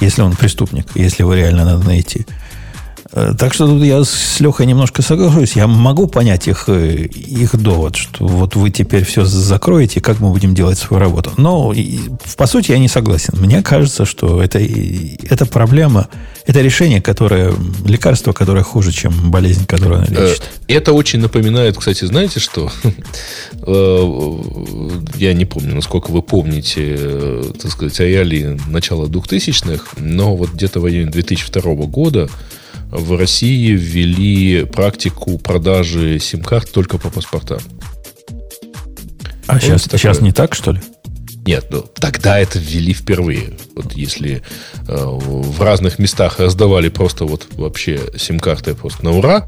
Если 0.02 0.22
он 0.22 0.36
преступник, 0.36 0.88
если 0.96 1.24
его 1.24 1.34
реально 1.34 1.66
надо 1.66 1.86
найти. 1.86 2.26
Э, 3.12 3.34
так 3.38 3.54
что 3.54 3.68
тут 3.68 3.84
я 3.84 4.04
с 4.04 4.40
Лехой 4.40 4.66
немножко 4.66 5.02
соглашусь. 5.02 5.56
Я 5.56 5.68
могу 5.68 6.08
понять 6.08 6.48
их, 6.48 6.66
э, 6.68 7.06
их 7.06 7.56
довод, 7.56 7.96
что 7.96 8.28
вот 8.28 8.56
вы 8.56 8.70
теперь 8.70 9.04
все 9.04 9.26
закроете, 9.26 10.00
как 10.00 10.20
мы 10.20 10.30
будем 10.30 10.54
делать 10.54 10.78
свою 10.78 11.02
работу. 11.02 11.32
Но 11.38 11.74
по 12.38 12.46
сути 12.46 12.72
я 12.72 12.78
не 12.78 12.88
согласен. 12.88 13.34
Мне 13.40 13.64
кажется, 13.64 14.06
что 14.06 14.42
это, 14.42 14.60
это 14.60 15.46
проблема, 15.46 16.08
это 16.46 16.62
решение, 16.62 17.02
которое, 17.02 17.54
лекарство, 17.86 18.32
которое 18.32 18.64
хуже, 18.64 18.92
чем 18.92 19.32
болезнь, 19.32 19.66
которую 19.66 20.02
она 20.02 20.08
э, 20.10 20.30
лечит. 20.30 20.50
Это 20.68 20.94
очень 20.94 21.20
напоминает, 21.20 21.78
кстати, 21.78 22.06
знаете 22.06 22.40
что? 22.40 22.72
Я 25.16 25.34
не 25.34 25.46
помню, 25.46 25.76
насколько 25.76 26.12
вы 26.12 26.22
помните, 26.22 27.42
так 27.60 27.72
сказать, 27.72 28.00
реалии 28.00 28.60
начала 28.68 29.08
2000-х, 29.08 29.96
но 29.98 30.36
вот 30.36 30.52
где-то 30.52 30.80
в 30.80 30.86
районе 30.86 31.10
2002 31.10 31.74
года 31.86 32.30
в 32.90 33.18
России 33.18 33.72
ввели 33.72 34.66
практику 34.66 35.38
продажи 35.38 36.20
сим-карт 36.20 36.72
только 36.72 36.98
по 36.98 37.10
паспортам. 37.10 37.60
А 39.48 39.60
сейчас, 39.60 39.84
сейчас 39.84 40.22
не 40.22 40.32
так, 40.32 40.54
что 40.56 40.72
ли? 40.72 40.82
Нет, 41.46 41.68
ну, 41.72 41.86
тогда 42.00 42.38
это 42.38 42.60
ввели 42.60 42.94
впервые. 42.94 43.58
Вот 43.76 43.94
если 43.94 44.44
э, 44.88 45.06
в 45.06 45.62
разных 45.62 45.98
местах 45.98 46.40
раздавали 46.40 46.90
просто 46.90 47.26
вот 47.26 47.48
вообще 47.54 48.00
сим-карты 48.18 48.76
просто 48.76 49.04
на 49.06 49.12
ура, 49.12 49.48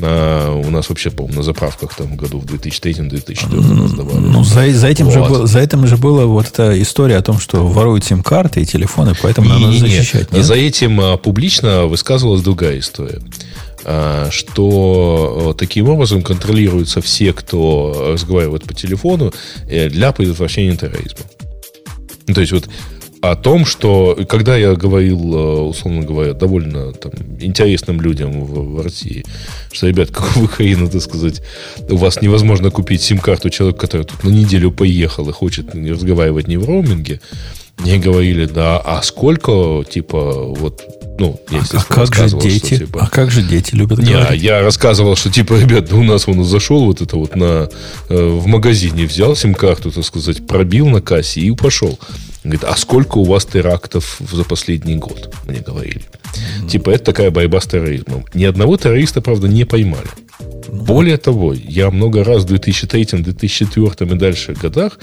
а 0.00 0.52
у 0.52 0.70
нас 0.70 0.88
вообще, 0.88 1.10
по-моему, 1.10 1.38
на 1.38 1.42
заправках 1.42 1.94
там 1.94 2.16
году 2.16 2.38
в 2.38 2.44
2003-2004 2.46 3.82
раздавали. 3.82 4.18
Ну, 4.18 4.44
за, 4.44 4.70
за, 4.72 4.88
этим 4.88 5.06
вот. 5.06 5.14
же 5.14 5.20
был, 5.20 5.46
за 5.46 5.60
этим 5.60 5.86
же 5.86 5.96
была 5.96 6.24
вот 6.24 6.46
эта 6.46 6.80
история 6.80 7.16
о 7.16 7.22
том, 7.22 7.38
что 7.38 7.66
воруют 7.66 8.04
сим-карты 8.04 8.62
и 8.62 8.66
телефоны, 8.66 9.14
поэтому 9.20 9.48
не, 9.48 9.66
надо 9.66 9.78
защищать. 9.78 10.32
Нет. 10.32 10.44
За 10.44 10.54
этим 10.54 11.00
а, 11.00 11.16
публично 11.16 11.86
высказывалась 11.86 12.42
другая 12.42 12.78
история. 12.78 13.20
А, 13.90 14.28
что 14.30 15.54
таким 15.56 15.88
образом 15.88 16.20
контролируются 16.20 17.00
все, 17.00 17.32
кто 17.32 18.10
разговаривает 18.12 18.64
по 18.64 18.74
телефону 18.74 19.32
э, 19.66 19.88
для 19.88 20.12
предотвращения 20.12 20.76
терроризма. 20.76 21.24
Ну, 22.26 22.34
то 22.34 22.40
есть 22.42 22.52
вот 22.52 22.68
о 23.22 23.34
том, 23.34 23.64
что 23.64 24.18
когда 24.28 24.58
я 24.58 24.74
говорил, 24.74 25.34
э, 25.34 25.60
условно 25.62 26.02
говоря, 26.02 26.34
довольно 26.34 26.92
там, 26.92 27.12
интересным 27.40 28.02
людям 28.02 28.44
в, 28.44 28.74
в 28.74 28.82
России, 28.82 29.24
что, 29.72 29.88
ребят, 29.88 30.10
как 30.10 30.36
в 30.36 30.44
Украине, 30.44 30.86
так 30.88 31.00
сказать, 31.00 31.40
у 31.88 31.96
вас 31.96 32.20
невозможно 32.20 32.70
купить 32.70 33.00
сим-карту 33.00 33.48
человека, 33.48 33.80
который 33.80 34.04
тут 34.04 34.22
на 34.22 34.28
неделю 34.28 34.70
поехал 34.70 35.26
и 35.30 35.32
хочет 35.32 35.74
разговаривать 35.74 36.46
не 36.46 36.58
в 36.58 36.66
роуминге, 36.66 37.22
мне 37.78 37.96
говорили, 37.96 38.44
да, 38.44 38.76
а 38.76 39.02
сколько, 39.02 39.82
типа, 39.88 40.42
вот 40.42 40.97
ну, 41.18 41.40
я, 41.50 41.60
а, 41.60 41.78
а 41.78 41.94
как 41.94 42.14
же 42.14 42.38
дети? 42.38 42.74
Что, 42.74 42.78
типа, 42.78 43.00
а 43.02 43.08
как 43.08 43.30
же 43.30 43.42
дети 43.42 43.74
любят 43.74 43.98
говорить? 43.98 44.42
Я 44.42 44.62
рассказывал, 44.62 45.16
что, 45.16 45.30
типа, 45.30 45.54
ребят, 45.54 45.92
у 45.92 46.02
нас 46.02 46.28
он 46.28 46.44
зашел 46.44 46.84
вот 46.84 47.00
это 47.00 47.16
вот 47.16 47.36
на, 47.36 47.68
э, 48.08 48.26
в 48.26 48.46
магазине, 48.46 49.04
взял 49.04 49.34
сим-карту, 49.34 49.90
так 49.90 50.04
сказать, 50.04 50.46
пробил 50.46 50.88
на 50.88 51.00
кассе 51.00 51.40
и 51.40 51.50
пошел. 51.52 51.98
Говорит, 52.44 52.64
а 52.64 52.76
сколько 52.76 53.18
у 53.18 53.24
вас 53.24 53.44
терактов 53.44 54.20
за 54.32 54.44
последний 54.44 54.96
год? 54.96 55.34
Мне 55.46 55.60
говорили. 55.60 56.02
Mm-hmm. 56.02 56.68
Типа, 56.68 56.90
это 56.90 57.04
такая 57.04 57.30
борьба 57.30 57.60
с 57.60 57.66
терроризмом. 57.66 58.24
Ни 58.32 58.44
одного 58.44 58.76
террориста, 58.76 59.20
правда, 59.20 59.48
не 59.48 59.64
поймали. 59.64 60.06
Mm-hmm. 60.38 60.84
Более 60.84 61.16
того, 61.16 61.52
я 61.52 61.90
много 61.90 62.24
раз 62.24 62.44
в 62.44 62.46
2003, 62.46 63.04
2004 63.22 64.10
и 64.10 64.14
дальше 64.14 64.54
годах 64.54 64.98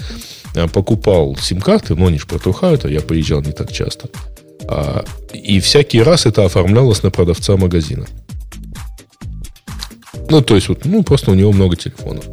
э, 0.55 0.67
покупал 0.69 1.35
сим-карты, 1.35 1.95
но 1.95 2.07
они 2.07 2.19
же 2.19 2.25
протухают, 2.25 2.85
а 2.85 2.89
я 2.89 3.01
поезжал 3.01 3.41
не 3.41 3.51
так 3.51 3.71
часто. 3.71 4.09
А, 4.67 5.05
и 5.33 5.59
всякий 5.59 6.01
раз 6.01 6.25
это 6.25 6.45
оформлялось 6.45 7.03
на 7.03 7.11
продавца 7.11 7.57
магазина. 7.57 8.05
Ну, 10.29 10.41
то 10.41 10.55
есть, 10.55 10.69
вот, 10.69 10.85
ну, 10.85 11.03
просто 11.03 11.31
у 11.31 11.35
него 11.35 11.51
много 11.51 11.75
телефонов. 11.75 12.25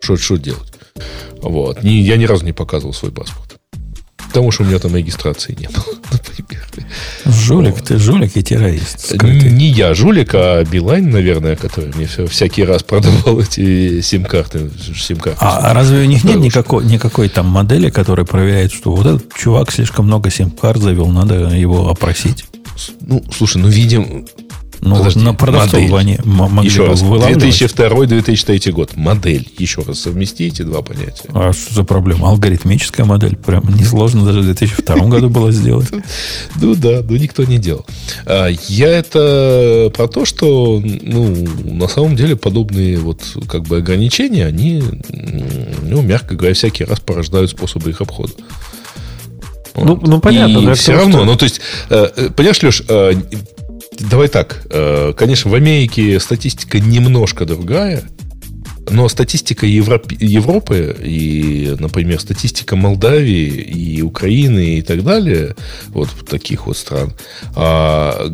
Что, 0.00 0.16
что 0.16 0.36
делать? 0.36 0.72
Вот. 1.42 1.82
Ни, 1.82 1.90
я 1.90 2.16
ни 2.16 2.24
разу 2.24 2.44
не 2.44 2.52
показывал 2.52 2.94
свой 2.94 3.12
паспорт. 3.12 3.57
Потому 4.38 4.52
что 4.52 4.62
у 4.62 4.66
меня 4.66 4.78
там 4.78 4.94
регистрации 4.94 5.56
не 5.58 5.66
было, 5.66 5.96
например. 6.12 6.64
Жулик, 7.24 7.74
вот. 7.74 7.84
ты 7.86 7.98
жулик 7.98 8.36
и 8.36 8.42
террорист. 8.44 9.00
Скрытый. 9.00 9.50
Не 9.50 9.66
я 9.66 9.94
жулик, 9.94 10.30
а 10.32 10.62
Билайн, 10.62 11.10
наверное, 11.10 11.56
который 11.56 11.92
мне 11.92 12.06
все, 12.06 12.24
всякий 12.28 12.62
раз 12.62 12.84
продавал 12.84 13.40
эти 13.40 14.00
сим-карты. 14.00 14.70
сим-карты 14.96 15.38
а, 15.40 15.70
а 15.70 15.74
разве 15.74 16.02
у 16.02 16.04
них 16.04 16.22
нет 16.22 16.36
никакой, 16.36 16.84
никакой 16.84 17.28
там 17.28 17.46
модели, 17.46 17.90
которая 17.90 18.24
проверяет, 18.24 18.70
что 18.70 18.94
вот 18.94 19.06
этот 19.06 19.34
чувак 19.34 19.72
слишком 19.72 20.06
много 20.06 20.30
сим-карт 20.30 20.80
завел, 20.80 21.08
надо 21.08 21.48
его 21.48 21.90
опросить? 21.90 22.44
Ну, 23.00 23.24
слушай, 23.36 23.60
ну, 23.60 23.66
видим, 23.66 24.24
ну, 24.80 24.96
Подожди, 24.96 25.20
на 25.20 25.34
продавцов 25.34 25.92
они 25.94 26.18
могли 26.24 26.68
Еще 26.68 26.86
раз, 26.86 27.02
2002-2003 27.02 28.70
год. 28.72 28.96
Модель. 28.96 29.48
Еще 29.58 29.82
раз 29.82 30.00
совмести 30.00 30.44
эти 30.44 30.62
два 30.62 30.82
понятия. 30.82 31.28
А 31.34 31.52
что 31.52 31.74
за 31.74 31.84
проблема? 31.84 32.28
Алгоритмическая 32.28 33.04
модель. 33.04 33.36
Прям 33.36 33.64
несложно 33.74 34.24
даже 34.24 34.40
в 34.40 34.44
2002 34.44 34.96
году 35.06 35.28
было 35.28 35.52
сделать. 35.52 35.88
Ну 36.56 36.74
да, 36.74 37.02
но 37.02 37.16
никто 37.16 37.44
не 37.44 37.58
делал. 37.58 37.84
А, 38.26 38.48
я 38.68 38.88
это 38.88 39.90
про 39.94 40.06
то, 40.08 40.24
что 40.24 40.80
ну, 40.82 41.46
на 41.64 41.88
самом 41.88 42.16
деле 42.16 42.36
подобные 42.36 42.98
вот 42.98 43.22
как 43.48 43.64
бы 43.64 43.78
ограничения, 43.78 44.46
они, 44.46 44.82
ну, 45.82 46.02
мягко 46.02 46.34
говоря, 46.34 46.54
всякий 46.54 46.84
раз 46.84 47.00
порождают 47.00 47.50
способы 47.50 47.90
их 47.90 48.00
обхода. 48.00 48.32
Ну, 49.84 50.00
ну 50.02 50.20
понятно. 50.20 50.58
И 50.58 50.66
да, 50.66 50.74
все 50.74 50.92
равно, 50.92 51.18
что... 51.18 51.24
ну 51.24 51.36
то 51.36 51.44
есть, 51.44 51.60
э, 51.90 52.08
э, 52.16 52.30
понимаешь, 52.30 52.62
Леш, 52.62 52.82
э, 52.88 53.12
давай 53.98 54.28
так. 54.28 54.66
Э, 54.70 55.12
конечно, 55.16 55.50
в 55.50 55.54
Америке 55.54 56.18
статистика 56.20 56.80
немножко 56.80 57.44
другая. 57.44 58.02
но 58.90 59.08
статистика 59.08 59.66
Европ... 59.66 60.10
Европы 60.12 60.96
и, 61.02 61.76
например, 61.78 62.20
статистика 62.20 62.76
Молдавии 62.76 63.48
и 63.48 64.02
Украины 64.02 64.78
и 64.78 64.82
так 64.82 65.04
далее, 65.04 65.54
вот 65.88 66.08
таких 66.28 66.66
вот 66.66 66.76
стран, 66.76 67.12
а, 67.54 68.32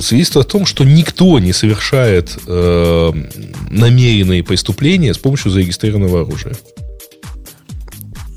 свидетельствует 0.00 0.46
о 0.46 0.48
том, 0.48 0.66
что 0.66 0.84
никто 0.84 1.38
не 1.38 1.52
совершает 1.52 2.38
э, 2.46 3.12
намеренные 3.70 4.42
преступления 4.42 5.12
с 5.12 5.18
помощью 5.18 5.50
зарегистрированного 5.50 6.22
оружия. 6.22 6.54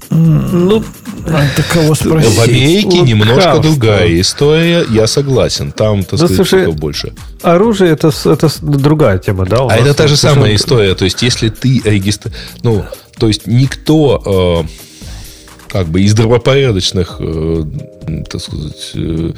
Ну, 0.09 0.83
надо 1.25 1.63
кого 1.71 1.95
спросить. 1.95 2.37
В 2.37 2.41
Америке 2.41 2.99
вот 2.99 3.07
немножко 3.07 3.59
другая 3.59 4.19
история, 4.21 4.85
я 4.89 5.07
согласен. 5.07 5.71
Там, 5.71 6.03
так 6.03 6.19
да, 6.19 6.27
сказать, 6.27 6.35
слушай, 6.35 6.71
больше. 6.71 7.13
Оружие 7.41 7.91
это, 7.91 8.11
это 8.25 8.49
другая 8.61 9.17
тема, 9.17 9.45
да? 9.45 9.67
А 9.69 9.75
это 9.77 9.93
та 9.93 10.07
же 10.07 10.17
самая 10.17 10.55
история. 10.55 10.95
То 10.95 11.05
есть, 11.05 11.21
если 11.21 11.49
ты 11.49 11.81
регистр... 11.83 12.31
Ну, 12.63 12.85
то 13.17 13.27
есть, 13.27 13.47
никто... 13.47 14.63
Э, 14.65 14.85
как 15.75 15.87
бы 15.87 16.01
из 16.01 16.11
здравопорядочных, 16.11 17.17
э, 17.19 17.65
так 18.31 18.41
сказать, 18.41 18.91
э, 18.93 19.33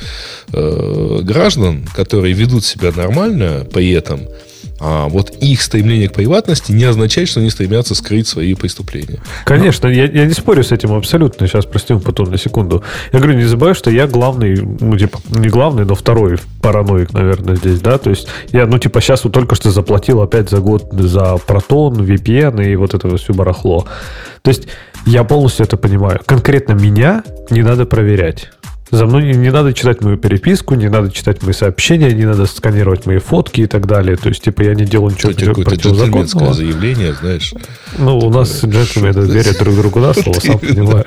э, 0.54 1.20
граждан, 1.24 1.84
которые 1.96 2.36
ведут 2.36 2.64
себя 2.64 2.92
нормально 2.96 3.66
при 3.74 3.90
этом, 3.90 4.22
а 4.80 5.08
вот 5.08 5.32
их 5.42 5.62
стремление 5.62 6.10
к 6.10 6.14
приватности 6.14 6.72
не 6.72 6.84
означает, 6.84 7.30
что 7.30 7.40
они 7.40 7.50
стремятся 7.50 7.96
скрыть 7.96 8.28
свои 8.28 8.54
преступления. 8.54 9.20
Конечно, 9.46 9.88
я, 9.88 10.06
я 10.06 10.26
не 10.26 10.34
спорю 10.34 10.64
с 10.64 10.72
этим 10.72 10.94
абсолютно. 10.94 11.48
Сейчас 11.48 11.66
простим 11.66 12.00
потом 12.00 12.32
на 12.32 12.38
секунду. 12.38 12.84
Я 13.12 13.20
говорю, 13.20 13.38
не 13.38 13.46
забывай, 13.46 13.74
что 13.74 13.90
я 13.90 14.08
главный, 14.08 14.56
ну, 14.56 14.98
типа, 14.98 15.20
не 15.30 15.50
главный, 15.50 15.86
но 15.86 15.96
второй 15.96 16.38
параноик, 16.62 17.14
наверное, 17.14 17.56
здесь, 17.56 17.80
да. 17.82 17.98
То 17.98 18.12
есть 18.12 18.28
я, 18.52 18.66
ну, 18.68 18.78
типа, 18.78 19.02
сейчас 19.02 19.24
вот 19.24 19.34
только 19.34 19.56
что 19.56 19.72
заплатил 19.72 20.22
опять 20.22 20.50
за 20.50 20.60
год 20.60 20.88
за 20.92 21.38
протон, 21.38 21.96
VPN 22.02 22.64
и 22.66 22.76
вот 22.76 22.94
это 22.94 23.16
все 23.18 23.34
барахло. 23.34 23.88
То 24.44 24.50
есть 24.50 24.68
я 25.06 25.24
полностью 25.24 25.66
это 25.66 25.78
понимаю. 25.78 26.20
Конкретно 26.26 26.74
меня 26.74 27.24
не 27.50 27.64
надо 27.64 27.86
проверять. 27.86 28.52
За 28.90 29.06
мной 29.06 29.34
не 29.34 29.52
надо 29.52 29.74
читать 29.74 30.02
мою 30.02 30.18
переписку, 30.18 30.76
не 30.76 30.90
надо 30.90 31.12
читать 31.12 31.44
мои 31.44 31.54
сообщения, 31.54 32.14
не 32.14 32.26
надо 32.26 32.46
сканировать 32.46 33.06
мои 33.06 33.18
фотки 33.18 33.62
и 33.62 33.68
так 33.68 33.86
далее. 33.86 34.16
То 34.16 34.30
есть, 34.30 34.44
типа, 34.44 34.62
я 34.62 34.76
не 34.76 34.86
делаю 34.86 35.12
ничего 35.12 35.34
Что, 35.34 35.54
противозаконного. 35.54 36.54
заявление, 36.54 37.14
знаешь. 37.14 37.54
Ну, 37.98 38.18
у 38.18 38.30
нас 38.30 38.64
джентльмены 38.64 39.30
верят 39.30 39.58
друг 39.60 39.76
другу 39.76 40.00
на 40.00 40.14
слово, 40.14 40.40
сам 40.40 40.60
понимаю. 40.60 41.06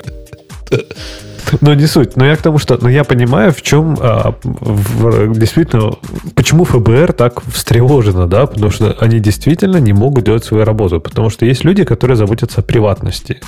Но 1.59 1.73
не 1.73 1.87
суть. 1.87 2.15
Но 2.15 2.25
я 2.25 2.35
к 2.35 2.41
тому, 2.41 2.59
что 2.59 2.77
но 2.81 2.89
я 2.89 3.03
понимаю, 3.03 3.51
в 3.51 3.61
чем 3.61 3.97
а, 3.99 4.35
в, 4.43 5.37
действительно, 5.37 5.95
почему 6.33 6.63
ФБР 6.63 7.13
так 7.13 7.41
встревожено, 7.51 8.27
да, 8.27 8.45
потому 8.45 8.71
что 8.71 8.95
они 8.99 9.19
действительно 9.19 9.77
не 9.77 9.91
могут 9.91 10.25
делать 10.25 10.45
свою 10.45 10.63
работу, 10.63 11.01
потому 11.01 11.29
что 11.29 11.45
есть 11.45 11.65
люди, 11.65 11.83
которые 11.83 12.15
заботятся 12.15 12.61
о 12.61 12.63
приватности, 12.63 13.41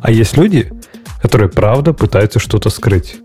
а 0.00 0.10
есть 0.10 0.36
люди, 0.36 0.72
которые 1.22 1.50
правда 1.50 1.92
пытаются 1.92 2.40
что-то 2.40 2.70
скрыть. 2.70 3.18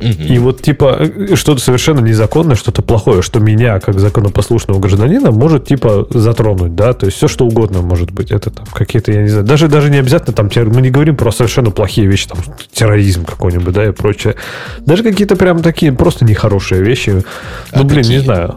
И 0.00 0.38
вот 0.38 0.62
типа 0.62 0.96
э, 0.98 1.34
что-то 1.36 1.60
совершенно 1.60 2.00
незаконное, 2.00 2.56
что-то 2.56 2.82
плохое, 2.82 3.22
что 3.22 3.40
меня, 3.40 3.80
как 3.80 3.98
законопослушного 3.98 4.78
гражданина, 4.78 5.30
может 5.30 5.66
типа 5.66 6.06
затронуть, 6.10 6.74
да, 6.74 6.92
то 6.92 7.06
есть 7.06 7.18
все 7.18 7.28
что 7.28 7.46
угодно 7.46 7.82
может 7.82 8.10
быть. 8.10 8.30
Это 8.30 8.50
там 8.50 8.66
какие-то, 8.72 9.12
я 9.12 9.22
не 9.22 9.28
знаю, 9.28 9.44
даже, 9.44 9.68
даже 9.68 9.90
не 9.90 9.98
обязательно 9.98 10.34
там, 10.34 10.50
мы 10.72 10.80
не 10.80 10.90
говорим 10.90 11.16
про 11.16 11.30
совершенно 11.30 11.70
плохие 11.70 12.06
вещи, 12.06 12.28
там 12.28 12.38
терроризм 12.72 13.24
какой-нибудь, 13.24 13.74
да, 13.74 13.86
и 13.86 13.92
прочее. 13.92 14.36
Даже 14.80 15.02
какие-то 15.02 15.36
прям 15.36 15.62
такие 15.62 15.92
просто 15.92 16.24
нехорошие 16.24 16.82
вещи. 16.82 17.10
Ну, 17.10 17.22
а 17.72 17.84
блин, 17.84 18.02
какие? 18.02 18.18
не 18.18 18.24
знаю 18.24 18.56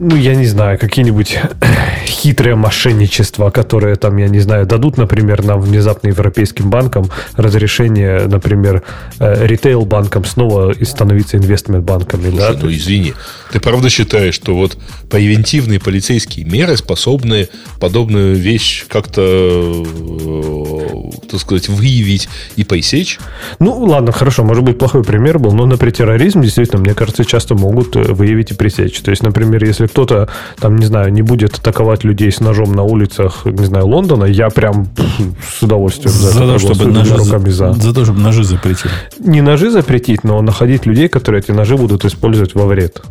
ну, 0.00 0.16
я 0.16 0.34
не 0.34 0.46
знаю, 0.46 0.78
какие-нибудь 0.78 1.38
хитрые 2.04 2.54
мошенничества, 2.54 3.50
которые 3.50 3.96
там, 3.96 4.16
я 4.16 4.28
не 4.28 4.40
знаю, 4.40 4.66
дадут, 4.66 4.96
например, 4.96 5.44
нам 5.44 5.60
внезапно 5.60 6.08
европейским 6.08 6.70
банкам 6.70 7.10
разрешение, 7.36 8.26
например, 8.26 8.82
э, 9.18 9.46
ритейл-банкам 9.46 10.24
снова 10.24 10.74
становиться 10.82 11.36
инвестмент-банками. 11.36 12.30
Слушай, 12.30 12.54
да? 12.54 12.58
ну 12.60 12.70
извини, 12.70 13.14
ты 13.52 13.60
правда 13.60 13.90
считаешь, 13.90 14.34
что 14.34 14.54
вот 14.54 14.78
превентивные 15.10 15.80
полицейские 15.80 16.44
меры 16.46 16.76
способны 16.76 17.48
подобную 17.80 18.36
вещь 18.36 18.86
как-то, 18.88 19.22
э, 19.24 21.10
так 21.28 21.40
сказать, 21.40 21.68
выявить 21.68 22.28
и 22.54 22.62
пресечь? 22.62 23.18
Ну, 23.58 23.76
ладно, 23.84 24.12
хорошо, 24.12 24.44
может 24.44 24.62
быть, 24.62 24.78
плохой 24.78 25.02
пример 25.02 25.40
был, 25.40 25.52
но, 25.52 25.66
например, 25.66 25.92
терроризм, 25.92 26.42
действительно, 26.42 26.80
мне 26.80 26.94
кажется, 26.94 27.24
часто 27.24 27.56
могут 27.56 27.96
э, 27.96 28.12
выявить 28.12 28.52
и 28.52 28.54
пресечь. 28.54 29.00
То 29.00 29.10
есть, 29.10 29.24
например, 29.24 29.64
если 29.64 29.87
кто-то, 29.88 30.28
там, 30.60 30.76
не 30.76 30.86
знаю, 30.86 31.12
не 31.12 31.22
будет 31.22 31.58
атаковать 31.58 32.04
людей 32.04 32.30
с 32.30 32.40
ножом 32.40 32.72
на 32.72 32.82
улицах, 32.82 33.44
не 33.44 33.66
знаю, 33.66 33.86
Лондона, 33.86 34.24
я 34.24 34.50
прям 34.50 34.88
с 35.58 35.62
удовольствием 35.62 36.14
за, 36.14 36.30
за 36.30 36.40
то, 36.40 36.58
чтобы 36.58 36.86
ножи, 36.86 37.16
руками 37.16 37.50
за. 37.50 37.72
За 37.72 37.94
то, 37.94 38.04
чтобы 38.04 38.20
ножи 38.20 38.44
запретить. 38.44 38.90
Не 39.18 39.40
ножи 39.40 39.70
запретить, 39.70 40.24
но 40.24 40.40
находить 40.42 40.86
людей, 40.86 41.08
которые 41.08 41.42
эти 41.42 41.50
ножи 41.50 41.76
будут 41.76 42.04
использовать 42.04 42.54
во 42.54 42.66
вред. 42.66 43.02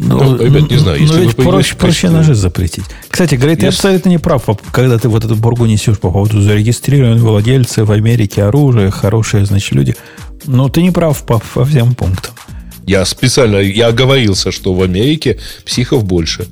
Ну, 0.00 0.22
ну, 0.22 0.36
ребят, 0.36 0.70
не 0.70 0.76
знаю. 0.76 1.00
Если 1.00 1.14
но 1.14 1.20
ведь 1.20 1.36
проще, 1.36 1.76
проще 1.76 2.10
ножи 2.10 2.34
запретить. 2.34 2.84
Кстати, 3.08 3.34
говорит, 3.34 3.60
ты 3.60 3.66
абсолютно 3.66 4.08
не 4.08 4.18
прав, 4.18 4.44
когда 4.72 4.98
ты 4.98 5.08
вот 5.08 5.24
эту 5.24 5.34
бургу 5.36 5.66
несешь 5.66 5.98
по 5.98 6.10
поводу 6.10 6.40
зарегистрированных 6.40 7.22
владельцы 7.22 7.84
в 7.84 7.92
Америке 7.92 8.44
оружия, 8.44 8.90
хорошие, 8.90 9.44
значит, 9.44 9.72
люди. 9.72 9.96
Но 10.46 10.68
ты 10.68 10.82
не 10.82 10.90
прав 10.90 11.20
по, 11.24 11.40
по 11.54 11.64
всем 11.64 11.94
пунктам. 11.94 12.34
Я 12.88 13.04
специально, 13.04 13.58
я 13.58 13.88
оговорился, 13.88 14.50
что 14.50 14.72
в 14.72 14.80
Америке 14.80 15.36
психов 15.66 16.04
больше. 16.04 16.48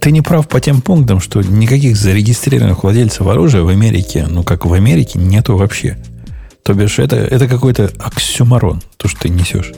Ты 0.00 0.12
не 0.12 0.22
прав 0.22 0.46
по 0.46 0.60
тем 0.60 0.80
пунктам, 0.80 1.18
что 1.18 1.42
никаких 1.42 1.96
зарегистрированных 1.96 2.84
владельцев 2.84 3.26
оружия 3.26 3.62
в 3.62 3.68
Америке, 3.68 4.26
ну 4.30 4.44
как 4.44 4.64
в 4.64 4.72
Америке, 4.72 5.18
нету 5.18 5.56
вообще. 5.56 5.98
То 6.62 6.74
бишь, 6.74 7.00
это, 7.00 7.16
это 7.16 7.48
какой-то 7.48 7.90
оксюмарон, 7.98 8.80
то, 8.96 9.08
что 9.08 9.22
ты 9.22 9.28
несешь. 9.28 9.72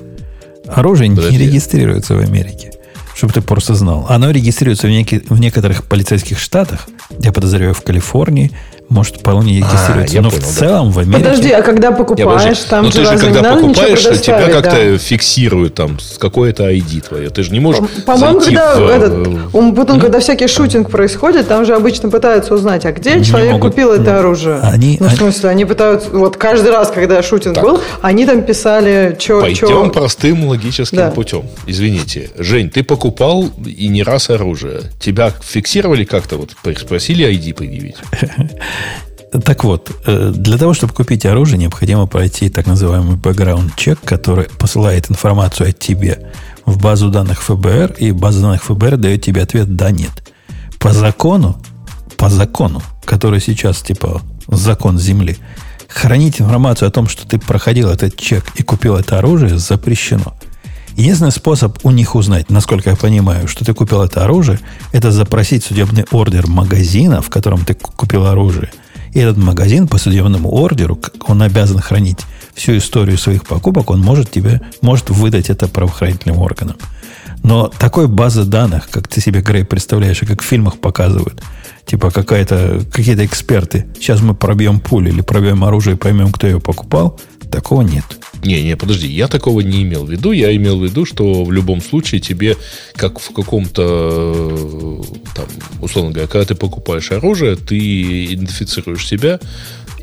Оружие 0.66 1.08
Подожди. 1.08 1.38
не 1.38 1.46
регистрируется 1.46 2.14
в 2.16 2.18
Америке. 2.18 2.72
Чтобы 3.14 3.32
ты 3.32 3.40
просто 3.40 3.74
знал. 3.74 4.04
Оно 4.10 4.30
регистрируется 4.30 4.88
в, 4.88 4.90
неки, 4.90 5.22
в 5.26 5.40
некоторых 5.40 5.84
полицейских 5.84 6.38
штатах, 6.38 6.86
я 7.18 7.32
подозреваю, 7.32 7.72
в 7.72 7.80
Калифорнии, 7.80 8.50
может, 8.88 9.16
вполне 9.16 9.58
регистрируется. 9.58 10.18
А, 10.18 10.22
но 10.22 10.30
понял, 10.30 10.42
в 10.42 10.46
целом 10.46 10.86
да. 10.88 10.92
в 10.92 10.98
Америке... 10.98 11.24
Подожди, 11.24 11.50
а 11.50 11.62
когда 11.62 11.92
покупаешь, 11.92 12.58
я, 12.58 12.68
там 12.68 12.84
ну, 12.84 12.92
же 12.92 12.98
ты 12.98 13.04
же, 13.06 13.18
когда 13.18 13.54
покупаешь, 13.54 14.02
тебя 14.20 14.48
как-то 14.48 14.92
да. 14.92 14.98
фиксируют 14.98 15.74
там 15.74 15.98
с 15.98 16.18
какое-то 16.18 16.70
ID 16.70 17.08
твое. 17.08 17.30
Ты 17.30 17.42
же 17.42 17.52
не 17.52 17.60
можешь 17.60 17.82
По-моему, 18.04 18.40
когда, 18.40 18.76
в... 18.76 18.88
этот, 18.88 19.76
потом, 19.76 20.00
когда 20.00 20.20
всякий 20.20 20.46
шутинг 20.46 20.90
происходит, 20.90 21.48
там 21.48 21.64
же 21.64 21.74
обычно 21.74 22.10
пытаются 22.10 22.54
узнать, 22.54 22.84
а 22.84 22.92
где 22.92 23.14
не 23.14 23.24
человек 23.24 23.52
могут, 23.52 23.72
купил 23.72 23.92
это 23.92 24.12
ну, 24.12 24.18
оружие. 24.18 24.60
Они, 24.62 24.98
ну, 25.00 25.08
в 25.08 25.12
смысле, 25.12 25.50
они 25.50 25.64
пытаются... 25.64 26.10
Вот 26.10 26.36
каждый 26.36 26.70
раз, 26.70 26.90
когда 26.90 27.22
шутинг 27.22 27.54
так. 27.54 27.64
был, 27.64 27.80
они 28.02 28.26
там 28.26 28.42
писали, 28.42 29.16
что... 29.18 29.40
Пойдем 29.40 29.68
чё... 29.68 29.90
простым 29.90 30.46
логическим 30.46 30.98
да. 30.98 31.10
путем. 31.10 31.44
Извините. 31.66 32.30
Жень, 32.38 32.70
ты 32.70 32.82
покупал 32.82 33.50
и 33.64 33.88
не 33.88 34.02
раз 34.02 34.30
оружие. 34.30 34.82
Тебя 35.00 35.32
фиксировали 35.42 36.04
как-то? 36.04 36.36
Вот 36.36 36.50
спросили 36.78 37.26
ID 37.26 37.54
предъявить? 37.54 37.96
Так 39.44 39.64
вот, 39.64 39.90
э, 40.06 40.32
для 40.32 40.58
того, 40.58 40.74
чтобы 40.74 40.92
купить 40.92 41.26
оружие, 41.26 41.58
необходимо 41.58 42.06
пройти 42.06 42.48
так 42.48 42.66
называемый 42.66 43.16
background-чек, 43.16 43.98
который 44.04 44.44
посылает 44.58 45.10
информацию 45.10 45.70
о 45.70 45.72
тебе 45.72 46.30
в 46.64 46.80
базу 46.80 47.10
данных 47.10 47.42
ФБР, 47.42 47.96
и 47.98 48.12
база 48.12 48.42
данных 48.42 48.62
ФБР 48.62 48.96
дает 48.96 49.22
тебе 49.22 49.42
ответ 49.42 49.74
«да», 49.74 49.90
«нет». 49.90 50.32
По 50.78 50.92
закону, 50.92 51.60
по 52.16 52.28
закону, 52.28 52.80
который 53.04 53.40
сейчас 53.40 53.80
типа 53.80 54.22
закон 54.46 54.98
Земли, 54.98 55.36
хранить 55.88 56.40
информацию 56.40 56.88
о 56.88 56.92
том, 56.92 57.08
что 57.08 57.26
ты 57.26 57.38
проходил 57.38 57.88
этот 57.88 58.16
чек 58.16 58.44
и 58.56 58.62
купил 58.62 58.96
это 58.96 59.18
оружие, 59.18 59.58
запрещено. 59.58 60.34
Единственный 60.96 61.32
способ 61.32 61.78
у 61.84 61.90
них 61.90 62.14
узнать, 62.14 62.50
насколько 62.50 62.90
я 62.90 62.96
понимаю, 62.96 63.48
что 63.48 63.64
ты 63.64 63.74
купил 63.74 64.02
это 64.02 64.24
оружие, 64.24 64.60
это 64.92 65.10
запросить 65.10 65.64
судебный 65.64 66.04
ордер 66.10 66.46
магазина, 66.46 67.20
в 67.20 67.30
котором 67.30 67.64
ты 67.64 67.74
купил 67.74 68.26
оружие– 68.26 68.70
и 69.14 69.20
этот 69.20 69.36
магазин 69.36 69.86
по 69.86 69.96
судебному 69.96 70.52
ордеру, 70.52 70.98
он 71.28 71.40
обязан 71.42 71.78
хранить 71.78 72.18
всю 72.54 72.76
историю 72.76 73.16
своих 73.16 73.46
покупок, 73.46 73.90
он 73.90 74.00
может 74.00 74.30
тебе, 74.30 74.60
может 74.82 75.08
выдать 75.08 75.50
это 75.50 75.68
правоохранительным 75.68 76.38
органам. 76.38 76.76
Но 77.44 77.68
такой 77.68 78.08
базы 78.08 78.44
данных, 78.44 78.88
как 78.90 79.06
ты 79.06 79.20
себе, 79.20 79.40
Грей, 79.40 79.64
представляешь, 79.64 80.22
и 80.22 80.26
как 80.26 80.42
в 80.42 80.44
фильмах 80.44 80.80
показывают, 80.80 81.40
типа 81.86 82.10
какая-то, 82.10 82.82
какие-то 82.90 83.24
эксперты, 83.24 83.86
сейчас 83.94 84.20
мы 84.20 84.34
пробьем 84.34 84.80
пулю 84.80 85.10
или 85.10 85.20
пробьем 85.20 85.62
оружие 85.62 85.94
и 85.94 85.98
поймем, 85.98 86.32
кто 86.32 86.48
ее 86.48 86.58
покупал, 86.58 87.20
такого 87.52 87.82
нет. 87.82 88.04
Не, 88.44 88.62
не, 88.62 88.76
подожди, 88.76 89.08
я 89.08 89.26
такого 89.28 89.60
не 89.60 89.82
имел 89.82 90.04
в 90.04 90.10
виду. 90.10 90.32
Я 90.32 90.54
имел 90.54 90.78
в 90.78 90.84
виду, 90.84 91.04
что 91.06 91.44
в 91.44 91.52
любом 91.52 91.80
случае 91.80 92.20
тебе, 92.20 92.56
как 92.94 93.18
в 93.18 93.32
каком-то, 93.32 95.02
там, 95.34 95.46
условно 95.80 96.12
говоря, 96.12 96.28
когда 96.28 96.44
ты 96.44 96.54
покупаешь 96.54 97.10
оружие, 97.10 97.56
ты 97.56 98.26
идентифицируешь 98.34 99.06
себя, 99.06 99.40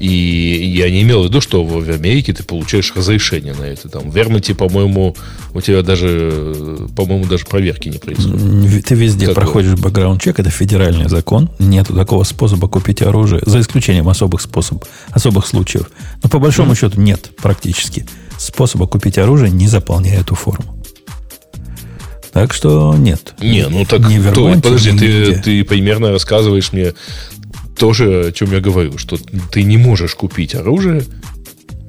И 0.01 0.73
я 0.75 0.89
не 0.89 1.03
имел 1.03 1.21
в 1.21 1.25
виду, 1.27 1.41
что 1.41 1.63
в 1.63 1.87
Америке 1.87 2.33
ты 2.33 2.43
получаешь 2.43 2.91
разрешение 2.95 3.53
на 3.53 3.65
это. 3.65 3.87
Там 3.87 4.09
в 4.09 4.15
Вермонте, 4.15 4.55
по-моему, 4.55 5.15
у 5.53 5.61
тебя 5.61 5.83
даже, 5.83 6.87
по-моему, 6.95 7.25
даже 7.25 7.45
проверки 7.45 7.87
не 7.87 7.99
происходит. 7.99 8.85
Ты 8.85 8.95
везде 8.95 9.27
как 9.27 9.35
проходишь 9.35 9.75
бэкграунд-чек, 9.75 10.39
это 10.39 10.49
федеральный 10.49 11.07
закон. 11.07 11.51
Нет 11.59 11.87
такого 11.87 12.23
способа 12.23 12.67
купить 12.67 13.03
оружие, 13.03 13.43
за 13.45 13.59
исключением 13.59 14.09
особых 14.09 14.41
способов, 14.41 14.87
особых 15.11 15.45
случаев. 15.45 15.91
Но 16.23 16.29
по 16.29 16.39
большому 16.39 16.73
mm. 16.73 16.79
счету 16.79 16.99
нет 16.99 17.29
практически 17.39 18.07
способа 18.41 18.87
купить 18.87 19.17
оружие, 19.17 19.51
не 19.51 19.67
заполняя 19.67 20.21
эту 20.21 20.35
форму. 20.35 20.77
Так 22.31 22.53
что 22.53 22.95
нет. 22.95 23.33
Не, 23.41 23.67
ну 23.67 23.85
так 23.85 24.01
не 24.07 24.21
то, 24.21 24.53
подожди, 24.53 24.97
ты, 24.97 25.41
ты 25.41 25.63
примерно 25.63 26.11
рассказываешь 26.11 26.71
мне 26.71 26.93
тоже, 27.77 28.27
о 28.27 28.31
чем 28.31 28.51
я 28.51 28.61
говорю, 28.61 28.97
что 28.97 29.17
ты 29.51 29.63
не 29.63 29.77
можешь 29.77 30.15
купить 30.15 30.55
оружие, 30.55 31.03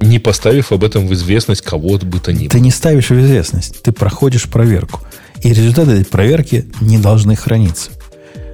не 0.01 0.19
поставив 0.19 0.71
об 0.71 0.83
этом 0.83 1.07
в 1.07 1.13
известность 1.13 1.61
кого-то 1.61 2.05
бы 2.05 2.19
то 2.19 2.33
ни 2.33 2.39
было. 2.39 2.49
Ты 2.49 2.59
не 2.59 2.71
ставишь 2.71 3.09
в 3.09 3.19
известность, 3.19 3.81
ты 3.81 3.91
проходишь 3.91 4.49
проверку. 4.49 4.99
И 5.41 5.49
результаты 5.49 5.91
этой 5.91 6.05
проверки 6.05 6.69
не 6.81 6.97
должны 6.97 7.35
храниться. 7.35 7.91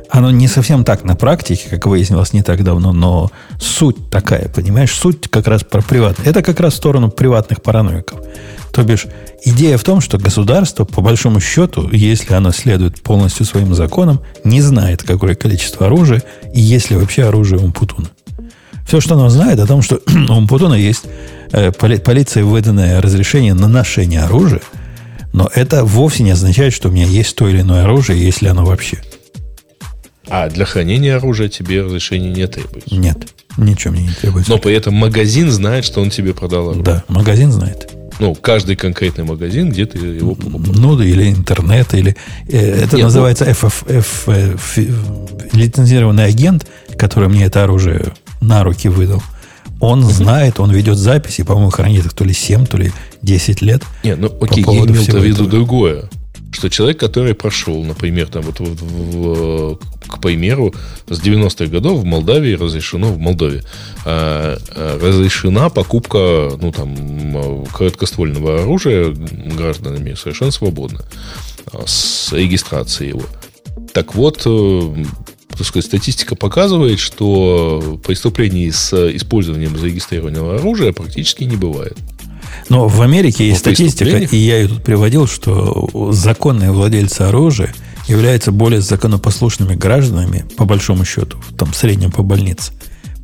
Оно 0.10 0.32
не 0.32 0.48
совсем 0.48 0.84
так 0.84 1.04
на 1.04 1.16
практике, 1.16 1.70
как 1.70 1.86
выяснилось 1.86 2.34
не 2.34 2.42
так 2.42 2.64
давно, 2.64 2.94
но 2.94 3.32
суть 3.60 4.10
такая, 4.10 4.50
понимаешь? 4.50 4.92
Суть 4.92 5.28
как 5.30 5.48
раз 5.48 5.64
про 5.64 5.82
приватность. 5.82 6.28
Это 6.28 6.42
как 6.42 6.60
раз 6.60 6.74
в 6.74 6.78
сторону 6.78 7.12
приватных 7.12 7.62
параноиков. 7.62 8.20
То 8.72 8.84
бишь, 8.84 9.06
идея 9.46 9.78
в 9.78 9.84
том, 9.84 10.02
что 10.02 10.18
государство, 10.18 10.84
по 10.84 11.02
большому 11.02 11.40
счету, 11.40 11.90
если 11.92 12.34
оно 12.34 12.52
следует 12.52 13.02
полностью 13.02 13.46
своим 13.46 13.74
законам, 13.76 14.22
не 14.44 14.62
знает, 14.62 15.04
какое 15.04 15.36
количество 15.36 15.86
оружия 15.86 16.24
и 16.54 16.60
есть 16.60 16.90
ли 16.90 16.98
вообще 16.98 17.26
оружие 17.26 17.60
у 17.60 17.66
Умпутуна. 17.66 18.10
Все, 18.88 19.02
что 19.02 19.14
оно 19.14 19.30
знает, 19.30 19.60
о 19.60 19.68
том, 19.68 19.84
что 19.84 20.00
у 20.30 20.34
Умпутуна 20.34 20.74
есть 20.74 21.04
э, 21.52 21.72
поли, 21.72 21.98
полиция 21.98 22.44
выданное 22.44 23.00
разрешение 23.00 23.54
на 23.54 23.68
ношение 23.68 24.22
оружия, 24.22 24.62
но 25.34 25.50
это 25.54 25.86
вовсе 25.86 26.24
не 26.24 26.32
означает, 26.32 26.74
что 26.74 26.90
у 26.90 26.92
меня 26.92 27.06
есть 27.06 27.36
то 27.36 27.48
или 27.48 27.62
иное 27.62 27.84
оружие, 27.84 28.24
если 28.24 28.48
оно 28.48 28.66
вообще. 28.66 28.98
А 30.30 30.50
для 30.50 30.66
хранения 30.66 31.18
оружия 31.18 31.50
тебе 31.50 31.82
разрешения 31.82 32.30
не 32.30 32.48
требуется? 32.48 32.96
Нет, 32.96 33.28
ничего 33.58 33.94
мне 33.94 34.04
не 34.04 34.14
требуется. 34.14 34.52
Но 34.52 34.58
при 34.60 34.74
этом 34.74 34.94
магазин 34.94 35.50
знает, 35.52 35.86
что 35.86 36.02
он 36.02 36.10
тебе 36.10 36.34
продал 36.34 36.70
оружие. 36.70 36.84
Да, 36.84 37.04
магазин 37.08 37.52
знает. 37.52 37.92
Ну, 38.20 38.36
каждый 38.36 38.76
конкретный 38.76 39.24
магазин, 39.24 39.70
где 39.70 39.86
ты 39.86 39.98
его 39.98 40.36
покупал. 40.36 40.74
Ну, 40.74 40.96
да, 40.98 41.06
или 41.06 41.30
интернет, 41.30 41.94
или... 41.94 42.16
Э, 42.50 42.84
это 42.84 42.98
Нет, 42.98 43.06
называется 43.06 43.46
ну... 43.46 43.52
FFF, 43.52 44.58
э, 44.76 44.88
лицензированный 45.54 46.26
агент, 46.26 46.68
который 46.98 47.30
мне 47.30 47.46
это 47.46 47.64
оружие 47.64 48.14
на 48.42 48.64
руки 48.64 48.90
выдал. 48.90 49.24
Он 49.80 50.04
угу. 50.04 50.12
знает, 50.12 50.60
он 50.60 50.72
ведет 50.72 50.98
записи, 50.98 51.44
по-моему, 51.44 51.70
хранит 51.70 52.06
их 52.06 52.14
то 52.14 52.26
ли 52.26 52.34
7, 52.34 52.66
то 52.66 52.78
ли 52.78 52.92
10 53.22 53.62
лет. 53.62 53.84
Нет, 54.04 54.20
ну 54.20 54.28
окей, 54.42 54.66
по 54.66 54.72
я 54.72 54.82
имел 54.82 55.02
в 55.02 55.24
виду 55.24 55.46
другое 55.46 56.10
что 56.52 56.70
человек, 56.70 57.00
который 57.00 57.36
прошел, 57.36 57.84
например, 57.84 58.28
там 58.28 58.42
вот 58.44 58.60
в, 58.60 58.64
в, 58.64 59.80
к 60.08 60.22
примеру, 60.22 60.74
с 61.08 61.22
90-х 61.22 61.68
годов 61.68 62.00
в 62.00 62.06
Молдавии 62.06 62.54
разрешено, 62.54 63.12
в 63.14 63.20
Молдове, 63.20 63.64
э, 64.06 64.58
разрешена 64.76 65.70
покупка, 65.70 66.52
ну, 66.60 66.72
там, 66.72 67.66
короткоствольного 67.66 68.62
оружия 68.62 69.12
гражданами 69.12 70.16
совершенно 70.16 70.52
свободно, 70.52 71.02
с 71.86 72.34
регистрацией 72.34 73.10
его. 73.10 73.24
Так 73.94 74.16
вот, 74.16 74.42
э, 74.46 75.06
так 75.50 75.68
сказать, 75.68 75.86
статистика 75.86 76.36
показывает, 76.36 77.00
что 77.00 78.00
преступлений 78.06 78.72
с 78.72 78.94
использованием 79.16 79.78
зарегистрированного 79.78 80.56
оружия 80.56 80.94
практически 80.94 81.44
не 81.44 81.58
бывает. 81.58 81.98
Но 82.70 82.88
в 82.88 83.02
Америке 83.02 83.48
есть 83.48 83.60
статистика, 83.60 84.18
и 84.18 84.38
я 84.38 84.58
ее 84.58 84.68
тут 84.68 84.84
приводил, 84.84 85.28
что 85.28 85.90
законные 86.12 86.72
владельцы 86.72 87.22
оружия 87.22 87.74
являются 88.08 88.52
более 88.52 88.82
законопослушными 88.82 89.76
гражданами, 89.76 90.46
по 90.58 90.66
большому 90.66 91.06
счету, 91.06 91.38
там, 91.58 91.72
в 91.72 91.76
среднем 91.76 92.12
по 92.12 92.24
больнице, 92.24 92.74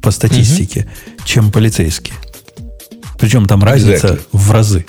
по 0.01 0.11
статистике, 0.11 0.81
угу. 0.81 1.25
чем 1.25 1.51
полицейские. 1.51 2.15
Причем 3.19 3.47
там 3.47 3.63
разница 3.63 4.07
exactly. 4.07 4.21
в 4.31 4.51
разы. 4.51 4.85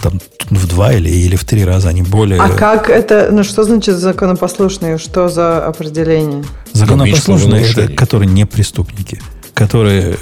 Там 0.00 0.20
в 0.50 0.66
два 0.68 0.92
или, 0.92 1.08
или 1.08 1.36
в 1.36 1.44
три 1.44 1.64
раза 1.64 1.88
они 1.88 2.02
более... 2.02 2.40
А 2.40 2.50
как 2.50 2.88
это... 2.88 3.30
Ну, 3.32 3.42
что 3.42 3.64
значит 3.64 3.96
законопослушные? 3.96 4.98
Что 4.98 5.28
за 5.28 5.66
определение? 5.66 6.44
Законопослушные– 6.72 7.66
это 7.76 7.88
которые 7.88 8.28
не 8.28 8.46
преступники. 8.46 9.20
Которые 9.62 10.18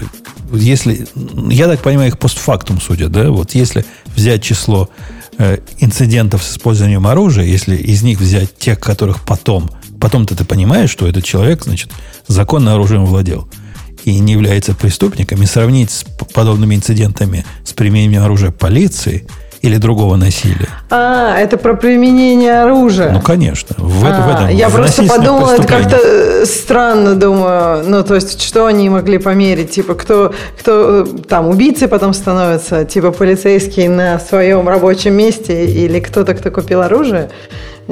если, 0.53 1.07
я 1.49 1.67
так 1.67 1.81
понимаю, 1.81 2.09
их 2.09 2.19
постфактум 2.19 2.79
судят, 2.79 3.11
да, 3.11 3.31
вот 3.31 3.55
если 3.55 3.87
взять 4.15 4.43
число 4.43 4.91
э, 5.39 5.59
инцидентов 5.79 6.43
с 6.43 6.53
использованием 6.53 7.07
оружия, 7.07 7.47
если 7.47 7.75
из 7.75 8.03
них 8.03 8.21
взять 8.21 8.59
тех, 8.59 8.79
которых 8.79 9.25
потом, 9.25 9.71
потом-то 9.99 10.37
ты 10.37 10.45
понимаешь, 10.45 10.91
что 10.91 11.07
этот 11.07 11.25
человек, 11.25 11.65
значит, 11.65 11.91
законно 12.27 12.75
оружием 12.75 13.07
владел 13.07 13.49
и 14.05 14.19
не 14.19 14.35
является 14.35 14.75
преступником, 14.75 15.43
и 15.43 15.47
сравнить 15.47 15.91
с 15.91 16.05
подобными 16.35 16.75
инцидентами 16.75 17.47
с 17.65 17.73
применением 17.73 18.23
оружия 18.23 18.51
полиции– 18.51 19.27
или 19.63 19.77
другого 19.77 20.17
насилия. 20.17 20.69
А, 20.89 21.37
это 21.39 21.59
про 21.59 21.75
применение 21.75 22.63
оружия. 22.63 23.11
Ну, 23.11 23.21
конечно. 23.21 23.77
В, 23.79 24.05
а, 24.07 24.27
в 24.27 24.35
этом, 24.35 24.49
я 24.57 24.69
в 24.69 24.75
просто 24.75 25.05
подумала, 25.05 25.53
это 25.53 25.67
как-то 25.67 25.99
э, 26.03 26.45
странно, 26.47 27.15
думаю. 27.15 27.85
Ну, 27.85 28.03
то 28.03 28.15
есть, 28.15 28.41
что 28.41 28.67
они 28.67 28.89
могли 28.89 29.19
померить? 29.19 29.71
Типа, 29.71 29.95
кто, 29.95 30.33
кто 30.59 31.03
э, 31.03 31.07
там 31.29 31.49
убийцы 31.49 31.89
потом 31.89 32.15
становятся? 32.15 32.87
Типа, 32.87 33.11
полицейский 33.11 33.89
на 33.89 34.19
своем 34.19 34.67
рабочем 34.67 35.13
месте 35.13 35.67
или 35.67 36.01
кто-то, 36.01 36.35
кто 36.35 36.51
купил 36.51 36.81
оружие? 36.81 37.31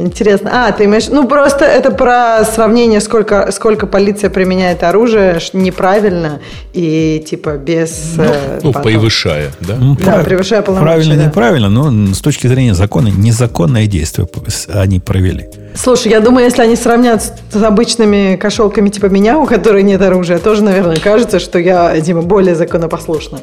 Интересно. 0.00 0.50
А, 0.52 0.72
ты 0.72 0.84
имеешь... 0.84 1.08
Ну, 1.08 1.26
просто 1.26 1.64
это 1.64 1.90
про 1.90 2.44
сравнение, 2.44 3.00
сколько, 3.00 3.50
сколько 3.52 3.86
полиция 3.86 4.30
применяет 4.30 4.82
оружие 4.82 5.38
неправильно 5.52 6.40
и, 6.72 7.24
типа, 7.28 7.56
без... 7.56 8.14
Ну, 8.16 8.24
э, 8.24 8.60
ну 8.62 8.72
превышая, 8.72 9.50
да? 9.60 9.74
Ну, 9.76 9.96
да, 9.96 10.12
прав... 10.12 10.24
превышая 10.24 10.62
полномочия. 10.62 10.92
Правильно, 10.92 11.16
да. 11.16 11.24
неправильно, 11.26 11.68
но 11.68 12.14
с 12.14 12.20
точки 12.20 12.46
зрения 12.46 12.74
закона 12.74 13.08
незаконное 13.08 13.86
действие 13.86 14.28
они 14.72 15.00
провели. 15.00 15.48
Слушай, 15.74 16.12
я 16.12 16.20
думаю, 16.20 16.44
если 16.44 16.62
они 16.62 16.76
сравнят 16.76 17.22
с 17.22 17.62
обычными 17.62 18.36
кошелками 18.36 18.88
типа 18.88 19.06
меня, 19.06 19.38
у 19.38 19.46
которой 19.46 19.82
нет 19.82 20.00
оружия, 20.02 20.38
тоже, 20.38 20.62
наверное, 20.62 20.96
кажется, 20.96 21.38
что 21.38 21.58
я, 21.58 21.98
Дима, 22.00 22.22
более 22.22 22.54
законопослушна. 22.54 23.40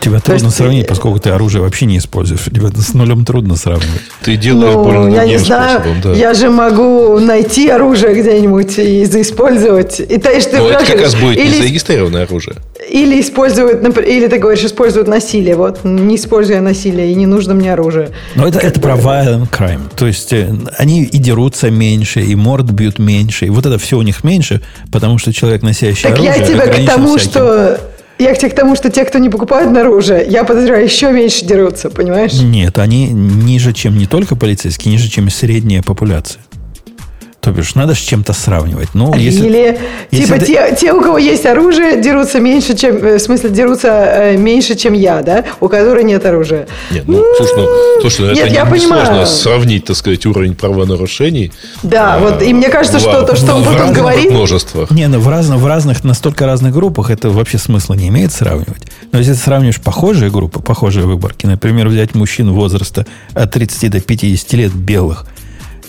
Тебя 0.00 0.20
трудно 0.20 0.46
есть, 0.46 0.56
сравнить, 0.56 0.86
поскольку 0.86 1.18
ты 1.18 1.30
оружие 1.30 1.62
вообще 1.62 1.86
не 1.86 1.98
используешь. 1.98 2.44
Тебя 2.44 2.68
с 2.68 2.94
нулем 2.94 3.24
трудно 3.24 3.56
сравнивать. 3.56 4.00
Ты 4.22 4.36
делаешь 4.36 4.74
ну, 4.74 4.84
больно 4.84 5.14
я 5.14 5.24
не 5.24 5.38
знаю, 5.38 5.80
способом, 5.80 6.00
да. 6.02 6.12
Я 6.12 6.34
же 6.34 6.50
могу 6.50 7.18
найти 7.18 7.68
оружие 7.68 8.20
где-нибудь 8.20 8.78
и 8.78 9.04
заиспользовать. 9.04 10.00
И, 10.00 10.18
то 10.18 10.30
есть, 10.30 10.50
ты 10.50 10.58
Но 10.58 10.68
это 10.70 10.84
как 10.84 11.00
раз 11.00 11.14
будет 11.14 11.38
или, 11.38 11.48
незарегистрированное 11.48 12.24
оружие. 12.24 12.56
Или 12.88 13.20
используют, 13.20 13.98
или 13.98 14.26
ты 14.28 14.38
говоришь, 14.38 14.64
используют 14.64 15.08
насилие. 15.08 15.56
Вот, 15.56 15.84
не 15.84 16.16
используя 16.16 16.60
насилие, 16.60 17.12
и 17.12 17.14
не 17.14 17.26
нужно 17.26 17.54
мне 17.54 17.72
оружие. 17.72 18.10
Но 18.34 18.46
это, 18.46 18.58
это 18.58 18.80
про 18.80 18.94
violent 18.94 19.48
crime. 19.50 19.82
То 19.96 20.06
есть, 20.06 20.32
э, 20.32 20.48
они 20.76 21.04
и 21.04 21.18
дерутся 21.18 21.70
меньше, 21.70 22.20
и 22.20 22.34
морд 22.34 22.70
бьют 22.70 22.98
меньше, 22.98 23.46
и 23.46 23.50
вот 23.50 23.66
это 23.66 23.78
все 23.78 23.98
у 23.98 24.02
них 24.02 24.24
меньше, 24.24 24.62
потому 24.92 25.18
что 25.18 25.32
человек, 25.32 25.62
носящий 25.62 26.02
так 26.02 26.12
оружие, 26.14 26.34
я 26.38 26.46
тебя 26.46 26.66
к 26.66 26.86
тому, 26.86 27.16
всяким. 27.16 27.30
что 27.30 27.80
я 28.18 28.34
к 28.48 28.54
тому, 28.54 28.76
что 28.76 28.90
те, 28.90 29.04
кто 29.04 29.18
не 29.18 29.28
покупают 29.28 29.72
на 29.72 29.80
оружие, 29.80 30.26
я 30.28 30.44
подозреваю, 30.44 30.84
еще 30.84 31.12
меньше 31.12 31.44
дерутся, 31.44 31.90
понимаешь? 31.90 32.32
Нет, 32.34 32.78
они 32.78 33.08
ниже, 33.08 33.72
чем 33.72 33.96
не 33.96 34.06
только 34.06 34.36
полицейские, 34.36 34.92
ниже, 34.92 35.08
чем 35.08 35.30
средняя 35.30 35.82
популяция. 35.82 36.42
То 37.48 37.54
бишь, 37.54 37.74
надо 37.74 37.94
с 37.94 37.98
чем-то 37.98 38.34
сравнивать. 38.34 38.90
Ну, 38.92 39.14
если, 39.14 39.46
Или, 39.46 39.80
если 40.10 40.26
типа, 40.26 40.38
ты... 40.38 40.46
те, 40.46 40.76
те, 40.78 40.92
у 40.92 41.00
кого 41.00 41.16
есть 41.16 41.46
оружие, 41.46 41.98
дерутся 41.98 42.40
меньше, 42.40 42.76
чем... 42.76 42.96
Э, 42.96 43.16
в 43.16 43.20
смысле, 43.22 43.48
дерутся 43.48 43.88
э, 43.88 44.36
меньше, 44.36 44.74
чем 44.74 44.92
я, 44.92 45.22
да? 45.22 45.46
У 45.58 45.68
которых 45.68 46.04
нет 46.04 46.26
оружия. 46.26 46.68
Нет, 46.90 47.04
ну, 47.06 47.24
слушай, 47.38 47.54
ну, 47.56 48.00
слушай, 48.02 48.20
ну, 48.20 48.34
нет, 48.34 48.44
это 48.44 48.54
я 48.54 48.64
не, 48.64 48.70
понимаю. 48.70 49.06
сложно 49.06 49.24
сравнить, 49.24 49.86
так 49.86 49.96
сказать, 49.96 50.26
уровень 50.26 50.56
правонарушений. 50.56 51.50
Да, 51.82 52.16
а, 52.16 52.18
вот, 52.18 52.42
и 52.42 52.52
мне 52.52 52.68
кажется, 52.68 52.98
в, 52.98 53.00
что 53.00 53.22
то, 53.22 53.34
что 53.34 53.54
он 53.54 53.64
потом 53.64 53.94
говорит... 53.94 54.30
множествах. 54.30 54.90
Не, 54.90 55.08
ну, 55.08 55.18
в 55.18 55.28
разных, 55.30 55.58
в 55.58 55.66
разных, 55.66 56.04
настолько 56.04 56.44
разных 56.44 56.74
группах 56.74 57.08
это 57.08 57.30
вообще 57.30 57.56
смысла 57.56 57.94
не 57.94 58.08
имеет 58.08 58.30
сравнивать. 58.30 58.82
Но 59.10 59.20
если 59.20 59.32
ты 59.32 59.38
сравнишь 59.38 59.80
похожие 59.80 60.30
группы, 60.30 60.60
похожие 60.60 61.06
выборки, 61.06 61.46
например, 61.46 61.88
взять 61.88 62.14
мужчин 62.14 62.52
возраста 62.52 63.06
от 63.32 63.52
30 63.52 63.90
до 63.90 64.00
50 64.02 64.52
лет 64.52 64.74
белых, 64.74 65.24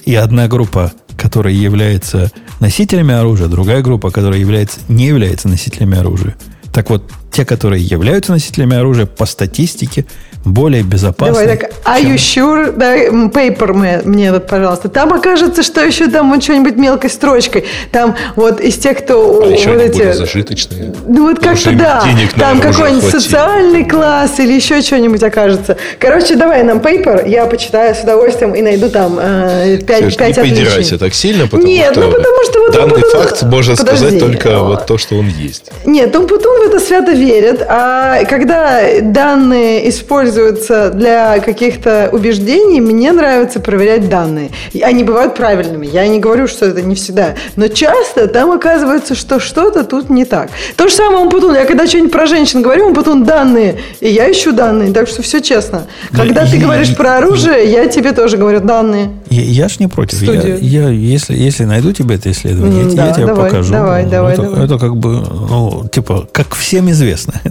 и 0.06 0.16
одна 0.16 0.48
группа 0.48 0.94
которая 1.20 1.54
является 1.54 2.32
носителями 2.60 3.14
оружия, 3.14 3.48
другая 3.48 3.82
группа, 3.82 4.10
которая 4.10 4.40
является, 4.40 4.80
не 4.88 5.08
является 5.08 5.48
носителями 5.48 5.98
оружия. 5.98 6.36
Так 6.74 6.90
вот, 6.90 7.12
те, 7.32 7.46
которые 7.46 7.84
являются 7.84 8.32
носителями 8.32 8.76
оружия, 8.76 9.06
по 9.06 9.26
статистике 9.26 10.06
более 10.46 10.84
безопасный. 10.84 11.46
Давай 11.46 11.58
так, 11.58 11.72
are 11.84 12.02
you 12.02 12.16
sure? 12.16 12.72
Да, 12.72 12.96
paper 13.28 13.74
мне 14.06 14.32
вот, 14.32 14.48
пожалуйста. 14.48 14.88
Там 14.90 15.14
окажется, 15.14 15.64
что 15.64 15.82
еще 15.82 16.08
там 16.08 16.32
вот 16.32 16.42
что-нибудь 16.42 16.78
мелкой 16.78 17.10
строчкой. 17.10 17.66
Там 17.92 18.16
вот 18.36 18.62
из 18.62 18.78
тех, 18.78 19.00
кто... 19.00 19.20
А 19.20 19.46
вот 19.46 19.52
еще 19.52 19.76
эти, 19.76 19.98
более 19.98 20.14
зажиточные. 20.14 20.94
Ну 21.08 21.30
вот 21.30 21.40
как-то 21.40 21.72
да. 21.74 22.04
Там 22.38 22.62
какой-нибудь 22.62 23.12
социальный 23.12 23.84
класс 23.84 24.40
или 24.40 24.54
еще 24.54 24.82
что-нибудь 24.82 25.22
окажется. 25.24 25.78
Короче, 26.00 26.36
давай 26.36 26.64
нам 26.64 26.78
paper, 26.78 27.28
я 27.28 27.46
почитаю 27.46 27.94
с 27.94 28.02
удовольствием 28.04 28.54
и 28.56 28.62
найду 28.62 28.90
там 28.90 29.20
э, 29.20 29.78
5, 29.86 30.00
Сереж, 30.00 30.16
5 30.16 30.38
не 30.38 30.44
придирайся 30.44 30.98
так 30.98 31.14
сильно, 31.14 31.48
потому 31.48 31.68
Нет, 31.68 31.92
что, 31.92 32.02
ну, 32.02 32.12
потому 32.12 32.44
что 32.46 32.60
вот 32.60 32.74
данный 32.74 33.02
потом... 33.02 33.22
факт 33.24 33.44
можно 33.44 33.76
Подожди. 33.76 33.98
сказать 33.98 34.20
только 34.20 34.60
вот 34.60 34.86
то, 34.86 34.98
что 34.98 35.16
он 35.16 35.28
есть. 35.28 35.66
Нет, 35.86 36.16
он 36.16 36.28
потом 36.28 36.60
в 36.60 36.70
это 36.70 36.80
свято 36.80 37.12
верит, 37.12 37.62
а 37.68 38.24
когда 38.26 39.02
данные 39.02 39.90
используются 39.90 40.29
для 40.32 41.40
каких-то 41.40 42.10
убеждений, 42.12 42.82
мне 42.82 43.12
нравится 43.12 43.60
проверять 43.60 44.10
данные. 44.10 44.52
Они 44.82 45.04
бывают 45.04 45.36
правильными, 45.36 45.86
я 45.86 46.08
не 46.08 46.20
говорю, 46.20 46.48
что 46.48 46.66
это 46.66 46.82
не 46.82 46.96
всегда, 46.96 47.36
но 47.56 47.68
часто 47.68 48.28
там 48.28 48.52
оказывается, 48.52 49.16
что 49.16 49.40
что-то 49.40 49.84
тут 49.84 50.10
не 50.10 50.26
так. 50.26 50.50
То 50.76 50.88
же 50.88 50.94
самое 50.94 51.20
он 51.20 51.30
потом, 51.30 51.54
я 51.54 51.66
когда 51.66 51.88
что-нибудь 51.88 52.12
про 52.12 52.26
женщин 52.26 52.62
говорю, 52.62 52.88
он 52.88 52.94
потом 52.94 53.26
данные, 53.26 53.80
и 54.00 54.10
я 54.10 54.32
ищу 54.32 54.52
данные, 54.52 54.94
так 54.94 55.08
что 55.08 55.22
все 55.22 55.42
честно. 55.42 55.88
Когда 56.12 56.42
да, 56.42 56.52
ты 56.52 56.58
я, 56.58 56.64
говоришь 56.64 56.96
про 56.96 57.18
оружие, 57.18 57.70
я 57.70 57.88
тебе 57.88 58.12
тоже 58.12 58.38
говорю 58.38 58.60
данные. 58.60 59.10
Я, 59.30 59.42
я 59.44 59.70
ж 59.70 59.80
не 59.80 59.88
против. 59.88 60.22
Я, 60.22 60.56
я, 60.58 60.90
если, 60.90 61.36
если 61.36 61.66
найду 61.66 61.92
тебе 61.92 62.16
это 62.16 62.32
исследование, 62.32 62.86
mm, 62.86 62.90
я, 62.90 62.96
да, 62.96 63.08
я 63.08 63.14
тебе 63.14 63.26
давай, 63.28 63.50
покажу. 63.50 63.72
Давай, 63.72 64.06
давай, 64.06 64.34
это, 64.34 64.44
давай. 64.44 64.66
Это 64.66 64.78
как 64.80 64.98
бы, 64.98 65.12
ну, 65.12 65.88
типа, 65.92 66.28
как 66.32 66.56
всем 66.56 66.90
известно. 66.92 67.34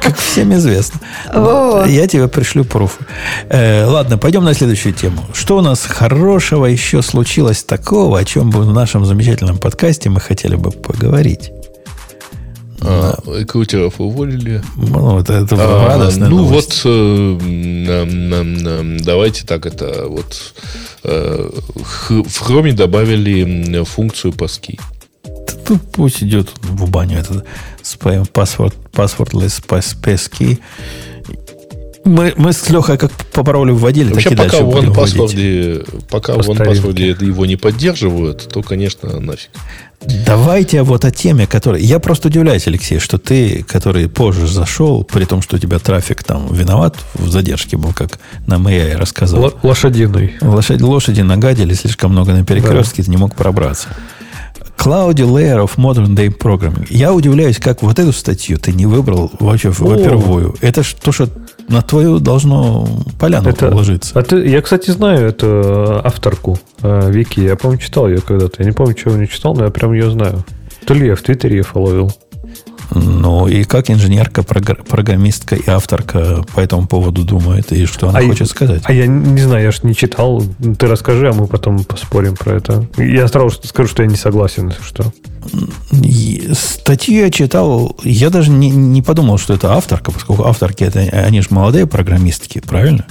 Как 0.00 0.16
всем 0.16 0.54
известно. 0.54 1.00
Я 1.86 2.06
тебе 2.06 2.28
пришлю 2.28 2.64
пруфы. 2.64 3.04
Э, 3.48 3.84
ладно, 3.84 4.16
пойдем 4.16 4.44
на 4.44 4.54
следующую 4.54 4.94
тему. 4.94 5.22
Что 5.34 5.58
у 5.58 5.60
нас 5.60 5.84
хорошего 5.84 6.66
еще 6.66 7.02
случилось 7.02 7.62
такого, 7.64 8.18
о 8.18 8.24
чем 8.24 8.50
бы 8.50 8.62
в 8.62 8.72
нашем 8.72 9.04
замечательном 9.04 9.58
подкасте 9.58 10.08
мы 10.08 10.20
хотели 10.20 10.54
бы 10.54 10.70
поговорить? 10.70 11.50
А, 12.80 13.18
рекрутеров 13.26 14.00
уволили. 14.00 14.62
Ну, 14.76 15.18
это, 15.18 15.32
это 15.34 15.56
а, 15.58 15.88
радостная 15.88 16.28
Ну, 16.28 16.38
новость. 16.38 16.84
вот 16.84 16.92
э, 16.92 18.06
давайте 19.00 19.46
так 19.46 19.66
это 19.66 20.06
вот 20.06 20.54
э, 21.04 21.50
в 21.74 22.10
Chrome 22.10 22.72
добавили 22.72 23.82
функцию 23.84 24.32
паски. 24.32 24.78
Ну, 25.68 25.78
пусть 25.92 26.22
идет 26.22 26.50
в 26.62 26.88
баню 26.90 27.18
этот 27.18 27.44
password, 27.82 28.74
passwordless 28.92 29.62
passkey. 29.66 30.58
Мы, 32.04 32.32
мы 32.36 32.52
с 32.54 32.70
Лехой 32.70 32.96
как 32.96 33.12
по 33.12 33.44
паролю 33.44 33.74
вводили, 33.74 34.12
Вообще, 34.12 34.30
так 34.30 34.46
и 34.46 34.50
пока 34.50 34.62
в 34.62 34.94
паспорте, 34.94 35.84
пока 36.08 36.34
в 36.34 36.56
паспорте 36.56 37.08
его 37.08 37.44
не 37.44 37.56
поддерживают, 37.56 38.48
то, 38.48 38.62
конечно, 38.62 39.20
нафиг. 39.20 39.50
Давайте 40.00 40.82
вот 40.82 41.04
о 41.04 41.10
теме, 41.10 41.46
которой... 41.46 41.82
Я 41.82 41.98
просто 41.98 42.28
удивляюсь, 42.28 42.66
Алексей, 42.66 42.98
что 43.00 43.18
ты, 43.18 43.64
который 43.64 44.08
позже 44.08 44.46
зашел, 44.46 45.02
при 45.02 45.24
том, 45.24 45.42
что 45.42 45.56
у 45.56 45.58
тебя 45.58 45.78
трафик 45.78 46.22
там 46.22 46.52
виноват 46.52 46.96
в 47.14 47.28
задержке 47.28 47.76
был, 47.76 47.92
как 47.92 48.18
на 48.46 48.54
MAI 48.54 48.96
рассказывал. 48.96 49.46
Л- 49.46 49.58
лошадиный. 49.62 50.34
Лошадь, 50.40 50.80
лошади 50.80 51.22
нагадили 51.22 51.74
слишком 51.74 52.12
много 52.12 52.32
на 52.32 52.44
перекрестке, 52.44 53.02
да. 53.02 53.06
ты 53.06 53.10
не 53.10 53.16
мог 53.16 53.34
пробраться. 53.34 53.88
Cloudy 54.76 55.26
Layer 55.26 55.64
of 55.64 55.76
Modern 55.76 56.14
Day 56.14 56.32
Programming. 56.34 56.86
Я 56.90 57.12
удивляюсь, 57.12 57.58
как 57.58 57.82
вот 57.82 57.98
эту 57.98 58.12
статью 58.12 58.58
ты 58.58 58.72
не 58.72 58.86
выбрал 58.86 59.32
вообще 59.40 59.70
в 59.70 59.78
первую. 59.78 60.54
Это 60.60 60.82
то, 61.02 61.10
что 61.10 61.28
на 61.68 61.82
твою 61.82 62.18
должно 62.18 62.88
поляну 63.18 63.50
это, 63.50 63.68
положиться. 63.68 64.18
А 64.18 64.22
ты, 64.22 64.46
я, 64.46 64.62
кстати, 64.62 64.90
знаю 64.90 65.28
эту 65.28 66.00
авторку 66.04 66.58
э, 66.82 67.10
Вики. 67.10 67.40
Я, 67.40 67.56
по-моему, 67.56 67.80
читал 67.80 68.08
ее 68.08 68.20
когда-то. 68.20 68.56
Я 68.62 68.64
не 68.66 68.72
помню, 68.72 68.94
чего 68.94 69.14
не 69.16 69.28
читал, 69.28 69.54
но 69.54 69.64
я 69.64 69.70
прям 69.70 69.92
ее 69.92 70.10
знаю. 70.10 70.44
То 70.86 70.94
ли 70.94 71.06
я 71.06 71.14
в 71.14 71.22
Твиттере 71.22 71.58
ее 71.58 71.62
фоловил. 71.62 72.12
Ну, 72.90 73.46
и 73.46 73.64
как 73.64 73.90
инженерка, 73.90 74.42
программистка 74.42 75.56
и 75.56 75.68
авторка 75.68 76.44
по 76.54 76.60
этому 76.60 76.86
поводу 76.86 77.22
думает, 77.22 77.70
и 77.72 77.84
что 77.84 78.08
она 78.08 78.20
а 78.20 78.22
хочет 78.22 78.40
я, 78.40 78.46
сказать? 78.46 78.82
А 78.84 78.92
я 78.92 79.06
не 79.06 79.40
знаю, 79.42 79.64
я 79.64 79.70
же 79.70 79.80
не 79.82 79.94
читал. 79.94 80.42
Ты 80.78 80.86
расскажи, 80.86 81.28
а 81.28 81.32
мы 81.32 81.46
потом 81.46 81.84
поспорим 81.84 82.34
про 82.34 82.56
это. 82.56 82.86
Я 82.96 83.28
сразу 83.28 83.50
скажу, 83.64 83.88
что 83.88 84.02
я 84.02 84.08
не 84.08 84.16
согласен, 84.16 84.72
что. 84.82 85.12
Статью 86.52 87.16
я 87.16 87.30
читал, 87.30 87.96
я 88.04 88.30
даже 88.30 88.50
не, 88.50 88.70
не 88.70 89.02
подумал, 89.02 89.38
что 89.38 89.54
это 89.54 89.74
авторка, 89.74 90.10
поскольку 90.10 90.44
авторки, 90.44 90.84
это, 90.84 91.00
они 91.00 91.42
же 91.42 91.48
молодые 91.50 91.86
программистки, 91.86 92.60
правильно? 92.60 93.06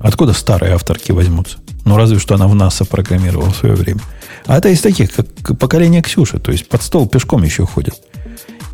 Откуда 0.00 0.34
старые 0.34 0.74
авторки 0.74 1.12
возьмутся? 1.12 1.58
Ну, 1.84 1.96
разве 1.96 2.18
что 2.18 2.34
она 2.34 2.48
в 2.48 2.54
НАСА 2.54 2.84
программировала 2.84 3.50
в 3.50 3.56
свое 3.56 3.74
время. 3.74 4.00
А 4.46 4.58
это 4.58 4.68
из 4.68 4.80
таких, 4.80 5.12
как 5.12 5.58
поколение 5.58 6.02
Ксюши, 6.02 6.38
то 6.38 6.52
есть 6.52 6.68
под 6.68 6.82
стол 6.82 7.08
пешком 7.08 7.42
еще 7.42 7.64
ходят. 7.64 7.94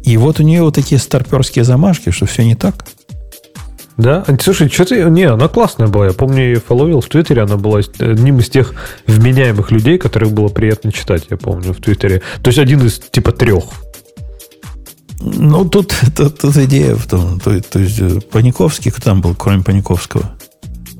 И 0.04 0.16
вот 0.16 0.40
у 0.40 0.42
нее 0.42 0.62
вот 0.62 0.74
такие 0.74 1.00
старперские 1.00 1.64
замашки, 1.64 2.10
что 2.10 2.26
все 2.26 2.44
не 2.44 2.54
так. 2.54 2.84
Да? 3.96 4.24
Слушай, 4.40 4.68
что 4.68 4.84
ты... 4.84 5.04
Не, 5.04 5.24
она 5.24 5.48
классная 5.48 5.86
была. 5.86 6.06
Я 6.06 6.12
помню, 6.12 6.38
я 6.38 6.48
ее 6.48 6.60
фоловил 6.60 7.00
в 7.00 7.08
Твиттере. 7.08 7.42
Она 7.42 7.56
была 7.56 7.80
одним 7.98 8.38
из 8.38 8.48
тех 8.48 8.74
вменяемых 9.06 9.70
людей, 9.70 9.98
которых 9.98 10.32
было 10.32 10.48
приятно 10.48 10.92
читать, 10.92 11.26
я 11.30 11.36
помню, 11.36 11.72
в 11.72 11.80
Твиттере. 11.80 12.22
То 12.42 12.48
есть 12.48 12.58
один 12.58 12.84
из 12.86 12.98
типа 12.98 13.32
трех. 13.32 13.64
Ну, 15.20 15.64
тут, 15.68 15.94
тут, 16.16 16.40
тут 16.40 16.56
идея 16.56 16.96
в 16.96 17.06
том, 17.06 17.38
то, 17.38 17.60
то 17.60 17.78
есть 17.78 18.00
э, 18.00 18.20
Паниковский, 18.32 18.90
кто 18.90 19.02
там 19.02 19.20
был, 19.20 19.36
кроме 19.36 19.62
Паниковского? 19.62 20.32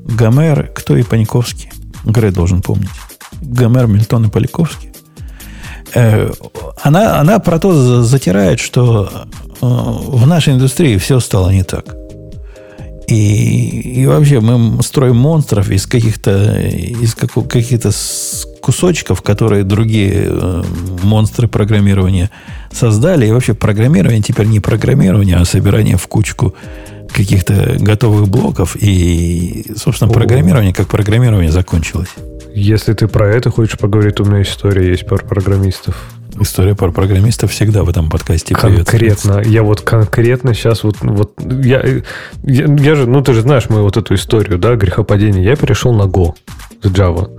Гомер, 0.04 0.70
кто 0.72 0.96
и 0.96 1.02
Паниковский? 1.02 1.70
Грей 2.04 2.30
должен 2.30 2.62
помнить. 2.62 2.90
Гомер, 3.40 3.88
Мильтон 3.88 4.26
и 4.26 4.30
Паниковский. 4.30 4.91
Э, 5.94 6.30
она, 6.82 7.20
она 7.20 7.38
про 7.38 7.58
то 7.58 8.02
затирает, 8.02 8.60
что 8.60 9.10
э, 9.60 9.66
в 9.66 10.26
нашей 10.26 10.54
индустрии 10.54 10.96
все 10.96 11.20
стало 11.20 11.50
не 11.50 11.64
так. 11.64 11.96
И, 13.08 14.02
и 14.02 14.06
вообще 14.06 14.40
мы 14.40 14.82
строим 14.82 15.16
монстров 15.16 15.70
из 15.70 15.86
каких-то 15.86 16.60
из 16.60 17.14
каких-то 17.14 17.90
кусочков, 18.60 19.22
которые 19.22 19.64
другие 19.64 20.28
э, 20.28 20.62
монстры 21.02 21.48
программирования 21.48 22.30
создали. 22.70 23.26
И 23.26 23.32
вообще 23.32 23.54
программирование 23.54 24.22
теперь 24.22 24.46
не 24.46 24.60
программирование, 24.60 25.36
а 25.36 25.44
собирание 25.44 25.96
в 25.96 26.06
кучку 26.06 26.54
каких-то 27.12 27.76
готовых 27.78 28.28
блоков. 28.28 28.76
И, 28.76 29.72
собственно, 29.76 30.10
О. 30.10 30.14
программирование 30.14 30.72
как 30.72 30.88
программирование 30.88 31.50
закончилось. 31.50 32.10
Если 32.54 32.92
ты 32.92 33.08
про 33.08 33.28
это 33.28 33.50
хочешь 33.50 33.78
поговорить, 33.78 34.20
у 34.20 34.24
меня 34.24 34.42
история 34.42 34.88
есть 34.88 35.06
про 35.06 35.16
программистов. 35.16 35.96
История 36.40 36.74
про 36.74 36.90
программистов 36.90 37.50
всегда 37.52 37.82
в 37.82 37.90
этом 37.90 38.08
подкасте 38.08 38.54
Конкретно. 38.54 39.42
Я 39.44 39.62
вот 39.62 39.82
конкретно 39.82 40.54
сейчас 40.54 40.82
вот... 40.82 40.96
вот 41.00 41.34
я, 41.40 41.82
я, 42.42 42.64
я 42.66 42.94
же... 42.94 43.06
Ну, 43.06 43.22
ты 43.22 43.34
же 43.34 43.42
знаешь 43.42 43.68
мою 43.68 43.84
вот 43.84 43.96
эту 43.96 44.14
историю, 44.14 44.58
да, 44.58 44.74
грехопадения. 44.76 45.42
Я 45.42 45.56
перешел 45.56 45.92
на 45.92 46.04
Go 46.04 46.34
с 46.82 46.86
Java. 46.86 47.30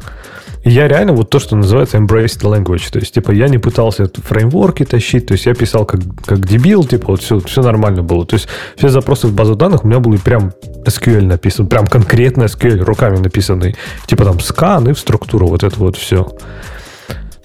Я 0.63 0.87
реально 0.87 1.13
вот 1.13 1.29
то, 1.29 1.39
что 1.39 1.55
называется 1.55 1.97
embrace 1.97 2.39
the 2.39 2.49
language. 2.49 2.89
То 2.91 2.99
есть, 2.99 3.13
типа, 3.13 3.31
я 3.31 3.49
не 3.49 3.57
пытался 3.57 4.09
фреймворки 4.13 4.85
тащить, 4.85 5.27
то 5.27 5.33
есть 5.33 5.45
я 5.45 5.53
писал 5.53 5.85
как, 5.85 6.01
как 6.25 6.45
дебил, 6.45 6.85
типа, 6.85 7.07
вот 7.07 7.21
все, 7.21 7.39
все 7.41 7.61
нормально 7.61 8.01
было. 8.01 8.25
То 8.25 8.35
есть 8.35 8.47
все 8.77 8.89
запросы 8.89 9.27
в 9.27 9.33
базу 9.33 9.55
данных 9.55 9.83
у 9.83 9.87
меня 9.87 9.99
были 9.99 10.17
прям 10.17 10.53
SQL 10.85 11.21
написан, 11.21 11.67
прям 11.67 11.85
конкретно 11.85 12.43
SQL 12.43 12.83
руками 12.83 13.17
написанный. 13.17 13.75
Типа 14.05 14.23
там 14.23 14.39
скан 14.39 14.89
и 14.89 14.93
в 14.93 14.99
структуру 14.99 15.47
вот 15.47 15.63
это 15.63 15.77
вот 15.77 15.97
все. 15.97 16.29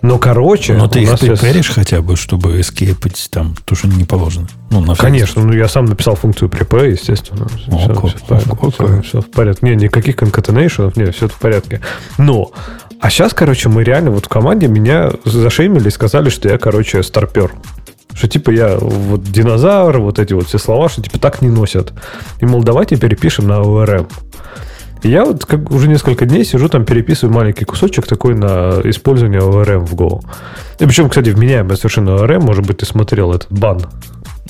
Но, 0.01 0.19
короче... 0.19 0.74
Но 0.74 0.86
ты 0.86 1.03
их 1.03 1.19
приперишь 1.19 1.66
сейчас... 1.66 1.74
хотя 1.74 2.03
бы, 2.03 2.15
чтобы 2.15 2.61
эскейпать 2.61 3.28
там, 3.32 3.57
то, 3.65 3.74
что 3.74 3.89
не 3.89 4.05
положено. 4.05 4.47
Ну, 4.70 4.81
на 4.81 4.95
Конечно, 4.95 5.43
ну 5.43 5.53
я 5.53 5.66
сам 5.66 5.86
написал 5.86 6.15
функцию 6.15 6.49
prepare, 6.49 6.93
естественно. 6.93 7.49
О, 7.66 7.78
все, 7.78 7.95
все, 7.95 8.39
все, 8.39 8.70
все, 8.70 9.03
все 9.03 9.20
в 9.20 9.31
порядке. 9.31 9.66
Не, 9.66 9.74
никаких 9.74 10.15
concatenations, 10.15 10.93
нет, 10.95 11.16
все 11.16 11.27
в 11.27 11.35
порядке. 11.35 11.81
Но 12.16 12.53
а 13.00 13.10
сейчас, 13.10 13.32
короче, 13.32 13.68
мы 13.68 13.84
реально 13.84 14.10
вот 14.10 14.26
в 14.26 14.28
команде 14.28 14.66
меня 14.66 15.12
зашеймили 15.24 15.88
и 15.88 15.92
сказали, 15.92 16.28
что 16.30 16.48
я, 16.48 16.58
короче, 16.58 17.02
старпер. 17.02 17.52
Что 18.12 18.26
типа 18.26 18.50
я 18.50 18.76
вот 18.78 19.22
динозавр, 19.22 19.98
вот 19.98 20.18
эти 20.18 20.32
вот 20.32 20.48
все 20.48 20.58
слова, 20.58 20.88
что 20.88 21.02
типа 21.02 21.18
так 21.18 21.40
не 21.40 21.48
носят. 21.48 21.92
И, 22.40 22.46
мол, 22.46 22.62
давайте 22.64 22.96
перепишем 22.96 23.46
на 23.46 23.60
ORM. 23.60 24.10
И 25.02 25.10
я 25.10 25.24
вот 25.24 25.44
как 25.44 25.70
уже 25.70 25.86
несколько 25.88 26.26
дней 26.26 26.44
сижу 26.44 26.68
там, 26.68 26.84
переписываю 26.84 27.32
маленький 27.32 27.64
кусочек 27.64 28.06
такой 28.06 28.34
на 28.34 28.80
использование 28.84 29.40
ORM 29.40 29.86
в 29.86 29.94
Go. 29.94 30.20
И 30.80 30.84
причем, 30.84 31.08
кстати, 31.08 31.30
вменяемый 31.30 31.76
совершенно 31.76 32.10
ORM, 32.10 32.40
может 32.40 32.66
быть, 32.66 32.78
ты 32.78 32.86
смотрел 32.86 33.32
этот 33.32 33.46
бан. 33.50 33.82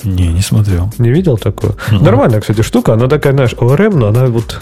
Не, 0.03 0.29
не 0.29 0.41
смотрел. 0.41 0.91
Не 0.97 1.11
видел 1.11 1.37
такое? 1.37 1.71
Uh-huh. 1.71 2.03
Нормальная, 2.03 2.39
кстати, 2.39 2.61
штука. 2.61 2.93
Она 2.93 3.07
такая, 3.07 3.33
знаешь, 3.33 3.53
ORM, 3.53 3.95
но 3.95 4.07
она 4.07 4.25
вот 4.27 4.61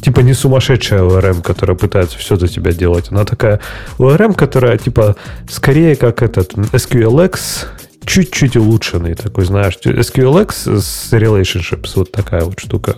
типа 0.00 0.20
не 0.20 0.34
сумасшедшая 0.34 1.02
ORM, 1.02 1.42
которая 1.42 1.76
пытается 1.76 2.18
все 2.18 2.36
за 2.36 2.48
тебя 2.48 2.72
делать. 2.72 3.06
Она 3.10 3.24
такая 3.24 3.60
ORM, 3.98 4.34
которая 4.34 4.78
типа 4.78 5.16
скорее 5.48 5.96
как 5.96 6.22
этот 6.22 6.54
SQLX, 6.54 7.66
чуть-чуть 8.04 8.56
улучшенный 8.56 9.14
такой, 9.14 9.44
знаешь, 9.44 9.78
SQLX 9.84 10.80
с 10.80 11.12
relationships, 11.12 11.92
вот 11.96 12.12
такая 12.12 12.44
вот 12.44 12.58
штука. 12.60 12.96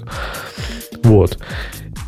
Вот. 1.03 1.39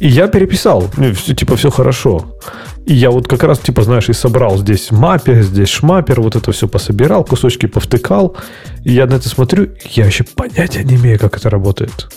И 0.01 0.09
я 0.09 0.29
переписал, 0.29 0.91
все, 1.15 1.35
типа, 1.35 1.57
все 1.57 1.71
хорошо. 1.71 2.39
И 2.87 2.95
я 2.95 3.11
вот 3.11 3.29
как 3.29 3.43
раз, 3.43 3.59
типа, 3.59 3.83
знаешь, 3.83 4.09
и 4.09 4.15
собрал 4.15 4.57
здесь 4.57 4.91
маппер, 4.91 5.43
здесь 5.43 5.69
шмаппер, 5.69 6.23
вот 6.23 6.37
это 6.37 6.53
все 6.53 6.67
пособирал, 6.67 7.23
кусочки 7.23 7.67
повтыкал. 7.67 8.37
И 8.83 8.93
я 8.93 9.07
на 9.07 9.15
это 9.15 9.29
смотрю, 9.29 9.69
я 9.91 10.05
вообще 10.05 10.25
понятия 10.25 10.83
не 10.85 10.97
имею, 10.97 11.19
как 11.19 11.37
это 11.37 11.51
работает. 11.51 12.09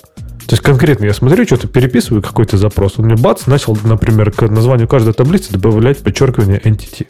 То 0.47 0.55
есть 0.55 0.63
конкретно 0.63 1.05
я 1.05 1.13
смотрю, 1.13 1.45
что-то 1.45 1.67
переписываю 1.67 2.21
какой-то 2.21 2.57
запрос. 2.57 2.95
Он 2.97 3.05
мне 3.05 3.15
бац, 3.15 3.45
начал, 3.45 3.77
например, 3.83 4.31
к 4.31 4.41
названию 4.43 4.87
каждой 4.87 5.13
таблицы 5.13 5.53
добавлять 5.53 5.99
подчеркивание 5.99 6.59
entity. 6.59 7.07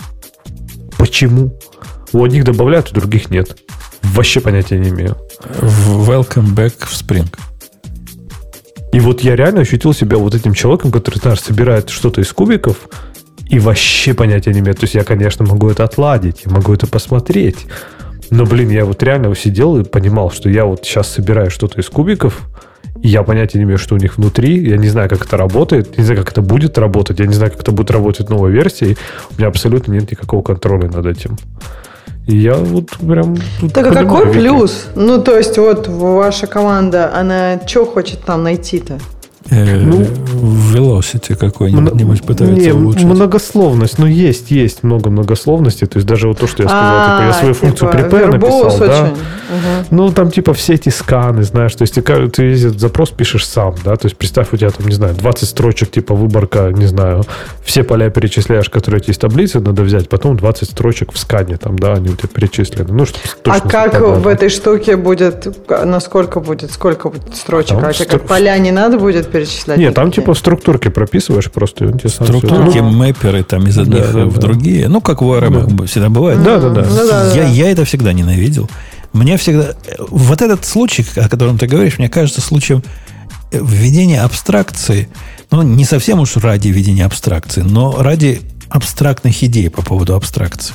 Почему? 0.97 1.57
У 2.11 2.23
одних 2.23 2.43
добавляют, 2.43 2.91
у 2.91 2.95
других 2.95 3.31
нет. 3.31 3.57
Вообще 4.03 4.39
понятия 4.39 4.77
не 4.77 4.89
имею. 4.89 5.17
Welcome 5.61 6.53
back 6.53 6.73
в 6.79 6.93
Spring. 6.93 7.27
И 8.91 8.99
вот 8.99 9.21
я 9.21 9.35
реально 9.35 9.61
ощутил 9.61 9.93
себя 9.93 10.17
вот 10.17 10.35
этим 10.35 10.53
человеком, 10.53 10.91
который, 10.91 11.17
знаешь, 11.17 11.41
собирает 11.41 11.89
что-то 11.89 12.21
из 12.21 12.31
кубиков 12.31 12.87
и 13.49 13.57
вообще 13.57 14.13
понятия 14.13 14.53
не 14.53 14.59
имеет. 14.59 14.77
То 14.77 14.83
есть 14.83 14.93
я, 14.93 15.03
конечно, 15.03 15.43
могу 15.45 15.69
это 15.69 15.83
отладить, 15.83 16.43
я 16.45 16.51
могу 16.51 16.73
это 16.73 16.85
посмотреть. 16.85 17.65
Но, 18.29 18.45
блин, 18.45 18.69
я 18.69 18.85
вот 18.85 19.01
реально 19.01 19.35
сидел 19.35 19.77
и 19.77 19.83
понимал, 19.83 20.31
что 20.31 20.49
я 20.49 20.65
вот 20.65 20.85
сейчас 20.85 21.11
собираю 21.11 21.49
что-то 21.49 21.81
из 21.81 21.89
кубиков, 21.89 22.41
я 23.01 23.23
понятия 23.23 23.57
не 23.57 23.63
имею, 23.63 23.77
что 23.77 23.95
у 23.95 23.97
них 23.97 24.17
внутри. 24.17 24.69
Я 24.69 24.77
не 24.77 24.87
знаю, 24.87 25.09
как 25.09 25.25
это 25.25 25.37
работает. 25.37 25.97
Не 25.97 26.03
знаю, 26.03 26.21
как 26.21 26.31
это 26.31 26.41
будет 26.41 26.77
работать. 26.77 27.19
Я 27.19 27.25
не 27.25 27.33
знаю, 27.33 27.51
как 27.51 27.61
это 27.61 27.71
будет 27.71 27.91
работать 27.91 28.27
в 28.27 28.29
новой 28.29 28.51
версии. 28.51 28.97
У 29.31 29.39
меня 29.39 29.47
абсолютно 29.47 29.91
нет 29.91 30.09
никакого 30.11 30.41
контроля 30.41 30.89
над 30.89 31.05
этим. 31.05 31.37
И 32.27 32.37
я 32.37 32.55
вот 32.55 32.91
прям... 32.91 33.35
Так 33.73 33.87
а 33.87 33.91
какой 33.91 34.31
плюс? 34.31 34.87
Ну, 34.95 35.21
то 35.21 35.37
есть, 35.37 35.57
вот 35.57 35.87
ваша 35.87 36.47
команда, 36.47 37.13
она 37.13 37.59
что 37.67 37.85
хочет 37.85 38.21
там 38.21 38.43
найти-то? 38.43 38.97
Э, 39.49 39.79
ну, 39.79 40.01
velocity 40.01 41.35
какой-нибудь 41.35 42.23
пытается 42.23 42.55
не, 42.55 42.71
улучшить. 42.71 43.03
Многословность. 43.03 43.97
Ну, 43.99 44.05
есть, 44.05 44.51
есть 44.51 44.83
много 44.83 45.09
многословности. 45.09 45.85
То 45.85 45.97
есть 45.97 46.07
даже 46.07 46.27
вот 46.27 46.39
то, 46.39 46.47
что 46.47 46.63
я 46.63 46.69
сказал, 46.69 47.17
типа, 47.17 47.27
я 47.27 47.33
свою 47.33 47.53
типа, 47.53 47.65
функцию 47.65 47.89
prepare 47.91 48.31
написал, 48.31 48.79
да. 48.79 49.13
Ну, 49.91 50.11
там 50.11 50.31
типа 50.31 50.53
все 50.53 50.73
эти 50.73 50.89
сканы, 50.89 51.43
знаешь, 51.43 51.75
то 51.75 51.83
есть 51.83 51.93
ты, 51.93 52.27
ты 52.29 52.55
запрос 52.55 53.11
пишешь 53.11 53.45
сам, 53.45 53.75
да, 53.83 53.95
то 53.95 54.07
есть 54.07 54.17
представь, 54.17 54.47
у 54.51 54.57
тебя 54.57 54.71
там, 54.71 54.87
не 54.87 54.95
знаю, 54.95 55.13
20 55.13 55.47
строчек, 55.47 55.91
типа 55.91 56.15
выборка, 56.15 56.71
не 56.71 56.87
знаю, 56.87 57.23
все 57.63 57.83
поля 57.83 58.09
перечисляешь, 58.09 58.69
которые 58.69 58.99
у 58.99 59.03
тебя 59.03 59.11
из 59.11 59.17
таблицы, 59.17 59.59
надо 59.59 59.83
взять, 59.83 60.09
потом 60.09 60.37
20 60.37 60.69
строчек 60.69 61.11
в 61.11 61.19
скане, 61.19 61.57
там, 61.57 61.77
да, 61.77 61.93
они 61.93 62.09
у 62.09 62.15
тебя 62.15 62.29
перечислены. 62.33 62.91
Ну, 62.91 63.05
что 63.05 63.19
А 63.45 63.59
как 63.59 63.99
в 63.99 64.27
этой 64.27 64.49
штуке 64.49 64.95
будет, 64.95 65.47
насколько 65.69 66.39
будет, 66.39 66.71
сколько 66.71 67.09
будет 67.09 67.35
строчек? 67.35 67.77
А, 67.81 67.89
а 67.89 67.93
стр... 67.93 68.05
как 68.05 68.27
поля 68.27 68.57
не 68.57 68.71
надо 68.71 68.97
будет 68.97 69.27
перечислять? 69.33 69.77
Нет, 69.77 69.93
там 69.93 70.11
типа 70.11 70.33
в 70.33 70.37
структурке 70.37 70.89
прописываешь 70.89 71.51
просто. 71.51 71.87
В 71.87 72.09
структурке 72.09 72.81
ну, 72.81 72.91
мэперы 72.91 73.43
там 73.43 73.67
из 73.67 73.77
одних 73.77 74.13
да, 74.13 74.25
в 74.25 74.35
да, 74.35 74.41
другие. 74.41 74.87
Ну, 74.87 75.01
как 75.01 75.21
в 75.21 75.75
да. 75.75 75.85
всегда 75.85 76.09
бывает. 76.09 76.41
Да, 76.43 76.59
да, 76.59 76.69
да. 76.69 76.85
Ну 76.87 77.35
я, 77.35 77.47
я 77.47 77.71
это 77.71 77.83
всегда 77.83 78.13
ненавидел. 78.13 78.69
Мне 79.11 79.37
всегда... 79.37 79.73
Вот 80.09 80.41
этот 80.41 80.65
случай, 80.65 81.05
о 81.17 81.27
котором 81.27 81.57
ты 81.57 81.67
говоришь, 81.67 81.99
мне 81.99 82.09
кажется 82.09 82.41
случаем 82.41 82.83
введения 83.51 84.21
абстракции, 84.21 85.09
ну, 85.51 85.61
не 85.61 85.85
совсем 85.85 86.19
уж 86.19 86.37
ради 86.37 86.69
введения 86.69 87.05
абстракции, 87.05 87.61
но 87.61 88.01
ради 88.01 88.41
абстрактных 88.69 89.43
идей 89.43 89.69
по 89.69 89.83
поводу 89.83 90.15
абстракции. 90.15 90.73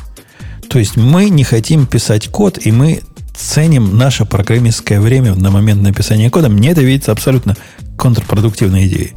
То 0.69 0.79
есть 0.79 0.97
мы 0.97 1.31
не 1.31 1.45
хотим 1.45 1.87
писать 1.87 2.29
код, 2.29 2.59
и 2.65 2.71
мы 2.71 3.01
ценим 3.39 3.97
наше 3.97 4.25
программистское 4.25 5.01
время 5.01 5.35
на 5.35 5.51
момент 5.51 5.83
написания 5.83 6.31
кода. 6.31 6.49
Мне 6.49 6.71
это 6.71 6.83
видится 6.83 7.13
абсолютно 7.13 7.57
контрпродуктивной 7.97 8.87
идеей. 8.89 9.15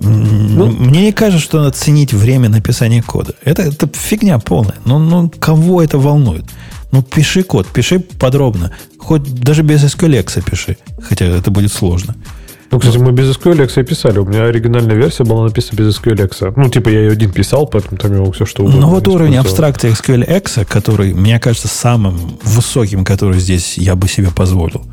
Ну, 0.00 0.66
Мне 0.66 1.02
не 1.02 1.12
кажется, 1.12 1.42
что 1.44 1.58
надо 1.58 1.70
ценить 1.70 2.12
время 2.12 2.48
написания 2.48 3.02
кода. 3.02 3.34
Это, 3.44 3.62
это 3.62 3.88
фигня 3.92 4.38
полная. 4.38 4.74
Ну, 4.84 4.98
ну, 4.98 5.30
кого 5.30 5.82
это 5.82 5.98
волнует? 5.98 6.44
Ну, 6.90 7.02
пиши 7.02 7.42
код, 7.42 7.66
пиши 7.68 8.00
подробно. 8.00 8.72
Хоть 8.98 9.22
даже 9.34 9.62
без 9.62 9.82
SQLX 9.84 10.42
пиши. 10.42 10.76
Хотя 11.00 11.26
это 11.26 11.50
будет 11.50 11.72
сложно. 11.72 12.16
Ну, 12.70 12.78
кстати, 12.78 12.98
мы 12.98 13.12
без 13.12 13.36
SQLX 13.36 13.84
писали. 13.84 14.18
У 14.18 14.24
меня 14.24 14.44
оригинальная 14.44 14.96
версия 14.96 15.24
была 15.24 15.44
написана 15.44 15.78
без 15.78 15.98
SQLX. 15.98 16.54
Ну, 16.56 16.68
типа, 16.68 16.88
я 16.88 17.00
ее 17.00 17.12
один 17.12 17.30
писал, 17.30 17.66
поэтому 17.66 17.98
там 17.98 18.16
мог 18.16 18.34
все 18.34 18.46
что 18.46 18.62
угодно. 18.62 18.80
Ну, 18.80 18.88
вот 18.88 19.06
уровень 19.08 19.36
абстракции 19.36 19.90
SQLX, 19.90 20.64
который, 20.64 21.14
мне 21.14 21.38
кажется, 21.38 21.68
самым 21.68 22.38
высоким, 22.42 23.04
который 23.04 23.38
здесь 23.38 23.78
я 23.78 23.94
бы 23.94 24.08
себе 24.08 24.30
позволил 24.34 24.84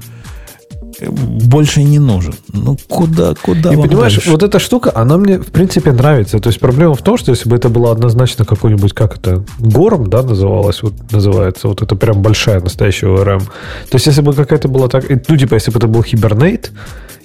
больше 1.10 1.84
не 1.84 2.00
нужен. 2.00 2.34
Ну, 2.54 2.78
куда, 2.88 3.34
куда 3.36 3.74
И 3.74 3.76
понимаешь, 3.76 4.16
дальше? 4.16 4.32
вот 4.32 4.44
эта 4.44 4.60
штука, 4.60 4.92
она 4.94 5.18
мне, 5.18 5.40
в 5.40 5.48
принципе, 5.48 5.92
нравится. 5.92 6.40
То 6.40 6.50
есть 6.50 6.60
проблема 6.60 6.96
в 6.96 7.02
том, 7.02 7.18
что 7.18 7.32
если 7.32 7.50
бы 7.50 7.56
это 7.56 7.70
было 7.70 7.92
однозначно 7.92 8.46
какой-нибудь, 8.46 8.94
как 8.94 9.18
это, 9.18 9.44
гором, 9.60 10.10
да, 10.10 10.24
называлось, 10.24 10.84
вот 10.84 10.94
называется, 11.12 11.68
вот 11.68 11.82
это 11.82 11.96
прям 11.96 12.22
большая 12.22 12.60
настоящая 12.60 13.08
ORM. 13.08 13.40
То 13.42 13.96
есть 13.96 14.08
если 14.08 14.22
бы 14.22 14.34
какая-то 14.34 14.68
была 14.68 14.88
так, 14.88 15.06
ну, 15.10 15.38
типа, 15.38 15.56
если 15.56 15.72
бы 15.72 15.78
это 15.78 15.88
был 15.88 16.02
Hibernate, 16.02 16.70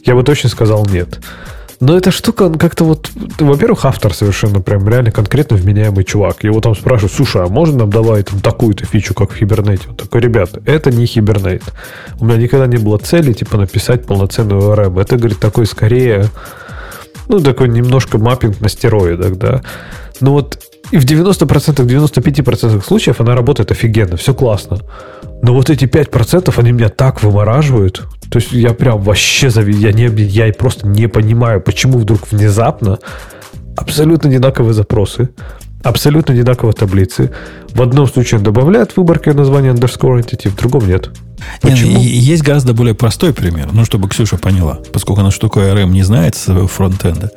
я 0.06 0.14
бы 0.14 0.22
точно 0.22 0.48
сказал 0.48 0.86
нет. 0.86 1.18
Но 1.78 1.96
эта 1.96 2.10
штука, 2.10 2.44
он 2.44 2.54
как-то 2.54 2.84
вот... 2.84 3.10
Во-первых, 3.38 3.84
автор 3.84 4.14
совершенно 4.14 4.60
прям 4.60 4.88
реально 4.88 5.10
конкретно 5.10 5.56
вменяемый 5.56 6.04
чувак. 6.04 6.42
Его 6.42 6.60
там 6.60 6.74
спрашивают, 6.74 7.12
слушай, 7.12 7.42
а 7.42 7.48
можно 7.48 7.80
нам 7.80 7.90
добавить 7.90 8.28
там 8.28 8.40
такую-то 8.40 8.86
фичу, 8.86 9.12
как 9.12 9.32
в 9.32 9.40
Hibernate? 9.40 9.88
Он 9.88 9.94
такой, 9.94 10.22
ребята, 10.22 10.62
это 10.64 10.90
не 10.90 11.04
Hibernate. 11.04 11.64
У 12.18 12.24
меня 12.24 12.38
никогда 12.38 12.66
не 12.66 12.78
было 12.78 12.96
цели, 12.96 13.34
типа, 13.34 13.58
написать 13.58 14.06
полноценную 14.06 14.62
ORM. 14.62 15.00
Это, 15.00 15.16
говорит, 15.16 15.38
такой 15.38 15.66
скорее... 15.66 16.30
Ну, 17.28 17.40
такой 17.40 17.68
немножко 17.68 18.18
маппинг 18.18 18.60
на 18.60 18.68
стероидах, 18.68 19.36
да. 19.36 19.60
Ну 20.20 20.30
вот 20.32 20.58
и 20.92 20.98
в 20.98 21.04
90%, 21.04 21.46
95% 21.84 22.84
случаев 22.84 23.20
она 23.20 23.34
работает 23.34 23.72
офигенно, 23.72 24.16
все 24.16 24.32
классно. 24.32 24.78
Но 25.42 25.52
вот 25.52 25.68
эти 25.68 25.84
5% 25.84 26.54
они 26.56 26.72
меня 26.72 26.88
так 26.88 27.22
вымораживают. 27.22 28.04
То 28.30 28.38
есть 28.38 28.52
я 28.52 28.74
прям 28.74 29.00
вообще 29.00 29.50
завид, 29.50 29.76
я, 29.78 29.92
не, 29.92 30.06
я 30.06 30.52
просто 30.52 30.86
не 30.86 31.08
понимаю, 31.08 31.60
почему 31.60 31.98
вдруг 31.98 32.30
внезапно 32.30 32.98
абсолютно 33.76 34.30
одинаковые 34.30 34.74
запросы, 34.74 35.30
абсолютно 35.82 36.34
одинаковые 36.34 36.74
таблицы. 36.74 37.32
В 37.72 37.82
одном 37.82 38.06
случае 38.06 38.38
он 38.38 38.44
добавляет 38.44 38.96
выборкой 38.96 39.34
название 39.34 39.72
underscore 39.72 40.20
entity, 40.20 40.48
в 40.48 40.56
другом 40.56 40.88
нет. 40.88 41.10
Почему? 41.60 41.92
Нет, 41.92 42.00
есть 42.00 42.42
гораздо 42.42 42.74
более 42.74 42.94
простой 42.94 43.32
пример, 43.32 43.68
ну, 43.72 43.84
чтобы 43.84 44.08
Ксюша 44.08 44.38
поняла, 44.38 44.80
поскольку 44.92 45.20
она 45.20 45.30
что 45.30 45.48
такое 45.48 45.74
RM 45.74 45.90
не 45.90 46.02
знает 46.02 46.34
с 46.34 46.66
фронтенда. 46.66 47.30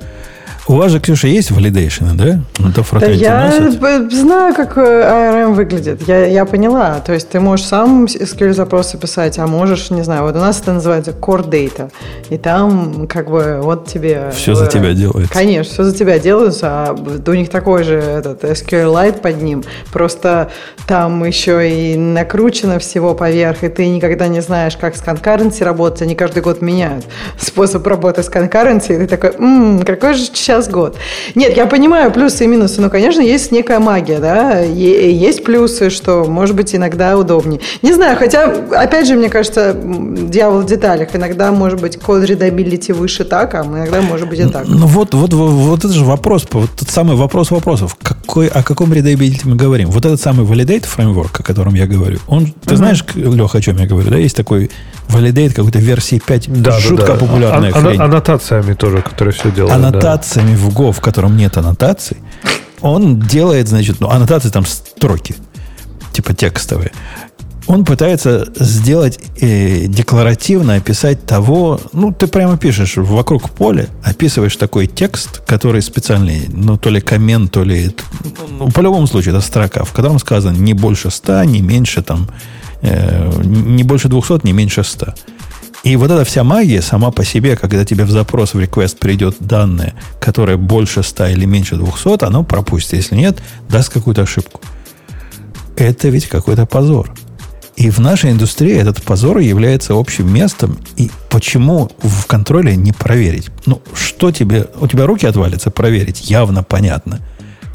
У 0.69 0.75
вас 0.75 0.91
же, 0.91 0.99
Ксюша, 0.99 1.27
есть 1.27 1.49
валидейшены, 1.49 2.13
да? 2.13 2.41
Ну, 2.59 2.71
то 2.71 2.85
да 2.99 3.07
я 3.07 3.71
знаю, 4.11 4.53
как 4.53 4.77
ARM 4.77 5.53
выглядит. 5.55 6.07
Я, 6.07 6.27
я 6.27 6.45
поняла. 6.45 6.99
То 6.99 7.11
есть 7.11 7.27
ты 7.29 7.39
можешь 7.39 7.65
сам 7.65 8.05
SQL 8.05 8.53
запросы 8.53 8.99
писать, 8.99 9.39
а 9.39 9.47
можешь, 9.47 9.89
не 9.89 10.03
знаю, 10.03 10.25
вот 10.25 10.35
у 10.35 10.39
нас 10.39 10.61
это 10.61 10.73
называется 10.73 11.09
Core 11.19 11.49
Data. 11.49 11.91
И 12.29 12.37
там 12.37 13.07
как 13.07 13.31
бы 13.31 13.61
вот 13.63 13.87
тебе... 13.87 14.31
Все 14.35 14.53
за 14.53 14.67
тебя 14.67 14.93
делается. 14.93 15.33
Конечно, 15.33 15.73
все 15.73 15.83
за 15.85 15.97
тебя 15.97 16.19
делается. 16.19 16.67
А 16.67 16.93
у 16.93 17.33
них 17.33 17.49
такой 17.49 17.83
же 17.83 17.95
этот 17.95 18.43
SQLite 18.43 19.21
под 19.21 19.41
ним. 19.41 19.63
Просто 19.91 20.51
там 20.85 21.23
еще 21.23 21.67
и 21.67 21.97
накручено 21.97 22.77
всего 22.77 23.15
поверх, 23.15 23.63
и 23.63 23.69
ты 23.69 23.87
никогда 23.87 24.27
не 24.27 24.41
знаешь, 24.41 24.77
как 24.77 24.95
с 24.95 25.01
конкуренцией 25.01 25.65
работать. 25.65 26.03
Они 26.03 26.13
каждый 26.13 26.43
год 26.43 26.61
меняют 26.61 27.05
способ 27.39 27.87
работы 27.87 28.21
с 28.21 28.29
конкуренцией. 28.29 29.03
И 29.03 29.07
ты 29.07 29.17
такой, 29.17 29.31
м-м, 29.31 29.81
какой 29.83 30.13
же 30.13 30.25
сейчас 30.25 30.58
сейчас 30.59 30.71
год. 30.71 30.97
Нет, 31.35 31.55
я 31.55 31.65
понимаю 31.65 32.11
плюсы 32.11 32.45
и 32.45 32.47
минусы, 32.47 32.81
но, 32.81 32.89
конечно, 32.89 33.21
есть 33.21 33.51
некая 33.51 33.79
магия, 33.79 34.19
да, 34.19 34.59
есть 34.59 35.43
плюсы, 35.43 35.89
что, 35.89 36.25
может 36.25 36.55
быть, 36.55 36.75
иногда 36.75 37.17
удобнее. 37.17 37.59
Не 37.81 37.93
знаю, 37.93 38.17
хотя, 38.17 38.45
опять 38.71 39.07
же, 39.07 39.15
мне 39.15 39.29
кажется, 39.29 39.73
дьявол 39.73 40.61
в 40.61 40.65
деталях. 40.65 41.15
Иногда, 41.15 41.51
может 41.51 41.81
быть, 41.81 41.97
код 41.97 42.23
readability 42.23 42.93
выше 42.93 43.23
так, 43.23 43.55
а 43.55 43.63
иногда, 43.63 44.01
может 44.01 44.29
быть, 44.29 44.39
и 44.39 44.45
так. 44.45 44.67
Ну, 44.67 44.87
вот, 44.87 45.13
вот, 45.13 45.33
вот, 45.33 45.51
вот 45.51 45.79
это 45.79 45.93
же 45.93 46.05
вопрос, 46.05 46.45
вот 46.51 46.69
тот 46.77 46.89
самый 46.89 47.15
вопрос 47.15 47.51
вопросов. 47.51 47.97
Какой, 48.01 48.47
о 48.47 48.63
каком 48.63 48.91
readability 48.91 49.41
мы 49.43 49.55
говорим? 49.55 49.89
Вот 49.89 50.05
этот 50.05 50.21
самый 50.21 50.45
validate 50.45 50.85
фреймворк, 50.85 51.39
о 51.39 51.43
котором 51.43 51.75
я 51.75 51.87
говорю, 51.87 52.19
он, 52.27 52.47
ты 52.47 52.73
uh-huh. 52.73 52.77
знаешь, 52.77 53.03
Леха, 53.15 53.57
о 53.57 53.61
чем 53.61 53.77
я 53.77 53.87
говорю, 53.87 54.09
да? 54.09 54.17
Есть 54.17 54.35
такой 54.35 54.69
validate 55.09 55.53
какой-то 55.53 55.79
версии 55.79 56.21
5, 56.25 56.61
да, 56.61 56.79
жутко 56.79 57.07
да, 57.07 57.13
да. 57.13 57.19
популярная 57.19 57.71
а, 57.71 57.81
хрень. 57.81 57.99
Аннотациями 57.99 58.73
тоже, 58.73 59.01
которые 59.01 59.33
все 59.33 59.51
делают. 59.51 59.75
Аннотациями 59.75 60.19
аннотациями 60.19 60.55
в 60.55 60.69
Go, 60.69 60.91
в 60.91 61.01
котором 61.01 61.37
нет 61.37 61.57
аннотаций, 61.57 62.17
он 62.81 63.19
делает, 63.19 63.67
значит, 63.67 63.99
ну, 63.99 64.09
аннотации 64.09 64.49
там 64.49 64.65
строки, 64.65 65.35
типа 66.13 66.33
текстовые. 66.33 66.91
Он 67.67 67.85
пытается 67.85 68.47
сделать 68.55 69.19
э, 69.41 69.85
декларативно 69.85 70.75
описать 70.75 71.25
того, 71.25 71.79
ну, 71.93 72.11
ты 72.11 72.25
прямо 72.25 72.57
пишешь 72.57 72.97
вокруг 72.97 73.51
поля, 73.51 73.87
описываешь 74.03 74.55
такой 74.55 74.87
текст, 74.87 75.41
который 75.45 75.83
специальный, 75.83 76.49
ну, 76.51 76.77
то 76.77 76.89
ли 76.89 76.99
коммент, 76.99 77.51
то 77.51 77.63
ли... 77.63 77.95
Ну, 78.49 78.69
по 78.69 78.81
любому 78.81 79.05
случаю, 79.05 79.35
это 79.35 79.45
строка, 79.45 79.83
в 79.83 79.91
котором 79.91 80.17
сказано 80.17 80.57
не 80.57 80.73
больше 80.73 81.11
ста, 81.11 81.45
не 81.45 81.61
меньше 81.61 82.01
там 82.01 82.27
не 82.81 83.83
больше 83.83 84.07
200, 84.07 84.45
не 84.45 84.53
меньше 84.53 84.83
100. 84.83 85.13
И 85.83 85.95
вот 85.95 86.11
эта 86.11 86.25
вся 86.25 86.43
магия 86.43 86.81
сама 86.81 87.09
по 87.11 87.23
себе, 87.23 87.55
когда 87.55 87.85
тебе 87.85 88.03
в 88.03 88.11
запрос, 88.11 88.53
в 88.53 88.59
request 88.59 88.97
придет 88.97 89.37
данные, 89.39 89.93
которые 90.19 90.57
больше 90.57 91.03
100 91.03 91.27
или 91.27 91.45
меньше 91.45 91.75
200, 91.77 92.25
оно 92.25 92.43
пропустит. 92.43 92.93
Если 92.93 93.15
нет, 93.15 93.39
даст 93.69 93.89
какую-то 93.89 94.23
ошибку. 94.23 94.61
Это 95.77 96.09
ведь 96.09 96.27
какой-то 96.27 96.65
позор. 96.65 97.13
И 97.77 97.89
в 97.89 97.99
нашей 97.99 98.31
индустрии 98.31 98.75
этот 98.75 99.01
позор 99.01 99.37
является 99.37 99.93
общим 99.93 100.33
местом. 100.33 100.77
И 100.97 101.09
почему 101.29 101.89
в 102.03 102.25
контроле 102.25 102.75
не 102.75 102.91
проверить? 102.91 103.49
Ну, 103.65 103.81
что 103.93 104.31
тебе... 104.31 104.67
У 104.81 104.87
тебя 104.87 105.05
руки 105.05 105.25
отвалятся 105.25 105.71
проверить? 105.71 106.29
Явно 106.29 106.61
понятно. 106.61 107.21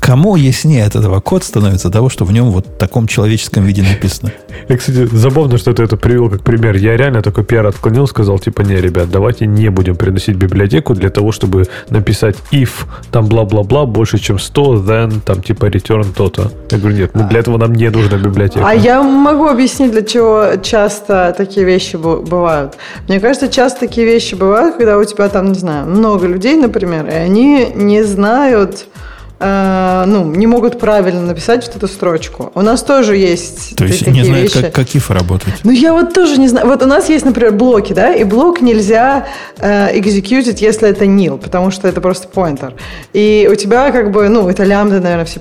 Кому 0.05 0.37
яснее 0.37 0.85
от 0.85 0.97
этого 0.97 1.21
код 1.21 1.45
становится 1.45 1.89
того, 1.89 2.11
что 2.11 2.27
в 2.27 2.33
нем 2.33 2.51
вот 2.51 2.67
в 2.67 2.77
таком 2.77 3.07
человеческом 3.07 3.65
виде 3.65 3.83
написано? 3.83 4.33
И, 4.69 4.77
кстати, 4.77 5.09
забавно, 5.11 5.57
что 5.57 5.73
ты 5.73 5.83
это 5.83 5.97
привел 5.97 6.29
как 6.29 6.43
пример. 6.43 6.77
Я 6.77 6.99
реально 6.99 7.23
такой 7.23 7.43
пиар 7.43 7.67
отклонил, 7.67 8.07
сказал, 8.07 8.39
типа, 8.39 8.61
не, 8.61 8.77
ребят, 8.77 9.11
давайте 9.11 9.47
не 9.47 9.71
будем 9.71 9.97
приносить 9.97 10.37
библиотеку 10.37 10.95
для 10.95 11.09
того, 11.09 11.33
чтобы 11.33 11.69
написать 11.89 12.37
if, 12.53 12.85
там, 13.11 13.29
бла-бла-бла, 13.29 13.87
больше, 13.87 14.19
чем 14.19 14.39
100, 14.39 14.75
then, 14.75 15.21
там, 15.25 15.43
типа, 15.43 15.71
return 15.71 16.13
то-то. 16.15 16.53
Я 16.71 16.77
говорю, 16.77 16.97
нет, 16.97 17.11
ну, 17.15 17.27
для 17.27 17.41
этого 17.41 17.57
нам 17.57 17.73
не 17.73 17.89
нужна 17.89 18.19
библиотека. 18.19 18.69
А 18.69 18.75
я 18.75 19.03
могу 19.03 19.47
объяснить, 19.47 19.93
для 19.93 20.03
чего 20.03 20.57
часто 20.63 21.35
такие 21.35 21.65
вещи 21.65 21.97
бывают. 21.97 22.75
Мне 23.09 23.21
кажется, 23.21 23.49
часто 23.49 23.81
такие 23.81 24.07
вещи 24.07 24.35
бывают, 24.35 24.77
когда 24.77 24.99
у 24.99 25.05
тебя 25.05 25.31
там, 25.31 25.47
не 25.47 25.59
знаю, 25.59 25.87
много 25.87 26.27
людей, 26.27 26.57
например, 26.57 27.07
и 27.07 27.15
они 27.15 27.73
не 27.75 28.03
знают 28.03 28.87
э, 29.45 30.05
ну, 30.07 30.25
не 30.25 30.47
могут 30.47 30.79
правильно 30.79 31.21
написать 31.21 31.67
вот 31.67 31.77
эту 31.77 31.89
строчку. 31.89 32.51
У 32.55 32.63
нас 32.63 32.83
тоже 32.83 33.17
есть 33.17 33.77
То 33.77 33.85
есть 33.85 34.07
не 34.07 34.25
знают, 34.25 34.53
как, 34.53 34.73
как 34.73 34.87
if 34.89 35.13
работает? 35.13 35.57
Ну, 35.65 35.71
я 35.71 35.93
вот 35.93 36.15
тоже 36.15 36.39
не 36.39 36.49
знаю. 36.49 36.67
Вот 36.67 36.83
у 36.83 36.87
нас 36.87 37.09
есть, 37.09 37.25
например, 37.25 37.53
блоки, 37.53 37.93
да, 37.93 38.15
и 38.15 38.25
блок 38.25 38.61
нельзя 38.61 39.27
э, 39.59 39.99
экзекьютить, 39.99 40.63
если 40.63 40.89
это 40.89 41.05
nil, 41.05 41.39
потому 41.39 41.71
что 41.71 41.89
это 41.89 42.01
просто 42.01 42.29
поинтер. 42.29 42.75
И 43.13 43.49
у 43.51 43.55
тебя 43.55 43.91
как 43.93 44.11
бы, 44.11 44.29
ну, 44.29 44.49
это 44.49 44.65
лямбда, 44.65 45.01
наверное, 45.01 45.27
в 45.27 45.29
C++, 45.29 45.41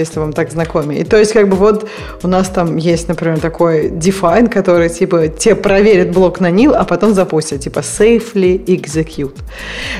если 0.00 0.18
вам 0.18 0.32
так 0.32 0.50
знакомы. 0.50 0.96
И 0.96 1.04
то 1.04 1.16
есть 1.16 1.32
как 1.32 1.48
бы 1.48 1.56
вот 1.56 1.88
у 2.22 2.28
нас 2.28 2.48
там 2.48 2.76
есть, 2.76 3.08
например, 3.08 3.38
такой 3.40 3.88
define, 3.88 4.48
который 4.48 4.88
типа 4.88 5.28
тебе 5.28 5.54
проверит 5.54 6.12
блок 6.12 6.40
на 6.40 6.50
nil, 6.50 6.72
а 6.72 6.84
потом 6.84 7.14
запустит, 7.14 7.60
типа 7.60 7.80
safely 7.80 8.64
execute. 8.64 9.36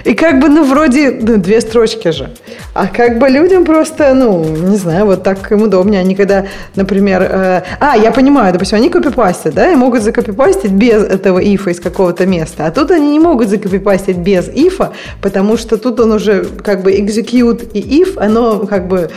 И 0.04 0.14
как 0.14 0.40
бы, 0.40 0.48
ну, 0.48 0.64
вроде 0.64 1.10
ну, 1.10 1.36
две 1.38 1.60
строчки 1.60 2.10
же. 2.10 2.30
А 2.72 2.86
как 2.86 3.18
бы 3.18 3.28
людям 3.44 3.64
просто, 3.64 4.14
ну, 4.14 4.44
не 4.44 4.76
знаю, 4.76 5.06
вот 5.06 5.22
так 5.22 5.52
им 5.52 5.62
удобнее. 5.62 6.00
Они 6.00 6.14
когда, 6.14 6.46
например... 6.76 7.22
Э, 7.22 7.62
а, 7.80 7.96
я 7.96 8.10
понимаю, 8.10 8.52
допустим, 8.52 8.78
они 8.78 8.88
копипастят, 8.88 9.54
да, 9.54 9.70
и 9.70 9.76
могут 9.76 10.02
закопипастить 10.02 10.72
без 10.72 11.02
этого 11.02 11.38
ифа 11.38 11.70
из 11.70 11.80
какого-то 11.80 12.26
места. 12.26 12.66
А 12.66 12.70
тут 12.70 12.90
они 12.90 13.12
не 13.12 13.20
могут 13.20 13.48
закопипастить 13.48 14.16
без 14.16 14.48
ифа, 14.48 14.92
потому 15.20 15.56
что 15.56 15.76
тут 15.76 16.00
он 16.00 16.12
уже 16.12 16.44
как 16.44 16.82
бы 16.82 16.92
execute 16.92 17.70
и 17.72 18.02
if, 18.02 18.18
оно 18.18 18.66
как 18.66 18.88
бы 18.88 19.10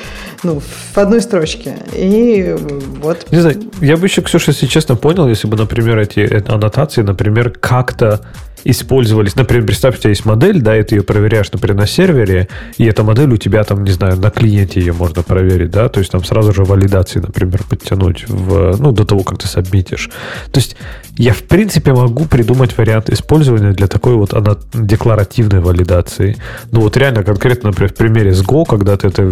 ну, 0.43 0.61
в 0.93 0.97
одной 0.97 1.21
строчке. 1.21 1.77
И 1.93 2.55
вот. 3.01 3.27
Не 3.31 3.39
знаю, 3.39 3.55
я 3.81 3.97
бы 3.97 4.05
еще, 4.05 4.21
Ксюша, 4.21 4.51
если 4.51 4.67
честно 4.67 4.95
понял, 4.95 5.27
если 5.27 5.47
бы, 5.47 5.57
например, 5.57 5.97
эти 5.99 6.43
аннотации, 6.51 7.01
например, 7.01 7.51
как-то 7.51 8.21
использовались. 8.63 9.35
Например, 9.35 9.65
представь, 9.65 9.95
у 9.95 9.99
тебя 9.99 10.09
есть 10.09 10.25
модель, 10.25 10.61
да, 10.61 10.77
и 10.77 10.83
ты 10.83 10.95
ее 10.95 11.03
проверяешь, 11.03 11.51
например, 11.51 11.77
на 11.77 11.87
сервере, 11.87 12.47
и 12.77 12.85
эта 12.85 13.03
модель 13.03 13.31
у 13.31 13.37
тебя 13.37 13.63
там, 13.63 13.83
не 13.83 13.91
знаю, 13.91 14.06
на 14.15 14.29
клиенте 14.29 14.79
ее 14.79 14.93
можно 14.93 15.23
проверить, 15.23 15.71
да, 15.71 15.89
то 15.89 15.99
есть 15.99 16.11
там 16.11 16.23
сразу 16.23 16.53
же 16.53 16.63
валидации, 16.63 17.19
например, 17.19 17.63
подтянуть 17.69 18.25
в, 18.27 18.77
ну, 18.77 18.91
до 18.91 19.05
того, 19.05 19.23
как 19.23 19.37
ты 19.37 19.47
сабмитишь. 19.47 20.09
То 20.51 20.59
есть 20.59 20.75
я, 21.17 21.33
в 21.33 21.43
принципе, 21.43 21.93
могу 21.93 22.25
придумать 22.25 22.77
вариант 22.77 23.09
использования 23.09 23.71
для 23.71 23.87
такой 23.87 24.15
вот 24.15 24.33
она, 24.33 24.57
декларативной 24.73 25.59
валидации. 25.59 26.37
Ну, 26.71 26.81
вот 26.81 26.95
реально, 26.97 27.23
конкретно, 27.23 27.69
например, 27.69 27.91
в 27.91 27.95
примере 27.95 28.33
с 28.33 28.43
Go, 28.43 28.65
когда 28.67 28.97
ты 28.97 29.07
это 29.07 29.23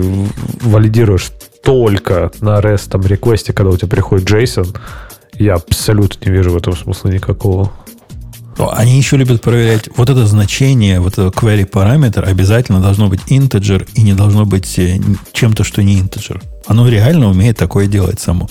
валидируешь 0.62 1.32
только 1.64 2.32
на 2.42 2.60
REST 2.60 2.90
там, 2.90 3.02
реквесте, 3.02 3.54
когда 3.54 3.72
у 3.72 3.78
тебя 3.78 3.90
приходит 3.90 4.30
JSON, 4.30 4.76
я 5.34 5.56
абсолютно 5.56 6.30
не 6.30 6.36
вижу 6.36 6.52
в 6.52 6.58
этом 6.58 6.76
смысла 6.76 7.10
никакого. 7.10 7.72
Они 8.58 8.98
еще 8.98 9.18
любят 9.18 9.42
проверять 9.42 9.90
вот 9.96 10.10
это 10.10 10.26
значение, 10.26 11.00
вот 11.00 11.14
это 11.14 11.28
query 11.28 11.66
параметр 11.66 12.26
обязательно 12.26 12.80
должно 12.80 13.10
быть 13.10 13.22
integer 13.30 13.88
и 13.96 14.02
не 14.02 14.14
должно 14.14 14.46
быть 14.46 14.80
э, 14.80 15.00
чем-то, 15.34 15.64
что 15.64 15.84
не 15.84 16.00
integer. 16.00 16.42
Оно 16.66 16.88
реально 16.88 17.30
умеет 17.30 17.58
такое 17.58 17.88
делать 17.88 18.20
само. 18.20 18.48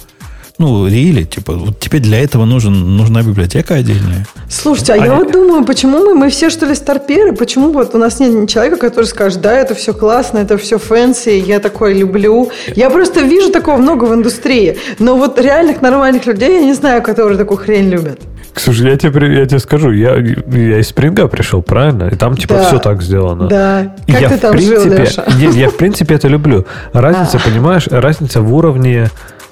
Ну, 0.56 0.86
really, 0.86 1.24
типа, 1.24 1.54
вот 1.54 1.80
теперь 1.80 2.00
для 2.00 2.20
этого 2.22 2.44
нужен, 2.44 2.96
нужна 2.96 3.22
библиотека 3.22 3.74
отдельная. 3.74 4.24
Слушайте, 4.48 4.92
а, 4.92 5.02
а 5.02 5.06
я 5.06 5.14
вот 5.14 5.32
думаю, 5.32 5.64
почему 5.64 5.98
мы, 5.98 6.14
мы 6.14 6.30
все, 6.30 6.48
что 6.48 6.66
ли, 6.66 6.76
старперы? 6.76 7.32
Почему 7.32 7.72
вот 7.72 7.92
у 7.96 7.98
нас 7.98 8.20
нет 8.20 8.48
человека, 8.48 8.76
который 8.76 9.06
скажет, 9.06 9.40
да, 9.40 9.52
это 9.52 9.74
все 9.74 9.92
классно, 9.92 10.38
это 10.38 10.56
все 10.56 10.78
fancy, 10.78 11.30
я 11.30 11.58
такое 11.58 11.92
люблю. 11.92 12.52
Я 12.76 12.88
просто 12.90 13.22
вижу 13.22 13.50
такого 13.50 13.78
много 13.78 14.04
в 14.04 14.14
индустрии. 14.14 14.78
Но 15.00 15.16
вот 15.16 15.40
реальных 15.40 15.82
нормальных 15.82 16.24
людей 16.26 16.60
я 16.60 16.60
не 16.60 16.74
знаю, 16.74 17.02
которые 17.02 17.36
такую 17.36 17.58
хрень 17.58 17.88
любят. 17.88 18.20
Слушай, 18.56 18.90
я 18.90 18.96
тебе, 18.96 19.34
я 19.34 19.46
тебе 19.46 19.58
скажу, 19.58 19.90
я, 19.90 20.14
я 20.16 20.78
из 20.78 20.88
Спринга 20.88 21.26
пришел, 21.26 21.60
правильно? 21.60 22.04
И 22.04 22.16
там 22.16 22.36
типа 22.36 22.54
да. 22.54 22.64
все 22.66 22.78
так 22.78 23.02
сделано. 23.02 23.48
Да. 23.48 23.94
И 24.06 24.12
как 24.12 24.20
я, 24.20 24.28
ты 24.28 24.38
там 24.38 24.52
принципе, 24.52 24.80
жил, 24.80 24.92
Леша? 24.92 25.24
Я, 25.38 25.50
я 25.50 25.68
в 25.68 25.76
принципе 25.76 26.14
это 26.14 26.28
люблю. 26.28 26.64
Разница, 26.92 27.38
а. 27.38 27.48
понимаешь, 27.48 27.88
разница 27.88 28.40
в 28.40 28.54
уровне, 28.54 29.10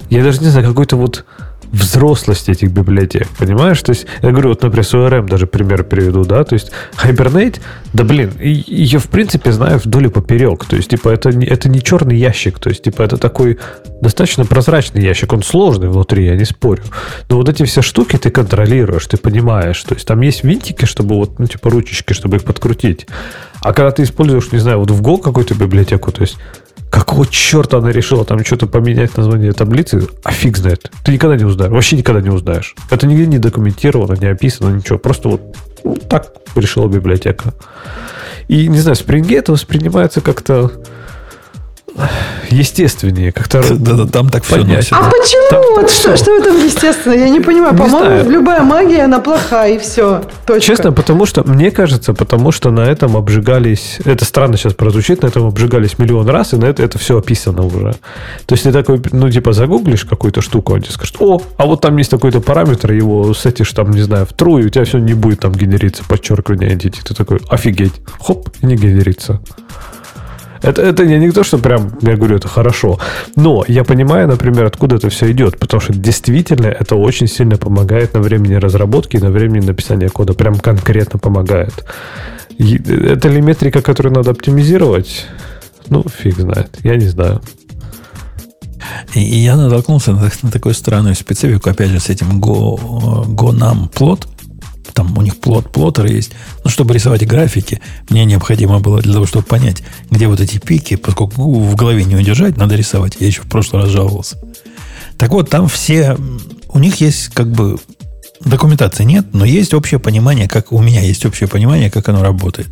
я 0.09 0.23
даже 0.23 0.39
не 0.39 0.47
знаю, 0.47 0.67
какой-то 0.67 0.95
вот 0.95 1.25
взрослости 1.73 2.51
этих 2.51 2.71
библиотек, 2.71 3.27
понимаешь? 3.37 3.81
То 3.81 3.89
есть, 3.89 4.05
я 4.21 4.29
говорю, 4.29 4.49
вот, 4.49 4.61
например, 4.61 4.85
с 4.85 4.93
ORM 4.93 5.27
даже 5.27 5.47
пример 5.47 5.83
приведу, 5.83 6.23
да, 6.23 6.43
то 6.43 6.53
есть 6.53 6.71
Hibernate, 7.03 7.59
да 7.93 8.03
блин, 8.03 8.31
ее 8.39 8.99
в 8.99 9.07
принципе 9.07 9.51
знаю 9.51 9.79
вдоль 9.79 10.05
и 10.05 10.09
поперек, 10.09 10.65
то 10.65 10.75
есть, 10.75 10.91
типа, 10.91 11.09
это, 11.09 11.29
это 11.29 11.69
не 11.69 11.81
черный 11.81 12.15
ящик, 12.15 12.59
то 12.59 12.69
есть, 12.69 12.83
типа, 12.83 13.01
это 13.01 13.17
такой 13.17 13.57
достаточно 14.01 14.45
прозрачный 14.45 15.01
ящик, 15.01 15.33
он 15.33 15.41
сложный 15.41 15.89
внутри, 15.89 16.25
я 16.25 16.35
не 16.35 16.45
спорю, 16.45 16.83
но 17.27 17.37
вот 17.37 17.49
эти 17.49 17.63
все 17.63 17.81
штуки 17.81 18.17
ты 18.17 18.29
контролируешь, 18.29 19.07
ты 19.07 19.17
понимаешь, 19.17 19.81
то 19.81 19.95
есть, 19.95 20.07
там 20.07 20.21
есть 20.21 20.43
винтики, 20.43 20.85
чтобы 20.85 21.15
вот, 21.15 21.39
ну, 21.39 21.47
типа, 21.47 21.71
ручечки, 21.71 22.13
чтобы 22.13 22.37
их 22.37 22.43
подкрутить, 22.43 23.07
а 23.61 23.73
когда 23.73 23.89
ты 23.89 24.03
используешь, 24.03 24.51
не 24.51 24.59
знаю, 24.59 24.77
вот 24.77 24.91
в 24.91 25.01
Go 25.01 25.19
какую-то 25.19 25.55
библиотеку, 25.55 26.11
то 26.11 26.21
есть, 26.21 26.37
Какого 26.93 27.25
черта 27.25 27.79
она 27.79 27.91
решила 27.91 28.23
там 28.23 28.45
что-то 28.45 28.67
поменять 28.67 29.17
название 29.17 29.51
таблицы? 29.51 30.07
А 30.23 30.31
фиг 30.31 30.57
знает. 30.57 30.91
Ты 31.03 31.13
никогда 31.13 31.35
не 31.35 31.43
узнаешь. 31.43 31.71
Вообще 31.71 31.97
никогда 31.97 32.21
не 32.21 32.29
узнаешь. 32.29 32.75
Это 32.91 33.07
нигде 33.07 33.25
не 33.25 33.39
документировано, 33.39 34.13
не 34.13 34.27
описано, 34.27 34.75
ничего. 34.75 34.99
Просто 34.99 35.27
вот 35.29 35.41
так 36.07 36.33
решила 36.53 36.87
библиотека. 36.87 37.55
И, 38.47 38.67
не 38.67 38.77
знаю, 38.77 38.95
Spring 38.95 39.35
это 39.35 39.53
воспринимается 39.53 40.21
как-то 40.21 40.71
естественнее. 42.49 43.31
Как-то 43.31 43.63
да, 43.75 43.93
да, 43.93 44.05
там 44.05 44.29
так 44.29 44.43
все 44.43 44.63
носит. 44.63 44.93
А 44.93 45.09
почему? 45.09 45.49
Там, 45.49 45.61
вот 45.75 45.89
что, 45.89 46.17
что 46.17 46.31
в 46.31 46.41
этом 46.41 46.57
естественно? 46.63 47.13
Я 47.13 47.29
не 47.29 47.39
понимаю. 47.39 47.75
По-моему, 47.75 48.29
любая 48.29 48.61
магия, 48.63 49.03
она 49.03 49.19
плохая, 49.19 49.75
и 49.75 49.79
все. 49.79 50.23
Точка. 50.45 50.61
Честно, 50.61 50.91
потому 50.91 51.25
что, 51.25 51.43
мне 51.43 51.71
кажется, 51.71 52.13
потому 52.13 52.51
что 52.51 52.71
на 52.71 52.81
этом 52.81 53.15
обжигались... 53.17 53.99
Это 54.05 54.25
странно 54.25 54.57
сейчас 54.57 54.73
прозвучит, 54.73 55.21
на 55.21 55.27
этом 55.27 55.45
обжигались 55.45 55.97
миллион 55.99 56.27
раз, 56.29 56.53
и 56.53 56.57
на 56.57 56.65
это, 56.65 56.83
это 56.83 56.97
все 56.97 57.17
описано 57.17 57.63
уже. 57.63 57.95
То 58.45 58.53
есть 58.53 58.63
ты 58.63 58.71
такой, 58.71 59.01
ну, 59.11 59.29
типа, 59.29 59.53
загуглишь 59.53 60.05
какую-то 60.05 60.41
штуку, 60.41 60.73
он 60.73 60.81
тебе 60.81 60.93
скажет, 60.93 61.15
о, 61.19 61.41
а 61.57 61.65
вот 61.65 61.81
там 61.81 61.97
есть 61.97 62.11
такой-то 62.11 62.41
параметр, 62.41 62.91
его 62.91 63.33
сетишь 63.33 63.71
там, 63.71 63.91
не 63.91 64.01
знаю, 64.01 64.25
в 64.25 64.31
true, 64.31 64.61
и 64.61 64.65
у 64.65 64.69
тебя 64.69 64.85
все 64.85 64.97
не 64.97 65.13
будет 65.13 65.41
там 65.41 65.51
генериться, 65.53 66.03
подчеркивание 66.07 66.73
entity. 66.75 66.99
Ты 67.03 67.13
такой, 67.13 67.39
офигеть, 67.49 67.93
хоп, 68.19 68.49
и 68.61 68.65
не 68.65 68.75
генерится. 68.75 69.41
Это, 70.63 70.81
это 70.81 71.05
не, 71.05 71.19
не 71.19 71.31
то, 71.31 71.43
что 71.43 71.57
прям, 71.57 71.97
я 72.01 72.15
говорю, 72.15 72.37
это 72.37 72.47
хорошо. 72.47 72.99
Но 73.35 73.63
я 73.67 73.83
понимаю, 73.83 74.27
например, 74.27 74.65
откуда 74.65 74.95
это 74.95 75.09
все 75.09 75.31
идет. 75.31 75.59
Потому 75.59 75.81
что 75.81 75.93
действительно 75.93 76.67
это 76.67 76.95
очень 76.95 77.27
сильно 77.27 77.57
помогает 77.57 78.13
на 78.13 78.21
времени 78.21 78.55
разработки 78.55 79.17
и 79.17 79.19
на 79.19 79.29
времени 79.29 79.65
написания 79.65 80.09
кода. 80.09 80.33
Прям 80.33 80.57
конкретно 80.57 81.19
помогает. 81.19 81.85
И 82.57 82.77
это 82.77 83.27
ли 83.29 83.41
метрика, 83.41 83.81
которую 83.81 84.15
надо 84.15 84.31
оптимизировать? 84.31 85.25
Ну, 85.89 86.05
фиг 86.07 86.37
знает. 86.37 86.69
Я 86.83 86.95
не 86.95 87.07
знаю. 87.07 87.41
И, 89.13 89.19
я 89.19 89.55
натолкнулся 89.55 90.13
на, 90.13 90.31
на 90.41 90.51
такую 90.51 90.73
странную 90.73 91.15
специфику, 91.15 91.69
опять 91.69 91.89
же, 91.89 91.99
с 91.99 92.09
этим 92.09 92.39
Go, 92.41 93.25
Go 93.27 93.51
Nam 93.51 93.89
плод, 93.89 94.27
там 94.93 95.17
у 95.17 95.21
них 95.21 95.39
плот, 95.39 95.71
плоттер 95.71 96.05
есть. 96.07 96.31
Но 96.63 96.69
чтобы 96.69 96.93
рисовать 96.93 97.25
графики, 97.25 97.81
мне 98.09 98.25
необходимо 98.25 98.79
было 98.79 99.01
для 99.01 99.13
того, 99.13 99.25
чтобы 99.25 99.45
понять, 99.45 99.83
где 100.09 100.27
вот 100.27 100.39
эти 100.39 100.57
пики, 100.57 100.95
поскольку 100.95 101.41
в 101.41 101.75
голове 101.75 102.03
не 102.03 102.15
удержать, 102.15 102.57
надо 102.57 102.75
рисовать. 102.75 103.17
Я 103.19 103.27
еще 103.27 103.41
в 103.41 103.49
прошлый 103.49 103.83
раз 103.83 103.91
жаловался. 103.91 104.37
Так 105.17 105.31
вот, 105.31 105.49
там 105.49 105.67
все... 105.67 106.17
У 106.69 106.79
них 106.79 107.01
есть 107.01 107.29
как 107.29 107.51
бы... 107.51 107.77
Документации 108.41 109.05
нет, 109.05 109.27
но 109.31 109.45
есть 109.45 109.73
общее 109.73 110.01
понимание, 110.01 110.49
как 110.49 110.73
у 110.73 110.81
меня 110.81 110.99
есть 110.99 111.25
общее 111.25 111.47
понимание, 111.47 111.89
как 111.89 112.09
оно 112.09 112.21
работает. 112.21 112.67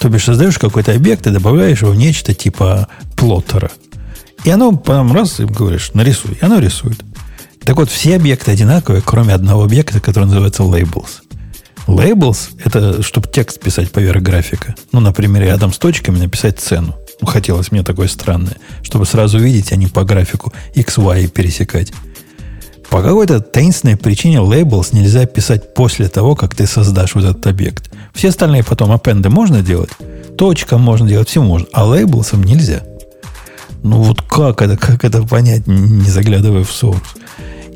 То 0.00 0.08
бишь, 0.08 0.24
создаешь 0.24 0.58
какой-то 0.58 0.92
объект 0.94 1.26
и 1.26 1.30
добавляешь 1.30 1.82
его 1.82 1.90
в 1.90 1.96
нечто 1.96 2.32
типа 2.32 2.88
плоттера. 3.14 3.70
И 4.44 4.50
оно 4.50 4.72
потом 4.72 5.12
раз, 5.12 5.38
и 5.40 5.44
говоришь, 5.44 5.90
нарисуй. 5.92 6.38
И 6.40 6.44
оно 6.44 6.58
рисует. 6.58 6.98
Так 7.64 7.76
вот, 7.76 7.90
все 7.90 8.16
объекты 8.16 8.50
одинаковые, 8.50 9.02
кроме 9.04 9.34
одного 9.34 9.64
объекта, 9.64 10.00
который 10.00 10.24
называется 10.24 10.62
labels. 10.62 11.21
Labels– 11.86 12.50
это 12.64 13.02
чтобы 13.02 13.28
текст 13.28 13.60
писать 13.60 13.90
поверх 13.90 14.22
графика. 14.22 14.74
Ну, 14.92 15.00
например, 15.00 15.42
рядом 15.42 15.72
с 15.72 15.78
точками 15.78 16.18
написать 16.18 16.60
цену. 16.60 16.94
Ну, 17.20 17.26
хотелось 17.26 17.72
мне 17.72 17.82
такое 17.82 18.08
странное, 18.08 18.56
чтобы 18.82 19.06
сразу 19.06 19.38
видеть, 19.38 19.72
а 19.72 19.76
не 19.76 19.86
по 19.86 20.04
графику 20.04 20.52
X, 20.74 20.98
Y 20.98 21.28
пересекать. 21.28 21.92
По 22.90 23.00
какой-то 23.02 23.40
таинственной 23.40 23.96
причине 23.96 24.38
labels 24.38 24.88
нельзя 24.92 25.24
писать 25.26 25.72
после 25.74 26.08
того, 26.08 26.34
как 26.36 26.54
ты 26.54 26.66
создашь 26.66 27.14
вот 27.14 27.24
этот 27.24 27.46
объект. 27.46 27.90
Все 28.12 28.28
остальные 28.28 28.64
потом 28.64 28.92
аппенды 28.92 29.30
можно 29.30 29.62
делать, 29.62 29.90
точка 30.36 30.78
можно 30.78 31.08
делать, 31.08 31.28
все 31.28 31.42
можно, 31.42 31.66
а 31.72 31.84
labels 31.86 32.36
нельзя. 32.44 32.82
Ну 33.82 34.02
вот 34.02 34.22
как 34.22 34.60
это, 34.62 34.76
как 34.76 35.04
это 35.04 35.22
понять, 35.22 35.66
не 35.66 36.10
заглядывая 36.10 36.64
в 36.64 36.70
source? 36.70 37.00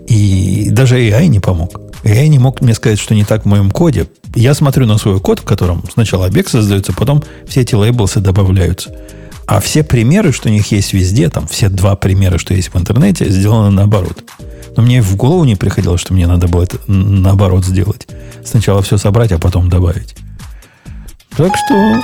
И 0.07 0.69
даже 0.70 0.99
AI 0.99 1.27
не 1.28 1.41
помог. 1.41 1.81
AI 2.02 2.28
не 2.28 2.39
мог 2.39 2.60
мне 2.60 2.74
сказать, 2.74 2.98
что 2.98 3.14
не 3.14 3.24
так 3.24 3.43
в 3.43 3.47
моем 3.47 3.70
коде. 3.70 4.06
Я 4.35 4.55
смотрю 4.55 4.86
на 4.86 4.98
свой 4.98 5.20
код, 5.20 5.40
в 5.40 5.44
котором 5.44 5.85
сначала 5.93 6.27
объект 6.27 6.51
создается, 6.51 6.93
потом 6.93 7.23
все 7.47 7.62
эти 7.62 7.74
лейблсы 7.74 8.20
добавляются. 8.20 8.94
А 9.47 9.60
все 9.60 9.85
примеры, 9.85 10.32
что 10.32 10.48
у 10.48 10.52
них 10.52 10.73
есть 10.73 10.93
везде, 10.93 11.28
там 11.31 11.47
все 11.47 11.68
два 11.68 11.94
примера, 11.94 12.36
что 12.39 12.52
есть 12.52 12.74
в 12.74 12.78
интернете, 12.78 13.31
сделаны 13.31 13.70
наоборот. 13.70 14.24
Но 14.77 14.82
мне 14.82 15.01
в 15.01 15.16
голову 15.16 15.44
не 15.44 15.56
приходило, 15.56 15.97
что 15.97 16.12
мне 16.12 16.27
надо 16.27 16.48
было 16.48 16.64
это 16.64 16.78
наоборот 16.86 17.64
сделать. 17.64 18.06
Сначала 18.44 18.82
все 18.82 18.98
собрать, 18.98 19.32
а 19.32 19.39
потом 19.39 19.68
добавить. 19.70 20.16
Так 21.36 21.52
что... 21.56 22.01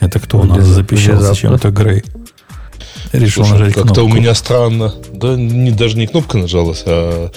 Это 0.00 0.18
кто 0.18 0.38
у 0.38 0.44
нас 0.44 0.64
запищал 0.64 1.20
зачем-то 1.20 1.70
Грей? 1.70 2.04
Решил 3.12 3.44
Слушай, 3.44 3.58
нажать 3.60 3.74
как-то 3.74 4.02
у 4.02 4.08
меня 4.08 4.34
странно. 4.34 4.94
Да 5.12 5.34
не, 5.36 5.70
даже 5.72 5.96
не 5.96 6.06
кнопка 6.06 6.38
нажалась, 6.38 6.84
а 6.86 7.30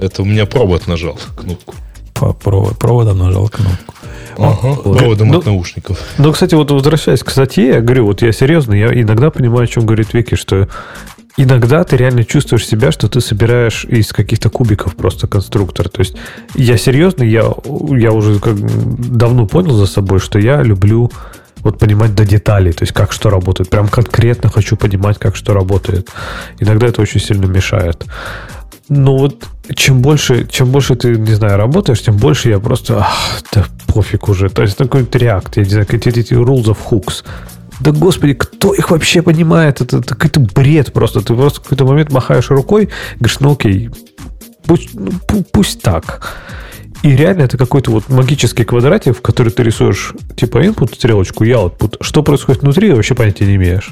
это 0.00 0.22
у 0.22 0.24
меня 0.24 0.46
провод 0.46 0.86
нажал 0.86 1.18
кнопку. 1.36 1.74
По 2.14 2.32
провод, 2.32 2.78
проводом 2.78 3.18
нажал 3.18 3.48
кнопку. 3.48 3.94
Ага, 4.36 4.74
проводом 4.76 5.28
ну, 5.28 5.38
от 5.38 5.46
наушников. 5.46 5.98
Ну, 6.18 6.32
кстати, 6.32 6.54
вот 6.54 6.70
возвращаясь 6.70 7.22
к 7.22 7.30
статье, 7.30 7.68
я 7.68 7.80
говорю, 7.80 8.06
вот 8.06 8.22
я 8.22 8.32
серьезно, 8.32 8.74
я 8.74 8.88
иногда 8.92 9.30
понимаю, 9.30 9.64
о 9.64 9.66
чем 9.66 9.86
говорит 9.86 10.14
Вики, 10.14 10.34
что 10.34 10.68
Иногда 11.36 11.82
ты 11.82 11.96
реально 11.96 12.22
чувствуешь 12.22 12.66
себя, 12.66 12.92
что 12.92 13.08
ты 13.08 13.20
собираешь 13.20 13.84
из 13.84 14.12
каких-то 14.12 14.50
кубиков 14.50 14.94
просто 14.94 15.26
конструктор. 15.26 15.88
То 15.88 16.00
есть 16.00 16.14
я 16.54 16.76
серьезно, 16.76 17.24
я, 17.24 17.52
я 17.64 18.12
уже 18.12 18.38
как 18.38 18.54
давно 19.16 19.46
понял 19.46 19.72
за 19.72 19.86
собой, 19.86 20.20
что 20.20 20.38
я 20.38 20.62
люблю 20.62 21.10
вот 21.64 21.78
понимать 21.78 22.14
до 22.14 22.24
деталей, 22.24 22.72
то 22.72 22.82
есть 22.84 22.92
как 22.92 23.10
что 23.10 23.30
работает. 23.30 23.70
Прям 23.70 23.88
конкретно 23.88 24.50
хочу 24.50 24.76
понимать, 24.76 25.18
как 25.18 25.34
что 25.34 25.54
работает. 25.54 26.10
Иногда 26.60 26.86
это 26.86 27.02
очень 27.02 27.20
сильно 27.20 27.46
мешает. 27.46 28.04
Но 28.88 29.16
вот 29.16 29.46
чем 29.74 30.02
больше, 30.02 30.46
чем 30.46 30.70
больше 30.70 30.94
ты, 30.94 31.16
не 31.16 31.34
знаю, 31.34 31.56
работаешь, 31.56 32.02
тем 32.02 32.16
больше 32.18 32.50
я 32.50 32.60
просто, 32.60 32.98
ах, 32.98 33.42
да 33.52 33.64
пофиг 33.86 34.28
уже. 34.28 34.50
То 34.50 34.62
есть 34.62 34.76
такой 34.76 35.08
реакт, 35.12 35.56
я 35.56 35.64
не 35.64 35.70
знаю, 35.70 35.86
какие-то 35.86 36.20
эти 36.20 36.34
rules 36.34 36.64
of 36.64 36.76
hooks. 36.90 37.24
Да 37.80 37.92
господи, 37.92 38.34
кто 38.34 38.74
их 38.74 38.90
вообще 38.90 39.22
понимает? 39.22 39.80
Это, 39.80 39.98
это 39.98 40.14
какой-то 40.14 40.40
бред 40.40 40.92
просто. 40.92 41.22
Ты 41.22 41.34
просто 41.34 41.60
в 41.60 41.62
какой-то 41.62 41.86
момент 41.86 42.12
махаешь 42.12 42.50
рукой, 42.50 42.90
говоришь, 43.18 43.40
ну 43.40 43.52
окей, 43.52 43.90
пусть, 44.66 44.90
ну, 44.94 45.10
пусть 45.50 45.80
так. 45.80 46.36
И 47.04 47.14
реально 47.14 47.42
это 47.42 47.58
какой-то 47.58 47.90
вот 47.90 48.08
магический 48.08 48.64
квадратик, 48.64 49.18
в 49.18 49.20
который 49.20 49.52
ты 49.52 49.62
рисуешь 49.62 50.14
типа 50.36 50.64
input, 50.64 50.94
стрелочку, 50.94 51.44
и 51.44 51.50
output. 51.50 51.98
Что 52.00 52.22
происходит 52.22 52.62
внутри, 52.62 52.90
вообще 52.92 53.14
понятия 53.14 53.44
не 53.44 53.56
имеешь. 53.56 53.90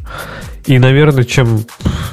И, 0.65 0.79
наверное, 0.79 1.25
чем 1.25 1.67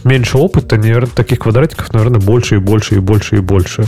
меньше 0.04 0.38
опыта, 0.38 0.76
наверное, 0.76 1.10
таких 1.10 1.40
квадратиков, 1.40 1.94
наверное, 1.94 2.20
больше 2.20 2.56
и 2.56 2.58
больше 2.58 2.96
и 2.96 3.00
больше 3.00 3.38
и 3.38 3.40
больше. 3.40 3.86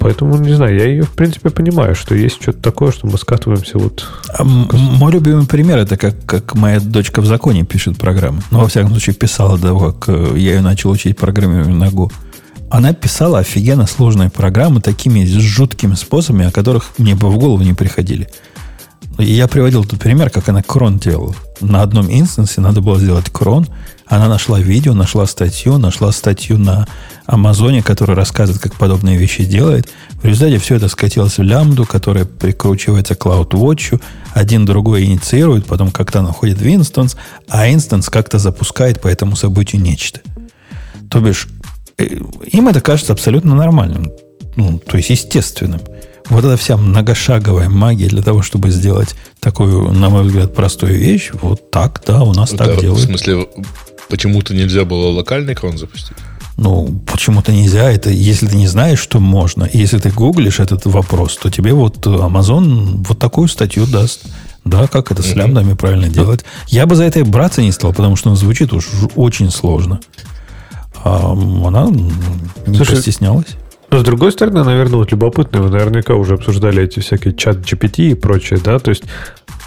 Поэтому, 0.00 0.36
не 0.38 0.54
знаю, 0.54 0.76
я 0.76 0.86
ее, 0.86 1.04
в 1.04 1.12
принципе, 1.12 1.50
понимаю, 1.50 1.94
что 1.94 2.16
есть 2.16 2.42
что-то 2.42 2.58
такое, 2.58 2.90
что 2.90 3.06
мы 3.06 3.16
скатываемся 3.16 3.78
вот... 3.78 4.04
А 4.36 4.42
мой 4.42 5.12
любимый 5.12 5.46
пример, 5.46 5.78
это 5.78 5.96
как, 5.96 6.16
как 6.26 6.56
моя 6.56 6.80
дочка 6.80 7.22
в 7.22 7.26
законе 7.26 7.62
пишет 7.62 7.96
программы. 7.96 8.42
Ну, 8.50 8.58
во 8.58 8.66
всяком 8.66 8.90
случае, 8.90 9.14
писала 9.14 9.56
до 9.56 9.68
того, 9.68 9.92
как 9.92 10.08
э, 10.08 10.32
я 10.36 10.54
ее 10.54 10.62
начал 10.62 10.90
учить 10.90 11.16
программированию 11.16 11.76
на 11.76 11.90
Go. 11.90 12.10
Она 12.74 12.92
писала 12.92 13.38
офигенно 13.38 13.86
сложные 13.86 14.30
программы 14.30 14.80
такими 14.80 15.24
жуткими 15.24 15.94
способами, 15.94 16.46
о 16.46 16.50
которых 16.50 16.98
мне 16.98 17.14
бы 17.14 17.30
в 17.30 17.38
голову 17.38 17.62
не 17.62 17.72
приходили. 17.72 18.28
И 19.16 19.26
я 19.26 19.46
приводил 19.46 19.84
тут 19.84 20.00
пример, 20.00 20.28
как 20.28 20.48
она 20.48 20.60
крон 20.60 20.98
делала. 20.98 21.36
На 21.60 21.82
одном 21.82 22.10
инстансе 22.10 22.60
надо 22.60 22.80
было 22.80 22.98
сделать 22.98 23.30
крон. 23.30 23.68
Она 24.06 24.26
нашла 24.26 24.58
видео, 24.58 24.92
нашла 24.92 25.24
статью, 25.26 25.78
нашла 25.78 26.10
статью 26.10 26.58
на 26.58 26.88
Амазоне, 27.26 27.80
которая 27.80 28.16
рассказывает, 28.16 28.60
как 28.60 28.74
подобные 28.74 29.18
вещи 29.18 29.44
делает. 29.44 29.88
В 30.14 30.24
результате 30.24 30.58
все 30.58 30.74
это 30.74 30.88
скатилось 30.88 31.38
в 31.38 31.42
лямбду, 31.42 31.86
которая 31.86 32.24
прикручивается 32.24 33.14
к 33.14 33.24
CloudWatch, 33.24 34.02
один 34.32 34.64
другой 34.64 35.04
инициирует, 35.04 35.64
потом 35.66 35.92
как-то 35.92 36.22
находит 36.22 36.58
instance, 36.58 37.16
а 37.48 37.70
instance 37.70 38.08
как-то 38.08 38.40
запускает 38.40 39.00
по 39.00 39.06
этому 39.06 39.36
событию 39.36 39.80
нечто. 39.80 40.22
То 41.08 41.20
бишь, 41.20 41.46
им 41.98 42.68
это 42.68 42.80
кажется 42.80 43.12
абсолютно 43.12 43.54
нормальным, 43.54 44.10
ну, 44.56 44.78
то 44.78 44.96
есть 44.96 45.10
естественным. 45.10 45.80
Вот 46.30 46.44
эта 46.44 46.56
вся 46.56 46.76
многошаговая 46.76 47.68
магия 47.68 48.08
для 48.08 48.22
того, 48.22 48.40
чтобы 48.42 48.70
сделать 48.70 49.14
такую, 49.40 49.92
на 49.92 50.08
мой 50.08 50.24
взгляд, 50.24 50.54
простую 50.54 50.98
вещь, 50.98 51.30
вот 51.34 51.70
так, 51.70 52.02
да, 52.06 52.22
у 52.22 52.32
нас 52.32 52.52
да, 52.52 52.64
так 52.64 52.80
делают. 52.80 53.02
В 53.02 53.06
смысле, 53.06 53.46
почему-то 54.08 54.54
нельзя 54.54 54.84
было 54.84 55.10
локальный 55.10 55.54
cron 55.54 55.76
запустить? 55.76 56.16
Ну, 56.56 57.02
почему-то 57.06 57.52
нельзя. 57.52 57.90
Это 57.90 58.10
если 58.10 58.46
ты 58.46 58.56
не 58.56 58.68
знаешь, 58.68 59.00
что 59.00 59.20
можно, 59.20 59.64
и 59.64 59.76
если 59.76 59.98
ты 59.98 60.10
гуглишь 60.10 60.60
этот 60.60 60.86
вопрос, 60.86 61.36
то 61.36 61.50
тебе 61.50 61.72
вот 61.74 62.06
Amazon 62.06 63.04
вот 63.06 63.18
такую 63.18 63.48
статью 63.48 63.86
даст. 63.86 64.22
Да, 64.64 64.86
как 64.86 65.12
это 65.12 65.22
с 65.22 65.34
лямбдами 65.34 65.74
правильно 65.74 66.08
делать. 66.08 66.42
Я 66.68 66.86
бы 66.86 66.94
за 66.94 67.04
это 67.04 67.22
браться 67.22 67.60
не 67.60 67.70
стал, 67.70 67.92
потому 67.92 68.16
что 68.16 68.30
он 68.30 68.36
звучит 68.36 68.72
уж 68.72 68.88
очень 69.14 69.50
сложно. 69.50 70.00
А 71.04 71.32
она 71.32 71.90
не 72.66 72.76
Слушай, 72.76 72.96
постеснялась. 72.96 73.56
Но, 73.90 73.98
с 74.00 74.02
другой 74.02 74.32
стороны, 74.32 74.64
наверное, 74.64 74.96
вот 74.96 75.12
любопытно, 75.12 75.62
вы 75.62 75.70
наверняка 75.70 76.14
уже 76.14 76.34
обсуждали 76.34 76.82
эти 76.82 77.00
всякие 77.00 77.34
чат 77.34 77.58
GPT 77.58 78.10
и 78.10 78.14
прочее, 78.14 78.58
да, 78.64 78.78
то 78.78 78.88
есть 78.88 79.04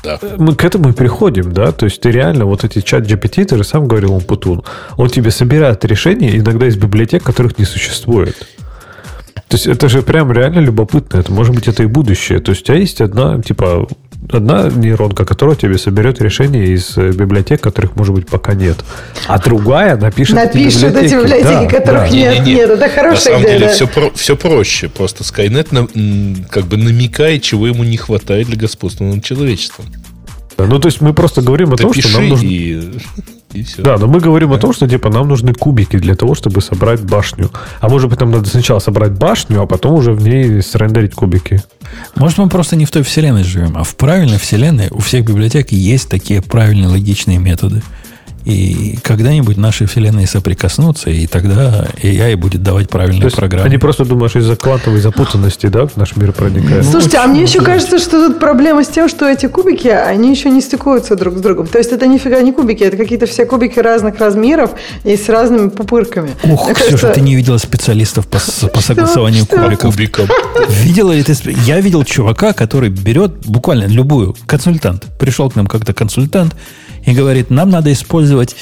да. 0.03 0.19
мы 0.37 0.55
к 0.55 0.65
этому 0.65 0.89
и 0.89 0.91
приходим, 0.91 1.53
да, 1.53 1.71
то 1.71 1.85
есть 1.85 2.01
ты 2.01 2.11
реально, 2.11 2.45
вот 2.45 2.63
эти 2.63 2.81
чат 2.81 3.03
GPT, 3.03 3.45
ты 3.45 3.55
же 3.55 3.63
сам 3.63 3.87
говорил, 3.87 4.13
он 4.13 4.21
Путун, 4.21 4.63
он 4.97 5.09
тебе 5.09 5.31
собирает 5.31 5.85
решения 5.85 6.37
иногда 6.37 6.67
из 6.67 6.75
библиотек, 6.75 7.23
которых 7.23 7.57
не 7.57 7.65
существует. 7.65 8.35
То 9.47 9.55
есть 9.55 9.65
это 9.65 9.87
же 9.87 10.01
прям 10.01 10.29
реально 10.31 10.59
любопытно. 10.59 11.19
Это 11.19 11.31
может 11.31 11.55
быть 11.55 11.69
это 11.69 11.83
и 11.83 11.85
будущее. 11.85 12.39
То 12.39 12.51
есть 12.51 12.63
у 12.63 12.65
тебя 12.65 12.77
есть 12.79 12.99
одна, 12.99 13.41
типа, 13.41 13.87
одна 14.31 14.69
нейронка, 14.69 15.25
которая 15.25 15.55
тебе 15.55 15.77
соберет 15.77 16.21
решение 16.21 16.67
из 16.67 16.97
э, 16.97 17.11
библиотек, 17.11 17.61
которых, 17.61 17.95
может 17.95 18.13
быть, 18.13 18.27
пока 18.27 18.53
нет. 18.53 18.77
А 19.27 19.39
другая 19.39 19.97
напишет, 19.97 20.35
напишет 20.35 20.95
эти 20.95 21.13
библиотеки, 21.13 21.13
эти 21.13 21.15
библиотеки 21.15 21.71
да, 21.71 21.79
которых 21.79 22.01
да. 22.01 22.09
нет, 22.09 22.39
не, 22.39 22.39
не, 22.39 22.53
нет. 22.55 22.69
Это 22.69 22.89
хорошая 22.89 23.13
На 23.13 23.19
самом 23.19 23.41
идея, 23.41 23.53
деле 23.53 23.65
да. 23.67 23.73
все, 23.73 23.87
про, 23.87 24.11
все 24.11 24.35
проще. 24.35 24.89
Просто 24.89 25.23
Skynet 25.23 25.67
на, 25.71 26.45
как 26.49 26.65
бы 26.65 26.77
намекает, 26.77 27.43
чего 27.43 27.67
ему 27.67 27.83
не 27.83 27.97
хватает 27.97 28.47
для 28.47 28.57
господства 28.57 29.03
над 29.03 29.23
человечеством. 29.23 29.85
Ну, 30.57 30.79
то 30.79 30.87
есть 30.87 31.01
мы 31.01 31.13
просто 31.13 31.41
говорим 31.41 31.73
о 31.73 31.77
том, 31.77 31.93
что 31.93 32.09
нам 32.09 32.29
нужно... 32.29 32.47
И 32.47 32.91
и 33.53 33.63
все. 33.63 33.81
Да, 33.81 33.97
но 33.97 34.07
мы 34.07 34.19
говорим 34.19 34.49
да. 34.49 34.55
о 34.55 34.59
том, 34.59 34.73
что 34.73 34.87
типа 34.87 35.09
нам 35.09 35.27
нужны 35.27 35.53
кубики 35.53 35.97
для 35.97 36.15
того, 36.15 36.35
чтобы 36.35 36.61
собрать 36.61 37.01
башню. 37.01 37.49
А 37.79 37.89
может 37.89 38.09
быть, 38.09 38.19
нам 38.19 38.31
надо 38.31 38.49
сначала 38.49 38.79
собрать 38.79 39.13
башню, 39.13 39.61
а 39.61 39.65
потом 39.65 39.93
уже 39.93 40.13
в 40.13 40.21
ней 40.21 40.61
срендерить 40.61 41.13
кубики. 41.13 41.61
Может, 42.15 42.37
мы 42.37 42.49
просто 42.49 42.75
не 42.75 42.85
в 42.85 42.91
той 42.91 43.03
вселенной 43.03 43.43
живем, 43.43 43.77
а 43.77 43.83
в 43.83 43.95
правильной 43.95 44.37
вселенной 44.37 44.89
у 44.91 44.99
всех 44.99 45.25
библиотек 45.25 45.71
есть 45.71 46.09
такие 46.09 46.41
правильные 46.41 46.89
логичные 46.89 47.37
методы. 47.37 47.81
И 48.47 48.97
когда-нибудь 49.03 49.57
наши 49.57 49.87
вселенные 49.87 50.25
соприкоснутся, 50.25 51.09
и 51.09 51.27
тогда 51.27 51.85
AI 52.01 52.37
будет 52.37 52.63
давать 52.63 52.89
правильные 52.89 53.29
программы. 53.29 53.65
Они 53.65 53.77
просто 53.77 54.05
думаешь, 54.05 54.37
из-за 54.37 54.55
квантовой 54.55 55.01
запутанности, 55.01 55.67
да, 55.67 55.85
в 55.85 55.97
наш 55.97 56.15
мир 56.15 56.31
проникает. 56.31 56.85
Ну, 56.85 56.91
Слушайте, 56.91 57.17
а 57.17 57.27
мне 57.27 57.41
еще 57.41 57.59
кажется, 57.59 57.99
что 57.99 58.25
тут 58.25 58.39
проблема 58.39 58.85
с 58.85 58.87
тем, 58.87 59.09
что 59.09 59.27
эти 59.27 59.47
кубики, 59.47 59.89
они 59.89 60.31
еще 60.31 60.49
не 60.49 60.61
стыкуются 60.61 61.17
друг 61.17 61.35
с 61.35 61.41
другом. 61.41 61.67
То 61.67 61.77
есть 61.77 61.91
это 61.91 62.07
нифига 62.07 62.39
не 62.39 62.53
кубики, 62.53 62.85
это 62.85 62.95
какие-то 62.95 63.25
все 63.25 63.45
кубики 63.45 63.79
разных 63.79 64.17
размеров 64.17 64.71
и 65.03 65.17
с 65.17 65.27
разными 65.27 65.67
пупырками. 65.67 66.31
Ух, 66.43 66.71
Ксюша, 66.71 66.91
кажется... 66.91 67.09
ты 67.09 67.19
не 67.19 67.35
видела 67.35 67.57
специалистов 67.57 68.27
по, 68.27 68.39
по 68.69 68.79
согласованию 68.79 69.43
что? 69.43 69.57
кубиков. 69.57 69.93
кубиков. 69.93 70.29
Видела 70.69 71.11
ли 71.11 71.21
ты? 71.21 71.35
Я 71.65 71.81
видел 71.81 72.05
чувака, 72.05 72.53
который 72.53 72.87
берет 72.87 73.45
буквально 73.45 73.87
любую, 73.87 74.37
консультант. 74.45 75.05
Пришел 75.19 75.49
к 75.51 75.57
нам 75.57 75.67
как-то 75.67 75.93
консультант, 75.93 76.55
и 77.07 77.13
говорит, 77.13 77.49
нам 77.49 77.71
надо 77.71 77.91
использовать 77.91 78.55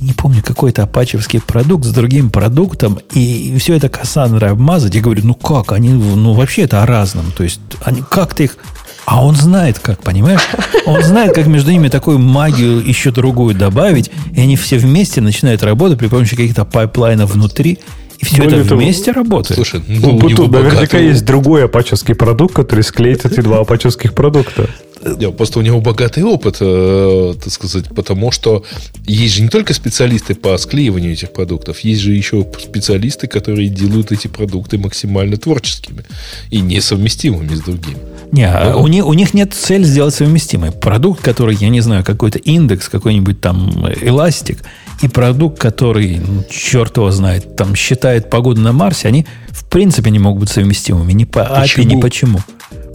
не 0.00 0.12
помню, 0.12 0.42
какой-то 0.44 0.84
апачевский 0.84 1.40
продукт 1.40 1.84
с 1.84 1.90
другим 1.90 2.30
продуктом, 2.30 3.00
и 3.14 3.56
все 3.58 3.74
это 3.74 3.88
Кассандрой 3.88 4.50
обмазать. 4.50 4.94
Я 4.94 5.00
говорю, 5.00 5.22
ну 5.24 5.34
как? 5.34 5.72
Они, 5.72 5.88
ну 5.88 6.34
вообще 6.34 6.62
это 6.62 6.84
о 6.84 6.86
разном. 6.86 7.32
То 7.32 7.42
есть, 7.42 7.60
они, 7.82 8.04
как 8.08 8.32
ты 8.32 8.44
их 8.44 8.58
А 9.06 9.24
он 9.24 9.34
знает 9.34 9.80
как, 9.80 10.04
понимаешь? 10.04 10.42
Он 10.86 11.02
знает, 11.02 11.34
как 11.34 11.48
между 11.48 11.72
ними 11.72 11.88
такую 11.88 12.20
магию 12.20 12.78
еще 12.78 13.10
другую 13.10 13.56
добавить, 13.56 14.10
и 14.32 14.40
они 14.40 14.54
все 14.54 14.78
вместе 14.78 15.20
начинают 15.20 15.64
работать 15.64 15.98
при 15.98 16.06
помощи 16.06 16.36
каких-то 16.36 16.64
пайплайнов 16.64 17.32
внутри, 17.32 17.80
и 18.18 18.24
все 18.24 18.42
Более 18.42 18.62
это 18.62 18.74
вместе 18.74 19.12
того, 19.12 19.24
работает. 19.24 19.56
Слушай, 19.56 19.82
ну, 19.86 20.18
ну 20.18 20.28
тут 20.28 20.50
наверняка 20.50 20.80
богатый... 20.80 21.06
есть 21.06 21.24
другой 21.24 21.64
апачевский 21.64 22.14
продукт, 22.14 22.54
который 22.54 22.82
склеит 22.82 23.24
эти 23.24 23.40
два 23.40 23.60
апачевских 23.60 24.12
продукта. 24.12 24.68
Нет, 25.04 25.36
просто 25.36 25.60
у 25.60 25.62
него 25.62 25.80
богатый 25.80 26.24
опыт, 26.24 26.56
э, 26.60 27.34
так 27.42 27.52
сказать, 27.52 27.84
потому 27.94 28.32
что 28.32 28.64
есть 29.06 29.34
же 29.34 29.42
не 29.42 29.48
только 29.48 29.72
специалисты 29.72 30.34
по 30.34 30.58
склеиванию 30.58 31.12
этих 31.12 31.32
продуктов, 31.32 31.78
есть 31.80 32.00
же 32.00 32.12
еще 32.12 32.44
специалисты, 32.58 33.28
которые 33.28 33.68
делают 33.68 34.10
эти 34.10 34.26
продукты 34.26 34.78
максимально 34.78 35.36
творческими 35.36 36.02
и 36.50 36.60
несовместимыми 36.60 37.54
с 37.54 37.60
другими. 37.60 37.98
Не, 38.32 38.48
а 38.48 38.76
у, 38.76 38.88
них, 38.88 39.06
у 39.06 39.12
них 39.14 39.34
нет 39.34 39.54
цели 39.54 39.84
сделать 39.84 40.14
совместимый. 40.14 40.72
Продукт, 40.72 41.22
который, 41.22 41.54
я 41.54 41.68
не 41.68 41.80
знаю, 41.80 42.04
какой-то 42.04 42.40
индекс, 42.40 42.88
какой-нибудь 42.88 43.40
там 43.40 43.86
эластик, 44.02 44.58
и 45.00 45.08
продукт, 45.08 45.58
который, 45.58 46.18
ну, 46.18 46.44
черт 46.50 46.96
его 46.96 47.10
знает, 47.10 47.56
там 47.56 47.74
считает 47.74 48.30
погоду 48.30 48.60
на 48.60 48.72
Марсе, 48.72 49.08
они 49.08 49.26
в 49.48 49.64
принципе 49.66 50.10
не 50.10 50.18
могут 50.18 50.40
быть 50.40 50.50
совместимыми 50.50 51.12
ни 51.12 51.24
по 51.24 51.40
API, 51.40 51.84
ни 51.84 52.00
почему. 52.00 52.40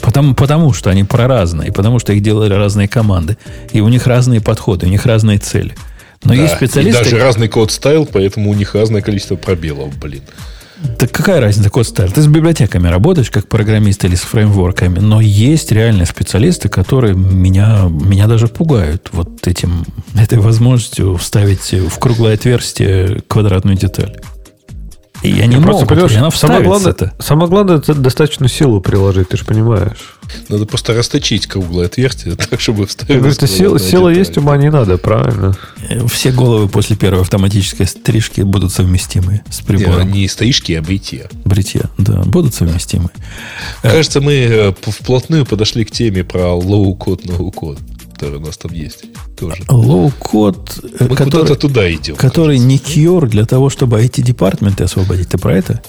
Потому, 0.01 0.33
потому 0.35 0.73
что 0.73 0.89
они 0.89 1.05
проразные, 1.05 1.71
потому 1.71 1.99
что 1.99 2.11
их 2.11 2.21
делали 2.21 2.53
разные 2.53 2.89
команды. 2.89 3.37
И 3.71 3.79
у 3.79 3.87
них 3.87 4.05
разные 4.05 4.41
подходы, 4.41 4.85
у 4.85 4.89
них 4.89 5.05
разные 5.05 5.37
цели. 5.37 5.75
Но 6.23 6.33
да, 6.33 6.41
есть 6.41 6.55
специалисты... 6.55 7.01
И 7.01 7.03
даже 7.03 7.19
разный 7.19 7.47
код 7.47 7.71
стайл, 7.71 8.05
поэтому 8.05 8.49
у 8.49 8.53
них 8.53 8.75
разное 8.75 9.01
количество 9.01 9.35
пробелов, 9.35 9.97
блин. 9.97 10.21
Так 10.97 11.11
какая 11.11 11.39
разница, 11.41 11.69
код 11.69 11.87
стайл? 11.87 12.11
Ты 12.11 12.21
с 12.21 12.27
библиотеками 12.27 12.87
работаешь, 12.87 13.29
как 13.29 13.47
программист 13.47 14.03
или 14.05 14.15
с 14.15 14.21
фреймворками, 14.21 14.99
но 14.99 15.21
есть 15.21 15.71
реальные 15.71 16.05
специалисты, 16.05 16.69
которые 16.69 17.15
меня, 17.15 17.83
меня 17.89 18.27
даже 18.27 18.47
пугают 18.47 19.09
вот 19.11 19.47
этим, 19.47 19.85
этой 20.15 20.39
возможностью 20.39 21.17
вставить 21.17 21.73
в 21.73 21.99
круглое 21.99 22.35
отверстие 22.35 23.21
квадратную 23.27 23.77
деталь. 23.77 24.19
И 25.23 25.29
я 25.29 25.45
не 25.47 25.55
просто 25.57 25.85
понимаешь, 25.85 26.15
она 26.17 26.31
самое 26.31 26.63
главное, 26.63 26.91
это. 26.91 27.13
самое 27.17 27.49
главное, 27.49 27.77
это 27.77 27.93
достаточно 27.93 28.49
силу 28.49 28.81
приложить, 28.81 29.29
ты 29.29 29.37
же 29.37 29.45
понимаешь. 29.45 30.17
Надо 30.49 30.65
просто 30.65 30.93
расточить 30.93 31.47
круглое 31.47 31.85
отверстие, 31.85 32.35
так, 32.49 32.59
чтобы 32.59 32.85
вставить. 32.85 33.19
Говорит, 33.19 33.49
сила, 33.49 33.79
сила 33.79 34.09
есть, 34.09 34.37
ума 34.37 34.57
не 34.57 34.69
надо, 34.69 34.97
правильно. 34.97 35.55
Э, 35.89 36.05
все 36.07 36.31
головы 36.31 36.67
после 36.67 36.97
первой 36.97 37.21
автоматической 37.21 37.87
стрижки 37.87 38.41
будут 38.41 38.73
совместимы 38.73 39.41
с 39.49 39.61
прибором. 39.61 40.11
Не, 40.11 40.21
не 40.21 40.27
стрижки, 40.27 40.73
а 40.73 40.81
бритья. 40.81 41.27
Бритья, 41.45 41.89
да, 41.97 42.23
будут 42.23 42.53
совместимы. 42.53 43.09
Кажется, 43.81 44.19
мы 44.19 44.33
э, 44.33 44.73
вплотную 44.81 45.45
подошли 45.45 45.85
к 45.85 45.91
теме 45.91 46.25
про 46.25 46.59
low-code, 46.59 47.25
no-code 47.25 47.79
который 48.23 48.39
у 48.39 48.45
нас 48.45 48.57
там 48.57 48.71
есть 48.71 49.03
тоже. 49.37 49.63
Лоу-код, 49.67 50.79
э, 50.99 51.07
который, 51.15 51.55
туда 51.57 51.91
идем. 51.91 52.15
Который 52.15 52.57
кажется. 52.57 52.67
не 52.67 52.77
кьюр 52.77 53.27
для 53.27 53.45
того, 53.45 53.69
чтобы 53.69 54.01
IT-департменты 54.01 54.85
освободить. 54.85 55.29
Ты 55.29 55.37
про 55.37 55.57
это? 55.57 55.81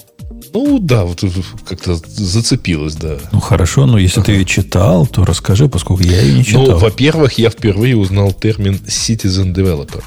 Ну 0.53 0.79
да, 0.79 1.05
вот 1.05 1.23
как-то 1.67 1.95
зацепилось, 1.95 2.95
да. 2.95 3.17
Ну 3.31 3.39
хорошо, 3.39 3.85
но 3.85 3.97
если 3.97 4.19
ага. 4.19 4.25
ты 4.25 4.31
ее 4.33 4.45
читал, 4.45 5.07
то 5.07 5.23
расскажи, 5.23 5.69
поскольку 5.69 6.03
я 6.03 6.21
ее 6.21 6.33
не 6.33 6.39
ну, 6.39 6.43
читал. 6.43 6.65
Ну, 6.67 6.77
во-первых, 6.77 7.33
я 7.37 7.49
впервые 7.49 7.95
узнал 7.95 8.33
термин 8.33 8.75
citizen 8.85 9.53
developer. 9.53 10.03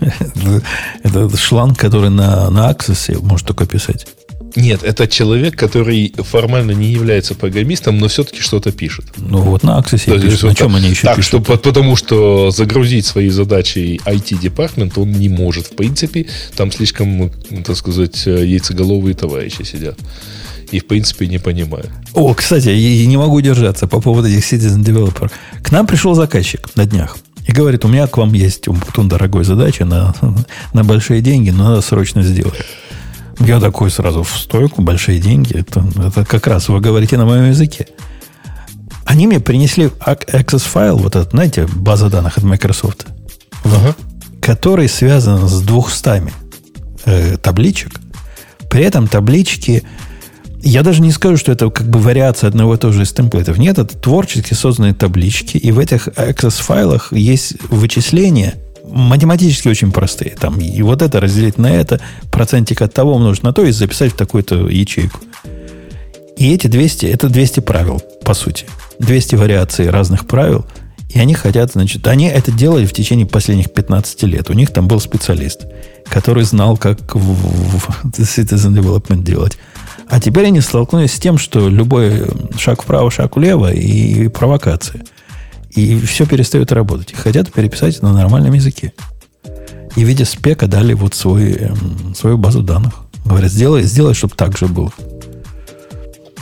Это 1.02 1.36
шланг, 1.36 1.78
который 1.78 2.10
на, 2.10 2.48
на 2.50 2.70
Access 2.70 3.20
может 3.22 3.46
только 3.46 3.66
писать. 3.66 4.06
Нет, 4.56 4.82
это 4.82 5.06
человек, 5.06 5.56
который 5.56 6.12
формально 6.16 6.72
не 6.72 6.90
является 6.90 7.34
программистом, 7.34 7.98
но 7.98 8.08
все-таки 8.08 8.40
что-то 8.40 8.72
пишет. 8.72 9.06
Ну 9.16 9.40
вот 9.40 9.62
на 9.62 9.78
Access 9.78 10.04
То 10.06 10.20
пишут. 10.20 10.42
На 10.42 10.54
чем 10.54 10.74
они 10.74 10.88
еще 10.90 11.02
так, 11.02 11.16
пишут? 11.16 11.44
Что, 11.44 11.56
потому 11.56 11.96
что 11.96 12.50
загрузить 12.50 13.06
свои 13.06 13.28
задачи 13.28 14.00
IT-департмент 14.04 14.96
он 14.98 15.12
не 15.12 15.28
может, 15.28 15.66
в 15.66 15.76
принципе. 15.76 16.26
Там 16.56 16.72
слишком, 16.72 17.30
так 17.64 17.76
сказать, 17.76 18.26
яйцеголовые 18.26 19.14
товарищи 19.14 19.62
сидят. 19.62 19.98
И, 20.70 20.80
в 20.80 20.86
принципе, 20.86 21.26
не 21.26 21.38
понимаю. 21.38 21.86
О, 22.12 22.34
кстати, 22.34 22.68
я 22.68 23.06
не 23.06 23.16
могу 23.16 23.36
удержаться 23.36 23.86
по 23.86 24.00
поводу 24.00 24.28
этих 24.28 24.52
Citizen 24.52 24.84
Developer. 24.84 25.30
К 25.62 25.72
нам 25.72 25.86
пришел 25.86 26.14
заказчик 26.14 26.68
на 26.74 26.84
днях. 26.84 27.16
И 27.46 27.52
говорит, 27.52 27.84
у 27.86 27.88
меня 27.88 28.06
к 28.06 28.18
вам 28.18 28.34
есть 28.34 28.68
Умпутун 28.68 29.08
дорогой 29.08 29.44
задача 29.44 29.86
на, 29.86 30.14
на 30.74 30.84
большие 30.84 31.22
деньги, 31.22 31.48
но 31.48 31.70
надо 31.70 31.80
срочно 31.80 32.22
сделать. 32.22 32.60
Я 33.40 33.60
такой 33.60 33.90
сразу 33.90 34.22
в 34.22 34.36
стойку, 34.36 34.82
большие 34.82 35.20
деньги. 35.20 35.56
Это, 35.56 35.84
это 35.96 36.24
как 36.24 36.46
раз 36.46 36.68
вы 36.68 36.80
говорите 36.80 37.16
на 37.16 37.24
моем 37.24 37.48
языке. 37.48 37.86
Они 39.04 39.26
мне 39.26 39.40
принесли 39.40 39.86
access 39.86 40.60
файл, 40.60 40.98
вот 40.98 41.16
этот, 41.16 41.30
знаете, 41.30 41.66
база 41.66 42.10
данных 42.10 42.36
от 42.36 42.44
Microsoft, 42.44 43.06
ага. 43.64 43.94
который 44.42 44.88
связан 44.88 45.48
с 45.48 45.62
200 45.62 46.30
э, 47.06 47.36
табличек. 47.38 48.00
При 48.68 48.82
этом 48.82 49.08
таблички, 49.08 49.82
я 50.60 50.82
даже 50.82 51.00
не 51.00 51.10
скажу, 51.10 51.38
что 51.38 51.52
это 51.52 51.70
как 51.70 51.88
бы 51.88 52.00
вариация 52.00 52.48
одного 52.48 52.74
и 52.74 52.78
того 52.78 52.92
же 52.92 53.04
из 53.04 53.12
темплейтов. 53.12 53.56
Нет, 53.56 53.78
это 53.78 53.96
творчески 53.96 54.52
созданные 54.52 54.92
таблички, 54.92 55.56
и 55.56 55.70
в 55.72 55.78
этих 55.78 56.08
access 56.08 56.60
файлах 56.60 57.12
есть 57.12 57.54
вычисления– 57.70 58.56
математически 58.90 59.68
очень 59.68 59.92
простые. 59.92 60.36
Там, 60.38 60.58
и 60.58 60.82
вот 60.82 61.02
это 61.02 61.20
разделить 61.20 61.58
на 61.58 61.72
это, 61.72 62.00
процентик 62.30 62.82
от 62.82 62.92
того 62.92 63.14
умножить 63.14 63.42
на 63.42 63.52
то 63.52 63.64
и 63.64 63.72
записать 63.72 64.12
в 64.12 64.16
такую-то 64.16 64.68
ячейку. 64.68 65.20
И 66.36 66.52
эти 66.52 66.66
200, 66.68 67.06
это 67.06 67.28
200 67.28 67.60
правил, 67.60 68.00
по 68.24 68.34
сути. 68.34 68.66
200 69.00 69.34
вариаций 69.34 69.90
разных 69.90 70.26
правил. 70.26 70.66
И 71.08 71.18
они 71.18 71.34
хотят, 71.34 71.72
значит, 71.72 72.06
они 72.06 72.26
это 72.26 72.52
делали 72.52 72.86
в 72.86 72.92
течение 72.92 73.26
последних 73.26 73.72
15 73.72 74.22
лет. 74.24 74.50
У 74.50 74.52
них 74.52 74.70
там 74.70 74.86
был 74.86 75.00
специалист, 75.00 75.66
который 76.04 76.44
знал, 76.44 76.76
как 76.76 77.14
в, 77.14 77.18
в 77.18 78.04
Citizen 78.18 78.74
Development 78.74 79.22
делать. 79.22 79.58
А 80.08 80.20
теперь 80.20 80.46
они 80.46 80.60
столкнулись 80.60 81.14
с 81.14 81.18
тем, 81.18 81.38
что 81.38 81.68
любой 81.68 82.24
шаг 82.58 82.82
вправо, 82.82 83.10
шаг 83.10 83.36
влево 83.36 83.72
и 83.72 84.28
провокация– 84.28 85.02
и 85.78 86.00
все 86.00 86.26
перестает 86.26 86.72
работать. 86.72 87.12
И 87.12 87.14
хотят 87.14 87.52
переписать 87.52 88.02
на 88.02 88.12
нормальном 88.12 88.52
языке. 88.52 88.92
И 89.96 90.04
в 90.04 90.08
виде 90.08 90.24
спека 90.24 90.66
дали 90.66 90.94
вот 90.94 91.14
свой, 91.14 91.52
эм, 91.52 92.14
свою 92.14 92.36
базу 92.38 92.62
данных. 92.62 92.94
Говорят, 93.24 93.50
сделай, 93.50 93.82
сделай, 93.82 94.14
чтобы 94.14 94.34
так 94.34 94.56
же 94.56 94.66
было. 94.66 94.92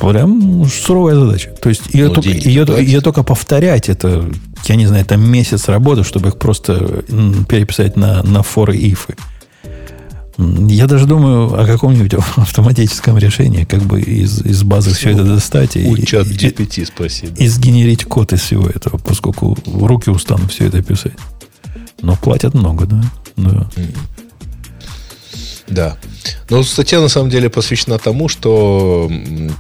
Прям 0.01 0.65
суровая 0.67 1.15
задача. 1.15 1.51
То 1.61 1.69
есть 1.69 1.83
ее, 1.93 2.09
ну, 2.09 2.15
только, 2.15 2.31
ее, 2.31 2.67
ее 2.79 3.01
только 3.01 3.23
повторять, 3.23 3.89
это, 3.89 4.29
я 4.65 4.77
не 4.77 4.87
знаю, 4.87 5.05
это 5.05 5.17
месяц 5.17 5.69
работы, 5.69 6.05
чтобы 6.05 6.29
их 6.29 6.39
просто 6.39 7.05
переписать 7.49 7.97
на, 7.97 8.23
на 8.23 8.43
форы 8.43 8.77
ифы. 8.77 9.17
Я 10.39 10.87
даже 10.87 11.07
думаю 11.07 11.59
о 11.59 11.67
каком-нибудь 11.67 12.15
автоматическом 12.37 13.17
решении, 13.17 13.65
как 13.65 13.83
бы 13.83 14.01
из, 14.01 14.43
из 14.43 14.63
базы 14.63 14.93
все 14.93 15.11
это 15.11 15.25
достать 15.25 15.77
и, 15.77 16.05
чат 16.05 16.27
GPT 16.27 16.87
спроси, 16.87 17.29
да. 17.29 17.45
и 17.45 17.49
сгенерить 17.49 18.05
код 18.05 18.33
из 18.33 18.41
всего 18.41 18.67
этого, 18.69 18.99
поскольку 18.99 19.57
руки 19.67 20.11
устанут 20.11 20.53
все 20.53 20.67
это 20.67 20.83
писать. 20.83 21.15
Но 22.03 22.17
платят 22.17 22.55
много, 22.55 22.85
да? 22.85 23.03
Да. 23.37 23.71
Да. 25.69 25.97
Но 26.51 26.63
статья 26.63 27.01
на 27.01 27.09
самом 27.09 27.31
деле 27.31 27.51
посвящена 27.51 27.99
тому, 27.99 28.29
что 28.29 29.11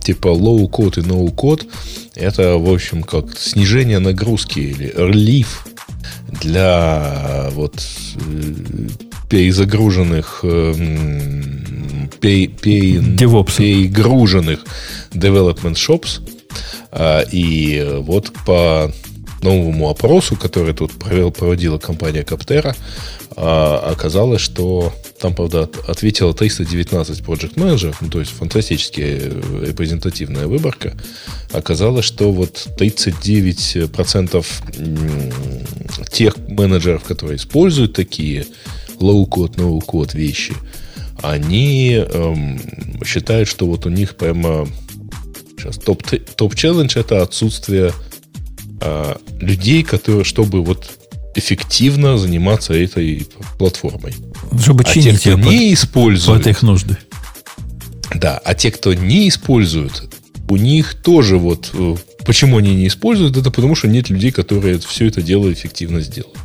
типа 0.04 0.28
low 0.28 0.68
код 0.68 0.98
и 0.98 1.00
no 1.00 1.30
код 1.30 1.66
это, 2.14 2.56
в 2.56 2.72
общем, 2.72 3.02
как 3.02 3.38
снижение 3.38 3.98
нагрузки 3.98 4.60
или 4.60 4.94
relief 4.94 5.46
для 6.40 7.48
вот 7.52 7.82
э, 9.26 9.28
перезагруженных, 9.28 10.40
эм, 10.42 12.10
перегруженных 12.20 14.64
development 15.12 15.74
shops. 15.74 16.20
А, 16.90 17.22
и 17.30 17.86
вот 18.00 18.32
по 18.46 18.90
новому 19.42 19.90
опросу, 19.90 20.36
который 20.36 20.72
тут 20.74 20.92
провел, 20.92 21.30
проводила 21.30 21.78
компания 21.78 22.24
Каптера, 22.24 22.74
а, 23.36 23.90
оказалось, 23.92 24.40
что 24.40 24.92
там, 25.20 25.34
правда, 25.34 25.68
ответило 25.86 26.34
319 26.34 27.20
project 27.20 27.52
менеджеров, 27.56 27.98
ну, 28.00 28.08
то 28.08 28.20
есть 28.20 28.32
фантастически 28.32 29.00
э, 29.00 29.64
репрезентативная 29.66 30.46
выборка. 30.46 30.94
Оказалось, 31.52 32.04
что 32.04 32.32
вот 32.32 32.68
39% 32.78 34.46
тех 36.10 36.36
менеджеров, 36.48 37.04
которые 37.04 37.36
используют 37.36 37.94
такие 37.94 38.46
low-code, 39.00 39.56
no-code 39.56 40.16
вещи, 40.16 40.54
они 41.22 41.92
эм, 41.92 42.60
считают, 43.04 43.48
что 43.48 43.66
вот 43.66 43.86
у 43.86 43.88
них 43.88 44.16
прямо 44.16 44.68
сейчас 45.58 45.78
топ-челлендж 45.78 46.94
топ 46.94 47.04
это 47.04 47.22
отсутствие 47.22 47.92
э, 48.80 49.14
людей, 49.40 49.82
которые, 49.82 50.24
чтобы 50.24 50.62
вот 50.62 50.90
эффективно 51.34 52.18
заниматься 52.18 52.74
этой 52.74 53.26
платформой. 53.58 54.14
Чтобы 54.60 54.84
а 54.84 54.92
те, 54.92 55.12
кто 55.12 55.32
не 55.34 55.74
используют... 55.74 56.42
Под 56.42 56.50
их 56.50 56.62
нужды. 56.62 56.96
Да, 58.14 58.38
а 58.38 58.54
те, 58.54 58.70
кто 58.70 58.94
не 58.94 59.28
используют, 59.28 60.14
у 60.48 60.56
них 60.56 60.94
тоже 60.94 61.38
вот 61.38 61.70
э, 61.74 61.96
Почему 62.26 62.58
они 62.58 62.74
не 62.74 62.88
используют 62.88 63.36
это? 63.36 63.52
Потому 63.52 63.76
что 63.76 63.86
нет 63.86 64.10
людей, 64.10 64.32
которые 64.32 64.80
все 64.80 65.06
это 65.06 65.22
дело 65.22 65.52
эффективно 65.52 66.00
сделают. 66.00 66.36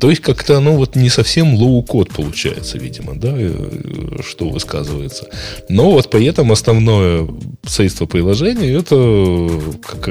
То 0.00 0.10
есть 0.10 0.22
как-то 0.22 0.58
оно 0.58 0.76
вот 0.76 0.96
не 0.96 1.08
совсем 1.08 1.54
low-code 1.54 2.10
получается, 2.10 2.78
видимо, 2.78 3.14
да, 3.14 3.32
э, 3.32 4.18
что 4.24 4.48
высказывается. 4.48 5.28
Но 5.68 5.90
вот 5.90 6.10
при 6.10 6.26
этом 6.26 6.52
основное 6.52 7.28
средство 7.66 8.06
приложения 8.06 8.72
это 8.72 9.50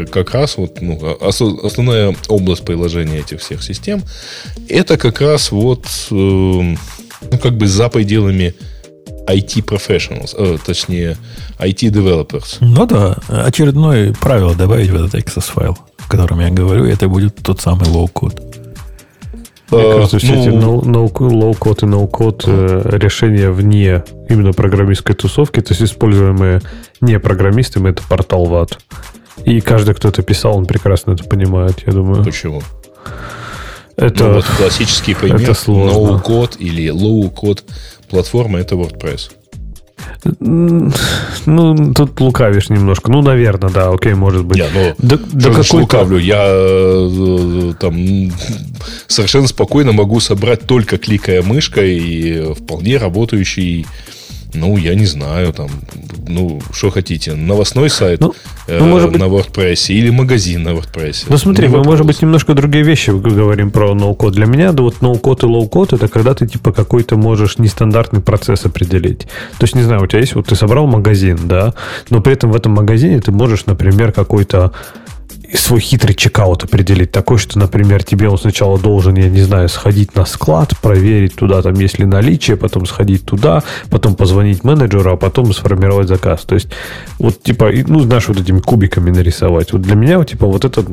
как, 0.10 0.34
раз 0.34 0.58
вот 0.58 0.82
ну, 0.82 1.00
основная 1.22 2.16
область 2.28 2.66
приложения 2.66 3.20
этих 3.20 3.40
всех 3.40 3.64
систем 3.64 4.02
это 4.68 4.98
как 4.98 5.22
раз 5.22 5.52
вот 5.52 5.86
э, 6.12 6.14
ну, 6.14 6.78
как 7.42 7.58
бы 7.58 7.68
за 7.68 7.90
пределами 7.90 8.54
IT 9.28 9.66
professionals, 9.66 10.34
э, 10.38 10.58
точнее 10.66 11.18
IT 11.60 11.92
developers. 11.92 12.58
Ну 12.62 12.86
да, 12.86 13.18
очередное 13.28 14.14
правило 14.14 14.56
добавить 14.56 14.90
в 14.90 14.96
этот 14.96 15.16
access 15.16 15.52
файл, 15.52 15.78
о 15.98 16.10
котором 16.10 16.40
я 16.40 16.50
говорю, 16.50 16.86
это 16.86 17.08
будет 17.08 17.36
тот 17.36 17.62
самый 17.62 17.88
low-код. 17.88 18.57
Мне 19.72 19.94
кажется, 19.94 20.20
все 20.20 20.34
эти 20.40 20.50
ну, 20.50 20.80
low-код 20.82 21.84
и 21.84 21.86
no-код 21.86 22.46
э, 22.48 22.82
решения 22.94 23.52
вне 23.52 24.04
именно 24.30 24.54
программистской 24.54 25.16
тусовки, 25.16 25.62
то 25.62 25.74
есть 25.74 25.82
используемые 25.82 26.62
не 27.02 27.20
программистами, 27.20 27.90
это 27.90 28.02
портал 28.08 28.46
ВАД. 28.46 28.80
И 29.44 29.60
каждый, 29.62 29.94
кто 29.94 30.08
это 30.10 30.24
писал, 30.24 30.58
он 30.58 30.66
прекрасно 30.66 31.12
это 31.12 31.26
понимает, 31.26 31.84
я 31.86 31.94
думаю. 31.94 32.24
Почему? 32.24 32.62
Это, 33.98 34.26
ну, 34.26 34.34
вот 34.36 34.46
классический 34.46 35.16
пример. 35.16 35.42
Это 35.42 35.54
сложно. 35.54 36.14
No-код 36.14 36.56
или 36.60 36.90
low-код 36.90 37.64
платформа 38.10 38.60
это 38.60 38.76
WordPress. 38.76 39.32
Ну, 40.40 41.94
тут 41.94 42.20
лукавишь 42.20 42.70
немножко. 42.70 43.12
Ну, 43.12 43.22
наверное, 43.22 43.70
да, 43.70 43.90
окей, 43.90 44.14
может 44.14 44.46
быть. 44.46 44.58
Я, 44.58 44.68
ну, 44.74 44.96
да, 44.98 45.18
да 45.32 45.52
какой 45.52 45.82
лукавлю? 45.82 46.18
Я 46.18 46.44
э, 46.48 47.74
там 47.80 47.96
совершенно 49.08 49.48
спокойно 49.48 49.92
могу 49.92 50.20
собрать 50.20 50.62
только 50.66 50.98
кликая 50.98 51.42
мышкой 51.42 51.98
и 51.98 52.54
вполне 52.54 52.98
работающий 52.98 53.86
ну, 54.54 54.78
я 54.78 54.96
не 54.96 55.06
знаю, 55.06 55.54
там, 55.54 55.70
ну, 56.28 56.62
что 56.72 56.90
хотите, 56.90 57.34
новостной 57.34 57.90
сайт 57.90 58.20
ну, 58.22 58.34
э, 58.68 58.80
ну, 58.80 58.86
может 58.86 59.12
быть... 59.12 59.20
на 59.20 59.26
WordPress 59.26 59.94
или 59.94 60.10
магазин 60.10 60.64
на 60.64 60.70
WordPress. 60.70 61.26
Ну, 61.30 61.38
смотри, 61.38 61.68
мы, 61.68 61.84
может 61.84 62.06
быть, 62.06 62.22
немножко 62.22 62.54
другие 62.54 62.84
вещи 62.84 63.12
говорим 63.12 63.72
про 63.72 63.94
no-code. 63.94 64.34
Для 64.34 64.46
меня, 64.46 64.72
да, 64.72 64.84
вот 64.84 65.02
no-code 65.02 65.44
и 65.44 65.46
low-code 65.46 65.94
это 65.94 66.08
когда 66.08 66.34
ты, 66.34 66.48
типа, 66.48 66.72
какой-то 66.72 67.18
можешь 67.18 67.58
нестандартный 67.58 68.22
процесс 68.22 68.66
определить. 68.66 69.22
То 69.58 69.64
есть, 69.64 69.76
не 69.76 69.84
знаю, 69.84 70.04
у 70.04 70.08
тебя 70.08 70.20
есть, 70.20 70.36
вот 70.36 70.48
ты 70.48 70.56
собрал 70.56 70.88
магазин, 70.88 71.38
да, 71.46 71.74
но 72.10 72.22
при 72.22 72.34
этом 72.34 72.52
в 72.52 72.56
этом 72.56 72.74
магазине 72.74 73.20
ты 73.20 73.32
можешь, 73.32 73.66
например, 73.66 74.12
какой-то 74.12 74.72
свой 75.54 75.80
хитрый 75.80 76.16
checkout 76.16 76.64
определить. 76.64 77.12
Такой, 77.12 77.38
что, 77.38 77.60
например, 77.60 78.04
тебе 78.04 78.30
он 78.30 78.38
сначала 78.38 78.78
должен, 78.78 79.16
я 79.16 79.30
не 79.30 79.42
знаю, 79.42 79.70
сходить 79.70 80.16
на 80.16 80.26
склад, 80.26 80.78
проверить 80.82 81.36
туда, 81.36 81.62
там 81.62 81.74
есть 81.76 82.00
ли 82.00 82.06
наличие, 82.06 82.58
потом 82.58 82.86
сходить 82.86 83.26
туда, 83.26 83.64
потом 83.90 84.16
позвонить 84.16 84.64
менеджеру, 84.64 85.14
а 85.14 85.18
потом 85.18 85.54
сформировать 85.54 86.08
заказ. 86.08 86.44
То 86.44 86.56
есть, 86.56 86.68
вот, 87.20 87.42
типа, 87.42 87.72
ну, 87.88 88.00
знаешь, 88.02 88.28
вот 88.28 88.40
этими 88.40 88.60
кубиками 88.60 89.12
нарисовать. 89.12 89.74
Вот 89.74 89.82
для 89.82 89.96
меня, 89.96 90.24
типа, 90.24 90.48
вот 90.48 90.66
это 90.66 90.86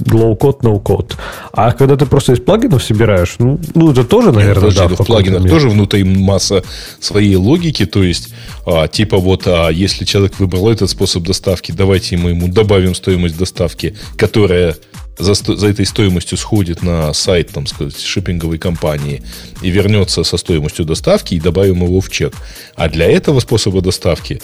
low-code, 0.00 0.60
no-code. 0.60 1.14
А 1.52 1.72
когда 1.72 1.96
ты 1.96 2.06
просто 2.06 2.32
из 2.32 2.40
плагинов 2.40 2.82
собираешь, 2.82 3.36
ну, 3.38 3.58
ну 3.74 3.92
это 3.92 4.04
тоже, 4.04 4.32
наверное, 4.32 4.70
Нет, 4.70 4.76
да. 4.76 4.88
В, 4.88 5.00
в 5.00 5.04
плагинах 5.04 5.40
мере. 5.40 5.50
тоже 5.50 5.68
внутри 5.68 6.04
масса 6.04 6.62
своей 7.00 7.36
логики, 7.36 7.86
то 7.86 8.02
есть, 8.02 8.30
а, 8.66 8.88
типа 8.88 9.18
вот, 9.18 9.46
а 9.46 9.70
если 9.70 10.04
человек 10.04 10.38
выбрал 10.38 10.68
этот 10.70 10.90
способ 10.90 11.22
доставки, 11.24 11.72
давайте 11.72 12.16
мы 12.16 12.30
ему 12.30 12.48
добавим 12.48 12.94
стоимость 12.94 13.38
доставки, 13.38 13.96
которая 14.16 14.76
за, 15.18 15.34
за 15.34 15.68
этой 15.68 15.86
стоимостью 15.86 16.38
сходит 16.38 16.82
на 16.82 17.12
сайт, 17.12 17.50
там 17.52 17.66
сказать, 17.66 17.98
шиппинговой 17.98 18.58
компании 18.58 19.22
и 19.62 19.70
вернется 19.70 20.24
со 20.24 20.36
стоимостью 20.36 20.84
доставки 20.84 21.34
и 21.34 21.40
добавим 21.40 21.84
его 21.84 22.00
в 22.00 22.10
чек. 22.10 22.34
А 22.74 22.88
для 22.88 23.06
этого 23.06 23.40
способа 23.40 23.80
доставки 23.80 24.40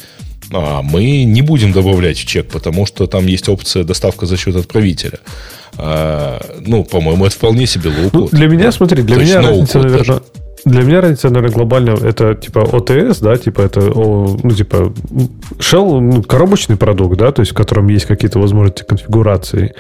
а 0.53 0.83
мы 0.83 1.25
не 1.25 1.43
будем 1.43 1.73
добавлять 1.73 2.19
в 2.19 2.27
чек, 2.27 2.49
потому 2.49 2.87
что 2.87 3.07
там 3.07 3.27
есть 3.27 3.49
опция 3.49 3.85
доставка 3.85 4.27
за 4.27 4.37
счет 4.37 4.57
отправителя. 4.57 5.19
А, 5.79 6.41
ну, 6.61 6.85
по-моему, 6.85 7.27
это 7.27 7.35
вполне 7.35 7.67
себе 7.67 7.91
low 7.91 8.11
ну, 8.13 8.29
Для 8.31 8.47
меня, 8.47 8.73
смотри, 8.73 9.03
для 9.03 9.17
То 9.17 9.23
меня 9.23 9.41
разница, 9.41 9.79
наверное, 9.79 9.99
даже. 9.99 10.23
Для 10.65 10.83
меня 10.83 11.01
разница, 11.01 11.29
наверное, 11.29 11.55
глобально 11.55 11.91
это 11.91 12.35
типа 12.35 12.61
OTS, 12.61 13.19
да, 13.19 13.37
типа 13.37 13.63
это, 13.63 13.81
ну, 13.81 14.51
типа 14.51 14.93
shelf, 15.59 16.01
ну, 16.01 16.23
коробочный 16.23 16.77
продукт, 16.77 17.19
да, 17.19 17.33
то 17.33 17.41
есть 17.41 17.53
в 17.53 17.55
котором 17.55 17.89
есть 17.89 18.07
какие-то 18.07 18.39
возможности 18.39 18.85
конфигурации. 18.85 19.75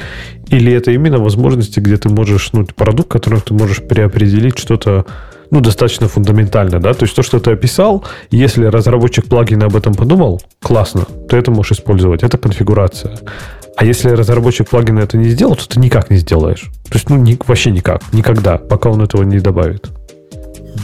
Или 0.49 0.73
это 0.73 0.91
именно 0.91 1.19
возможности, 1.19 1.79
где 1.79 1.97
ты 1.99 2.09
можешь, 2.09 2.53
ну, 2.53 2.67
продукт, 2.67 3.11
в 3.11 3.13
котором 3.13 3.41
ты 3.41 3.55
можешь 3.55 3.81
переопределить 3.81 4.59
что-то 4.59 5.07
ну, 5.53 5.61
достаточно 5.61 6.09
фундаментально, 6.09 6.81
да, 6.81 6.95
то 6.95 7.05
есть 7.05 7.15
то, 7.15 7.23
что 7.23 7.39
ты 7.39 7.53
описал, 7.53 8.05
если 8.31 8.65
разработчик 8.65 9.27
плагина 9.27 9.67
об 9.67 9.77
этом 9.77 9.95
подумал, 9.95 10.41
классно, 10.63 11.05
то 11.29 11.37
это 11.37 11.51
можешь 11.51 11.73
использовать, 11.73 12.23
это 12.23 12.39
конфигурация. 12.39 13.19
А 13.77 13.85
если 13.85 14.09
разработчик 14.09 14.71
плагина 14.71 15.01
это 15.01 15.19
не 15.19 15.29
сделал, 15.29 15.55
то 15.55 15.69
ты 15.69 15.79
никак 15.79 16.09
не 16.09 16.17
сделаешь. 16.17 16.71
То 16.85 16.95
есть, 16.95 17.11
ну, 17.11 17.17
ни, 17.17 17.39
вообще 17.47 17.71
никак, 17.71 18.01
никогда, 18.15 18.57
пока 18.57 18.89
он 18.89 19.03
этого 19.03 19.25
не 19.25 19.41
добавит. 19.41 19.91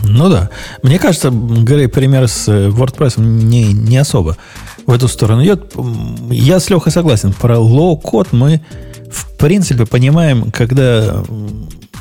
Ну 0.03 0.28
да. 0.28 0.51
Мне 0.82 0.99
кажется, 0.99 1.31
Грей, 1.31 1.89
пример 1.89 2.28
с 2.28 2.47
э, 2.49 2.69
WordPress 2.69 3.19
не, 3.19 3.73
не 3.73 3.97
особо 3.97 4.36
в 4.85 4.93
эту 4.93 5.09
сторону 5.09 5.43
идет. 5.45 5.73
Я 6.31 6.61
с 6.61 6.69
Лехой 6.69 6.93
согласен. 6.93 7.32
Про 7.32 7.59
low-code 7.59 8.28
мы, 8.32 8.61
в 9.11 9.35
принципе, 9.39 9.86
понимаем, 9.86 10.51
когда 10.51 11.23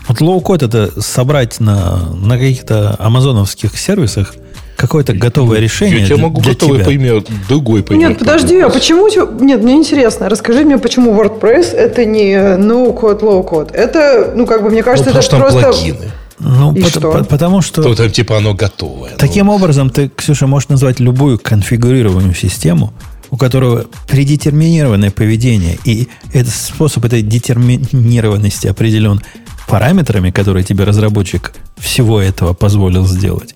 вот 0.08 0.22
low-code 0.22 0.64
это 0.64 1.02
собрать 1.02 1.60
на, 1.60 2.10
на 2.14 2.38
каких-то 2.38 2.96
амазоновских 3.00 3.78
сервисах 3.78 4.36
какое-то 4.78 5.14
готовое 5.14 5.60
решение. 5.60 6.02
Я 6.02 6.06
тебе 6.06 6.18
могу 6.18 6.40
для 6.40 6.54
готовый 6.54 6.78
тебя. 6.78 6.86
пример, 6.86 7.24
другой 7.50 7.84
пример. 7.84 8.10
Нет, 8.10 8.20
подожди, 8.20 8.60
а 8.60 8.70
почему... 8.70 9.08
Нет, 9.40 9.64
мне 9.64 9.74
интересно, 9.74 10.30
расскажи 10.30 10.64
мне, 10.64 10.78
почему 10.78 11.20
WordPress 11.20 11.74
это 11.74 12.06
не 12.06 12.34
no-code, 12.36 13.22
low-code. 13.22 13.74
Это, 13.74 14.34
ну, 14.36 14.46
как 14.46 14.64
бы, 14.64 14.70
мне 14.70 14.84
кажется, 14.84 15.12
ну, 15.12 15.20
это 15.20 15.38
просто... 15.38 15.60
Плагины. 15.60 16.12
Ну, 16.40 16.76
по- 16.76 16.88
что? 16.88 17.12
По- 17.12 17.24
потому 17.24 17.62
что... 17.62 17.82
То, 17.82 17.96
там, 17.96 18.12
типа 18.12 18.38
оно 18.38 18.54
готовое. 18.54 19.12
Таким 19.18 19.48
ну. 19.48 19.56
образом, 19.56 19.90
ты, 19.90 20.10
Ксюша, 20.16 20.46
можешь 20.46 20.70
назвать 20.70 21.00
любую 21.00 21.40
конфигурированную 21.40 22.36
систему, 22.36 22.94
у 23.32 23.38
которого 23.38 23.86
предетерминированное 24.08 25.10
поведение, 25.10 25.80
и 25.84 26.08
этот 26.34 26.54
способ 26.54 27.04
этой 27.04 27.24
детерминированности 27.24 28.68
определен 28.68 29.22
параметрами, 29.68 30.32
которые 30.32 30.64
тебе 30.64 30.84
разработчик 30.84 31.54
всего 31.78 32.20
этого 32.22 32.54
позволил 32.54 33.06
сделать. 33.06 33.56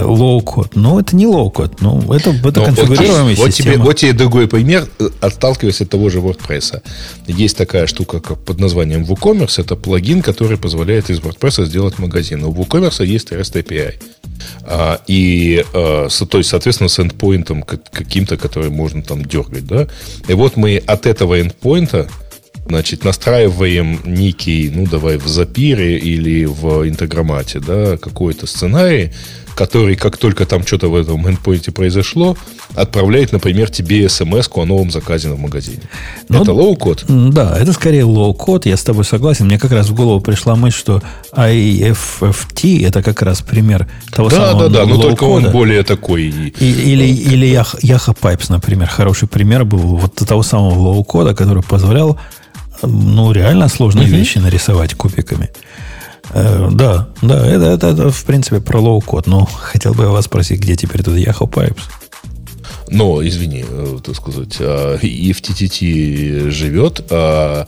Low-code. 0.00 0.74
Ну, 0.74 0.98
это 0.98 1.14
не 1.14 1.26
low-code. 1.26 1.82
Ну, 1.82 2.00
это, 2.12 2.30
это 2.30 2.60
Но 2.60 2.64
конфигурируемая 2.64 3.36
вот, 3.36 3.48
система. 3.48 3.48
Вот 3.48 3.54
тебе, 3.54 3.76
вот 3.76 3.96
тебе 3.96 4.12
другой 4.14 4.48
пример, 4.48 4.88
э, 4.98 5.10
отталкиваясь 5.20 5.82
от 5.82 5.90
того 5.90 6.08
же 6.08 6.20
WordPress. 6.20 6.82
Есть 7.26 7.58
такая 7.58 7.86
штука 7.86 8.20
как 8.20 8.38
под 8.38 8.58
названием 8.58 9.02
WooCommerce. 9.04 9.60
Это 9.60 9.76
плагин, 9.76 10.22
который 10.22 10.56
позволяет 10.56 11.10
из 11.10 11.20
WordPress 11.20 11.66
сделать 11.66 11.98
магазин. 11.98 12.42
У 12.44 12.54
WooCommerce 12.54 13.04
есть 13.04 13.32
REST 13.32 13.62
API. 13.62 13.94
А, 14.62 15.00
и, 15.06 15.62
а, 15.74 16.08
то 16.08 16.38
есть, 16.38 16.48
соответственно, 16.48 16.88
с 16.88 16.98
эндпоинтом 16.98 17.62
каким-то, 17.62 18.38
который 18.38 18.70
можно 18.70 19.02
там 19.02 19.22
дергать. 19.26 19.66
Да? 19.66 19.88
И 20.26 20.32
вот 20.32 20.56
мы 20.56 20.78
от 20.78 21.06
этого 21.06 21.38
эндпоинта 21.38 22.08
Значит, 22.66 23.04
настраиваем 23.04 24.00
некий, 24.04 24.70
ну, 24.74 24.86
давай 24.86 25.18
в 25.18 25.26
Запиере 25.26 25.98
или 25.98 26.44
в 26.44 26.88
Интегромате, 26.88 27.60
да, 27.60 27.96
какой-то 27.96 28.46
сценарий, 28.46 29.12
который, 29.54 29.96
как 29.96 30.16
только 30.16 30.46
там 30.46 30.66
что-то 30.66 30.88
в 30.88 30.96
этом 30.96 31.28
эндпоинте 31.28 31.72
произошло, 31.72 32.36
отправляет, 32.74 33.32
например, 33.32 33.70
тебе 33.70 34.08
смс 34.08 34.48
о 34.54 34.64
новом 34.64 34.90
заказе 34.90 35.28
в 35.30 35.38
магазине. 35.38 35.82
Ну, 36.28 36.42
это 36.42 36.52
low-code? 36.52 37.04
Да, 37.08 37.56
это 37.58 37.72
скорее 37.72 38.04
low-code, 38.04 38.66
я 38.66 38.76
с 38.76 38.82
тобой 38.82 39.04
согласен. 39.04 39.46
Мне 39.46 39.58
как 39.58 39.72
раз 39.72 39.88
в 39.88 39.94
голову 39.94 40.20
пришла 40.20 40.56
мысль, 40.56 40.76
что 40.76 41.02
IFTTT 41.32 42.86
это 42.86 43.02
как 43.02 43.22
раз 43.22 43.42
пример 43.42 43.88
того 44.10 44.30
да, 44.30 44.36
самого 44.36 44.68
Да, 44.68 44.80
да, 44.80 44.86
но 44.86 45.00
только 45.00 45.24
он 45.24 45.50
более 45.50 45.82
такой. 45.82 46.22
И, 46.22 46.50
или, 46.60 47.04
или 47.04 47.48
Yahoo 47.48 48.16
Pipes, 48.18 48.46
например, 48.48 48.88
хороший 48.88 49.28
пример 49.28 49.64
был 49.64 49.78
вот 49.78 50.14
того 50.14 50.42
самого 50.42 50.78
low-code 50.78 51.23
а, 51.23 51.34
который 51.34 51.62
позволял 51.62 52.18
ну, 52.82 53.32
реально 53.32 53.68
сложные 53.68 54.06
угу. 54.06 54.16
вещи 54.16 54.38
нарисовать 54.38 54.94
кубиками. 54.94 55.50
Э, 56.30 56.68
да, 56.70 57.08
да, 57.20 57.46
это, 57.46 57.64
это, 57.64 57.86
это, 57.88 58.10
в 58.10 58.24
принципе, 58.24 58.60
про 58.60 58.80
low-code. 58.80 59.26
Но 59.26 59.44
хотел 59.60 59.94
бы 59.94 60.08
вас 60.08 60.26
спросить, 60.26 60.60
где 60.60 60.76
теперь 60.76 61.02
тут 61.02 61.16
Yahoo 61.16 61.50
Pipes? 61.50 61.82
Но, 62.88 63.26
извини, 63.26 63.64
э, 63.66 63.98
так 64.04 64.16
сказать, 64.16 64.56
а, 64.60 64.96
IFTTT 64.96 66.50
живет, 66.50 67.04
а 67.10 67.66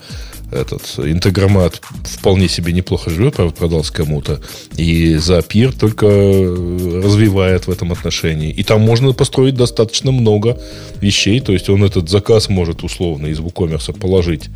этот 0.55 0.82
интегромат 0.99 1.81
вполне 2.05 2.49
себе 2.49 2.73
неплохо 2.73 3.11
живет, 3.11 3.35
правда, 3.35 3.55
продался 3.55 3.93
кому-то. 3.93 4.41
И 4.77 5.15
Zapier 5.15 5.77
только 5.77 6.07
развивает 6.07 7.66
в 7.66 7.70
этом 7.70 7.91
отношении. 7.93 8.51
И 8.51 8.62
там 8.62 8.81
можно 8.82 9.12
построить 9.12 9.57
достаточно 9.57 10.12
много 10.12 10.61
вещей. 11.01 11.41
То 11.41 11.53
есть 11.53 11.69
он 11.69 11.82
этот 11.85 12.09
заказ 12.09 12.49
может 12.49 12.85
условно 12.85 13.27
из 13.27 13.41
WooCommerce 13.41 13.99
положить 13.99 14.51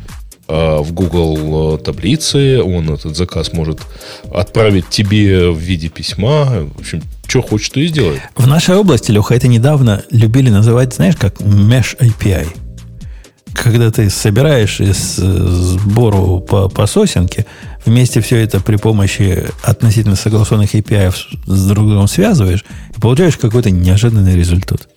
в 0.49 0.91
Google 0.93 1.77
таблицы, 1.77 2.61
он 2.61 2.91
этот 2.91 3.15
заказ 3.15 3.53
может 3.53 3.79
отправить 4.33 4.89
тебе 4.89 5.51
в 5.51 5.57
виде 5.57 5.89
письма. 5.89 6.67
В 6.75 6.79
общем, 6.79 7.03
что 7.27 7.41
хочет, 7.41 7.73
то 7.73 7.79
и 7.79 7.87
сделает. 7.87 8.21
В 8.35 8.47
нашей 8.47 8.75
области, 8.75 9.11
Леха, 9.11 9.35
это 9.35 9.47
недавно 9.47 10.03
любили 10.09 10.49
называть, 10.49 10.93
знаешь, 10.93 11.15
как 11.15 11.39
Mesh 11.39 11.97
API. 11.99 12.47
Когда 13.53 13.91
ты 13.91 14.09
собираешь 14.09 14.79
из 14.79 15.19
э, 15.19 15.21
сбору 15.21 16.39
по, 16.39 16.69
по 16.69 16.87
сосенке, 16.87 17.45
вместе 17.85 18.21
все 18.21 18.37
это 18.37 18.59
при 18.59 18.77
помощи 18.77 19.45
относительно 19.63 20.15
согласованных 20.15 20.73
API 20.73 21.13
с 21.45 21.67
друг 21.67 21.87
другом 21.87 22.07
связываешь, 22.07 22.65
и 22.95 22.99
получаешь 22.99 23.37
какой-то 23.37 23.69
неожиданный 23.69 24.35
результат. 24.35 24.87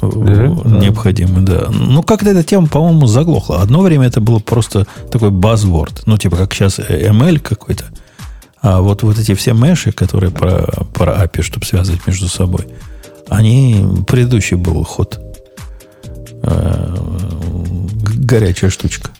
Mm-hmm. 0.00 0.80
Необходимый, 0.80 1.44
да. 1.44 1.68
Ну, 1.70 2.02
как-то 2.02 2.30
эта 2.30 2.42
тема, 2.42 2.66
по-моему, 2.66 3.06
заглохла. 3.06 3.62
Одно 3.62 3.80
время 3.80 4.06
это 4.06 4.20
было 4.20 4.38
просто 4.38 4.86
такой 5.10 5.30
buzzword. 5.30 6.02
Ну, 6.06 6.18
типа, 6.18 6.36
как 6.36 6.52
сейчас 6.54 6.78
ML 6.78 7.38
какой-то. 7.38 7.84
А 8.60 8.80
вот, 8.80 9.02
вот 9.02 9.18
эти 9.18 9.34
все 9.34 9.52
меши, 9.52 9.92
которые 9.92 10.30
про, 10.30 10.66
про 10.94 11.24
API, 11.24 11.42
чтобы 11.42 11.66
связывать 11.66 12.06
между 12.06 12.28
собой, 12.28 12.66
они... 13.28 13.84
Предыдущий 14.06 14.56
был 14.56 14.82
ход. 14.84 15.20
Э, 16.42 16.96
горячая 18.16 18.70
штучка. 18.70 19.10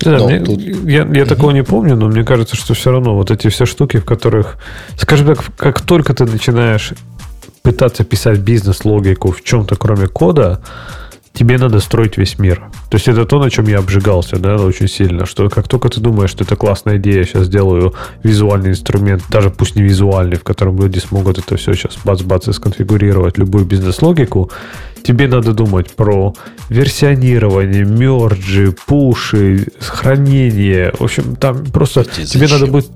Да, 0.00 0.18
мне, 0.26 0.40
тут... 0.40 0.60
Я, 0.60 1.04
я 1.04 1.22
угу. 1.22 1.26
такого 1.26 1.50
не 1.52 1.62
помню, 1.62 1.96
но 1.96 2.08
мне 2.08 2.24
кажется, 2.24 2.56
что 2.56 2.74
все 2.74 2.90
равно 2.90 3.14
вот 3.14 3.30
эти 3.30 3.48
все 3.48 3.66
штуки, 3.66 3.98
в 3.98 4.04
которых, 4.04 4.58
скажем 4.98 5.26
так, 5.26 5.44
как 5.56 5.80
только 5.80 6.14
ты 6.14 6.24
начинаешь 6.24 6.92
пытаться 7.66 8.04
писать 8.04 8.38
бизнес-логику 8.38 9.32
в 9.32 9.42
чем-то, 9.42 9.74
кроме 9.74 10.06
кода, 10.06 10.60
тебе 11.32 11.58
надо 11.58 11.80
строить 11.80 12.16
весь 12.16 12.38
мир. 12.38 12.62
То 12.90 12.96
есть 12.96 13.08
это 13.08 13.24
то, 13.24 13.40
на 13.40 13.50
чем 13.50 13.66
я 13.66 13.78
обжигался, 13.78 14.36
да, 14.38 14.54
очень 14.54 14.86
сильно, 14.86 15.26
что 15.26 15.48
как 15.48 15.66
только 15.66 15.88
ты 15.88 16.00
думаешь, 16.00 16.30
что 16.30 16.44
это 16.44 16.54
классная 16.54 16.98
идея, 16.98 17.24
сейчас 17.24 17.46
сделаю 17.46 17.92
визуальный 18.22 18.70
инструмент, 18.70 19.24
даже 19.30 19.50
пусть 19.50 19.74
не 19.74 19.82
визуальный, 19.82 20.36
в 20.36 20.44
котором 20.44 20.80
люди 20.80 21.00
смогут 21.00 21.38
это 21.38 21.56
все 21.56 21.74
сейчас 21.74 21.98
бац-бац 22.04 22.46
и 22.46 22.52
сконфигурировать, 22.52 23.36
любую 23.36 23.64
бизнес-логику, 23.64 24.48
тебе 25.02 25.26
надо 25.26 25.52
думать 25.52 25.90
про 25.90 26.34
версионирование, 26.68 27.84
мерджи, 27.84 28.72
пуши, 28.86 29.66
хранение. 29.80 30.92
В 30.96 31.02
общем, 31.02 31.34
там 31.34 31.64
просто 31.64 32.04
тебе 32.04 32.46
надо 32.46 32.68
будет 32.68 32.88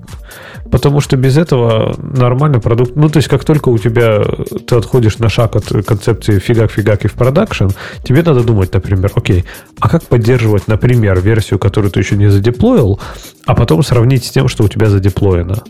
Потому 0.71 1.01
что 1.01 1.17
без 1.17 1.37
этого 1.37 1.97
нормальный 1.99 2.61
продукт... 2.61 2.95
Ну, 2.95 3.09
то 3.09 3.19
есть, 3.19 3.29
как 3.29 3.45
только 3.45 3.69
у 3.71 3.79
тебя 3.79 4.23
ты 4.67 4.77
отходишь 4.77 5.19
на 5.19 5.29
шаг 5.29 5.57
от 5.57 5.67
концепции 5.85 6.39
фигак-фигак 6.39 7.05
и 7.05 7.09
в 7.09 7.15
production, 7.15 7.69
тебе 8.05 8.23
надо 8.23 8.43
думать, 8.45 8.73
например, 8.73 9.11
окей, 9.15 9.45
а 9.81 9.89
как 9.89 10.05
поддерживать, 10.05 10.69
например, 10.69 11.21
версию, 11.21 11.59
которую 11.59 11.91
ты 11.91 12.01
еще 12.01 12.17
не 12.17 12.31
задеплоил, 12.31 13.01
а 13.47 13.55
потом 13.55 13.83
сравнить 13.83 14.25
с 14.25 14.31
тем, 14.31 14.49
что 14.49 14.65
у 14.65 14.69
тебя 14.69 14.89
задеплоено. 14.89 15.63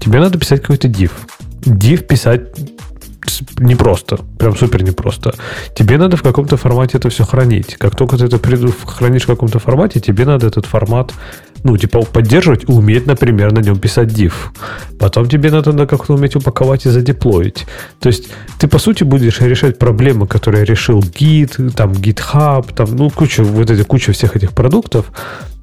Тебе 0.00 0.18
надо 0.18 0.38
писать 0.38 0.62
какой-то 0.62 0.88
div. 0.88 1.12
Div 1.60 2.02
писать 2.04 2.48
непросто, 3.58 4.18
прям 4.38 4.56
супер 4.56 4.82
непросто. 4.82 5.34
Тебе 5.76 5.96
надо 5.96 6.16
в 6.16 6.22
каком-то 6.22 6.56
формате 6.56 6.98
это 6.98 7.08
все 7.08 7.24
хранить. 7.24 7.76
Как 7.76 7.96
только 7.96 8.16
ты 8.16 8.24
это 8.24 8.38
хранишь 8.84 9.22
в 9.22 9.26
каком-то 9.26 9.58
формате, 9.58 10.00
тебе 10.00 10.24
надо 10.24 10.46
этот 10.46 10.66
формат 10.66 11.12
ну, 11.64 11.76
типа, 11.76 12.02
поддерживать 12.02 12.68
уметь, 12.68 13.06
например, 13.06 13.52
на 13.52 13.60
нем 13.60 13.78
писать 13.78 14.08
div. 14.08 14.32
Потом 14.98 15.28
тебе 15.28 15.50
надо 15.50 15.86
как-то 15.86 16.14
уметь 16.14 16.36
упаковать 16.36 16.86
и 16.86 16.90
задеплоить. 16.90 17.66
То 18.00 18.08
есть 18.08 18.28
ты, 18.58 18.68
по 18.68 18.78
сути, 18.78 19.04
будешь 19.04 19.40
решать 19.40 19.78
проблемы, 19.78 20.26
которые 20.26 20.64
решил 20.64 21.00
Git, 21.00 21.72
там, 21.72 21.92
GitHub, 21.92 22.74
там, 22.74 22.96
ну, 22.96 23.10
куча, 23.10 23.44
вот 23.44 23.70
эти, 23.70 23.82
куча 23.82 24.12
всех 24.12 24.36
этих 24.36 24.52
продуктов, 24.52 25.06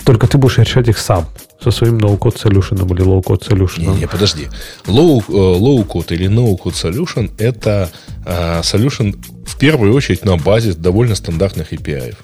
только 0.06 0.28
ты 0.28 0.38
будешь 0.38 0.58
решать 0.58 0.88
их 0.88 0.98
сам 0.98 1.26
со 1.62 1.72
своим 1.72 1.98
no-code 1.98 2.38
solution 2.42 2.86
или 2.92 3.04
low-code 3.04 3.48
solution. 3.48 3.82
Не, 3.82 4.00
не, 4.00 4.08
подожди. 4.08 4.48
Э, 4.88 4.92
low-code 4.92 6.14
или 6.14 6.28
no-code 6.30 6.74
solution 6.74 7.30
это 7.38 7.92
uh, 8.26 8.62
solution 8.62 9.16
в 9.46 9.58
первую 9.58 9.94
очередь 9.94 10.24
на 10.26 10.38
базе 10.38 10.74
довольно 10.74 11.16
стандартных 11.16 11.74
API. 11.74 12.16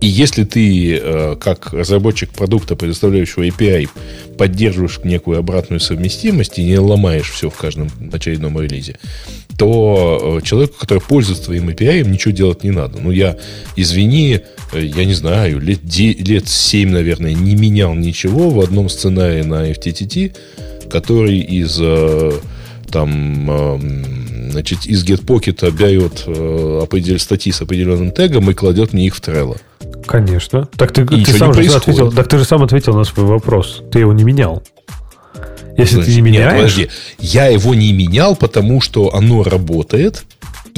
И 0.00 0.06
если 0.06 0.44
ты, 0.44 0.96
э, 0.96 1.36
как 1.40 1.72
разработчик 1.72 2.30
продукта, 2.30 2.76
предоставляющего 2.76 3.48
API, 3.48 3.88
поддерживаешь 4.36 5.00
некую 5.02 5.38
обратную 5.38 5.80
совместимость 5.80 6.58
и 6.58 6.62
не 6.62 6.78
ломаешь 6.78 7.30
все 7.30 7.50
в 7.50 7.56
каждом 7.56 7.90
очередном 8.12 8.60
релизе, 8.60 8.96
то 9.58 10.38
э, 10.40 10.46
человеку, 10.46 10.74
который 10.78 11.00
пользуется 11.00 11.46
твоим 11.46 11.68
API, 11.68 12.08
ничего 12.08 12.32
делать 12.32 12.62
не 12.62 12.70
надо. 12.70 13.00
Ну, 13.00 13.10
я, 13.10 13.36
извини, 13.74 14.40
э, 14.72 14.84
я 14.84 15.04
не 15.04 15.14
знаю, 15.14 15.58
лет, 15.60 15.80
лет 15.82 16.48
7, 16.48 16.90
наверное, 16.90 17.34
не 17.34 17.56
менял 17.56 17.92
ничего 17.94 18.50
в 18.50 18.60
одном 18.60 18.88
сценарии 18.88 19.42
на 19.42 19.68
FTTT, 19.68 20.36
который 20.88 21.40
из 21.40 21.80
там, 22.90 23.80
значит, 24.50 24.86
из 24.86 25.04
GetPocket 25.04 25.70
берет 25.72 26.22
определенные 26.82 27.18
статьи 27.18 27.52
с 27.52 27.60
определенным 27.60 28.12
тегом 28.12 28.50
и 28.50 28.54
кладет 28.54 28.94
мне 28.94 29.08
их 29.08 29.16
в 29.16 29.20
Trello. 29.20 29.58
Конечно. 30.08 30.66
Так 30.76 30.92
ты, 30.92 31.04
ты 31.06 31.32
сам 31.32 31.52
же 31.52 31.70
ответил. 31.74 32.10
Так 32.10 32.28
ты 32.28 32.38
же 32.38 32.44
сам 32.44 32.62
ответил 32.62 32.94
на 32.94 33.04
свой 33.04 33.26
вопрос. 33.26 33.82
Ты 33.92 34.00
его 34.00 34.12
не 34.12 34.24
менял. 34.24 34.62
Если 35.76 35.96
Значит, 35.96 36.10
ты 36.10 36.14
не 36.16 36.20
меняешь... 36.22 36.76
Нет, 36.76 36.88
подожди. 36.88 36.88
Я 37.20 37.46
его 37.46 37.74
не 37.74 37.92
менял, 37.92 38.34
потому 38.34 38.80
что 38.80 39.14
оно 39.14 39.44
работает, 39.44 40.24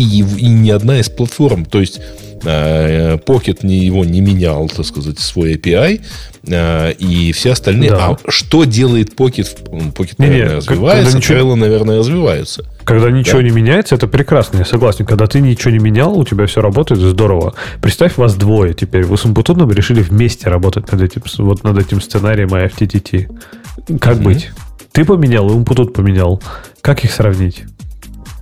и, 0.03 0.19
и 0.21 0.49
ни 0.49 0.71
одна 0.71 0.99
из 0.99 1.09
платформ, 1.09 1.65
то 1.65 1.81
есть 1.81 2.01
э, 2.45 3.17
Pocket 3.19 3.59
не, 3.63 3.85
его 3.85 4.05
не 4.05 4.21
менял, 4.21 4.69
так 4.69 4.87
сказать, 4.87 5.19
свой 5.19 5.55
API, 5.55 6.01
э, 6.47 6.93
и 6.93 7.33
все 7.33 7.53
остальные... 7.53 7.91
Да. 7.91 8.19
А 8.25 8.31
что 8.31 8.65
делает 8.65 9.15
Pocket? 9.15 9.47
Pocket, 9.93 10.15
наверное, 10.19 10.49
не, 10.49 10.57
развивается, 10.57 11.17
ничего... 11.17 11.57
наверное, 11.57 11.99
развиваются. 11.99 12.65
Когда 12.85 13.11
ничего 13.11 13.39
да? 13.39 13.45
не 13.45 13.51
меняется, 13.51 13.95
это 13.95 14.07
прекрасно, 14.09 14.59
я 14.59 14.65
согласен. 14.65 15.07
Когда 15.07 15.27
ты 15.27 15.41
ничего 15.41 15.71
не 15.71 15.79
менял, 15.79 16.19
у 16.19 16.25
тебя 16.25 16.47
все 16.47 16.61
работает 16.61 17.01
здорово. 17.01 17.55
Представь, 17.81 18.17
вас 18.17 18.35
двое 18.35 18.75
теперь. 18.75 19.05
Вы 19.05 19.17
с 19.17 19.25
Умпутуном 19.25 19.71
решили 19.71 20.03
вместе 20.03 20.49
работать 20.49 20.91
над 20.91 21.01
этим, 21.03 21.23
вот 21.39 21.63
над 21.63 21.79
этим 21.79 22.01
сценарием 22.01 22.49
IFTTT. 22.49 23.99
Как 24.01 24.17
mm-hmm. 24.17 24.23
быть? 24.23 24.51
Ты 24.93 25.05
поменял, 25.05 25.49
и 25.49 25.53
Умпутун 25.53 25.93
поменял. 25.93 26.43
Как 26.81 27.05
их 27.05 27.13
сравнить? 27.13 27.65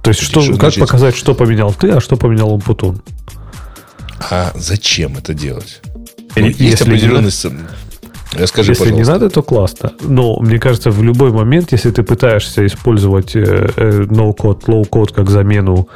То 0.03 0.11
есть, 0.11 0.21
что, 0.21 0.41
как 0.41 0.59
значит... 0.59 0.81
показать, 0.81 1.17
что 1.17 1.35
поменял 1.35 1.73
ты, 1.73 1.91
а 1.91 2.01
что 2.01 2.17
поменял 2.17 2.53
Умпутун? 2.53 3.03
А 4.31 4.53
зачем 4.55 5.17
это 5.17 5.35
делать? 5.35 5.81
Ну, 6.37 6.47
есть 6.47 6.61
Если 6.61 6.85
определенность... 6.85 7.47
Расскажи, 8.33 8.73
если 8.73 8.85
пожалуйста. 8.85 9.13
не 9.13 9.19
надо, 9.19 9.31
то 9.31 9.43
классно. 9.43 9.93
Но 10.03 10.39
мне 10.41 10.59
кажется, 10.59 10.91
в 10.91 11.03
любой 11.03 11.33
момент, 11.33 11.73
если 11.73 11.91
ты 11.91 12.03
пытаешься 12.03 12.67
использовать 12.67 13.35
э, 13.35 13.71
э, 13.75 14.03
no-code, 14.03 14.67
low-code 14.67 15.15
как 15.15 15.31
замену 15.31 15.89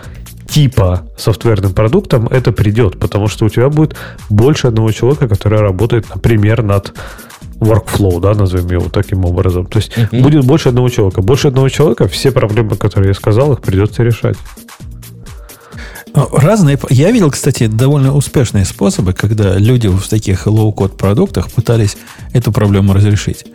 типа 0.49 1.03
софтверным 1.17 1.75
продуктом, 1.75 2.27
это 2.29 2.53
придет, 2.53 2.99
потому 2.99 3.29
что 3.29 3.45
у 3.45 3.49
тебя 3.49 3.69
будет 3.69 3.97
больше 4.31 4.69
одного 4.69 4.93
человека, 4.93 5.29
который 5.29 5.61
работает, 5.61 6.07
например, 6.15 6.63
над 6.63 6.95
workflow, 7.63 8.21
да, 8.21 8.35
назовем 8.35 8.69
его 8.71 8.89
таким 8.89 9.25
образом. 9.25 9.67
То 9.67 9.79
есть 9.79 9.93
uh-huh. 9.97 10.23
будет 10.23 10.45
больше 10.45 10.69
одного 10.69 10.89
человека. 10.89 11.23
Больше 11.23 11.49
одного 11.49 11.69
человека, 11.69 12.09
все 12.09 12.31
проблемы, 12.31 12.77
которые 12.77 13.09
я 13.09 13.15
сказал, 13.15 13.53
их 13.53 13.61
придется 13.61 14.03
решать. 14.03 14.37
Разные. 16.15 16.79
Я 16.91 17.11
видел, 17.11 17.31
кстати, 17.31 17.67
довольно 17.67 18.15
успешные 18.15 18.67
способы, 18.67 19.15
когда 19.15 19.57
люди 19.57 19.89
в 19.89 20.07
таких 20.09 20.47
low-code 20.47 20.99
продуктах 20.99 21.51
пытались 21.51 21.97
эту 22.35 22.53
проблему 22.53 22.93
разрешить. 22.93 23.47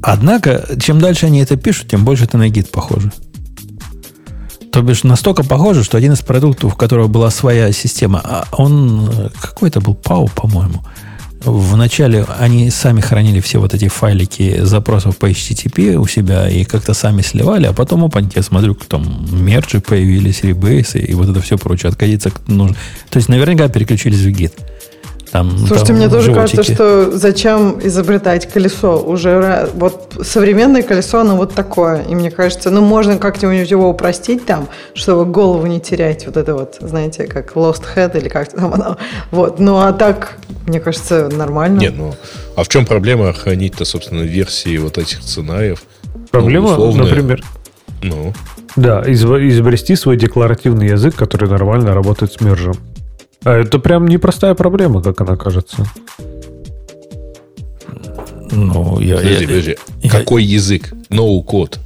Однако, 0.00 0.64
чем 0.80 1.00
дальше 1.00 1.26
они 1.26 1.40
это 1.40 1.56
пишут, 1.56 1.88
тем 1.88 2.04
больше 2.04 2.24
это 2.24 2.38
на 2.38 2.48
git 2.48 2.70
похоже. 2.70 3.10
То 4.70 4.82
бишь, 4.82 5.02
настолько 5.02 5.44
похоже, 5.44 5.82
что 5.82 5.96
один 5.96 6.12
из 6.12 6.20
продуктов, 6.20 6.74
у 6.74 6.76
которого 6.76 7.06
была 7.06 7.30
своя 7.30 7.72
система, 7.72 8.20
а 8.22 8.44
он 8.52 9.08
э, 9.08 9.28
какой-то 9.40 9.80
был 9.80 9.94
PAU, 9.94 10.28
по-моему, 10.34 10.84
Вначале 11.44 12.24
они 12.38 12.70
сами 12.70 13.00
хранили 13.00 13.40
все 13.40 13.58
вот 13.58 13.74
эти 13.74 13.88
файлики 13.88 14.60
запросов 14.62 15.18
по 15.18 15.30
HTTP 15.30 15.96
у 15.96 16.06
себя 16.06 16.48
и 16.48 16.64
как-то 16.64 16.94
сами 16.94 17.22
сливали, 17.22 17.66
а 17.66 17.72
потом, 17.72 18.04
опа, 18.04 18.20
я 18.34 18.42
смотрю, 18.42 18.74
там 18.74 19.26
мерджи 19.30 19.80
появились, 19.80 20.42
ребейсы 20.42 21.00
и 21.00 21.14
вот 21.14 21.28
это 21.28 21.40
все 21.40 21.58
прочее. 21.58 21.90
Откатиться 21.90 22.32
нужно. 22.46 22.76
То 23.10 23.18
есть, 23.18 23.28
наверняка 23.28 23.68
переключились 23.68 24.20
в 24.20 24.28
Git. 24.28 24.52
Там, 25.34 25.50
Слушайте, 25.58 25.86
там 25.86 25.96
мне 25.96 26.08
тоже 26.08 26.26
животики. 26.26 26.56
кажется, 26.56 26.74
что 26.74 27.10
зачем 27.18 27.80
изобретать 27.82 28.46
колесо? 28.46 29.00
Уже 29.00 29.68
вот 29.74 30.14
современное 30.22 30.82
колесо, 30.82 31.18
оно 31.22 31.34
вот 31.34 31.54
такое. 31.54 32.04
И 32.04 32.14
мне 32.14 32.30
кажется, 32.30 32.70
ну, 32.70 32.82
можно 32.82 33.18
как-нибудь 33.18 33.68
его 33.68 33.88
упростить 33.88 34.46
там, 34.46 34.68
чтобы 34.94 35.28
голову 35.28 35.66
не 35.66 35.80
терять. 35.80 36.24
Вот 36.26 36.36
это 36.36 36.54
вот, 36.54 36.76
знаете, 36.78 37.24
как 37.24 37.54
Lost 37.54 37.82
Head 37.96 38.16
или 38.16 38.28
как 38.28 38.52
там 38.52 38.74
оно. 38.74 38.96
Вот. 39.32 39.58
Ну, 39.58 39.78
а 39.78 39.92
так, 39.92 40.38
мне 40.68 40.78
кажется, 40.78 41.28
нормально. 41.32 41.80
Нет, 41.80 41.94
ну, 41.96 42.14
а 42.54 42.62
в 42.62 42.68
чем 42.68 42.86
проблема 42.86 43.32
хранить-то, 43.32 43.84
собственно, 43.84 44.22
версии 44.22 44.78
вот 44.78 44.98
этих 44.98 45.20
сценариев? 45.20 45.82
Проблема, 46.30 46.76
ну, 46.76 46.94
например... 46.94 47.42
Ну? 48.04 48.32
Да, 48.76 49.02
изобрести 49.04 49.96
свой 49.96 50.16
декларативный 50.16 50.90
язык, 50.90 51.16
который 51.16 51.48
нормально 51.48 51.92
работает 51.92 52.32
с 52.32 52.40
мержем. 52.40 52.74
А 53.44 53.58
это 53.58 53.78
прям 53.78 54.08
непростая 54.08 54.54
проблема, 54.54 55.02
как 55.02 55.20
она 55.20 55.36
кажется. 55.36 55.86
Ну, 58.50 59.00
я... 59.00 59.16
Подожди, 59.16 59.42
я, 59.42 59.48
подожди. 59.48 59.76
Я, 60.02 60.10
Какой 60.10 60.44
я, 60.44 60.54
язык? 60.54 60.92
No-код. 61.10 61.80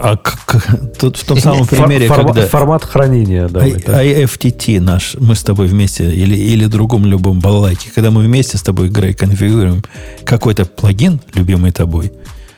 А 0.00 0.16
как, 0.16 0.64
тут 0.98 1.16
в 1.16 1.24
том 1.24 1.38
самом 1.40 1.66
примере, 1.66 2.06
Фор, 2.06 2.26
когда... 2.26 2.46
Формат 2.46 2.84
хранения, 2.84 3.48
да. 3.48 3.66
IFTT 3.66 4.80
наш, 4.80 5.16
мы 5.18 5.34
с 5.34 5.42
тобой 5.42 5.66
вместе, 5.66 6.12
или, 6.12 6.36
или 6.36 6.66
другом 6.66 7.04
любом 7.04 7.40
балалайке, 7.40 7.90
когда 7.92 8.12
мы 8.12 8.22
вместе 8.22 8.58
с 8.58 8.62
тобой, 8.62 8.90
Грей, 8.90 9.12
конфигурируем 9.12 9.82
какой-то 10.24 10.66
плагин, 10.66 11.20
любимый 11.34 11.72
тобой, 11.72 12.12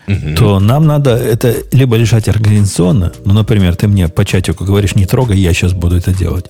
угу. 0.07 0.35
то 0.37 0.61
нам 0.61 0.87
надо 0.87 1.17
это 1.17 1.55
либо 1.73 1.97
решать 1.97 2.29
организационно, 2.29 3.11
ну, 3.25 3.33
например, 3.33 3.75
ты 3.75 3.89
мне 3.89 4.09
по 4.09 4.27
чатику 4.27 4.65
говоришь, 4.65 4.95
не 4.95 5.07
трогай, 5.07 5.39
я 5.39 5.55
сейчас 5.55 5.73
буду 5.73 5.97
это 5.97 6.13
делать. 6.13 6.45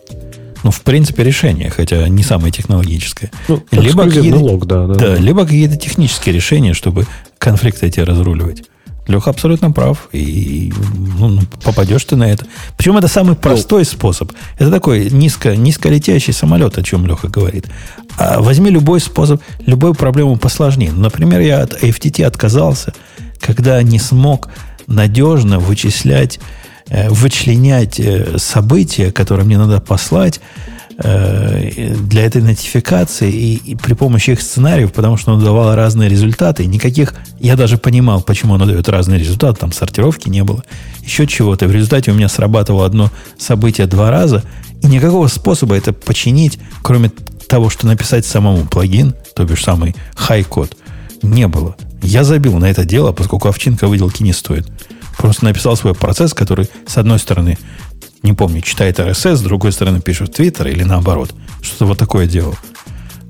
Ну, 0.62 0.70
в 0.70 0.82
принципе, 0.82 1.24
решение, 1.24 1.70
хотя 1.70 2.08
не 2.08 2.22
самое 2.22 2.52
технологическое. 2.52 3.30
Ну, 3.48 3.62
либо 3.70 4.04
какие 4.04 4.32
лог, 4.32 4.66
да, 4.66 4.86
да, 4.86 4.94
да, 4.94 5.14
либо 5.16 5.44
какие-то 5.44 5.76
технические 5.76 6.34
решения, 6.34 6.74
чтобы 6.74 7.06
конфликты 7.38 7.86
эти 7.86 8.00
разруливать. 8.00 8.64
Леха 9.06 9.30
абсолютно 9.30 9.72
прав. 9.72 10.08
И 10.12 10.72
ну, 11.18 11.28
ну, 11.28 11.42
попадешь 11.62 12.04
ты 12.04 12.16
на 12.16 12.30
это. 12.30 12.46
Причем 12.76 12.96
это 12.96 13.08
самый 13.08 13.34
простой 13.34 13.84
способ. 13.84 14.32
Это 14.58 14.70
такой 14.70 15.10
низко, 15.10 15.56
низколетящий 15.56 16.32
самолет, 16.32 16.78
о 16.78 16.82
чем 16.82 17.06
Леха 17.06 17.28
говорит. 17.28 17.66
А 18.16 18.40
возьми 18.40 18.70
любой 18.70 19.00
способ, 19.00 19.42
любую 19.66 19.94
проблему 19.94 20.36
посложнее. 20.36 20.92
Например, 20.92 21.40
я 21.40 21.62
от 21.62 21.82
FTT 21.82 22.24
отказался, 22.24 22.94
когда 23.40 23.82
не 23.82 23.98
смог 23.98 24.48
надежно 24.86 25.58
вычислять 25.58 26.38
вычленять 26.90 28.00
э, 28.00 28.38
события, 28.38 29.12
которые 29.12 29.46
мне 29.46 29.58
надо 29.58 29.80
послать 29.80 30.40
э, 30.98 31.94
для 31.94 32.24
этой 32.24 32.42
нотификации 32.42 33.30
и, 33.30 33.54
и 33.56 33.76
при 33.76 33.94
помощи 33.94 34.30
их 34.30 34.42
сценариев, 34.42 34.92
потому 34.92 35.16
что 35.16 35.32
он 35.32 35.42
давал 35.42 35.74
разные 35.74 36.08
результаты. 36.08 36.66
Никаких, 36.66 37.14
я 37.38 37.56
даже 37.56 37.78
понимал, 37.78 38.22
почему 38.22 38.54
он 38.54 38.66
дает 38.66 38.88
разные 38.88 39.20
результаты, 39.20 39.60
там 39.60 39.72
сортировки 39.72 40.28
не 40.28 40.42
было, 40.42 40.64
еще 41.04 41.26
чего-то. 41.26 41.68
В 41.68 41.72
результате 41.72 42.10
у 42.10 42.14
меня 42.14 42.28
срабатывало 42.28 42.86
одно 42.86 43.10
событие 43.38 43.86
два 43.86 44.10
раза, 44.10 44.42
и 44.82 44.86
никакого 44.86 45.28
способа 45.28 45.76
это 45.76 45.92
починить, 45.92 46.58
кроме 46.82 47.10
того, 47.48 47.70
что 47.70 47.86
написать 47.86 48.26
самому 48.26 48.64
плагин, 48.64 49.14
то 49.34 49.44
бишь 49.44 49.64
самый 49.64 49.94
хай-код, 50.14 50.76
не 51.22 51.46
было. 51.48 51.76
Я 52.02 52.24
забил 52.24 52.58
на 52.58 52.70
это 52.70 52.84
дело, 52.84 53.12
поскольку 53.12 53.48
овчинка 53.48 53.88
выделки 53.88 54.22
не 54.22 54.32
стоит. 54.32 54.66
Просто 55.18 55.44
написал 55.44 55.76
свой 55.76 55.94
процесс, 55.94 56.34
который, 56.34 56.68
с 56.86 56.96
одной 56.96 57.18
стороны, 57.18 57.58
не 58.22 58.32
помню, 58.32 58.60
читает 58.60 58.98
RSS, 58.98 59.36
с 59.36 59.42
другой 59.42 59.72
стороны, 59.72 60.00
пишет 60.00 60.28
в 60.28 60.40
Twitter 60.40 60.70
или 60.70 60.82
наоборот. 60.82 61.34
Что-то 61.62 61.86
вот 61.86 61.98
такое 61.98 62.26
делал. 62.26 62.54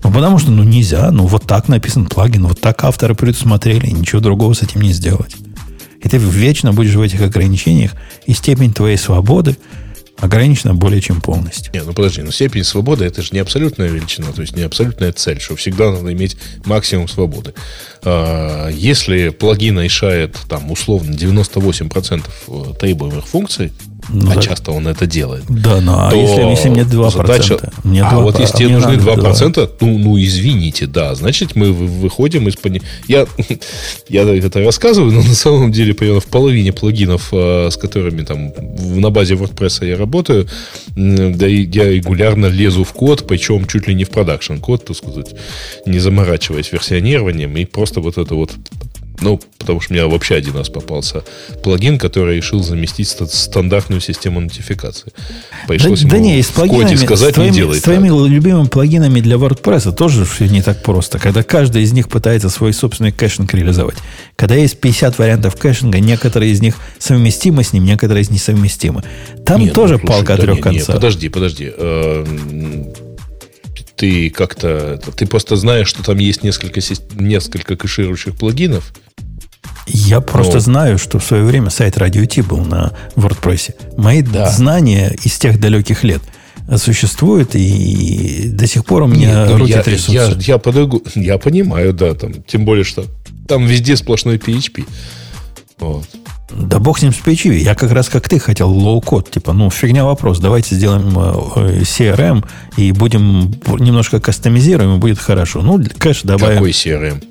Ну, 0.02 0.12
потому 0.12 0.38
что, 0.38 0.50
ну, 0.50 0.62
нельзя. 0.62 1.10
Ну, 1.10 1.26
вот 1.26 1.44
так 1.44 1.68
написан 1.68 2.06
плагин, 2.06 2.46
вот 2.46 2.60
так 2.60 2.82
авторы 2.84 3.14
предусмотрели, 3.14 3.88
ничего 3.88 4.20
другого 4.20 4.54
с 4.54 4.62
этим 4.62 4.80
не 4.80 4.92
сделать. 4.92 5.36
И 6.02 6.08
ты 6.08 6.16
вечно 6.16 6.72
будешь 6.72 6.94
в 6.94 7.00
этих 7.00 7.20
ограничениях, 7.20 7.92
и 8.26 8.32
степень 8.32 8.72
твоей 8.72 8.96
свободы– 8.96 9.56
ограничена 10.20 10.74
более 10.74 11.00
чем 11.00 11.20
полностью. 11.20 11.72
Не, 11.72 11.82
ну 11.82 11.92
подожди, 11.92 12.22
ну 12.22 12.30
степень 12.30 12.64
свободы 12.64 13.04
это 13.04 13.22
же 13.22 13.30
не 13.32 13.38
абсолютная 13.38 13.88
величина, 13.88 14.32
то 14.32 14.42
есть 14.42 14.54
не 14.54 14.62
абсолютная 14.62 15.12
цель, 15.12 15.40
что 15.40 15.56
всегда 15.56 15.90
надо 15.90 16.12
иметь 16.12 16.36
максимум 16.64 17.08
свободы. 17.08 17.54
А, 18.02 18.68
если 18.68 19.30
плагин 19.30 19.80
решает 19.80 20.36
там 20.48 20.70
условно 20.70 21.14
98% 21.14 22.24
э, 22.48 22.74
требуемых 22.78 23.26
функций, 23.26 23.72
ну, 24.12 24.30
а 24.30 24.34
да. 24.34 24.42
часто 24.42 24.72
он 24.72 24.88
это 24.88 25.06
делает. 25.06 25.44
Да, 25.48 25.80
ну 25.80 25.94
а 25.96 26.14
если, 26.14 26.42
если 26.42 26.68
мне 26.68 26.82
2%? 26.82 27.10
Задача, 27.10 27.72
мне 27.84 28.02
а 28.02 28.10
2, 28.10 28.20
вот 28.20 28.40
если 28.40 28.58
тебе 28.58 28.68
нужны 28.70 28.94
2%, 28.94 29.52
2, 29.52 29.68
ну, 29.80 29.98
ну 29.98 30.18
извините, 30.18 30.86
да, 30.86 31.14
значит 31.14 31.54
мы 31.56 31.72
выходим 31.72 32.48
из... 32.48 32.56
Я, 33.06 33.26
я 34.08 34.22
это 34.22 34.60
рассказываю, 34.60 35.12
но 35.12 35.22
на 35.22 35.34
самом 35.34 35.72
деле 35.72 35.94
примерно 35.94 36.20
в 36.20 36.26
половине 36.26 36.72
плагинов, 36.72 37.28
э, 37.32 37.68
с 37.70 37.76
которыми 37.76 38.22
там 38.22 38.52
на 39.00 39.10
базе 39.10 39.34
WordPress 39.34 39.86
я 39.86 39.96
работаю, 39.96 40.48
да 40.96 41.46
и 41.46 41.66
я 41.66 41.90
регулярно 41.90 42.46
лезу 42.46 42.84
в 42.84 42.92
код, 42.92 43.26
причем 43.26 43.66
чуть 43.66 43.86
ли 43.86 43.94
не 43.94 44.04
в 44.04 44.10
продакшн 44.10 44.56
код, 44.56 44.84
так 44.86 44.96
сказать, 44.96 45.34
не 45.86 45.98
заморачиваясь 45.98 46.72
версионированием, 46.72 47.56
и 47.56 47.64
просто 47.64 48.00
вот 48.00 48.18
это 48.18 48.34
вот 48.34 48.52
ну, 49.20 49.40
потому 49.58 49.80
что 49.80 49.92
у 49.92 49.96
меня 49.96 50.08
вообще 50.08 50.34
один 50.34 50.56
раз 50.56 50.68
попался 50.68 51.22
плагин, 51.62 51.98
который 51.98 52.36
решил 52.36 52.62
заместить 52.62 53.08
стандартную 53.08 54.00
систему 54.00 54.40
нотификации. 54.40 55.12
Пришлось 55.68 56.00
да, 56.00 56.16
ему 56.16 56.16
да 56.16 56.18
не, 56.18 56.42
в 56.42 56.52
коде 56.52 56.96
сказать, 56.96 57.34
твоими, 57.34 57.50
не 57.50 57.56
делай 57.56 57.78
С 57.78 57.82
твоими 57.82 58.08
так. 58.08 58.28
любимыми 58.28 58.66
плагинами 58.66 59.20
для 59.20 59.36
WordPress 59.36 59.92
тоже 59.94 60.24
все 60.24 60.46
не 60.46 60.62
так 60.62 60.82
просто. 60.82 61.18
Когда 61.18 61.42
каждый 61.42 61.82
из 61.82 61.92
них 61.92 62.08
пытается 62.08 62.48
свой 62.48 62.72
собственный 62.72 63.12
caching 63.12 63.54
реализовать. 63.54 63.98
Когда 64.36 64.56
есть 64.56 64.80
50 64.80 65.18
вариантов 65.18 65.56
caching 65.56 65.91
а, 65.91 66.00
некоторые 66.00 66.52
из 66.52 66.60
них 66.60 66.76
совместимы 66.98 67.62
с 67.62 67.72
ним, 67.72 67.84
некоторые 67.84 68.22
из 68.22 68.30
них 68.30 68.40
несовместимы. 68.40 69.02
Там 69.44 69.60
нет, 69.60 69.74
тоже 69.74 69.94
ну, 69.94 70.00
слушай, 70.00 70.08
палка 70.08 70.36
да, 70.36 70.42
трех 70.42 70.56
нет, 70.56 70.64
концов. 70.64 70.88
Нет, 70.88 70.96
подожди, 70.96 71.28
подожди. 71.28 71.72
Ты 74.00 74.30
как-то... 74.30 74.98
Ты 75.14 75.26
просто 75.26 75.56
знаешь, 75.56 75.86
что 75.86 76.02
там 76.02 76.16
есть 76.16 76.42
несколько, 76.42 76.80
несколько 77.16 77.76
кэширующих 77.76 78.34
плагинов, 78.34 78.94
я 79.86 80.22
просто 80.22 80.54
Но... 80.54 80.60
знаю, 80.60 80.98
что 80.98 81.18
в 81.18 81.24
свое 81.24 81.44
время 81.44 81.68
сайт 81.68 81.98
Radio 81.98 82.24
T 82.24 82.42
был 82.42 82.64
на 82.64 82.94
WordPress. 83.16 83.74
Мои 83.98 84.22
да. 84.22 84.48
знания 84.48 85.14
из 85.22 85.38
тех 85.38 85.60
далеких 85.60 86.02
лет 86.02 86.22
существуют, 86.78 87.54
и 87.54 88.48
до 88.48 88.66
сих 88.66 88.86
пор 88.86 89.02
у 89.02 89.06
меня 89.06 89.42
Нет, 89.42 89.50
ну, 89.50 89.58
руки 89.58 89.72
я, 89.72 89.82
трясутся. 89.82 90.12
Я, 90.12 90.54
я, 90.54 90.56
подойгу, 90.56 91.02
я 91.14 91.36
понимаю, 91.36 91.92
да, 91.92 92.14
там, 92.14 92.42
тем 92.44 92.64
более, 92.64 92.84
что 92.84 93.04
там 93.46 93.66
везде 93.66 93.96
сплошной 93.96 94.38
PHP. 94.38 94.86
Вот. 95.78 96.06
Да 96.52 96.78
бог 96.78 96.98
с 96.98 97.02
ним 97.02 97.12
с 97.12 97.20
PHP. 97.20 97.54
Я 97.58 97.74
как 97.74 97.92
раз 97.92 98.08
как 98.08 98.28
ты 98.28 98.38
хотел 98.38 98.70
low-code. 98.70 99.30
Типа, 99.30 99.52
ну, 99.52 99.70
фигня 99.70 100.04
вопрос. 100.04 100.38
Давайте 100.38 100.74
сделаем 100.74 101.08
э, 101.18 101.80
CRM 101.82 102.44
и 102.76 102.92
будем 102.92 103.52
немножко 103.78 104.20
кастомизируем, 104.20 104.96
и 104.96 104.98
будет 104.98 105.18
хорошо. 105.18 105.62
Ну, 105.62 105.80
кэш 105.98 106.22
добавим. 106.22 106.56
Какой 106.56 106.70
CRM? 106.70 107.22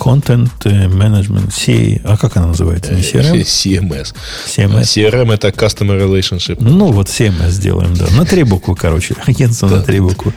Content 0.00 0.50
Management, 0.64 1.52
C, 1.52 2.00
а 2.04 2.16
как 2.16 2.38
она 2.38 2.48
называется? 2.48 2.94
Не 2.94 3.02
CRM? 3.02 3.42
CMS. 3.42 4.14
CMS. 4.46 4.82
CRM 4.82 5.32
это 5.34 5.48
Customer 5.48 6.00
Relationship. 6.00 6.56
Ну, 6.60 6.90
вот 6.90 7.08
CMS 7.08 7.50
сделаем, 7.50 7.94
да. 7.94 8.06
На 8.16 8.24
три 8.24 8.44
буквы, 8.44 8.74
короче. 8.74 9.14
Агентство 9.26 9.68
на 9.68 9.82
три 9.82 10.00
буквы. 10.00 10.32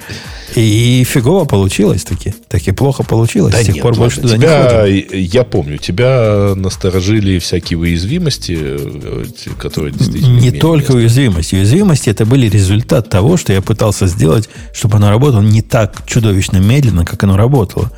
И 0.55 1.03
фигово 1.05 1.45
получилось 1.45 2.03
таки. 2.03 2.33
Таки 2.49 2.71
плохо 2.71 3.03
получилось. 3.03 3.53
Да 3.53 3.63
С 3.63 3.65
тех 3.65 3.75
нет, 3.75 3.81
пор 3.81 3.95
больше 3.95 4.21
туда 4.21 4.35
тебя, 4.35 4.87
не 4.87 5.01
ходим. 5.01 5.19
Я 5.19 5.43
помню, 5.45 5.77
тебя 5.77 6.53
насторожили 6.55 7.39
всякие 7.39 7.79
уязвимости, 7.79 8.55
э, 8.59 9.25
которые 9.57 9.93
действительно... 9.93 10.39
Не 10.39 10.51
только 10.51 10.93
место. 10.93 10.97
уязвимости. 10.97 11.55
Уязвимости 11.55 12.09
это 12.09 12.25
были 12.25 12.49
результат 12.49 13.09
того, 13.09 13.37
что 13.37 13.53
я 13.53 13.61
пытался 13.61 14.07
сделать, 14.07 14.49
чтобы 14.73 14.97
оно 14.97 15.09
работало 15.09 15.41
не 15.41 15.61
так 15.61 16.05
чудовищно 16.05 16.57
медленно, 16.57 17.05
как 17.05 17.23
оно 17.23 17.37
работало 17.37 17.91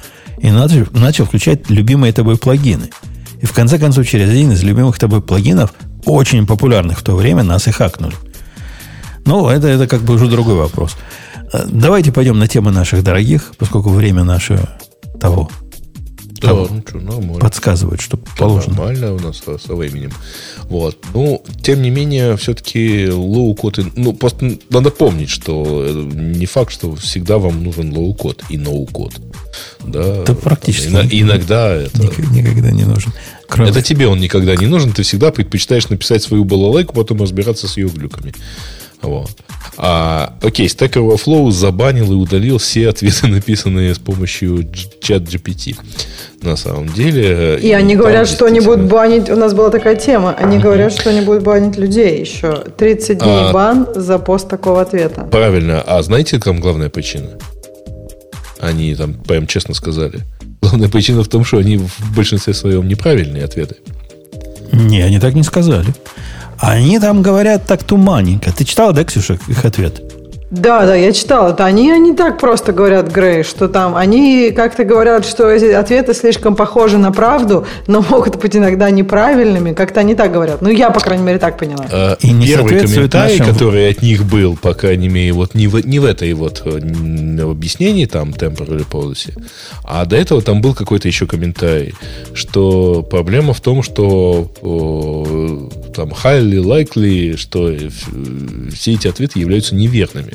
и 0.46 0.52
начал, 0.52 0.86
начал 0.92 1.26
включать 1.26 1.72
любимые 1.72 2.14
тобой 2.14 2.38
плагины. 2.38 2.92
И 3.42 3.48
в 3.48 3.52
конце 3.52 3.80
концов, 3.80 4.08
через 4.08 4.30
один 4.30 4.52
из 4.52 4.62
любимых 4.64 5.00
тобой 5.00 5.22
плагинов, 5.22 5.74
очень 6.06 6.46
популярных 6.46 7.00
в 7.00 7.04
то 7.04 7.16
время, 7.16 7.42
нас 7.42 7.68
и 7.68 7.72
хакнули. 7.72 8.14
Ну, 9.26 9.50
это, 9.50 9.68
это 9.68 9.88
как 9.88 10.02
бы 10.02 10.14
уже 10.14 10.28
другой 10.28 10.54
вопрос. 10.54 10.98
Э, 11.52 11.66
давайте 11.68 12.12
пойдем 12.12 12.38
на 12.38 12.48
темы 12.48 12.72
наших 12.72 13.04
дорогих, 13.04 13.54
поскольку 13.58 13.90
время 13.90 14.24
наше 14.24 14.60
того. 15.20 15.50
Да, 16.46 16.52
того 16.52 16.68
ну 16.72 16.84
что, 16.88 16.98
нормально. 17.00 17.40
Подсказывает, 17.40 18.02
что 18.02 18.18
да, 18.18 18.24
положено. 18.38 18.76
Нормально 18.76 19.14
у 19.14 19.20
нас 19.20 19.42
со, 19.46 19.58
со 19.58 19.76
временем. 19.76 20.12
Вот. 20.64 20.98
Ну, 21.14 21.44
тем 21.62 21.82
не 21.82 21.90
менее, 21.90 22.38
все-таки 22.38 23.10
low-code... 23.10 23.80
Ну, 23.96 24.14
просто 24.14 24.58
надо 24.70 24.92
помнить, 24.92 25.30
что 25.30 25.88
не 26.14 26.46
факт, 26.46 26.72
что 26.72 26.96
всегда 26.96 27.38
вам 27.38 27.64
нужен 27.64 27.94
low-code 27.94 28.44
и 28.50 28.58
no-code. 28.58 29.14
Да, 29.84 30.24
да 30.24 30.34
практически. 30.36 30.92
Там, 30.92 31.08
иногда 31.10 31.74
это... 31.74 32.02
Никогда 32.04 32.72
не 32.72 32.84
нужен. 32.84 33.12
Кроме... 33.48 33.70
Это 33.70 33.82
тебе 33.82 34.08
он 34.08 34.20
никогда 34.20 34.56
не 34.56 34.68
нужен. 34.68 34.92
Ты 34.92 35.04
всегда 35.04 35.32
предпочитаешь 35.32 35.90
написать 35.90 36.24
свою 36.24 36.46
балалайку, 36.46 36.94
потом 36.94 37.22
разбираться 37.22 37.68
с 37.68 37.78
ее 37.78 37.88
глюками. 37.88 38.34
Вот. 39.02 39.32
А, 39.78 40.36
окей, 40.42 40.68
Stack 40.68 40.94
Overflow 40.94 41.52
забанил 41.52 42.12
и 42.12 42.16
удалил 42.16 42.58
все 42.58 42.90
ответы, 42.90 43.28
написанные 43.28 43.94
с 43.94 44.00
помощью 44.00 44.70
чат 45.02 45.24
GPT. 45.24 45.78
На 46.42 46.56
самом 46.56 46.90
деле. 46.90 47.58
И, 47.62 47.70
и 47.70 47.72
они 47.72 47.96
говорят, 47.96 48.28
что 48.28 48.46
они 48.46 48.60
будут 48.60 48.86
банить. 48.86 49.30
У 49.30 49.36
нас 49.36 49.54
была 49.54 49.70
такая 49.70 49.96
тема. 49.96 50.36
Они 50.38 50.60
говорят, 50.60 50.94
что 50.94 51.10
они 51.10 51.22
будут 51.22 51.44
банить 51.44 51.78
людей 51.78 52.20
еще. 52.20 52.64
30 52.78 53.18
дней 53.20 53.50
а, 53.50 53.54
бан 53.54 53.88
за 53.96 54.20
пост 54.20 54.48
такого 54.48 54.82
ответа. 54.82 55.22
Правильно. 55.32 55.82
А 55.82 56.02
знаете, 56.04 56.40
там 56.40 56.60
главная 56.60 56.90
причина? 56.90 57.30
Они 58.60 58.96
там 58.96 59.14
прям 59.14 59.48
честно 59.48 59.74
сказали. 59.74 60.22
Главная 60.62 60.90
причина 60.90 61.24
в 61.24 61.28
том, 61.28 61.44
что 61.44 61.58
они 61.58 61.78
в 61.78 62.16
большинстве 62.16 62.54
своем 62.54 62.88
неправильные 62.88 63.44
ответы. 63.44 63.76
Не, 64.72 65.02
они 65.02 65.20
так 65.20 65.34
не 65.34 65.44
сказали. 65.44 65.94
Они 66.60 67.00
там 67.00 67.22
говорят 67.22 67.66
так 67.66 67.84
туманненько. 67.84 68.52
Ты 68.52 68.64
читал, 68.66 68.94
да, 68.94 69.04
Ксюша, 69.04 69.38
их 69.48 69.66
ответ? 69.66 70.02
Да, 70.52 70.86
да, 70.86 70.96
я 70.96 71.12
читала. 71.12 71.52
Это 71.52 71.66
они, 71.66 71.92
они 71.92 72.14
так 72.14 72.40
просто 72.40 72.72
говорят, 72.72 73.12
Грей, 73.12 73.44
что 73.44 73.68
там 73.68 73.96
они 73.96 74.52
как-то 74.56 74.84
говорят, 74.84 75.26
что 75.26 75.50
эти 75.50 75.66
ответы 75.66 76.14
слишком 76.14 76.56
похожи 76.56 76.98
на 76.98 77.12
правду, 77.12 77.66
но 77.88 78.06
могут 78.10 78.38
быть 78.38 78.56
иногда 78.56 78.90
неправильными. 78.90 79.74
Как-то 79.74 80.02
они 80.02 80.14
так 80.16 80.32
говорят. 80.32 80.62
Ну, 80.62 80.70
я, 80.70 80.92
по 80.92 81.00
крайней 81.00 81.24
мере, 81.24 81.40
так 81.40 81.58
поняла. 81.58 81.86
А, 81.92 82.18
и 82.22 82.32
не 82.32 82.48
Первый 82.48 82.80
комментарий, 82.80 83.40
нашим... 83.40 83.54
который 83.54 83.90
от 83.90 84.02
них 84.02 84.24
был, 84.24 84.56
по 84.56 84.74
крайней 84.74 85.10
мере, 85.10 85.34
вот 85.34 85.56
не 85.56 85.68
в, 85.68 85.86
не 85.86 86.00
в 86.00 86.06
этой 86.06 86.32
вот 86.34 86.62
э, 86.66 86.78
объяснении, 87.42 88.06
там, 88.06 88.30
temporary 88.30 88.86
policy, 88.90 89.34
а 89.84 90.06
до 90.06 90.16
этого 90.16 90.42
там 90.42 90.62
был 90.62 90.74
какой-то 90.76 91.08
еще 91.08 91.26
комментарий, 91.26 91.96
что 92.34 93.02
проблема 93.02 93.54
в 93.54 93.62
том, 93.62 93.82
что 93.82 94.48
там 95.96 96.10
highly 96.10 96.62
likely, 96.62 97.38
что 97.38 97.74
все 98.74 98.94
эти 98.94 99.08
ответы 99.08 99.40
являются 99.40 99.76
неверными. 99.76 100.34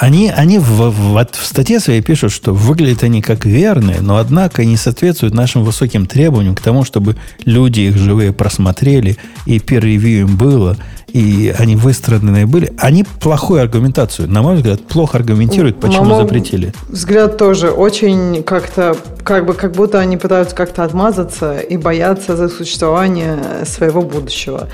Они, 0.00 0.30
они 0.30 0.58
в, 0.58 0.90
в, 0.90 1.26
в 1.32 1.46
статье 1.46 1.78
своей 1.78 2.00
пишут, 2.00 2.32
что 2.32 2.52
выглядят 2.52 3.04
они 3.04 3.20
как 3.20 3.44
верные, 3.44 4.00
но 4.00 4.16
однако 4.16 4.64
не 4.64 4.76
соответствуют 4.76 5.34
нашим 5.34 5.62
высоким 5.62 6.06
требованиям 6.06 6.54
к 6.54 6.60
тому, 6.60 6.84
чтобы 6.84 7.16
люди 7.44 7.82
их 7.82 7.96
живые 7.96 8.32
просмотрели, 8.32 9.18
и 9.46 9.58
peer-review 9.58 10.20
им 10.22 10.36
было, 10.36 10.78
и 11.14 11.54
они 11.56 11.76
выстраданные 11.76 12.44
были, 12.44 12.72
они 12.76 13.04
плохую 13.20 13.62
аргументацию, 13.62 14.28
на 14.28 14.42
мой 14.42 14.56
взгляд, 14.56 14.82
плохо 14.82 15.16
аргументируют, 15.18 15.78
почему 15.78 16.06
на 16.06 16.16
запретили. 16.16 16.72
Взгляд 16.88 17.38
тоже 17.38 17.70
очень 17.70 18.42
как-то, 18.42 18.96
как 19.22 19.46
бы, 19.46 19.54
как 19.54 19.72
будто 19.72 20.00
они 20.00 20.16
пытаются 20.16 20.56
как-то 20.56 20.82
отмазаться 20.82 21.60
и 21.60 21.76
боятся 21.76 22.36
за 22.36 22.48
существование 22.48 23.64
своего 23.64 24.02
будущего. 24.02 24.68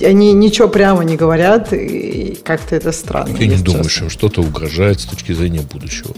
Они 0.00 0.32
ничего 0.32 0.68
прямо 0.68 1.02
не 1.02 1.16
говорят, 1.16 1.72
и 1.72 2.38
как-то 2.44 2.76
это 2.76 2.92
странно. 2.92 3.36
Я 3.36 3.46
не 3.48 3.56
думаю, 3.56 3.88
что 3.88 4.04
им 4.04 4.10
что-то 4.10 4.42
угрожает 4.42 5.00
с 5.00 5.06
точки 5.06 5.32
зрения 5.32 5.62
будущего. 5.62 6.14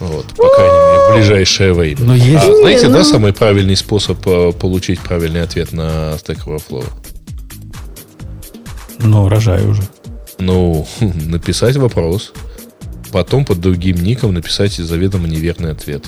Вот, 0.00 0.26
по 0.34 0.48
крайней 0.48 0.74
мере, 0.74 0.98
в 0.98 1.14
ближайшее 1.14 1.72
время. 1.74 2.00
Но 2.00 2.16
есть... 2.16 2.44
а, 2.44 2.56
знаете, 2.56 2.88
не, 2.88 2.92
да, 2.92 2.98
ну... 2.98 3.04
самый 3.04 3.32
правильный 3.32 3.76
способ 3.76 4.18
э, 4.26 4.52
получить 4.52 4.98
правильный 5.00 5.42
ответ 5.42 5.72
на 5.72 6.14
Stack 6.14 6.44
Overflow? 6.44 6.84
Ну, 9.06 9.28
рожаю 9.28 9.70
уже. 9.70 9.82
Ну, 10.38 10.86
написать 11.00 11.76
вопрос, 11.76 12.32
потом 13.12 13.44
под 13.44 13.60
другим 13.60 14.02
ником 14.02 14.34
написать 14.34 14.72
заведомо 14.72 15.28
неверный 15.28 15.70
ответ. 15.70 16.04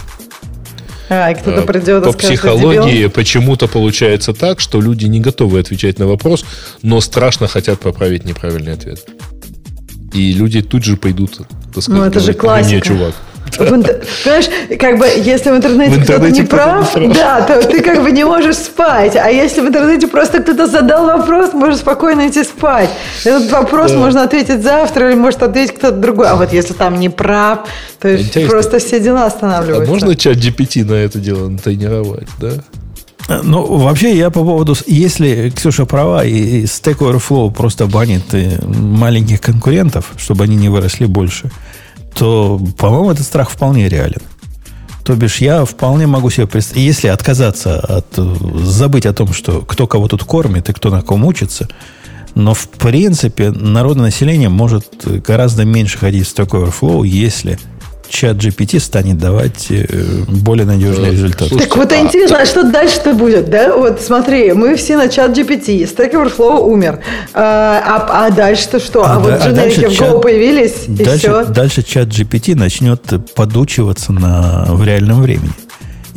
А, 1.10 1.30
и 1.30 1.34
кто-то 1.34 1.62
а, 1.62 1.66
придет 1.66 2.04
По 2.04 2.12
скажет, 2.12 2.38
психологии 2.40 3.06
почему-то 3.06 3.66
получается 3.66 4.34
так, 4.34 4.60
что 4.60 4.80
люди 4.80 5.06
не 5.06 5.20
готовы 5.20 5.58
отвечать 5.60 5.98
на 5.98 6.06
вопрос, 6.06 6.44
но 6.82 7.00
страшно 7.00 7.48
хотят 7.48 7.80
поправить 7.80 8.24
неправильный 8.24 8.74
ответ. 8.74 9.06
И 10.12 10.32
люди 10.32 10.60
тут 10.60 10.84
же 10.84 10.96
пойдут, 10.96 11.38
так 11.72 11.82
сказать, 11.82 11.88
ну, 11.88 12.04
это 12.04 12.20
же 12.20 12.34
классика. 12.34 12.80
чувак. 12.80 13.14
Понимаешь, 13.58 14.48
как 14.78 14.98
бы, 14.98 15.06
если 15.06 15.50
в 15.50 15.56
интернете, 15.56 15.96
в 15.96 15.98
интернете 15.98 16.04
кто-то 16.04 16.30
не 16.30 16.42
прав, 16.42 16.96
не 16.96 17.08
прав, 17.08 17.16
да, 17.16 17.40
то 17.42 17.66
ты 17.66 17.80
как 17.80 18.02
бы 18.02 18.12
не 18.12 18.24
можешь 18.24 18.56
спать. 18.56 19.16
А 19.16 19.28
если 19.28 19.60
в 19.60 19.66
интернете 19.66 20.06
просто 20.06 20.40
кто-то 20.40 20.66
задал 20.66 21.06
вопрос, 21.06 21.52
можешь 21.52 21.78
спокойно 21.78 22.28
идти 22.28 22.44
спать. 22.44 22.90
Этот 23.24 23.50
вопрос 23.50 23.92
да. 23.92 23.98
можно 23.98 24.22
ответить 24.22 24.62
завтра 24.62 25.10
или 25.10 25.16
может 25.16 25.42
ответить 25.42 25.76
кто-то 25.76 25.96
другой. 25.96 26.28
А 26.28 26.36
вот 26.36 26.52
если 26.52 26.74
там 26.74 26.98
не 26.98 27.08
прав, 27.08 27.60
то 28.00 28.14
Интересно. 28.14 28.50
просто 28.50 28.78
все 28.78 29.00
дела 29.00 29.26
останавливаются. 29.26 29.90
А 29.90 29.94
можно 29.94 30.14
чат 30.14 30.36
GPT 30.36 30.84
на 30.84 30.94
это 30.94 31.18
дело 31.18 31.48
натренировать, 31.48 32.28
да? 32.40 32.52
Ну, 33.42 33.76
вообще, 33.76 34.16
я 34.16 34.30
по 34.30 34.40
поводу... 34.40 34.74
Если 34.86 35.52
Ксюша 35.54 35.84
права, 35.84 36.24
и 36.24 36.64
Stack 36.64 36.98
Overflow 36.98 37.52
просто 37.52 37.86
банит 37.86 38.22
э, 38.32 38.58
маленьких 38.64 39.42
конкурентов, 39.42 40.12
чтобы 40.16 40.44
они 40.44 40.56
не 40.56 40.70
выросли 40.70 41.04
больше– 41.04 41.50
то, 42.18 42.60
по-моему, 42.76 43.12
этот 43.12 43.24
страх 43.24 43.50
вполне 43.50 43.88
реален. 43.88 44.22
То 45.04 45.14
бишь, 45.14 45.38
я 45.38 45.64
вполне 45.64 46.06
могу 46.06 46.30
себе 46.30 46.46
представить, 46.46 46.84
если 46.86 47.08
отказаться 47.08 47.78
от, 47.80 48.06
забыть 48.16 49.06
о 49.06 49.14
том, 49.14 49.32
что 49.32 49.62
кто 49.62 49.86
кого 49.86 50.08
тут 50.08 50.24
кормит 50.24 50.68
и 50.68 50.72
кто 50.72 50.90
на 50.90 51.00
ком 51.02 51.24
учится, 51.24 51.68
но, 52.34 52.54
в 52.54 52.68
принципе, 52.68 53.50
народное 53.50 54.06
население 54.06 54.48
может 54.48 54.86
гораздо 55.26 55.64
меньше 55.64 55.96
ходить 55.96 56.26
в 56.26 56.34
Stack 56.34 56.50
Overflow, 56.50 57.06
если 57.06 57.58
чат 58.08 58.36
GPT 58.36 58.80
станет 58.80 59.18
давать 59.18 59.66
э, 59.70 59.86
более 60.28 60.66
надежные 60.66 61.10
э, 61.10 61.12
результаты. 61.12 61.56
Так 61.56 61.76
вот 61.76 61.92
а, 61.92 62.00
интересно, 62.00 62.38
а 62.40 62.46
что 62.46 62.62
дальше-то 62.62 63.12
будет, 63.12 63.50
да? 63.50 63.76
Вот 63.76 64.00
смотри, 64.00 64.52
мы 64.52 64.76
все 64.76 64.96
на 64.96 65.08
чат 65.08 65.36
GPT, 65.36 65.82
Stack 65.84 66.12
Overflow 66.12 66.60
умер. 66.60 67.00
А, 67.34 68.06
а, 68.08 68.26
а 68.26 68.30
дальше-то 68.30 68.80
что? 68.80 69.04
А, 69.04 69.16
а 69.16 69.18
вот 69.18 69.32
а 69.32 69.38
дженерики 69.38 69.86
в 69.86 70.00
Go 70.00 70.20
появились, 70.20 70.84
дальше, 70.86 71.14
и 71.14 71.18
все? 71.18 71.44
Дальше 71.44 71.82
чат 71.82 72.08
GPT 72.08 72.54
начнет 72.54 73.02
подучиваться 73.34 74.12
на, 74.12 74.66
в 74.68 74.84
реальном 74.84 75.22
времени. 75.22 75.52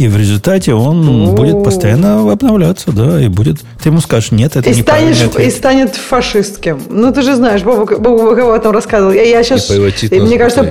И 0.02 0.08
в 0.08 0.18
результате 0.18 0.74
он 0.74 1.08
О-о-о. 1.08 1.36
будет 1.36 1.64
постоянно 1.64 2.32
обновляться, 2.32 2.92
да, 2.92 3.22
и 3.22 3.28
будет... 3.28 3.58
Ты 3.84 3.90
ему 3.90 4.00
скажешь, 4.00 4.32
нет, 4.32 4.56
это 4.56 4.68
не 4.68 4.82
станешь, 4.82 5.18
И 5.38 5.52
станет 5.52 5.96
фашистским. 5.96 6.82
Ну, 6.90 7.14
ты 7.14 7.22
же 7.22 7.36
знаешь, 7.36 7.62
Бобу, 7.62 8.32
об 8.32 8.50
этом 8.50 8.72
рассказывал. 8.72 9.12
Я, 9.12 9.22
я 9.22 9.44
сейчас... 9.44 9.70
И 9.70 10.20
мне 10.20 10.40
кажется, 10.40 10.68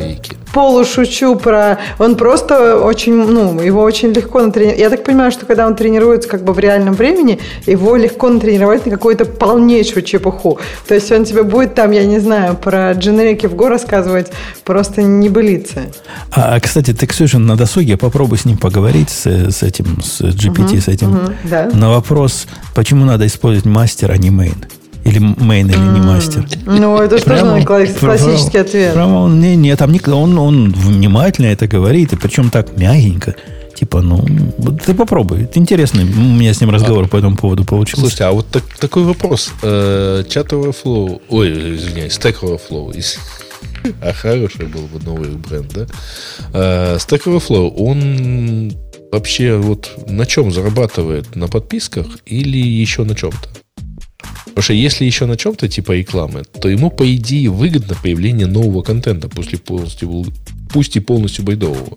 полушучу 0.52 1.36
про... 1.36 1.78
Он 1.98 2.16
просто 2.16 2.78
очень, 2.78 3.14
ну, 3.14 3.60
его 3.60 3.82
очень 3.82 4.12
легко 4.12 4.40
натренировать. 4.40 4.80
Я 4.80 4.90
так 4.90 5.04
понимаю, 5.04 5.30
что 5.32 5.46
когда 5.46 5.66
он 5.66 5.74
тренируется 5.74 6.28
как 6.28 6.44
бы 6.44 6.52
в 6.52 6.58
реальном 6.58 6.94
времени, 6.94 7.38
его 7.66 7.96
легко 7.96 8.28
натренировать 8.28 8.86
на 8.86 8.92
какую-то 8.92 9.24
полнейшую 9.24 10.02
чепуху. 10.02 10.58
То 10.86 10.94
есть 10.94 11.10
он 11.12 11.24
тебе 11.24 11.42
будет 11.42 11.74
там, 11.74 11.90
я 11.90 12.04
не 12.04 12.18
знаю, 12.18 12.56
про 12.56 12.92
дженерики 12.92 13.46
в 13.46 13.54
го 13.54 13.68
рассказывать 13.68 14.28
просто 14.64 15.02
не 15.02 15.28
былицы. 15.28 15.92
А, 16.32 16.54
а, 16.56 16.60
кстати, 16.60 16.92
ты, 16.92 17.06
Ксюша, 17.06 17.38
на 17.38 17.56
досуге 17.56 17.96
попробуй 17.96 18.38
с 18.38 18.44
ним 18.44 18.56
поговорить, 18.56 19.10
с, 19.10 19.26
с 19.26 19.62
этим, 19.62 20.02
с 20.02 20.20
GPT, 20.20 20.72
угу, 20.72 20.80
с 20.80 20.88
этим. 20.88 21.12
Угу, 21.12 21.32
да. 21.44 21.70
На 21.72 21.90
вопрос, 21.90 22.46
почему 22.74 23.04
надо 23.04 23.26
использовать 23.26 23.66
мастер, 23.66 24.10
а 24.10 24.16
не 24.16 24.30
main. 24.30 24.64
Или 25.04 25.18
main, 25.18 25.70
или 25.70 25.78
не 25.78 26.00
мастер. 26.00 26.46
Ну, 26.66 26.98
это 26.98 27.18
же 27.18 27.24
тоже 27.24 27.64
классический 27.64 28.58
ответ. 28.58 28.94
Прямо 28.94 29.16
он, 29.18 29.40
не, 29.40 29.56
не, 29.56 29.74
там 29.76 29.92
не, 29.92 30.00
он, 30.06 30.38
он 30.38 30.72
внимательно 30.72 31.46
это 31.46 31.66
говорит, 31.66 32.12
и 32.12 32.16
причем 32.16 32.50
так 32.50 32.76
мягенько. 32.76 33.34
Типа, 33.74 34.02
ну, 34.02 34.22
ты 34.84 34.92
попробуй. 34.92 35.44
Это 35.44 35.58
интересный. 35.58 36.04
У 36.04 36.06
меня 36.06 36.52
с 36.52 36.60
ним 36.60 36.70
разговор 36.70 37.04
а, 37.04 37.08
по 37.08 37.16
этому 37.16 37.36
поводу 37.36 37.64
получился. 37.64 38.02
Слушайте, 38.02 38.24
а 38.24 38.32
вот 38.32 38.46
так, 38.48 38.62
такой 38.78 39.04
вопрос. 39.04 39.52
Э, 39.62 40.22
Chat 40.28 40.52
Overflow, 40.52 41.22
ой, 41.30 41.76
извиняюсь, 41.76 42.18
Stack 42.18 42.40
Overflow. 42.42 42.94
А 44.02 44.12
хороший 44.12 44.66
был 44.66 44.82
бы 44.82 45.02
новый 45.02 45.30
бренд, 45.30 45.72
да? 45.72 45.86
Э, 46.52 46.96
Stack 46.96 47.22
Overflow, 47.24 47.72
он 47.74 48.72
вообще 49.10 49.56
вот 49.56 49.90
на 50.06 50.26
чем 50.26 50.52
зарабатывает? 50.52 51.34
На 51.34 51.48
подписках 51.48 52.06
или 52.26 52.58
еще 52.58 53.04
на 53.04 53.14
чем-то? 53.14 53.48
Потому 54.50 54.62
что 54.62 54.72
если 54.74 55.04
еще 55.04 55.26
на 55.26 55.36
чем-то 55.36 55.68
типа 55.68 55.92
рекламы, 55.92 56.42
то 56.60 56.68
ему, 56.68 56.90
по 56.90 57.14
идее, 57.14 57.50
выгодно 57.50 57.96
появление 58.02 58.46
нового 58.46 58.82
контента, 58.82 59.28
после 59.28 59.58
полностью, 59.58 60.26
пусть 60.72 60.96
и 60.96 61.00
полностью 61.00 61.44
байдового. 61.44 61.96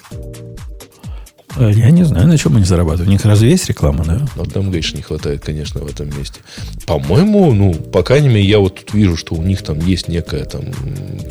Э, 1.56 1.72
я 1.74 1.92
не 1.92 2.04
знаю, 2.04 2.28
на 2.28 2.38
чем 2.38 2.56
они 2.56 2.66
зарабатывают. 2.66 3.08
У 3.08 3.12
них 3.12 3.24
разве 3.26 3.52
есть 3.52 3.68
реклама, 3.68 4.04
да? 4.06 4.28
Но 4.36 4.46
там, 4.46 4.66
конечно, 4.66 4.98
не 4.98 5.04
хватает, 5.04 5.44
конечно, 5.44 5.82
в 5.82 5.88
этом 5.88 6.10
месте. 6.18 6.40
По-моему, 6.86 7.54
ну, 7.54 7.74
по 7.74 8.04
крайней 8.04 8.30
мере, 8.30 8.44
я 8.44 8.60
вот 8.60 8.76
тут 8.76 8.94
вижу, 8.94 9.18
что 9.18 9.36
у 9.36 9.44
них 9.44 9.62
там 9.62 9.80
есть 9.80 10.08
некая 10.08 10.46
там... 10.46 10.62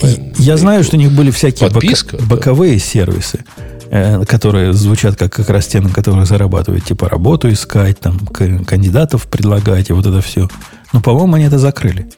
Прям, 0.01 0.33
я 0.39 0.57
знаю, 0.57 0.85
что 0.85 0.97
у 0.97 0.99
них 0.99 1.13
были 1.13 1.31
всякие 1.31 1.71
подписка, 1.71 2.17
бока- 2.17 2.21
да. 2.21 2.37
боковые 2.37 2.79
сервисы, 2.79 3.45
э, 3.91 4.25
которые 4.25 4.73
звучат 4.73 5.17
как, 5.17 5.33
как 5.33 5.51
раз 5.51 5.67
те, 5.67 5.81
на 5.81 5.89
которых 5.89 6.27
зарабатывают. 6.27 6.85
Типа 6.85 7.09
работу 7.09 7.53
искать, 7.53 7.99
там, 7.99 8.19
кандидатов 8.19 9.27
предлагать, 9.27 9.91
и 9.91 9.93
вот 9.93 10.07
это 10.07 10.21
все. 10.21 10.49
Но, 10.93 11.01
по-моему, 11.01 11.35
они 11.35 11.45
это 11.45 11.59
закрыли. 11.59 12.11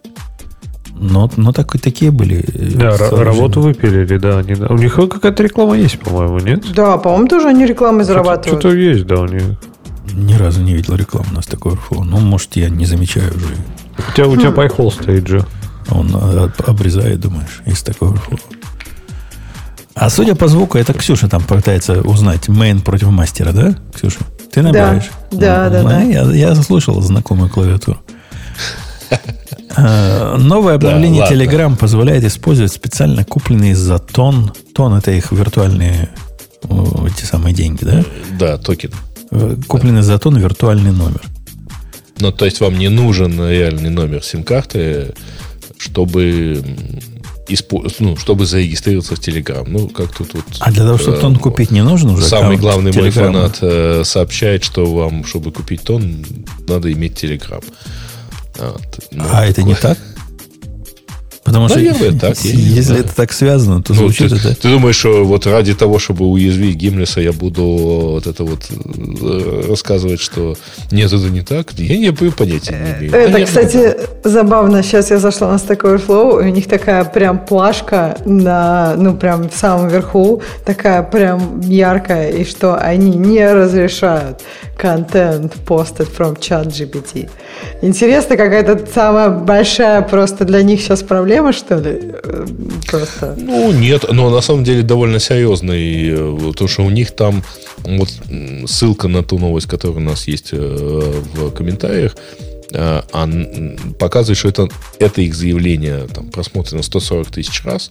Но, 0.96 1.30
но 1.36 1.52
так, 1.52 1.78
такие 1.80 2.10
были. 2.10 2.44
Э, 2.54 2.76
да, 2.76 2.96
работу 2.96 3.60
выпилили, 3.60 4.16
да. 4.16 4.38
Они, 4.38 4.54
у 4.54 4.76
них 4.76 4.94
какая-то 4.94 5.42
реклама 5.42 5.76
есть, 5.76 5.98
по-моему, 5.98 6.38
нет? 6.38 6.64
Да, 6.72 6.96
по-моему, 6.98 7.28
тоже 7.28 7.48
они 7.48 7.66
рекламой 7.66 8.04
зарабатывают. 8.04 8.60
Что-то 8.60 8.76
есть, 8.76 9.06
да, 9.06 9.20
у 9.20 9.26
них. 9.26 9.42
Ни 10.12 10.34
разу 10.34 10.62
не 10.62 10.74
видел 10.74 10.94
рекламу 10.94 11.26
у 11.32 11.34
нас 11.34 11.46
такой 11.46 11.72
Overflow. 11.72 12.04
Ну, 12.04 12.18
может, 12.20 12.54
я 12.56 12.68
не 12.68 12.86
замечаю 12.86 13.34
уже. 13.34 13.54
У 13.98 14.12
тебя, 14.14 14.28
у 14.28 14.36
тебя 14.36 14.50
хм. 14.50 14.54
пайхол 14.54 14.92
стоит 14.92 15.26
же. 15.26 15.44
Он 15.90 16.14
обрезает, 16.66 17.20
думаешь, 17.20 17.62
из 17.66 17.82
такого 17.82 18.18
А 19.94 20.08
судя 20.08 20.34
по 20.34 20.48
звуку, 20.48 20.78
это 20.78 20.94
Ксюша 20.94 21.28
там 21.28 21.42
пытается 21.42 22.00
узнать 22.02 22.48
main 22.48 22.80
против 22.80 23.08
мастера, 23.10 23.52
да, 23.52 23.74
Ксюша? 23.94 24.20
Ты 24.52 24.62
набираешь? 24.62 25.10
Да, 25.32 25.68
да, 25.68 25.82
ну, 25.82 25.88
да. 25.88 26.02
Я, 26.02 26.22
я 26.32 26.54
слышал 26.54 27.00
знакомую 27.02 27.50
клавиатуру. 27.50 27.98
А, 29.76 30.36
новое 30.36 30.76
обновление 30.76 31.24
Telegram 31.24 31.76
позволяет 31.76 32.24
использовать 32.24 32.72
специально 32.72 33.24
купленные 33.24 33.74
за 33.74 33.98
TON. 33.98 34.52
TON 34.72 34.94
это 34.94 35.10
их 35.10 35.32
виртуальные 35.32 36.10
эти 37.06 37.24
самые 37.24 37.54
деньги, 37.54 37.84
да? 37.84 38.04
Да, 38.38 38.58
токен. 38.58 38.92
Э, 39.30 39.56
купленный 39.66 40.02
за 40.02 40.18
TON 40.18 40.36
виртуальный 40.38 40.92
номер. 40.92 41.20
Ну, 42.18 42.32
то 42.32 42.44
есть 42.44 42.60
вам 42.60 42.78
не 42.78 42.88
нужен 42.88 43.38
реальный 43.38 43.90
номер 43.90 44.22
сим-карты, 44.22 45.14
чтобы 45.76 46.62
ну, 47.98 48.16
чтобы 48.16 48.46
зарегистрироваться 48.46 49.16
в 49.16 49.18
Telegram. 49.18 49.64
Ну, 49.68 49.88
как 49.88 50.14
тут 50.14 50.32
вот... 50.34 50.44
А 50.60 50.70
для 50.70 50.84
того, 50.84 50.96
чтобы 50.96 51.18
тон 51.18 51.36
э, 51.36 51.38
купить, 51.38 51.70
не 51.70 51.82
нужен 51.82 52.10
уже? 52.10 52.24
Самый 52.24 52.56
главный 52.56 52.92
мой 52.92 53.10
фанат 53.10 53.58
э, 53.60 54.02
сообщает, 54.04 54.64
что 54.64 54.86
вам, 54.86 55.24
чтобы 55.26 55.52
купить 55.52 55.82
тон, 55.82 56.24
надо 56.66 56.90
иметь 56.92 57.22
Telegram. 57.22 57.62
Вот. 58.58 59.08
Ну, 59.10 59.24
а 59.32 59.46
это 59.46 59.62
не 59.62 59.74
так? 59.74 59.98
Потому 61.44 61.68
Наверное, 61.68 62.10
что 62.10 62.20
так, 62.20 62.38
если 62.38 63.00
это 63.00 63.14
так 63.14 63.30
связано, 63.30 63.82
то 63.82 63.92
ну, 63.92 63.98
звучит 63.98 64.30
ты, 64.30 64.36
это... 64.36 64.56
Ты 64.58 64.70
думаешь, 64.70 64.96
что 64.96 65.24
вот 65.24 65.46
ради 65.46 65.74
того, 65.74 65.98
чтобы 65.98 66.24
уязвить 66.24 66.76
Гимлиса, 66.76 67.20
я 67.20 67.32
буду 67.32 67.62
вот 67.62 68.26
это 68.26 68.44
вот 68.44 68.60
э, 68.70 69.66
рассказывать, 69.68 70.20
что 70.20 70.56
нет, 70.90 71.12
это 71.12 71.28
не 71.28 71.42
так? 71.42 71.74
Я 71.74 71.98
не 71.98 72.12
понятия 72.12 72.72
не 72.72 72.98
имею. 72.98 73.14
Это, 73.14 73.30
Наверное, 73.30 73.44
кстати, 73.44 73.96
да. 74.22 74.30
забавно. 74.30 74.82
Сейчас 74.82 75.10
я 75.10 75.18
зашла 75.18 75.52
на 75.52 75.56
Stack 75.56 75.82
Overflow, 75.82 76.42
и 76.42 76.48
у 76.48 76.50
них 76.50 76.66
такая 76.66 77.04
прям 77.04 77.44
плашка 77.44 78.16
на, 78.24 78.94
ну, 78.96 79.14
прям 79.14 79.50
в 79.50 79.54
самом 79.54 79.88
верху, 79.88 80.40
такая 80.64 81.02
прям 81.02 81.60
яркая, 81.60 82.30
и 82.30 82.44
что 82.46 82.76
они 82.76 83.10
не 83.10 83.52
разрешают 83.52 84.40
контент 84.76 85.54
posted 85.66 86.08
from 86.08 86.38
chat 86.38 86.66
GPT. 86.66 87.28
Интересно, 87.82 88.36
какая-то 88.36 88.86
самая 88.92 89.30
большая 89.30 90.02
просто 90.02 90.44
для 90.44 90.62
них 90.62 90.80
сейчас 90.80 91.02
проблема, 91.02 91.52
что 91.52 91.76
ли? 91.76 92.12
Просто. 92.90 93.34
Ну, 93.38 93.72
нет, 93.72 94.04
но 94.10 94.30
на 94.30 94.40
самом 94.40 94.64
деле 94.64 94.82
довольно 94.82 95.18
серьезный, 95.18 96.10
э, 96.10 96.50
потому 96.52 96.68
что 96.68 96.82
у 96.82 96.90
них 96.90 97.12
там 97.12 97.42
вот 97.84 98.08
ссылка 98.66 99.08
на 99.08 99.22
ту 99.22 99.38
новость, 99.38 99.66
которая 99.66 99.98
у 99.98 100.00
нас 100.00 100.28
есть 100.28 100.50
э, 100.52 100.56
в 101.34 101.50
комментариях, 101.50 102.16
э, 102.72 103.02
показывает, 103.98 104.38
что 104.38 104.48
это, 104.48 104.68
это 104.98 105.20
их 105.20 105.34
заявление 105.34 106.06
там, 106.12 106.28
просмотрено 106.28 106.82
140 106.82 107.30
тысяч 107.30 107.64
раз, 107.64 107.90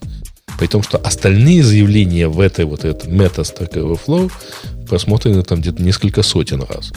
при 0.57 0.68
том, 0.68 0.84
что 0.84 0.98
остальные 0.98 1.64
заявления 1.64 2.28
в 2.28 2.40
этой 2.40 2.65
вот 2.65 2.86
этой 2.86 3.10
Meta 3.10 3.41
Stack 3.41 3.74
Overflow 3.74 4.32
просмотрены 4.88 5.44
там 5.44 5.61
где-то 5.61 5.82
несколько 5.82 6.24
сотен 6.24 6.61
раз. 6.61 6.91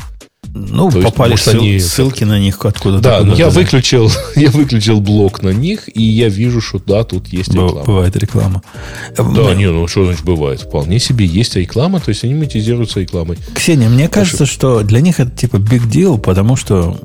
Ну, 0.55 0.91
То 0.91 1.01
попали 1.03 1.33
есть, 1.33 1.45
ссыл, 1.45 1.61
они... 1.61 1.81
ссылки 1.81 2.25
на 2.25 2.39
них 2.39 2.65
откуда-то. 2.65 3.03
Да, 3.03 3.17
откуда 3.19 3.37
я 3.37 3.51
выключил, 3.51 4.11
я 4.37 4.51
выключил 4.51 5.01
блок 5.01 5.43
на 5.43 5.51
них, 5.51 5.89
и 5.95 6.03
я 6.03 6.29
вижу, 6.29 6.61
что 6.61 6.79
да, 6.79 7.05
тут 7.05 7.29
есть 7.29 7.53
реклама. 7.53 7.85
Бывает 7.85 8.17
реклама. 8.17 8.63
Да, 9.17 9.23
мне... 9.23 9.55
не, 9.55 9.71
ну 9.71 9.87
что 9.87 10.07
значит 10.07 10.25
бывает? 10.25 10.63
Вполне 10.63 10.99
себе 10.99 11.27
есть 11.27 11.57
реклама, 11.57 12.01
то 12.01 12.09
есть 12.09 12.25
они 12.25 12.35
монетизируются 12.35 13.01
рекламой. 13.01 13.39
Ксения, 13.55 13.89
мне 13.89 14.09
кажется, 14.09 14.39
Хорошо. 14.39 14.53
что 14.53 14.83
для 14.83 15.01
них 15.01 15.21
это 15.21 15.31
типа 15.31 15.57
big 15.57 15.87
deal, 15.91 16.19
потому 16.19 16.57
что, 16.57 16.99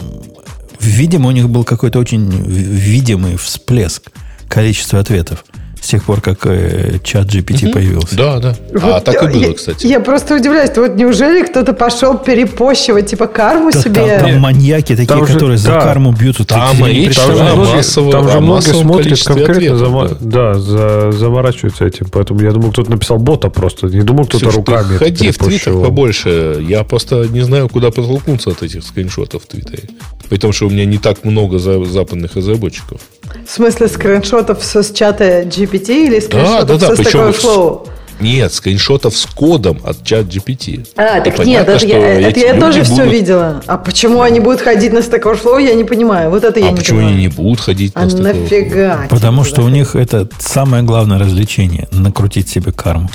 видимо, 0.79 1.29
у 1.29 1.31
них 1.31 1.49
был 1.49 1.63
какой-то 1.63 1.99
очень 1.99 2.29
видимый 2.29 3.35
всплеск 3.37 4.11
количества 4.47 4.99
ответов 4.99 5.43
с 5.81 5.87
тех 5.87 6.03
пор, 6.03 6.21
как 6.21 6.45
э, 6.45 6.99
чат 7.03 7.25
GPT 7.25 7.65
угу. 7.65 7.73
появился. 7.73 8.15
Да, 8.15 8.39
да. 8.39 8.55
Вот, 8.71 8.83
а 8.83 9.01
так 9.01 9.23
и 9.23 9.27
было, 9.33 9.47
я, 9.47 9.53
кстати. 9.53 9.87
Я 9.87 9.99
просто 9.99 10.35
удивляюсь, 10.35 10.69
вот 10.75 10.95
неужели 10.95 11.43
кто-то 11.43 11.73
пошел 11.73 12.19
перепощивать 12.19 13.07
типа 13.09 13.25
карму 13.25 13.71
так 13.71 13.81
себе? 13.81 14.19
Там, 14.19 14.29
там 14.29 14.39
маньяки 14.39 14.95
такие, 14.95 15.07
там 15.07 15.25
которые 15.25 15.57
же, 15.57 15.63
за 15.63 15.71
да. 15.71 15.81
карму 15.81 16.11
бьются. 16.11 16.45
Там, 16.45 16.77
там, 16.77 16.87
и, 16.87 17.09
там, 17.09 17.35
же 17.35 17.43
многие, 17.43 17.75
массово, 17.75 18.11
там 18.11 18.29
же 18.29 18.39
многие 18.39 18.73
смотрят 18.73 19.23
конкретно, 19.23 19.77
зама, 19.77 20.09
да, 20.19 20.53
за, 20.53 21.11
заморачиваются 21.11 21.85
этим. 21.85 22.07
Поэтому 22.11 22.41
я 22.41 22.51
думал, 22.51 22.71
кто-то 22.71 22.91
написал 22.91 23.17
бота 23.17 23.49
просто. 23.49 23.87
Не 23.87 24.03
думал, 24.03 24.25
кто-то 24.25 24.45
Слушай, 24.45 24.57
руками 24.57 24.97
Ходи 24.97 25.31
в 25.31 25.37
Твиттер 25.39 25.73
побольше. 25.73 26.63
Я 26.67 26.83
просто 26.83 27.27
не 27.27 27.41
знаю, 27.41 27.69
куда 27.69 27.89
подтолкнуться 27.89 28.51
от 28.51 28.61
этих 28.61 28.83
скриншотов 28.83 29.43
в 29.43 29.47
Твиттере. 29.47 29.89
При 30.29 30.37
том, 30.37 30.53
что 30.53 30.67
у 30.67 30.69
меня 30.69 30.85
не 30.85 30.99
так 30.99 31.25
много 31.25 31.57
западных 31.57 32.35
разработчиков. 32.35 33.01
В 33.47 33.51
смысле 33.51 33.87
скриншотов 33.87 34.63
с 34.63 34.91
чата 34.93 35.41
GPT 35.41 35.70
или 35.77 36.19
скриншотов 36.19 36.67
да, 36.67 36.77
да, 36.77 36.87
да. 36.87 36.95
со 36.95 37.03
Причем 37.03 37.19
Stack 37.29 37.87
Нет, 38.19 38.53
скриншотов 38.53 39.17
с 39.17 39.25
кодом 39.25 39.79
от 39.83 40.03
чат 40.03 40.25
GPT. 40.25 40.87
А, 40.95 41.21
так 41.21 41.35
понятно, 41.35 41.71
нет, 41.71 41.83
это 41.83 41.85
я, 41.85 42.29
это 42.29 42.39
я 42.39 42.59
тоже 42.59 42.81
будут... 42.81 42.93
все 42.93 43.09
видела. 43.09 43.63
А 43.67 43.77
почему 43.77 44.21
они 44.21 44.39
будут 44.39 44.61
ходить 44.61 44.93
на 44.93 44.99
Stack 44.99 45.23
Overflow, 45.23 45.61
я 45.61 45.73
не 45.73 45.83
понимаю. 45.83 46.29
Вот 46.29 46.43
это 46.43 46.59
я 46.59 46.67
а 46.67 46.71
не 46.71 46.77
почему 46.77 46.97
понимаю. 46.97 47.15
они 47.15 47.25
не 47.25 47.29
будут 47.29 47.59
ходить 47.59 47.95
на 47.95 48.03
а 48.03 48.05
Stack 48.05 48.21
нафига? 48.21 49.07
Потому 49.09 49.43
что 49.43 49.61
у 49.63 49.69
них 49.69 49.95
это 49.95 50.27
самое 50.39 50.83
главное 50.83 51.17
развлечение– 51.17 51.87
накрутить 51.91 52.49
себе 52.49 52.71
карму 52.71 53.09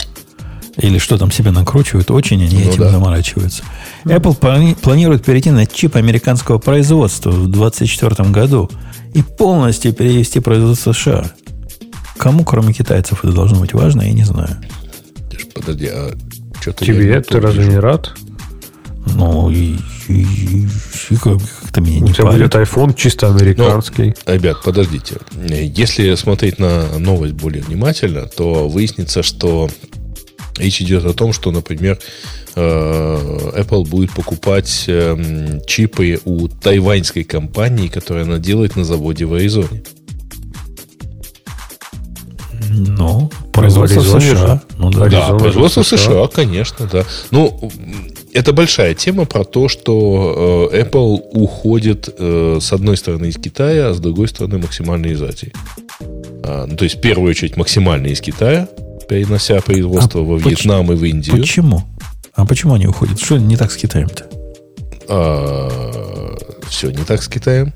или 0.78 0.98
что 0.98 1.18
там 1.18 1.30
себе 1.30 1.50
накручивают, 1.50 2.10
очень 2.10 2.42
они 2.42 2.64
ну, 2.64 2.70
этим 2.70 2.82
да. 2.82 2.90
заморачиваются. 2.90 3.62
Apple 4.04 4.38
плани- 4.38 4.76
планирует 4.76 5.24
перейти 5.24 5.50
на 5.50 5.66
чип 5.66 5.96
американского 5.96 6.58
производства 6.58 7.30
в 7.30 7.48
2024 7.48 8.28
году 8.30 8.70
и 9.14 9.22
полностью 9.22 9.92
перевести 9.92 10.40
производство 10.40 10.92
США. 10.92 11.24
Кому, 12.18 12.44
кроме 12.44 12.72
китайцев, 12.72 13.24
это 13.24 13.32
должно 13.32 13.60
быть 13.60 13.72
важно, 13.72 14.02
я 14.02 14.12
не 14.12 14.24
знаю. 14.24 14.56
Подожди, 15.54 15.86
а 15.86 16.16
что-то 16.60 16.84
Тебе 16.84 17.20
ты 17.20 17.40
разве 17.40 17.66
не 17.66 17.78
рад? 17.78 18.12
Ну, 19.14 19.50
и, 19.50 19.76
и, 20.08 20.22
и, 20.22 20.66
и 21.10 21.16
как-то 21.16 21.80
меня 21.80 22.00
не 22.00 22.10
У 22.10 22.14
тебя 22.14 22.26
будет 22.26 22.54
iPhone 22.54 22.94
чисто 22.94 23.28
американский. 23.28 24.14
Ну, 24.26 24.34
ребят, 24.34 24.62
подождите. 24.64 25.16
Если 25.48 26.14
смотреть 26.16 26.58
на 26.58 26.98
новость 26.98 27.34
более 27.34 27.62
внимательно, 27.62 28.26
то 28.26 28.68
выяснится, 28.68 29.22
что 29.22 29.68
Речь 30.58 30.80
идет 30.80 31.04
о 31.04 31.12
том, 31.12 31.32
что, 31.32 31.50
например, 31.50 31.98
э, 32.54 33.40
Apple 33.56 33.86
будет 33.86 34.10
покупать 34.12 34.84
эм, 34.88 35.60
чипы 35.66 36.18
у 36.24 36.48
тайваньской 36.48 37.24
компании, 37.24 37.88
которая 37.88 38.24
она 38.24 38.38
делает 38.38 38.76
на 38.76 38.84
заводе 38.84 39.26
в 39.26 39.34
Аризоне. 39.34 39.82
Ну, 42.76 43.30
производство 43.52 44.00
США. 44.00 44.62
Ну, 44.78 44.90
да, 44.90 45.08
да 45.08 45.34
производство 45.34 45.82
США. 45.82 45.98
США, 45.98 46.26
конечно, 46.28 46.86
да. 46.92 47.04
Ну, 47.30 47.70
это 48.32 48.52
большая 48.52 48.94
тема 48.94 49.24
про 49.24 49.44
то, 49.44 49.68
что 49.68 50.68
э, 50.72 50.82
Apple 50.82 51.20
уходит 51.32 52.14
э, 52.18 52.58
с 52.60 52.72
одной 52.72 52.98
стороны 52.98 53.26
из 53.26 53.36
Китая, 53.36 53.88
а 53.88 53.94
с 53.94 53.98
другой 53.98 54.28
стороны 54.28 54.58
максимально 54.58 55.06
из 55.06 55.22
Азии. 55.22 55.52
А, 56.44 56.66
ну, 56.66 56.76
то 56.76 56.84
есть, 56.84 56.96
в 56.96 57.00
первую 57.00 57.30
очередь, 57.30 57.56
максимально 57.56 58.08
из 58.08 58.20
Китая, 58.20 58.68
перенося 59.08 59.60
производство 59.62 60.20
а 60.20 60.24
во 60.24 60.36
Вьетнам 60.36 60.92
и 60.92 60.96
в 60.96 61.04
Индию. 61.04 61.38
Почему? 61.38 61.84
А 62.34 62.44
почему 62.44 62.74
они 62.74 62.86
уходят? 62.86 63.18
Что 63.18 63.38
не 63.38 63.56
так 63.56 63.72
с 63.72 63.76
Китаем-то? 63.76 64.26
А, 65.08 66.36
все 66.68 66.90
не 66.90 67.04
так 67.04 67.22
с 67.22 67.28
Китаем. 67.28 67.72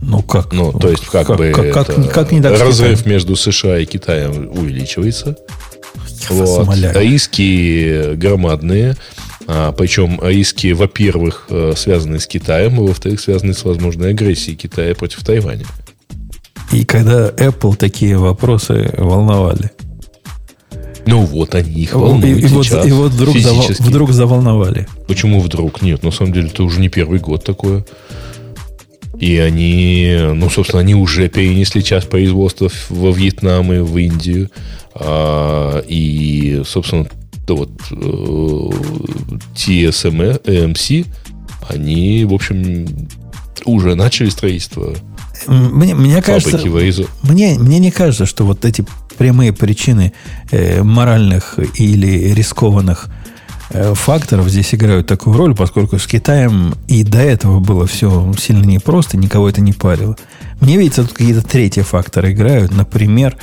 Ну 0.00 0.22
как? 0.22 0.52
Ну, 0.52 0.72
то 0.72 0.90
есть, 0.90 1.06
как, 1.06 1.26
как 1.26 1.38
бы 1.38 1.52
как, 1.54 1.72
как, 1.72 1.90
это, 1.90 2.02
как 2.08 2.32
не 2.32 2.42
так 2.42 2.60
разрыв 2.60 3.06
между 3.06 3.36
США 3.36 3.78
и 3.78 3.84
Китаем 3.86 4.50
увеличивается. 4.50 5.36
Я 6.30 6.36
вот. 6.36 6.68
Риски 6.96 8.14
громадные. 8.14 8.96
А, 9.46 9.72
причем 9.72 10.18
риски, 10.22 10.72
во-первых, 10.72 11.46
э, 11.50 11.74
связаны 11.76 12.18
с 12.18 12.26
Китаем, 12.26 12.76
и 12.82 12.88
во-вторых, 12.88 13.20
связаны 13.20 13.52
с 13.52 13.64
возможной 13.64 14.10
агрессией 14.10 14.56
Китая 14.56 14.94
против 14.94 15.22
Тайваня. 15.22 15.66
И 16.72 16.84
когда 16.84 17.28
Apple 17.28 17.76
такие 17.76 18.16
вопросы 18.16 18.90
волновали, 18.96 19.70
ну 21.06 21.24
вот 21.24 21.54
они 21.54 21.82
их 21.82 21.94
волнуют 21.94 22.38
и, 22.38 22.42
и, 22.42 22.46
вот, 22.46 22.86
и 22.86 22.92
вот 22.92 23.12
вдруг, 23.12 23.36
завол, 23.36 23.66
вдруг 23.78 24.12
заволновали. 24.12 24.88
Почему 25.06 25.40
вдруг? 25.40 25.82
Нет, 25.82 26.02
на 26.02 26.10
самом 26.10 26.32
деле 26.32 26.48
это 26.48 26.62
уже 26.62 26.80
не 26.80 26.88
первый 26.88 27.18
год 27.18 27.44
такое. 27.44 27.84
И 29.20 29.38
они, 29.38 30.18
ну, 30.34 30.50
собственно, 30.50 30.80
они 30.80 30.94
уже 30.94 31.28
перенесли 31.28 31.82
часть 31.82 32.08
производства 32.08 32.70
во 32.88 33.10
Вьетнам 33.12 33.72
и 33.72 33.78
в 33.78 33.96
Индию. 33.96 34.50
А, 34.94 35.84
и, 35.86 36.62
собственно, 36.66 37.06
да 37.46 37.54
вот 37.54 37.70
TSM, 39.54 40.42
AMC, 40.44 41.06
они, 41.68 42.24
в 42.24 42.34
общем, 42.34 42.86
уже 43.64 43.94
начали 43.94 44.28
строительство 44.28 44.94
мне, 45.46 45.94
мне 45.94 46.22
кажется, 46.22 46.58
мне, 47.22 47.58
мне 47.58 47.78
не 47.78 47.90
кажется, 47.90 48.26
что 48.26 48.44
вот 48.44 48.64
эти 48.64 48.84
прямые 49.18 49.52
причины 49.52 50.12
э, 50.50 50.82
моральных 50.82 51.58
или 51.78 52.32
рискованных 52.32 53.08
э, 53.08 53.23
факторов 53.70 54.48
здесь 54.48 54.74
играют 54.74 55.06
такую 55.06 55.36
роль, 55.36 55.54
поскольку 55.54 55.98
с 55.98 56.06
Китаем 56.06 56.74
и 56.86 57.02
до 57.02 57.18
этого 57.18 57.60
было 57.60 57.86
все 57.86 58.32
сильно 58.38 58.64
непросто, 58.64 59.16
никого 59.16 59.48
это 59.48 59.60
не 59.60 59.72
парило. 59.72 60.16
Мне 60.60 60.76
видится, 60.76 61.02
тут 61.02 61.12
какие-то 61.12 61.42
третьи 61.42 61.82
факторы 61.82 62.32
играют. 62.32 62.72
Например, 62.72 63.36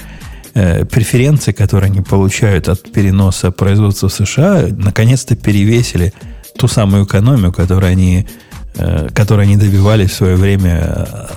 э, 0.53 0.85
преференции, 0.85 1.52
которые 1.52 1.91
они 1.91 2.02
получают 2.02 2.69
от 2.69 2.91
переноса 2.91 3.52
производства 3.52 4.10
в 4.10 4.14
США, 4.14 4.68
наконец-то 4.69 5.35
перевесили 5.35 6.14
ту 6.57 6.68
самую 6.68 7.06
экономию, 7.06 7.52
которую 7.52 7.91
они, 7.91 8.27
э, 8.76 9.10
которой 9.14 9.45
они 9.45 9.57
добивались 9.57 10.11
в 10.11 10.15
свое 10.15 10.35
время, 10.35 10.80
э, 10.81 11.27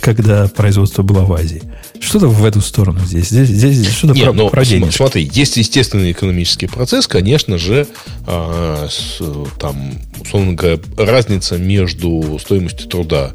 когда 0.00 0.48
производство 0.48 1.02
было 1.02 1.24
в 1.24 1.32
Азии. 1.32 1.62
Что-то 2.02 2.26
в 2.26 2.44
эту 2.44 2.60
сторону 2.60 2.98
здесь. 3.04 3.28
Здесь, 3.28 3.48
здесь 3.48 3.92
что-то 3.92 4.14
Нет, 4.14 4.24
про, 4.24 4.32
но, 4.32 4.48
про 4.48 4.64
денежки. 4.64 4.96
Смотри, 4.96 5.30
есть 5.32 5.56
естественный 5.56 6.10
экономический 6.10 6.66
процесс, 6.66 7.06
конечно 7.06 7.58
же, 7.58 7.86
э, 8.26 8.88
с, 8.90 9.22
там, 9.60 9.94
условно 10.20 10.54
говоря, 10.54 10.78
разница 10.96 11.58
между 11.58 12.38
стоимостью 12.40 12.88
труда 12.88 13.34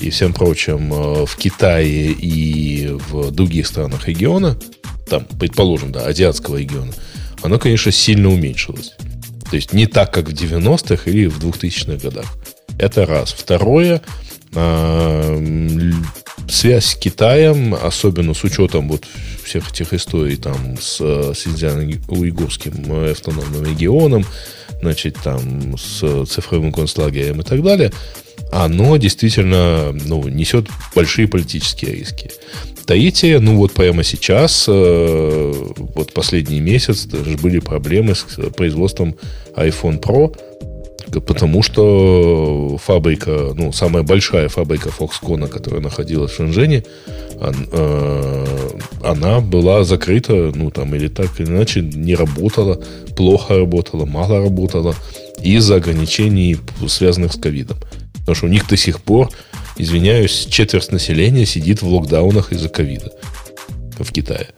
и 0.00 0.10
всем 0.10 0.32
прочим 0.34 0.92
э, 0.92 1.26
в 1.26 1.36
Китае 1.36 2.10
и 2.10 2.88
в 2.88 3.30
других 3.30 3.68
странах 3.68 4.08
региона, 4.08 4.58
там, 5.08 5.24
предположим, 5.38 5.92
да, 5.92 6.04
азиатского 6.04 6.56
региона, 6.56 6.92
оно, 7.42 7.58
конечно, 7.60 7.92
сильно 7.92 8.30
уменьшилось. 8.30 8.94
То 9.48 9.56
есть 9.56 9.72
не 9.72 9.86
так, 9.86 10.12
как 10.12 10.28
в 10.28 10.32
90-х 10.32 11.08
или 11.08 11.26
в 11.26 11.38
2000-х 11.38 12.02
годах. 12.02 12.26
Это 12.78 13.06
раз. 13.06 13.32
Второе, 13.32 14.02
э, 14.54 15.92
связь 16.48 16.86
с 16.86 16.94
Китаем, 16.94 17.74
особенно 17.74 18.34
с 18.34 18.44
учетом 18.44 18.88
вот 18.88 19.04
всех 19.42 19.70
этих 19.70 19.92
историй 19.94 20.36
там 20.36 20.76
с 20.80 20.98
э, 21.00 21.32
Синьцзян-Уйгурским 21.34 23.10
автономным 23.10 23.64
регионом, 23.64 24.24
значит, 24.80 25.16
там 25.22 25.76
с 25.76 26.26
цифровым 26.26 26.72
концлагерем 26.72 27.40
и 27.40 27.44
так 27.44 27.62
далее– 27.62 27.92
оно 28.50 28.96
действительно 28.96 29.92
ну, 29.92 30.26
несет 30.28 30.68
большие 30.94 31.28
политические 31.28 31.96
риски. 31.96 32.30
Таития, 32.86 33.38
ну 33.40 33.56
вот 33.56 33.72
прямо 33.72 34.02
сейчас, 34.02 34.64
э, 34.66 35.52
вот 35.94 36.12
последний 36.14 36.60
месяц, 36.60 37.04
даже 37.04 37.36
были 37.36 37.58
проблемы 37.58 38.14
с 38.14 38.24
производством 38.56 39.14
iPhone 39.54 40.00
Pro, 40.00 40.34
потому 41.10 41.62
что 41.62 42.78
фабрика, 42.82 43.52
ну, 43.54 43.72
самая 43.72 44.02
большая 44.02 44.48
фабрика 44.48 44.90
Foxconn, 44.90 45.48
которая 45.48 45.80
находилась 45.80 46.32
в 46.32 46.36
Шэньчжэне, 46.36 46.84
э, 47.40 48.46
она 49.02 49.40
была 49.40 49.84
закрыта, 49.84 50.52
ну, 50.54 50.70
там, 50.70 50.94
или 50.94 51.08
так 51.08 51.40
или 51.40 51.46
иначе, 51.48 51.80
не 51.80 52.14
работала, 52.14 52.80
плохо 53.16 53.58
работала, 53.58 54.04
мало 54.04 54.42
работала 54.42 54.94
из-за 55.42 55.76
ограничений, 55.76 56.58
связанных 56.86 57.32
с 57.32 57.36
ковидом. 57.36 57.78
Потому 58.12 58.34
что 58.34 58.46
у 58.46 58.50
них 58.50 58.68
до 58.68 58.76
сих 58.76 59.00
пор, 59.00 59.30
извиняюсь, 59.76 60.46
четверть 60.50 60.92
населения 60.92 61.46
сидит 61.46 61.82
в 61.82 61.88
локдаунах 61.88 62.52
из-за 62.52 62.68
ковида 62.68 63.12
в 63.98 64.12
Китае. 64.12 64.48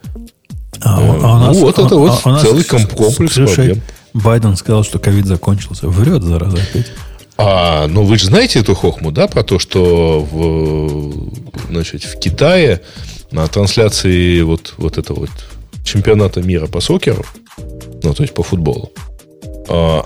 А, 0.83 0.97
а 0.97 1.35
у 1.35 1.39
нас, 1.39 1.55
ну, 1.55 1.61
вот 1.65 1.79
это 1.79 1.95
вот 1.95 2.21
а, 2.23 2.39
целый 2.39 2.63
комплекс 2.63 3.35
проблем. 3.35 3.81
Байден 4.13 4.55
сказал, 4.55 4.83
что 4.83 4.99
ковид 4.99 5.25
закончился. 5.25 5.87
Врет, 5.87 6.23
зараза, 6.23 6.57
опять. 6.57 6.91
А, 7.37 7.87
ну 7.87 8.03
вы 8.03 8.17
же 8.17 8.25
знаете 8.25 8.59
эту 8.59 8.75
хохму, 8.75 9.11
да, 9.11 9.27
про 9.27 9.43
то, 9.43 9.57
что 9.57 10.27
в, 10.31 11.69
значит, 11.69 12.03
в 12.03 12.19
Китае 12.19 12.81
на 13.31 13.47
трансляции 13.47 14.41
вот, 14.41 14.75
вот 14.77 14.97
этого 14.97 15.21
вот 15.21 15.31
чемпионата 15.83 16.41
мира 16.41 16.67
по 16.67 16.81
сокеру, 16.81 17.25
ну, 18.03 18.13
то 18.13 18.23
есть 18.23 18.33
по 18.33 18.43
футболу, 18.43 18.91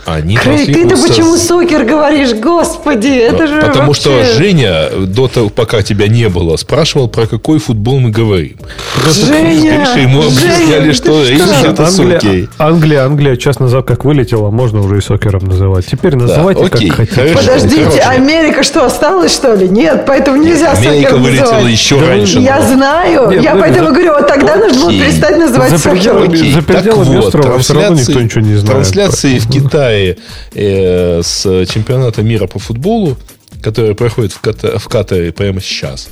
они 0.05 0.35
Крей, 0.35 0.65
ты-то 0.65 0.97
почему 0.97 1.37
сокер 1.37 1.85
говоришь? 1.85 2.33
Господи, 2.33 3.07
это 3.07 3.47
же 3.47 3.61
Потому 3.61 3.87
вообще... 3.87 4.01
что 4.01 4.25
Женя, 4.35 4.89
до 5.07 5.27
того, 5.27 5.49
пока 5.49 5.81
тебя 5.81 6.07
не 6.07 6.29
было, 6.29 6.57
спрашивал, 6.57 7.07
про 7.07 7.25
какой 7.25 7.59
футбол 7.59 7.99
мы 7.99 8.09
говорим. 8.09 8.57
Просто 9.01 9.25
Женя, 9.25 9.85
Женя, 9.85 10.01
ему 10.01 10.21
объясняли, 10.21 10.91
что, 10.91 11.23
что? 11.23 11.67
это 11.67 11.87
Англия. 11.87 12.47
Англия, 12.57 13.05
Англия, 13.05 13.35
час 13.37 13.59
назад 13.59 13.85
как 13.85 14.03
вылетела, 14.03 14.51
можно 14.51 14.81
уже 14.81 14.97
и 14.97 15.01
сокером 15.01 15.45
называть. 15.45 15.85
Теперь 15.85 16.15
называйте 16.15 16.61
да, 16.61 16.67
окей, 16.67 16.89
как 16.89 16.97
хотите. 16.97 17.15
Хорошо, 17.15 17.37
Подождите, 17.39 17.83
хорошо. 17.83 18.09
Америка 18.09 18.63
что, 18.63 18.85
осталась, 18.85 19.33
что 19.33 19.55
ли? 19.55 19.69
Нет, 19.69 20.03
поэтому 20.05 20.37
нельзя 20.37 20.71
Нет, 20.71 20.79
Америка 20.79 21.11
сокером 21.11 21.23
вылетела 21.23 21.51
называть. 21.53 21.71
еще 21.71 21.99
да, 21.99 22.07
раньше. 22.07 22.39
Я 22.39 22.59
но... 22.59 22.67
знаю, 22.75 23.29
Нет, 23.31 23.43
я 23.43 23.55
поэтому 23.55 23.87
за... 23.87 23.93
говорю, 23.93 24.13
вот 24.13 24.27
тогда 24.27 24.55
нужно 24.57 24.81
было 24.81 24.91
перестать 24.91 25.37
называть 25.37 25.69
за 25.71 25.77
сокером. 25.77 26.29
Пределами, 26.29 26.51
за 26.51 26.61
пределами 26.61 27.15
вот, 27.15 27.25
острова 27.25 27.59
все 27.59 27.73
равно 27.73 27.99
никто 27.99 28.21
ничего 28.21 28.41
не 28.41 28.55
знает. 28.55 28.75
Трансляции 28.75 29.44
в 29.45 29.51
Китае 29.51 30.17
э, 30.53 31.21
с 31.23 31.65
чемпионата 31.67 32.23
мира 32.23 32.47
по 32.47 32.59
футболу, 32.59 33.17
который 33.61 33.95
проходит 33.95 34.33
в, 34.33 34.39
Ката, 34.41 34.79
в 34.79 34.87
Катаре 34.87 35.31
прямо 35.31 35.61
сейчас, 35.61 36.09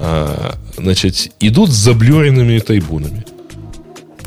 э, 0.00 0.52
значит, 0.76 1.32
идут 1.40 1.70
с 1.70 1.74
заблюренными 1.74 2.58
трибунами. 2.58 3.24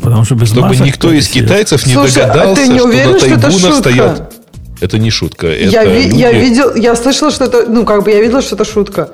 Потому 0.02 0.26
что 0.26 0.36
без 0.36 0.50
Чтобы 0.50 0.76
никто 0.76 1.12
из 1.12 1.28
китайцев 1.28 1.86
не 1.86 1.94
Слушай, 1.94 2.24
догадался, 2.24 2.52
а 2.52 2.56
ты 2.56 2.68
не 2.68 2.82
уверен, 2.82 3.20
что 3.20 3.30
на 3.30 3.38
трибунах 3.38 3.60
что 3.60 3.70
это 3.70 3.78
стоят... 3.78 4.34
Это 4.80 5.00
не 5.00 5.10
шутка. 5.10 5.48
Я, 5.48 5.84
это 5.84 5.92
ви- 5.92 6.04
люди... 6.04 6.20
я 6.20 6.32
видел, 6.32 6.76
я 6.76 6.96
слышала, 6.96 7.32
что 7.32 7.46
это, 7.46 7.66
ну, 7.68 7.84
как 7.84 8.04
бы 8.04 8.12
я 8.12 8.22
видела, 8.22 8.44
что 8.44 8.56
это 8.56 8.64
шутка. 8.64 9.10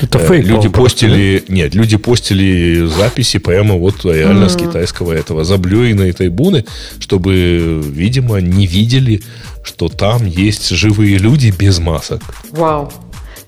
Это 0.00 0.18
э, 0.18 0.26
фейк. 0.26 0.46
Люди 0.46 0.68
постили, 0.68 1.42
да? 1.46 1.54
нет, 1.54 1.74
люди 1.74 1.96
постили 1.96 2.86
записи 2.86 3.38
прямо 3.38 3.74
вот 3.74 4.04
реально 4.04 4.48
с 4.48 4.56
китайского 4.56 5.12
этого 5.12 5.44
заблюренной 5.44 6.12
трибуны, 6.12 6.64
чтобы, 6.98 7.82
видимо, 7.84 8.40
не 8.40 8.66
видели, 8.66 9.22
что 9.62 9.88
там 9.88 10.26
есть 10.26 10.68
живые 10.70 11.18
люди 11.18 11.52
без 11.56 11.78
масок. 11.78 12.22
Вау. 12.50 12.92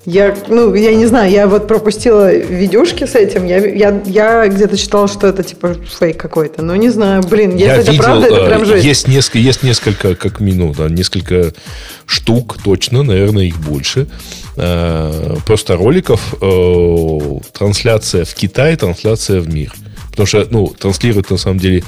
Я, 0.09 0.33
ну, 0.47 0.73
я 0.73 0.95
не 0.95 1.05
знаю, 1.05 1.29
я 1.29 1.47
вот 1.47 1.67
пропустила 1.67 2.33
видюшки 2.33 3.05
с 3.05 3.13
этим. 3.15 3.45
Я, 3.45 3.57
я, 3.57 4.01
я 4.05 4.47
где-то 4.47 4.77
читала, 4.77 5.09
что 5.09 5.27
это 5.27 5.43
типа 5.43 5.75
фейк 5.99 6.15
какой-то. 6.15 6.61
Но 6.61 6.77
не 6.77 6.87
знаю, 6.87 7.23
блин, 7.23 7.51
если 7.57 7.65
я 7.65 7.75
это 7.75 7.91
видел, 7.91 8.03
правда, 8.05 8.27
это 8.27 8.45
прям 8.45 8.61
э, 8.61 8.65
жесть. 8.65 8.85
Есть 8.85 9.07
несколько, 9.09 9.39
есть 9.39 9.63
несколько, 9.63 10.15
как 10.15 10.39
минут, 10.39 10.77
да, 10.77 10.87
несколько 10.87 11.53
штук 12.05 12.55
точно, 12.63 13.03
наверное, 13.03 13.43
их 13.43 13.57
больше. 13.57 14.07
Э, 14.55 15.35
просто 15.45 15.75
роликов, 15.75 16.35
э, 16.41 17.39
трансляция 17.51 18.23
в 18.23 18.33
Китае, 18.33 18.77
трансляция 18.77 19.41
в 19.41 19.53
мир. 19.53 19.73
Потому 20.11 20.25
что, 20.25 20.47
ну, 20.49 20.67
транслирует 20.67 21.29
на 21.29 21.37
самом 21.37 21.59
деле 21.59 21.83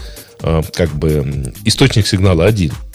как 0.73 0.89
бы 0.89 1.53
источник 1.65 2.07
сигнала 2.07 2.45
один– 2.45 2.71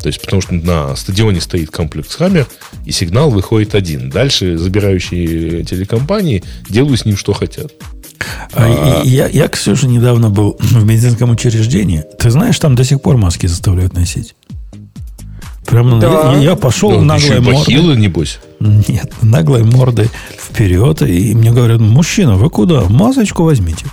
то 0.00 0.08
есть, 0.08 0.20
потому 0.20 0.42
что 0.42 0.54
на 0.54 0.94
стадионе 0.96 1.40
стоит 1.40 1.70
комплекс 1.70 2.14
Хаммер, 2.14 2.46
и 2.84 2.92
сигнал 2.92 3.30
выходит 3.30 3.74
один. 3.74 4.10
Дальше 4.10 4.58
забирающие 4.58 5.64
телекомпании 5.64 6.42
делают 6.68 7.00
с 7.00 7.04
ним, 7.04 7.16
что 7.16 7.32
хотят. 7.32 7.72
А, 8.52 9.00
а... 9.02 9.02
Я, 9.04 9.26
я, 9.26 9.48
Ксюша, 9.48 9.86
недавно 9.86 10.30
был 10.30 10.56
в 10.58 10.84
медицинском 10.84 11.30
учреждении. 11.30 12.04
Ты 12.18 12.30
знаешь, 12.30 12.58
там 12.58 12.74
до 12.74 12.84
сих 12.84 13.00
пор 13.00 13.16
маски 13.16 13.46
заставляют 13.46 13.94
носить. 13.94 14.34
Прям 15.66 15.98
да. 15.98 16.32
я, 16.34 16.50
я 16.50 16.56
пошел 16.56 16.90
да, 16.90 17.02
наглой 17.02 17.40
мордой. 17.40 17.54
Бахилы, 17.54 17.96
небось? 17.96 18.38
Нет, 18.60 19.12
наглой 19.22 19.64
мордой 19.64 20.08
вперед. 20.38 21.02
И 21.02 21.34
мне 21.34 21.50
говорят, 21.50 21.80
мужчина, 21.80 22.36
вы 22.36 22.50
куда? 22.50 22.82
Масочку 22.84 23.42
возьмите. 23.42 23.84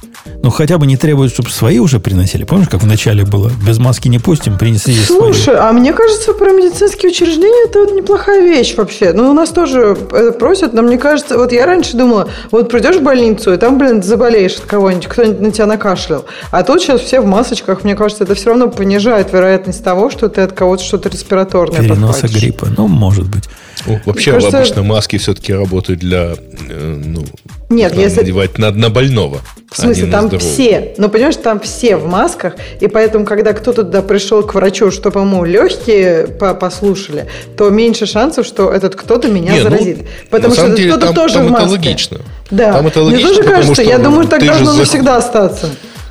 Ну, 0.42 0.50
хотя 0.50 0.78
бы 0.78 0.86
не 0.88 0.98
требуют, 0.98 1.32
чтобы 1.34 1.50
свои 1.50 1.80
уже 1.80 2.00
приносили. 2.00 2.44
Помнишь, 2.44 2.70
как 2.70 2.82
вначале 2.82 3.26
было? 3.26 3.52
Без 3.66 3.78
маски 3.78 4.08
не 4.08 4.20
пустим, 4.20 4.58
принесли 4.58 4.96
Слушай, 4.96 5.44
свои. 5.44 5.56
а 5.58 5.72
мне 5.74 5.94
кажется, 5.94 6.34
про 6.34 6.52
медицинские 6.52 7.12
учреждения 7.12 7.68
это 7.70 7.80
вот 7.80 7.92
неплохая 7.94 8.42
вещь 8.42 8.76
вообще. 8.76 9.14
Ну, 9.14 9.30
у 9.30 9.34
нас 9.34 9.50
тоже 9.50 9.96
просят, 10.40 10.74
но 10.74 10.82
мне 10.82 10.98
кажется, 10.98 11.38
вот 11.38 11.52
я 11.52 11.66
раньше 11.66 11.98
думала, 11.98 12.30
вот 12.52 12.70
придешь 12.70 12.98
в 12.98 13.02
больницу, 13.04 13.54
и 13.54 13.58
там, 13.58 13.78
блин, 13.78 14.04
заболеешь 14.04 14.56
от 14.56 14.66
кого-нибудь, 14.66 15.08
кто-нибудь 15.08 15.40
на 15.42 15.52
тебя 15.52 15.66
накашлял. 15.66 16.26
А 16.52 16.64
тут 16.64 16.82
сейчас 16.82 17.02
все 17.02 17.22
в 17.22 17.26
масочках, 17.26 17.84
мне 17.84 17.96
кажется, 17.96 18.24
это 18.24 18.36
все 18.36 18.50
равно 18.50 18.70
понижает 18.70 19.32
вероятность 19.34 19.84
того, 19.84 20.10
что 20.10 20.30
ты 20.30 20.42
от 20.42 20.54
кого-то 20.54 20.84
что-то 20.84 21.10
респираторное 21.10 21.82
Переноса 21.82 22.22
подхватишь. 22.22 22.42
гриппа, 22.42 22.68
ну, 22.78 22.88
может 22.88 23.28
быть. 23.28 23.44
Ну, 23.86 24.00
вообще, 24.06 24.32
кажется, 24.32 24.58
обычно 24.58 24.84
маски 24.84 25.18
все-таки 25.18 25.54
работают 25.54 26.00
для, 26.00 26.36
э, 26.70 27.02
ну, 27.06 27.26
нет, 27.70 27.96
если... 27.96 28.22
надевать 28.22 28.58
на, 28.58 28.72
на 28.72 28.90
больного. 28.90 29.42
В 29.72 29.78
смысле, 29.78 30.08
а 30.08 30.12
там 30.12 30.40
все. 30.40 30.94
Ну, 30.98 31.10
понимаешь, 31.10 31.36
там 31.36 31.60
все 31.60 31.98
в 31.98 32.08
масках, 32.08 32.54
и 32.80 32.88
поэтому, 32.88 33.26
когда 33.26 33.54
кто-то 33.54 33.84
туда 33.84 34.02
пришел 34.02 34.44
к 34.44 34.54
врачу, 34.54 34.92
чтобы 34.92 35.22
ему 35.22 35.44
легкие 35.44 36.28
послушали, 36.28 37.28
то 37.58 37.70
меньше 37.70 38.06
шансов, 38.06 38.46
что 38.46 38.72
этот 38.72 38.96
кто-то 38.96 39.28
меня 39.28 39.54
Не, 39.54 39.58
ну, 39.60 39.64
заразит. 39.64 39.98
Ну, 40.00 40.06
потому 40.30 40.54
что 40.54 40.70
деле, 40.70 40.92
кто-то 40.92 41.08
там, 41.08 41.16
тоже 41.16 41.34
там 41.36 41.48
в 41.48 41.52
маске. 41.52 41.66
Это 41.66 41.72
логично. 41.72 42.18
Да. 42.52 42.74
Там 42.74 42.88
это 42.88 43.02
логично, 43.02 43.28
Мне 43.28 43.36
тоже 43.36 43.50
кажется, 43.50 43.82
я 43.82 43.98
думаю, 43.98 44.28
так 44.28 44.46
должно 44.46 44.66
зах... 44.68 44.78
навсегда 44.78 45.18
остаться. 45.18 45.70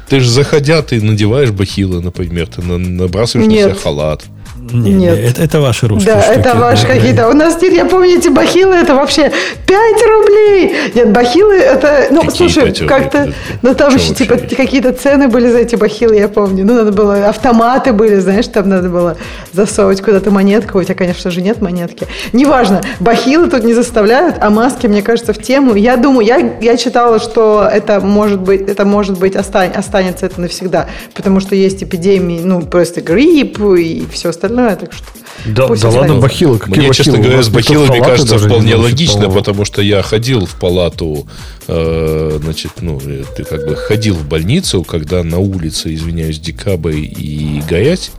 Ты 0.09 0.20
же 0.20 0.28
заходя, 0.28 0.83
ты 0.83 1.01
надеваешь 1.01 1.51
бахилы, 1.51 2.02
например, 2.02 2.49
ты 2.49 2.60
набрасываешь 2.62 3.49
Нет. 3.49 3.67
на 3.67 3.70
себя 3.73 3.83
халат. 3.83 4.25
Не, 4.70 4.92
нет. 4.92 5.18
Это, 5.18 5.42
это 5.42 5.60
ваши 5.60 5.89
русские 5.89 6.15
Да, 6.15 6.23
штуки, 6.23 6.39
это 6.39 6.55
ваши 6.57 6.86
да, 6.86 6.94
какие-то. 6.94 7.28
У 7.28 7.32
нас 7.32 7.60
нет, 7.60 7.73
я 7.73 7.84
помню, 7.84 8.18
эти 8.18 8.28
бахилы, 8.28 8.74
это 8.74 8.94
вообще 8.94 9.32
5 9.66 10.02
рублей. 10.07 10.74
Нет, 10.94 11.10
бахилы 11.10 11.55
это... 11.55 12.08
Ну, 12.10 12.23
Какие 12.23 12.49
слушай, 12.49 12.86
как-то... 12.86 13.32
Ну, 13.62 13.74
там 13.74 13.94
еще 13.94 14.15
типа 14.15 14.36
какие-то 14.36 14.92
цены 14.92 15.28
были 15.28 15.50
за 15.50 15.58
эти 15.58 15.76
бахилы, 15.76 16.16
я 16.16 16.28
помню. 16.28 16.65
Ну, 16.65 16.74
надо 16.74 16.92
было... 16.92 17.28
Автоматы 17.28 17.92
были, 17.92 18.16
знаешь, 18.20 18.47
там 18.47 18.68
надо 18.68 18.89
было 18.89 19.16
засовывать 19.52 20.00
куда-то 20.00 20.31
монетку. 20.31 20.78
У 20.78 20.82
тебя, 20.84 20.94
конечно 20.94 21.31
же, 21.31 21.42
нет 21.42 21.60
монетки. 21.60 22.07
Неважно, 22.32 22.82
бахилы 23.00 23.49
тут 23.49 23.65
не 23.65 23.74
заставляют, 23.74 24.36
а 24.41 24.50
маски, 24.50 24.86
мне 24.86 25.02
кажется, 25.02 25.32
в 25.32 25.39
тему. 25.39 25.74
Я 25.74 25.97
думаю, 25.97 26.26
я, 26.26 26.57
я 26.60 26.76
читала, 26.76 27.18
что 27.18 27.68
это 27.70 28.00
может 28.00 28.41
быть, 28.41 28.62
это 28.68 28.84
может 28.84 29.18
быть 29.18 29.36
остань, 29.36 29.70
останется 29.70 30.26
это 30.26 30.41
навсегда, 30.41 30.89
потому 31.15 31.41
что 31.41 31.55
есть 31.55 31.82
эпидемии, 31.82 32.41
ну, 32.42 32.60
просто 32.62 33.00
грипп 33.00 33.60
и 33.60 34.07
все 34.12 34.28
остальное, 34.31 34.51
так 34.76 34.92
что... 34.92 35.06
Да, 35.47 35.68
да 35.68 35.89
ладно, 35.90 36.16
бахилы. 36.16 36.58
Какие 36.58 36.78
Мне, 36.78 36.89
бахилы? 36.89 37.05
честно 37.05 37.18
говоря, 37.20 37.42
с 37.42 37.48
бахилами 37.48 38.00
кажется 38.00 38.39
вполне 38.39 38.76
логично, 38.76 39.28
потому 39.28 39.64
что 39.64 39.82
я 39.82 40.02
ходил 40.02 40.47
в 40.47 40.55
палату, 40.55 41.26
э, 41.66 42.39
значит, 42.40 42.72
ну, 42.81 43.00
ты 43.36 43.44
как 43.44 43.66
бы 43.66 43.74
ходил 43.74 44.14
в 44.14 44.26
больницу, 44.26 44.84
когда 44.84 45.22
на 45.22 45.39
улице, 45.39 45.94
извиняюсь, 45.94 46.39
декабрь 46.39 46.97
и 46.97 47.62
горять, 47.68 48.12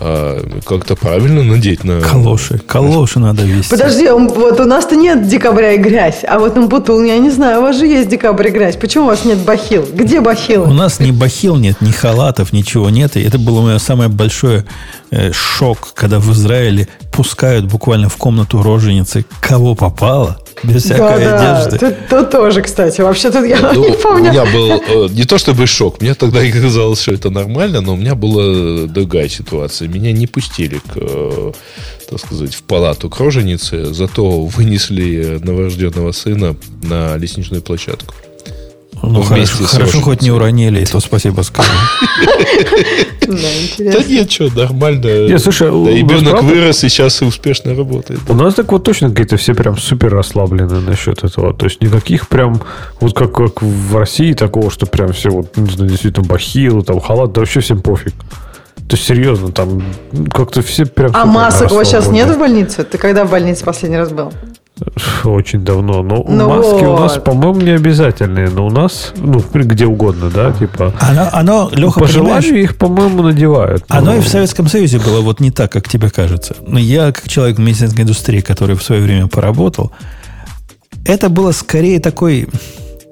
а, 0.00 0.60
как-то 0.64 0.96
правильно 0.96 1.42
надеть 1.42 1.84
на... 1.84 2.00
Калоши. 2.00 2.58
Калоши 2.58 3.18
надо 3.18 3.42
вести. 3.42 3.70
Подожди, 3.70 4.08
вот 4.10 4.60
у 4.60 4.64
нас-то 4.64 4.96
нет 4.96 5.26
декабря 5.26 5.72
и 5.72 5.78
грязь. 5.78 6.20
А 6.26 6.38
вот 6.38 6.56
на 6.56 6.66
Бутул, 6.66 7.02
я 7.02 7.18
не 7.18 7.30
знаю, 7.30 7.60
у 7.60 7.62
вас 7.62 7.76
же 7.76 7.86
есть 7.86 8.08
декабрь 8.08 8.48
и 8.48 8.50
грязь. 8.50 8.76
Почему 8.76 9.04
у 9.04 9.06
вас 9.08 9.24
нет 9.24 9.38
бахил? 9.38 9.86
Где 9.92 10.20
бахил? 10.20 10.64
У 10.64 10.72
нас 10.72 11.00
ни 11.00 11.10
бахил 11.10 11.56
нет, 11.56 11.80
ни 11.80 11.90
халатов, 11.90 12.52
ничего 12.52 12.90
нет. 12.90 13.16
И 13.16 13.22
это 13.22 13.38
было 13.38 13.60
мое 13.60 13.78
самое 13.78 14.08
большое 14.08 14.64
э, 15.10 15.32
шок, 15.32 15.94
когда 15.94 16.20
в 16.20 16.30
Израиле 16.32 16.88
пускают 17.12 17.66
буквально 17.66 18.08
в 18.08 18.16
комнату 18.16 18.62
роженицы 18.62 19.24
кого 19.40 19.74
попало 19.74 20.38
без 20.62 20.84
всякой 20.84 21.24
да, 21.24 21.56
одежды. 21.56 21.78
Да. 21.78 21.90
Тут, 21.90 22.08
тут 22.08 22.30
тоже, 22.30 22.62
кстати. 22.62 23.00
Вообще 23.00 23.30
тут 23.30 23.46
я 23.46 23.58
ну, 23.72 23.88
не 23.88 23.96
помню. 23.96 24.30
У 24.30 24.32
меня 24.32 24.44
был 24.44 25.06
э, 25.06 25.08
не 25.10 25.24
то 25.24 25.38
чтобы 25.38 25.66
шок. 25.66 26.00
Мне 26.00 26.14
тогда 26.14 26.42
и 26.42 26.50
казалось, 26.62 27.02
что 27.02 27.12
это 27.12 27.30
нормально, 27.30 27.80
но 27.80 27.94
у 27.94 27.96
меня 27.96 28.14
была 28.14 28.86
другая 28.86 29.28
ситуация. 29.28 29.87
Меня 29.88 30.12
не 30.12 30.26
пустили 30.26 30.78
к, 30.78 30.96
э, 30.96 31.52
так 32.08 32.20
сказать, 32.20 32.54
в 32.54 32.62
палату 32.62 33.10
к 33.10 33.18
роженице, 33.18 33.92
зато 33.92 34.42
вынесли 34.42 35.38
новорожденного 35.42 36.12
сына 36.12 36.56
на 36.82 37.16
лестничную 37.16 37.62
площадку. 37.62 38.14
Ну, 39.02 39.22
хорошо, 39.22 39.64
хорошо 39.64 40.00
хоть 40.00 40.22
не 40.22 40.30
уронили, 40.30 40.84
то 40.84 41.00
спасибо 41.00 41.42
скажу. 41.42 41.70
Да 43.78 44.02
нет, 44.04 44.30
что, 44.30 44.50
нормально. 44.54 45.06
Ребенок 45.06 46.42
вырос 46.42 46.84
и 46.84 46.88
сейчас 46.88 47.20
успешно 47.22 47.74
работает. 47.74 48.20
У 48.28 48.34
нас 48.34 48.54
так 48.54 48.72
вот 48.72 48.84
точно 48.84 49.10
какие-то 49.10 49.36
все 49.36 49.54
прям 49.54 49.76
супер 49.76 50.14
расслаблены 50.14 50.80
насчет 50.80 51.22
этого. 51.24 51.52
То 51.54 51.66
есть 51.66 51.80
никаких 51.82 52.28
прям, 52.28 52.60
вот 53.00 53.14
как, 53.14 53.62
в 53.62 53.96
России 53.96 54.32
такого, 54.32 54.70
что 54.70 54.86
прям 54.86 55.12
все 55.12 55.30
вот, 55.30 55.56
не 55.56 55.70
знаю, 55.70 55.90
действительно 55.90 56.26
бахилы, 56.26 56.82
там 56.82 57.00
халат, 57.00 57.32
да 57.32 57.40
вообще 57.40 57.60
всем 57.60 57.82
пофиг. 57.82 58.14
То 58.88 58.96
есть, 58.96 59.06
серьезно, 59.06 59.52
там 59.52 59.82
как-то 60.32 60.62
все 60.62 60.86
прям... 60.86 61.12
А 61.14 61.26
масок 61.26 61.70
у 61.72 61.74
вас 61.74 61.88
сейчас 61.88 62.08
нет 62.08 62.28
в 62.28 62.38
больнице? 62.38 62.84
Ты 62.84 62.96
когда 62.96 63.24
в 63.24 63.30
больнице 63.30 63.64
последний 63.64 63.98
раз 63.98 64.10
был? 64.10 64.32
Очень 65.24 65.64
давно. 65.64 66.02
Но 66.02 66.24
ну 66.26 66.48
маски 66.48 66.84
вот. 66.84 66.98
у 66.98 67.02
нас, 67.02 67.18
по-моему, 67.18 67.60
не 67.60 67.72
обязательные. 67.72 68.48
Но 68.48 68.66
у 68.66 68.70
нас, 68.70 69.12
ну, 69.16 69.42
где 69.52 69.86
угодно, 69.86 70.30
да, 70.30 70.52
типа. 70.52 70.94
Оно, 71.00 71.28
оно 71.32 71.70
Леха, 71.72 72.00
по 72.00 72.06
желанию 72.06 72.62
их, 72.62 72.76
по-моему, 72.76 73.22
надевают. 73.22 73.84
Оно 73.88 74.12
но... 74.12 74.16
и 74.16 74.20
в 74.20 74.28
Советском 74.28 74.68
Союзе 74.68 74.98
было 74.98 75.20
вот 75.20 75.40
не 75.40 75.50
так, 75.50 75.70
как 75.72 75.88
тебе 75.88 76.10
кажется. 76.10 76.56
Но 76.66 76.78
я, 76.78 77.12
как 77.12 77.28
человек 77.28 77.58
в 77.58 77.60
медицинской 77.60 78.04
индустрии, 78.04 78.40
который 78.40 78.76
в 78.76 78.82
свое 78.82 79.02
время 79.02 79.26
поработал, 79.26 79.92
это 81.04 81.28
было 81.28 81.52
скорее 81.52 82.00
такой 82.00 82.48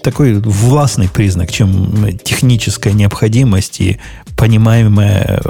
такой 0.07 0.35
властный 0.35 1.09
признак, 1.09 1.51
чем 1.51 2.17
техническая 2.23 2.93
необходимость 2.93 3.81
и 3.81 3.99
понимаемые 4.37 5.41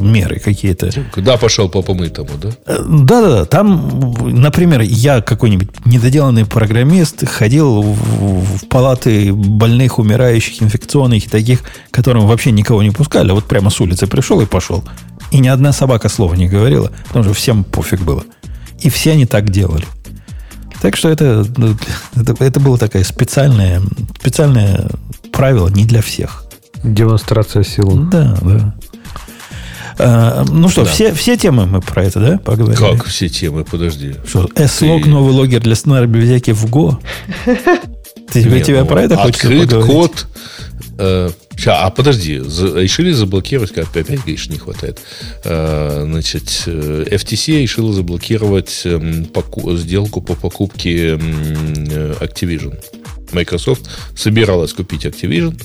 меры 0.00 0.38
какие-то. 0.38 0.90
Куда 1.12 1.36
пошел 1.36 1.68
по 1.68 1.82
помытому, 1.82 2.30
да? 2.40 2.48
Э, 2.64 2.78
да-да-да. 2.88 3.44
Там, 3.44 4.14
например, 4.22 4.80
я 4.80 5.20
какой-нибудь 5.20 5.68
недоделанный 5.84 6.46
программист 6.46 7.28
ходил 7.28 7.82
в, 7.82 8.56
в 8.56 8.66
палаты 8.68 9.30
больных, 9.30 9.98
умирающих, 9.98 10.62
инфекционных 10.62 11.26
и 11.26 11.28
таких, 11.28 11.60
которым 11.90 12.26
вообще 12.26 12.50
никого 12.50 12.82
не 12.82 12.92
пускали. 12.92 13.30
А 13.30 13.34
вот 13.34 13.44
прямо 13.44 13.68
с 13.68 13.78
улицы 13.78 14.06
пришел 14.06 14.40
и 14.40 14.46
пошел. 14.46 14.82
И 15.32 15.38
ни 15.38 15.48
одна 15.48 15.72
собака 15.72 16.08
слова 16.08 16.34
не 16.34 16.48
говорила, 16.48 16.90
потому 17.08 17.24
что 17.24 17.34
всем 17.34 17.62
пофиг 17.62 18.00
было. 18.00 18.24
И 18.80 18.88
все 18.88 19.12
они 19.12 19.26
так 19.26 19.50
делали. 19.50 19.84
Так 20.82 20.96
что 20.96 21.08
это, 21.10 21.46
ну, 21.56 21.76
это, 22.16 22.44
это 22.44 22.58
было 22.58 22.76
такое 22.76 23.04
специальное, 23.04 23.80
специальное 24.20 24.88
правило 25.30 25.68
не 25.68 25.84
для 25.84 26.02
всех. 26.02 26.42
Демонстрация 26.82 27.62
силы. 27.62 28.08
Да, 28.10 28.36
да. 28.42 28.74
А, 29.98 30.44
ну 30.50 30.68
что, 30.68 30.82
да. 30.82 30.90
все, 30.90 31.14
все 31.14 31.36
темы 31.36 31.66
мы 31.66 31.80
про 31.80 32.04
это, 32.04 32.18
да, 32.18 32.38
поговорили? 32.38 32.76
Как 32.76 33.04
все 33.04 33.28
темы? 33.28 33.64
Подожди. 33.64 34.16
Что, 34.26 34.48
S-Log, 34.56 35.04
Ты... 35.04 35.08
новый 35.08 35.32
логер 35.32 35.60
для 35.60 35.76
сценария 35.76 36.08
библиотеки 36.08 36.50
в 36.50 36.64
Go? 36.64 36.96
Ты, 38.32 38.42
Нет, 38.42 38.66
тебя 38.66 38.80
ну, 38.80 38.86
про 38.86 39.02
это 39.02 39.16
хочешь 39.16 39.44
Открыт 39.44 39.72
код 39.84 40.26
Э, 41.58 41.70
а 41.70 41.90
подожди, 41.90 42.34
решили 42.34 43.12
заблокировать, 43.12 43.72
как 43.72 43.88
опять 43.96 44.20
говоришь, 44.20 44.48
не 44.48 44.58
хватает. 44.58 45.00
Э, 45.44 46.04
значит, 46.04 46.44
FTC 46.66 47.62
решила 47.62 47.92
заблокировать 47.92 48.82
э, 48.84 49.24
поку, 49.32 49.76
сделку 49.76 50.20
по 50.20 50.34
покупке 50.34 51.18
э, 51.18 52.14
Activision. 52.20 52.78
Microsoft 53.32 53.88
собиралась 54.16 54.72
купить 54.72 55.06
Activision. 55.06 55.60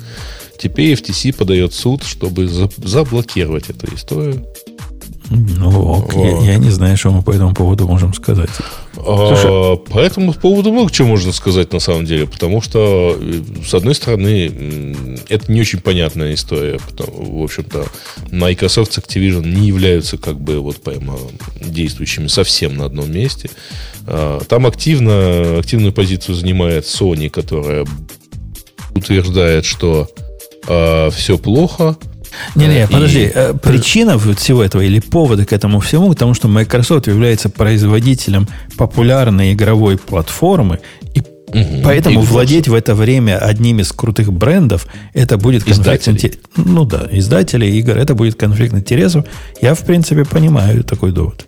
Теперь 0.57 0.93
FTC 0.93 1.35
подает 1.35 1.73
суд, 1.73 2.03
чтобы 2.03 2.47
за, 2.47 2.69
заблокировать 2.77 3.69
эту 3.69 3.93
историю. 3.93 4.45
Ну, 5.29 5.81
ок, 5.81 6.13
я, 6.15 6.53
я 6.53 6.57
не 6.57 6.69
знаю, 6.69 6.95
что 6.95 7.11
мы 7.11 7.21
по 7.21 7.31
этому 7.31 7.53
поводу 7.53 7.87
можем 7.87 8.13
сказать. 8.13 8.49
А, 8.95 9.75
по 9.75 9.99
этому 9.99 10.33
поводу 10.33 10.71
много 10.71 10.91
чего 10.91 11.09
можно 11.09 11.33
сказать 11.33 11.73
на 11.73 11.79
самом 11.79 12.05
деле, 12.05 12.27
потому 12.27 12.61
что, 12.61 13.17
э, 13.19 13.41
с 13.65 13.73
одной 13.73 13.95
стороны, 13.95 14.95
это 15.27 15.51
не 15.51 15.59
очень 15.59 15.79
понятная 15.79 16.33
история. 16.33 16.79
Потому, 16.79 17.41
в 17.41 17.43
общем-то, 17.43 17.85
Microsoft 18.31 18.93
с 18.93 18.97
Activision 18.99 19.45
не 19.45 19.67
являются 19.67 20.17
как 20.17 20.39
бы 20.39 20.59
вот 20.59 20.77
прямо 20.77 21.17
действующими 21.61 22.27
совсем 22.27 22.77
на 22.77 22.85
одном 22.85 23.11
месте. 23.11 23.49
А, 24.05 24.39
там 24.47 24.65
активно, 24.65 25.59
активную 25.59 25.91
позицию 25.91 26.35
занимает 26.35 26.85
Sony, 26.85 27.29
которая 27.29 27.85
утверждает, 28.95 29.65
что 29.65 30.09
э, 30.67 31.09
все 31.11 31.37
плохо, 31.37 31.97
не-не, 32.55 32.83
и... 32.83 32.87
подожди. 32.87 33.31
Э, 33.33 33.53
причина 33.53 34.17
всего 34.17 34.63
этого 34.63 34.81
или 34.81 34.99
поводы 34.99 35.45
к 35.45 35.53
этому 35.53 35.79
всему, 35.79 36.09
потому 36.09 36.33
что 36.33 36.47
Microsoft 36.47 37.07
является 37.07 37.49
производителем 37.49 38.47
популярной 38.77 39.53
игровой 39.53 39.97
платформы, 39.97 40.79
и 41.13 41.21
Угу. 41.47 41.81
Поэтому 41.83 42.23
и 42.23 42.25
владеть 42.25 42.67
в 42.67 42.73
это 42.73 42.93
время 42.93 43.37
одним 43.37 43.79
из 43.79 43.93
крутых 43.93 44.33
брендов, 44.33 44.85
это 45.13 45.37
будет 45.37 45.63
конфликт 45.63 46.07
интересов. 46.07 46.41
Ну 46.57 46.83
да, 46.83 47.07
издатели 47.09 47.65
игр, 47.67 47.97
это 47.97 48.15
будет 48.15 48.35
конфликт 48.35 48.73
интересов. 48.73 49.25
Я, 49.61 49.73
в 49.73 49.79
принципе, 49.79 50.25
понимаю 50.25 50.83
такой 50.83 51.13
довод. 51.13 51.47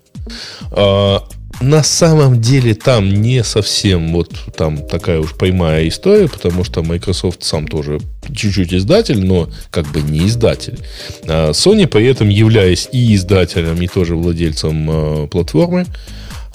На 1.62 1.84
самом 1.84 2.40
деле 2.40 2.74
там 2.74 3.10
не 3.10 3.44
совсем 3.44 4.14
вот 4.14 4.32
там 4.56 4.78
такая 4.88 5.20
уж 5.20 5.36
прямая 5.36 5.90
история, 5.90 6.30
потому 6.30 6.64
что 6.64 6.84
Microsoft 6.84 7.44
сам 7.44 7.68
тоже 7.68 8.00
чуть-чуть 8.34 8.74
издатель, 8.74 9.26
но 9.26 9.50
как 9.70 9.86
бы 9.92 10.02
не 10.02 10.28
издатель. 10.28 10.80
А 11.28 11.52
Sony 11.52 11.86
при 11.86 12.06
этом, 12.06 12.30
являясь 12.30 12.88
и 12.94 13.14
издателем, 13.14 13.82
и 13.82 13.88
тоже 13.88 14.16
владельцем 14.16 14.90
э, 14.90 15.28
платформы, 15.28 15.86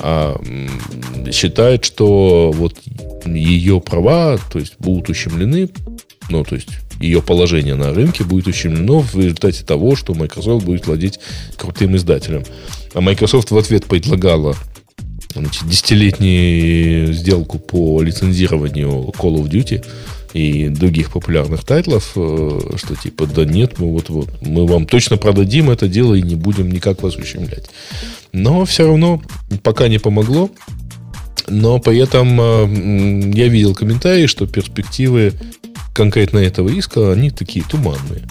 а, 0.01 0.41
считает, 1.31 1.85
что 1.85 2.51
вот 2.53 2.75
ее 3.27 3.81
права, 3.81 4.39
то 4.51 4.59
есть 4.59 4.75
будут 4.79 5.11
ущемлены, 5.11 5.69
ну, 6.31 6.45
то 6.45 6.55
есть 6.55 6.69
ее 7.01 7.21
положение 7.23 7.75
на 7.75 7.93
рынке 7.93 8.25
будет 8.25 8.47
ущемлено 8.47 9.01
в 9.01 9.15
результате 9.17 9.65
того, 9.65 9.97
что 9.97 10.15
Microsoft 10.15 10.65
будет 10.65 10.87
владеть 10.87 11.21
крутым 11.57 11.97
издателем. 11.97 12.45
А 12.95 13.01
Microsoft 13.01 13.51
в 13.51 13.59
ответ 13.59 13.85
предлагала 13.85 14.57
значит, 15.35 15.69
десятилетнюю 15.69 17.13
сделку 17.13 17.59
по 17.59 18.03
лицензированию 18.03 19.13
Call 19.17 19.37
of 19.37 19.49
Duty 19.49 19.85
и 20.33 20.69
других 20.69 21.13
популярных 21.13 21.65
тайтлов, 21.65 22.13
э, 22.17 22.61
что 22.77 22.97
типа, 22.97 23.27
да 23.27 23.45
нет, 23.45 23.79
мы 23.79 23.93
вот, 23.93 24.09
вот 24.09 24.29
мы 24.43 24.67
вам 24.67 24.87
точно 24.87 25.17
продадим 25.17 25.71
это 25.71 25.89
дело 25.89 26.15
и 26.15 26.23
не 26.23 26.35
будем 26.35 26.71
никак 26.71 27.03
вас 27.03 27.17
ущемлять. 27.17 27.71
Но 28.33 28.65
все 28.65 28.87
равно 28.87 29.23
пока 29.63 29.89
не 29.89 29.99
помогло. 29.99 30.51
Но 31.47 31.79
при 31.79 31.99
этом 31.99 32.41
э, 32.41 33.33
я 33.37 33.49
видел 33.49 33.75
комментарии, 33.75 34.27
что 34.27 34.47
перспективы 34.47 35.35
конкретно 35.95 36.39
этого 36.39 36.69
иска, 36.69 37.13
они 37.13 37.31
такие 37.31 37.65
туманные. 37.65 38.23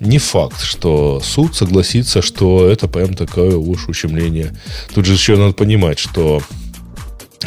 Не 0.00 0.18
факт, 0.18 0.60
что 0.62 1.20
суд 1.22 1.54
согласится, 1.54 2.22
что 2.22 2.68
это 2.68 2.88
прям 2.88 3.14
такое 3.14 3.56
уж 3.56 3.88
ущемление. 3.88 4.56
Тут 4.94 5.04
же 5.04 5.12
еще 5.12 5.36
надо 5.36 5.52
понимать, 5.52 5.98
что 5.98 6.42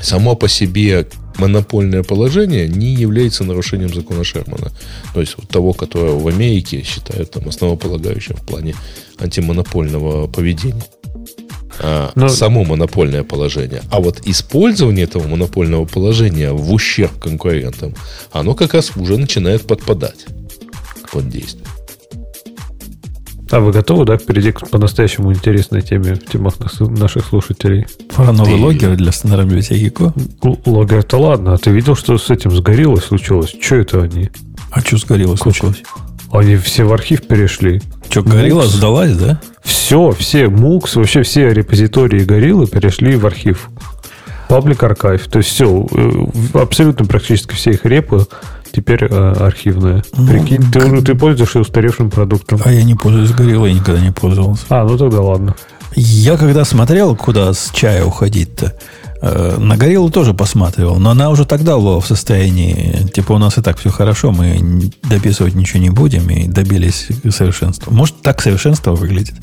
само 0.02 0.36
по 0.36 0.48
себе 0.48 1.08
монопольное 1.38 2.04
положение 2.04 2.68
не 2.68 2.94
является 2.94 3.44
нарушением 3.44 3.94
закона 3.94 4.24
Шермана. 4.24 4.72
То 5.14 5.22
есть 5.22 5.36
вот 5.38 5.50
того, 5.50 5.74
которого 5.74 6.20
в 6.20 6.28
Америке 6.28 6.84
считают 6.84 7.32
там 7.32 7.48
основополагающим 7.48 8.36
в 8.36 8.46
плане 8.46 8.76
антимонопольного 9.20 10.28
поведения. 10.28 10.84
А, 11.80 12.12
Но... 12.16 12.30
Само 12.30 12.64
монопольное 12.64 13.24
положение. 13.24 13.82
А 13.90 14.00
вот 14.00 14.22
использование 14.26 15.06
этого 15.06 15.28
монопольного 15.28 15.86
положения 15.86 16.52
в 16.52 16.72
ущерб 16.72 17.20
конкурентам, 17.20 17.96
оно 18.32 18.54
как 18.54 18.76
раз 18.76 18.96
уже 18.96 19.18
начинает 19.18 19.64
подпадать 19.64 20.26
под 21.12 21.30
действие. 21.30 21.66
А 23.54 23.60
вы 23.60 23.72
готовы, 23.72 24.04
да, 24.04 24.18
перейти 24.18 24.52
к 24.52 24.68
по-настоящему 24.68 25.32
интересной 25.32 25.84
теме 25.84 26.16
в 26.16 26.26
темах 26.26 26.56
наших 26.80 27.24
слушателей? 27.24 27.86
Про 28.16 28.32
новый 28.32 28.56
ты... 28.56 28.60
логер 28.60 28.96
для 28.96 29.12
библиотеки 29.44 29.90
Ко? 29.90 30.12
Логер-то 30.66 31.20
ладно, 31.20 31.54
а 31.54 31.58
ты 31.60 31.70
видел, 31.70 31.96
что 31.96 32.18
с 32.18 32.32
этим 32.32 32.50
сгорело 32.50 32.96
случилось? 32.96 33.56
Что 33.62 33.76
это 33.76 34.02
они? 34.02 34.32
А 34.72 34.82
что 34.82 34.98
сгорело 34.98 35.36
случилось? 35.36 35.84
Они 36.32 36.56
все 36.56 36.84
в 36.86 36.94
архив 36.94 37.28
перешли. 37.28 37.80
Что, 38.10 38.24
горилла 38.24 38.66
сдалась, 38.66 39.16
да? 39.16 39.40
Все, 39.64 40.10
все 40.18 40.46
MOOCs, 40.46 40.94
вообще 40.96 41.22
все 41.22 41.54
репозитории 41.54 42.24
гориллы 42.24 42.66
перешли 42.66 43.16
в 43.18 43.28
архив. 43.28 43.70
Public 44.50 44.80
Archive. 44.80 45.30
То 45.30 45.38
есть 45.38 45.50
все, 45.50 45.88
э, 45.92 46.58
абсолютно 46.58 47.06
практически 47.06 47.54
все 47.54 47.70
их 47.72 47.86
репы 47.86 48.26
теперь 48.74 49.06
э, 49.06 49.34
архивная. 49.40 50.04
Ну, 50.18 50.28
Прикинь, 50.28 50.72
ты, 50.72 50.80
к... 50.80 51.06
ты 51.06 51.16
пользуешься 51.16 51.60
устаревшим 51.60 52.10
продуктом. 52.10 52.60
А 52.66 52.72
я 52.72 52.84
не 52.84 52.96
пользуюсь 52.96 53.32
гориллой, 53.32 53.72
я 53.72 53.80
никогда 53.80 54.02
не 54.02 54.12
пользовался. 54.12 54.66
А, 54.70 54.84
ну 54.84 54.98
тогда 54.98 55.22
ладно. 55.22 55.56
Я 55.96 56.38
когда 56.38 56.66
смотрел, 56.66 57.16
куда 57.16 57.54
с 57.54 57.70
чая 57.72 58.04
уходить-то, 58.04 58.74
э, 59.22 59.58
на 59.60 59.78
гориллу 59.78 60.10
тоже 60.10 60.34
посматривал, 60.34 60.98
но 60.98 61.12
она 61.12 61.30
уже 61.30 61.46
тогда 61.46 61.78
была 61.78 62.00
в 62.00 62.08
состоянии, 62.08 63.08
типа, 63.14 63.34
у 63.34 63.38
нас 63.38 63.58
и 63.60 63.62
так 63.62 63.78
все 63.78 63.92
хорошо, 63.92 64.32
мы 64.32 64.92
дописывать 65.04 65.54
ничего 65.54 65.80
не 65.80 65.92
будем, 65.92 66.28
и 66.30 66.48
добились 66.48 67.10
совершенства. 67.30 67.94
Может, 67.94 68.22
так 68.22 68.42
совершенство 68.42 68.94
выглядит? 68.94 69.36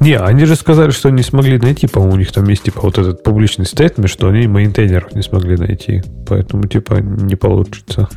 Не, 0.00 0.16
они 0.16 0.44
же 0.44 0.54
сказали, 0.54 0.92
что 0.92 1.10
не 1.10 1.22
смогли 1.22 1.58
найти, 1.58 1.88
по-моему, 1.88 2.14
у 2.14 2.18
них 2.18 2.32
там 2.32 2.48
есть, 2.48 2.62
типа, 2.62 2.80
вот 2.82 2.98
этот 2.98 3.22
публичный 3.22 3.66
стейтмент, 3.66 4.08
что 4.08 4.28
они 4.28 4.46
мейнтейнеров 4.46 5.12
не 5.14 5.22
смогли 5.22 5.56
найти. 5.56 6.02
Поэтому, 6.26 6.68
типа, 6.68 6.94
не 7.00 7.34
получится. 7.34 8.08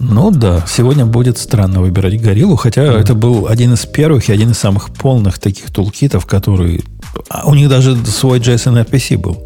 Ну 0.00 0.30
да, 0.30 0.64
сегодня 0.68 1.06
будет 1.06 1.38
странно 1.38 1.80
выбирать 1.80 2.20
гориллу, 2.20 2.54
хотя 2.56 2.82
mm-hmm. 2.82 3.00
это 3.00 3.14
был 3.14 3.48
один 3.48 3.74
из 3.74 3.84
первых 3.84 4.28
и 4.28 4.32
один 4.32 4.52
из 4.52 4.58
самых 4.58 4.90
полных 4.90 5.40
таких 5.40 5.72
тулкитов, 5.72 6.24
который... 6.24 6.84
А 7.28 7.48
у 7.48 7.54
них 7.54 7.68
даже 7.68 7.96
свой 8.06 8.38
JSON 8.38 8.84
RPC 8.84 9.18
был. 9.18 9.42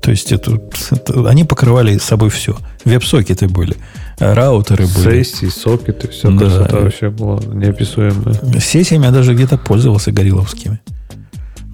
То 0.00 0.12
есть 0.12 0.30
это, 0.30 0.60
это, 0.90 1.28
они 1.28 1.44
покрывали 1.44 1.98
собой 1.98 2.30
все. 2.30 2.56
Веб-сокеты 2.84 3.48
были, 3.48 3.76
раутеры 4.18 4.86
были. 4.86 5.22
Сессии, 5.24 5.46
сокеты, 5.46 6.08
все 6.08 6.30
да. 6.30 6.38
красота 6.38 6.76
вообще 6.78 7.10
было 7.10 7.40
неописуемое. 7.40 8.60
Сессиями 8.60 9.06
я 9.06 9.10
даже 9.10 9.34
где-то 9.34 9.58
пользовался 9.58 10.12
горилловскими. 10.12 10.80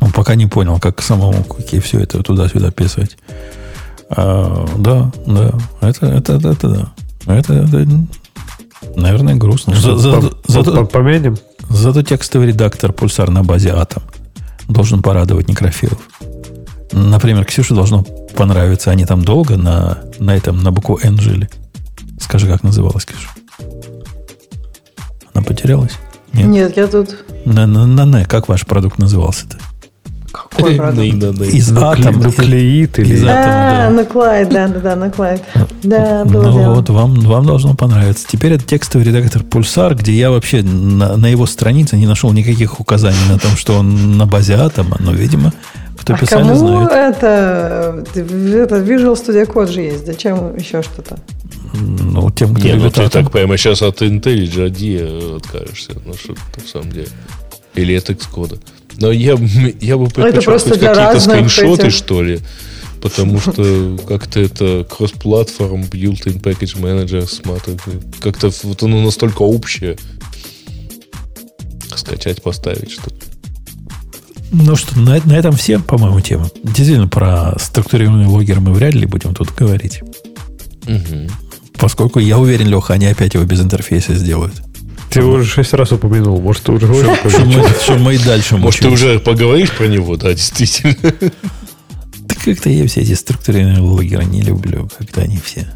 Но 0.00 0.08
пока 0.08 0.34
не 0.34 0.46
понял, 0.46 0.80
как 0.80 1.02
самому 1.02 1.44
какие 1.44 1.80
все 1.80 2.00
это 2.00 2.22
туда-сюда 2.22 2.70
писать. 2.70 3.18
А, 4.08 4.66
да, 4.78 5.12
да, 5.26 5.52
это, 5.82 6.06
это, 6.06 6.32
это, 6.34 6.48
это 6.48 6.68
да. 6.68 6.92
Это, 7.26 7.54
это 7.54 7.86
наверное, 8.96 9.34
грустно. 9.36 9.74
За, 9.74 9.96
за, 9.96 10.20
за, 10.46 10.84
Поменим? 10.84 11.36
Зато 11.68 12.02
текстовый 12.02 12.48
редактор 12.48 12.92
пульсар 12.92 13.30
на 13.30 13.42
базе 13.42 13.70
Atom 13.70 14.02
должен 14.68 15.02
порадовать 15.02 15.48
некрофилов. 15.48 15.98
Например, 16.92 17.44
Ксюше 17.44 17.74
должно 17.74 18.04
понравиться. 18.36 18.90
Они 18.90 19.04
там 19.04 19.24
долго 19.24 19.56
на, 19.56 19.98
на 20.18 20.36
этом, 20.36 20.62
на 20.62 20.70
букву 20.70 20.98
N 21.02 21.18
жили. 21.18 21.48
Скажи, 22.20 22.46
как 22.46 22.62
называлась 22.62 23.04
Ксюша? 23.04 23.28
Она 25.32 25.42
потерялась? 25.42 25.92
Нет, 26.32 26.46
Нет 26.46 26.76
я 26.76 26.86
тут. 26.86 27.24
На, 27.44 27.66
на, 27.66 27.86
на, 27.86 28.04
на, 28.04 28.24
как 28.24 28.48
ваш 28.48 28.64
продукт 28.66 28.98
назывался-то? 28.98 29.58
Какой 30.34 30.74
продукт? 30.74 31.04
Из 31.54 31.72
атома. 31.72 32.24
Нуклеид 32.24 32.98
или 32.98 33.14
из 33.14 33.22
атома, 33.22 33.86
А, 33.86 33.90
нуклеид, 33.90 34.48
да, 34.48 34.66
да, 34.66 34.80
да, 34.80 34.96
нуклеид. 34.96 35.42
Да, 35.84 36.24
было 36.24 36.42
Ну 36.42 36.74
вот, 36.74 36.90
вам, 36.90 37.14
вам 37.20 37.46
должно 37.46 37.74
понравиться. 37.74 38.26
Теперь 38.28 38.54
это 38.54 38.64
текстовый 38.64 39.06
редактор 39.06 39.42
Pulsar, 39.42 39.94
где 39.94 40.12
я 40.12 40.32
вообще 40.32 40.62
на, 40.62 41.16
на 41.16 41.26
его 41.26 41.46
странице 41.46 41.96
не 41.96 42.08
нашел 42.08 42.32
никаких 42.32 42.80
указаний 42.80 43.16
на 43.30 43.38
том, 43.38 43.52
что 43.56 43.74
он 43.74 44.18
на 44.18 44.26
базе 44.26 44.54
атома, 44.54 44.96
но, 44.98 45.12
видимо, 45.12 45.52
кто 45.96 46.14
а 46.14 46.18
писали, 46.18 46.42
кому 46.42 46.56
знает. 46.56 46.90
это, 46.90 48.04
это 48.14 48.76
Visual 48.80 49.14
Studio 49.14 49.46
Code 49.46 49.70
же 49.70 49.82
есть, 49.82 50.04
зачем 50.04 50.56
еще 50.56 50.82
что-то? 50.82 51.16
Ну, 51.74 52.30
тем, 52.32 52.54
кто 52.54 52.66
Не, 52.66 52.74
ну 52.74 52.90
ты 52.90 53.08
так 53.08 53.30
прямо 53.30 53.56
сейчас 53.56 53.82
от 53.82 54.02
IntelliJ 54.02 54.68
AD 54.68 55.36
откажешься. 55.36 55.92
Ну, 56.04 56.14
что 56.14 56.32
на 56.32 56.68
самом 56.68 56.90
деле. 56.90 57.08
Или 57.74 57.96
от 57.96 58.10
Xcode. 58.10 58.58
Но 58.98 59.10
я, 59.10 59.36
я 59.80 59.96
бы 59.96 60.08
предпочел 60.08 60.58
какие-то 60.58 61.20
скриншоты, 61.20 61.90
что 61.90 62.22
ли. 62.22 62.40
Потому 63.02 63.38
что 63.38 63.98
как-то 64.08 64.40
это 64.40 64.86
кросс-платформ, 64.88 65.82
built-in 65.82 66.40
package 66.40 66.80
manager, 66.80 67.28
smart. 67.28 67.78
Как-то 68.20 68.50
вот 68.62 68.82
оно 68.82 69.02
настолько 69.02 69.42
общее. 69.42 69.98
Скачать, 71.94 72.42
поставить 72.42 72.92
что-то. 72.92 73.16
Ну 74.52 74.76
что, 74.76 74.98
на, 74.98 75.20
на 75.24 75.32
этом 75.34 75.54
все, 75.56 75.80
по-моему, 75.80 76.20
темы. 76.20 76.48
Действительно, 76.62 77.08
про 77.08 77.58
структурированные 77.58 78.28
логеры 78.28 78.60
мы 78.60 78.72
вряд 78.72 78.94
ли 78.94 79.04
будем 79.04 79.34
тут 79.34 79.54
говорить. 79.54 80.00
Угу. 80.86 81.28
Поскольку 81.78 82.20
я 82.20 82.38
уверен, 82.38 82.68
Леха, 82.68 82.94
они 82.94 83.06
опять 83.06 83.34
его 83.34 83.44
без 83.44 83.60
интерфейса 83.60 84.14
сделают. 84.14 84.54
Ты 85.14 85.20
его 85.20 85.34
уже 85.34 85.48
шесть 85.48 85.72
раз 85.74 85.92
упомянул. 85.92 86.40
Может, 86.40 86.64
ты 86.64 86.72
уже 86.72 86.86
Чем 87.86 88.02
мы 88.02 88.16
и 88.16 88.18
дальше 88.18 88.56
Может, 88.56 88.80
ты 88.80 88.88
уже 88.88 89.20
поговоришь 89.20 89.70
про 89.70 89.86
него, 89.86 90.16
да, 90.16 90.34
действительно. 90.34 90.96
Да 92.18 92.34
как-то 92.42 92.68
я 92.68 92.86
все 92.88 93.02
эти 93.02 93.14
структурированные 93.14 93.80
логеры 93.80 94.24
не 94.24 94.42
люблю, 94.42 94.88
когда 94.98 95.22
они 95.22 95.38
все. 95.38 95.68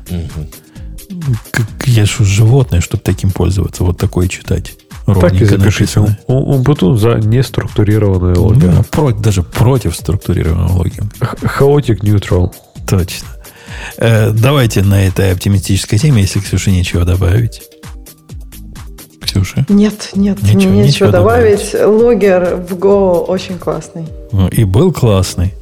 Как, 1.51 1.67
я 1.87 2.05
же 2.05 2.25
животное, 2.25 2.81
чтобы 2.81 3.03
таким 3.03 3.31
пользоваться, 3.31 3.85
вот 3.85 3.99
такое 3.99 4.29
читать. 4.29 4.75
Так 5.07 5.41
и 5.41 5.45
запишите. 5.45 6.19
Умбутун 6.27 6.99
за 6.99 7.15
неструктурированную 7.15 8.41
логику. 8.43 8.67
Да, 8.67 8.83
против, 8.91 9.21
даже 9.21 9.43
против 9.43 9.95
структурированного 9.95 10.79
логики. 10.79 11.03
Хаотик 11.21 12.03
neutral. 12.03 12.53
Точно. 12.89 13.29
Э, 13.97 14.33
давайте 14.33 14.83
на 14.83 15.07
этой 15.07 15.33
оптимистической 15.33 15.99
теме, 15.99 16.23
если 16.23 16.41
Ксюша 16.41 16.71
нечего 16.71 17.05
добавить. 17.05 17.63
Ксюша? 19.29 19.67
Нет, 19.69 20.11
нет, 20.15 20.43
ничего, 20.43 20.73
нечего, 20.73 20.73
нечего 20.73 21.11
добавить. 21.11 21.73
добавить. 21.73 22.03
Логер 22.03 22.57
в 22.57 22.75
Go 22.75 23.25
очень 23.25 23.59
классный. 23.59 24.07
Ну, 24.33 24.49
и 24.49 24.65
был 24.65 24.93
классный, 24.93 25.55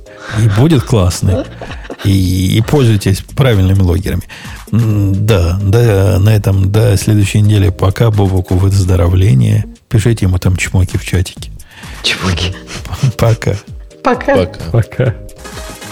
и 0.42 0.48
будет 0.60 0.82
классный. 0.82 1.44
И, 2.04 2.58
и 2.58 2.60
пользуйтесь 2.62 3.22
правильными 3.34 3.80
логерами. 3.80 4.22
Да, 4.70 5.58
да, 5.62 6.18
на 6.18 6.30
этом 6.30 6.70
до 6.70 6.96
следующей 6.96 7.40
недели. 7.40 7.70
Пока 7.70 8.10
Бобоку 8.10 8.54
выздоровления. 8.54 9.64
Пишите 9.88 10.26
ему 10.26 10.38
там 10.38 10.56
чмоки 10.56 10.98
в 10.98 11.04
чатике. 11.04 11.50
Чмоки. 12.02 12.54
Пока. 13.16 13.56
Пока. 14.02 14.36
Пока. 14.36 14.60
Пока. 14.72 15.14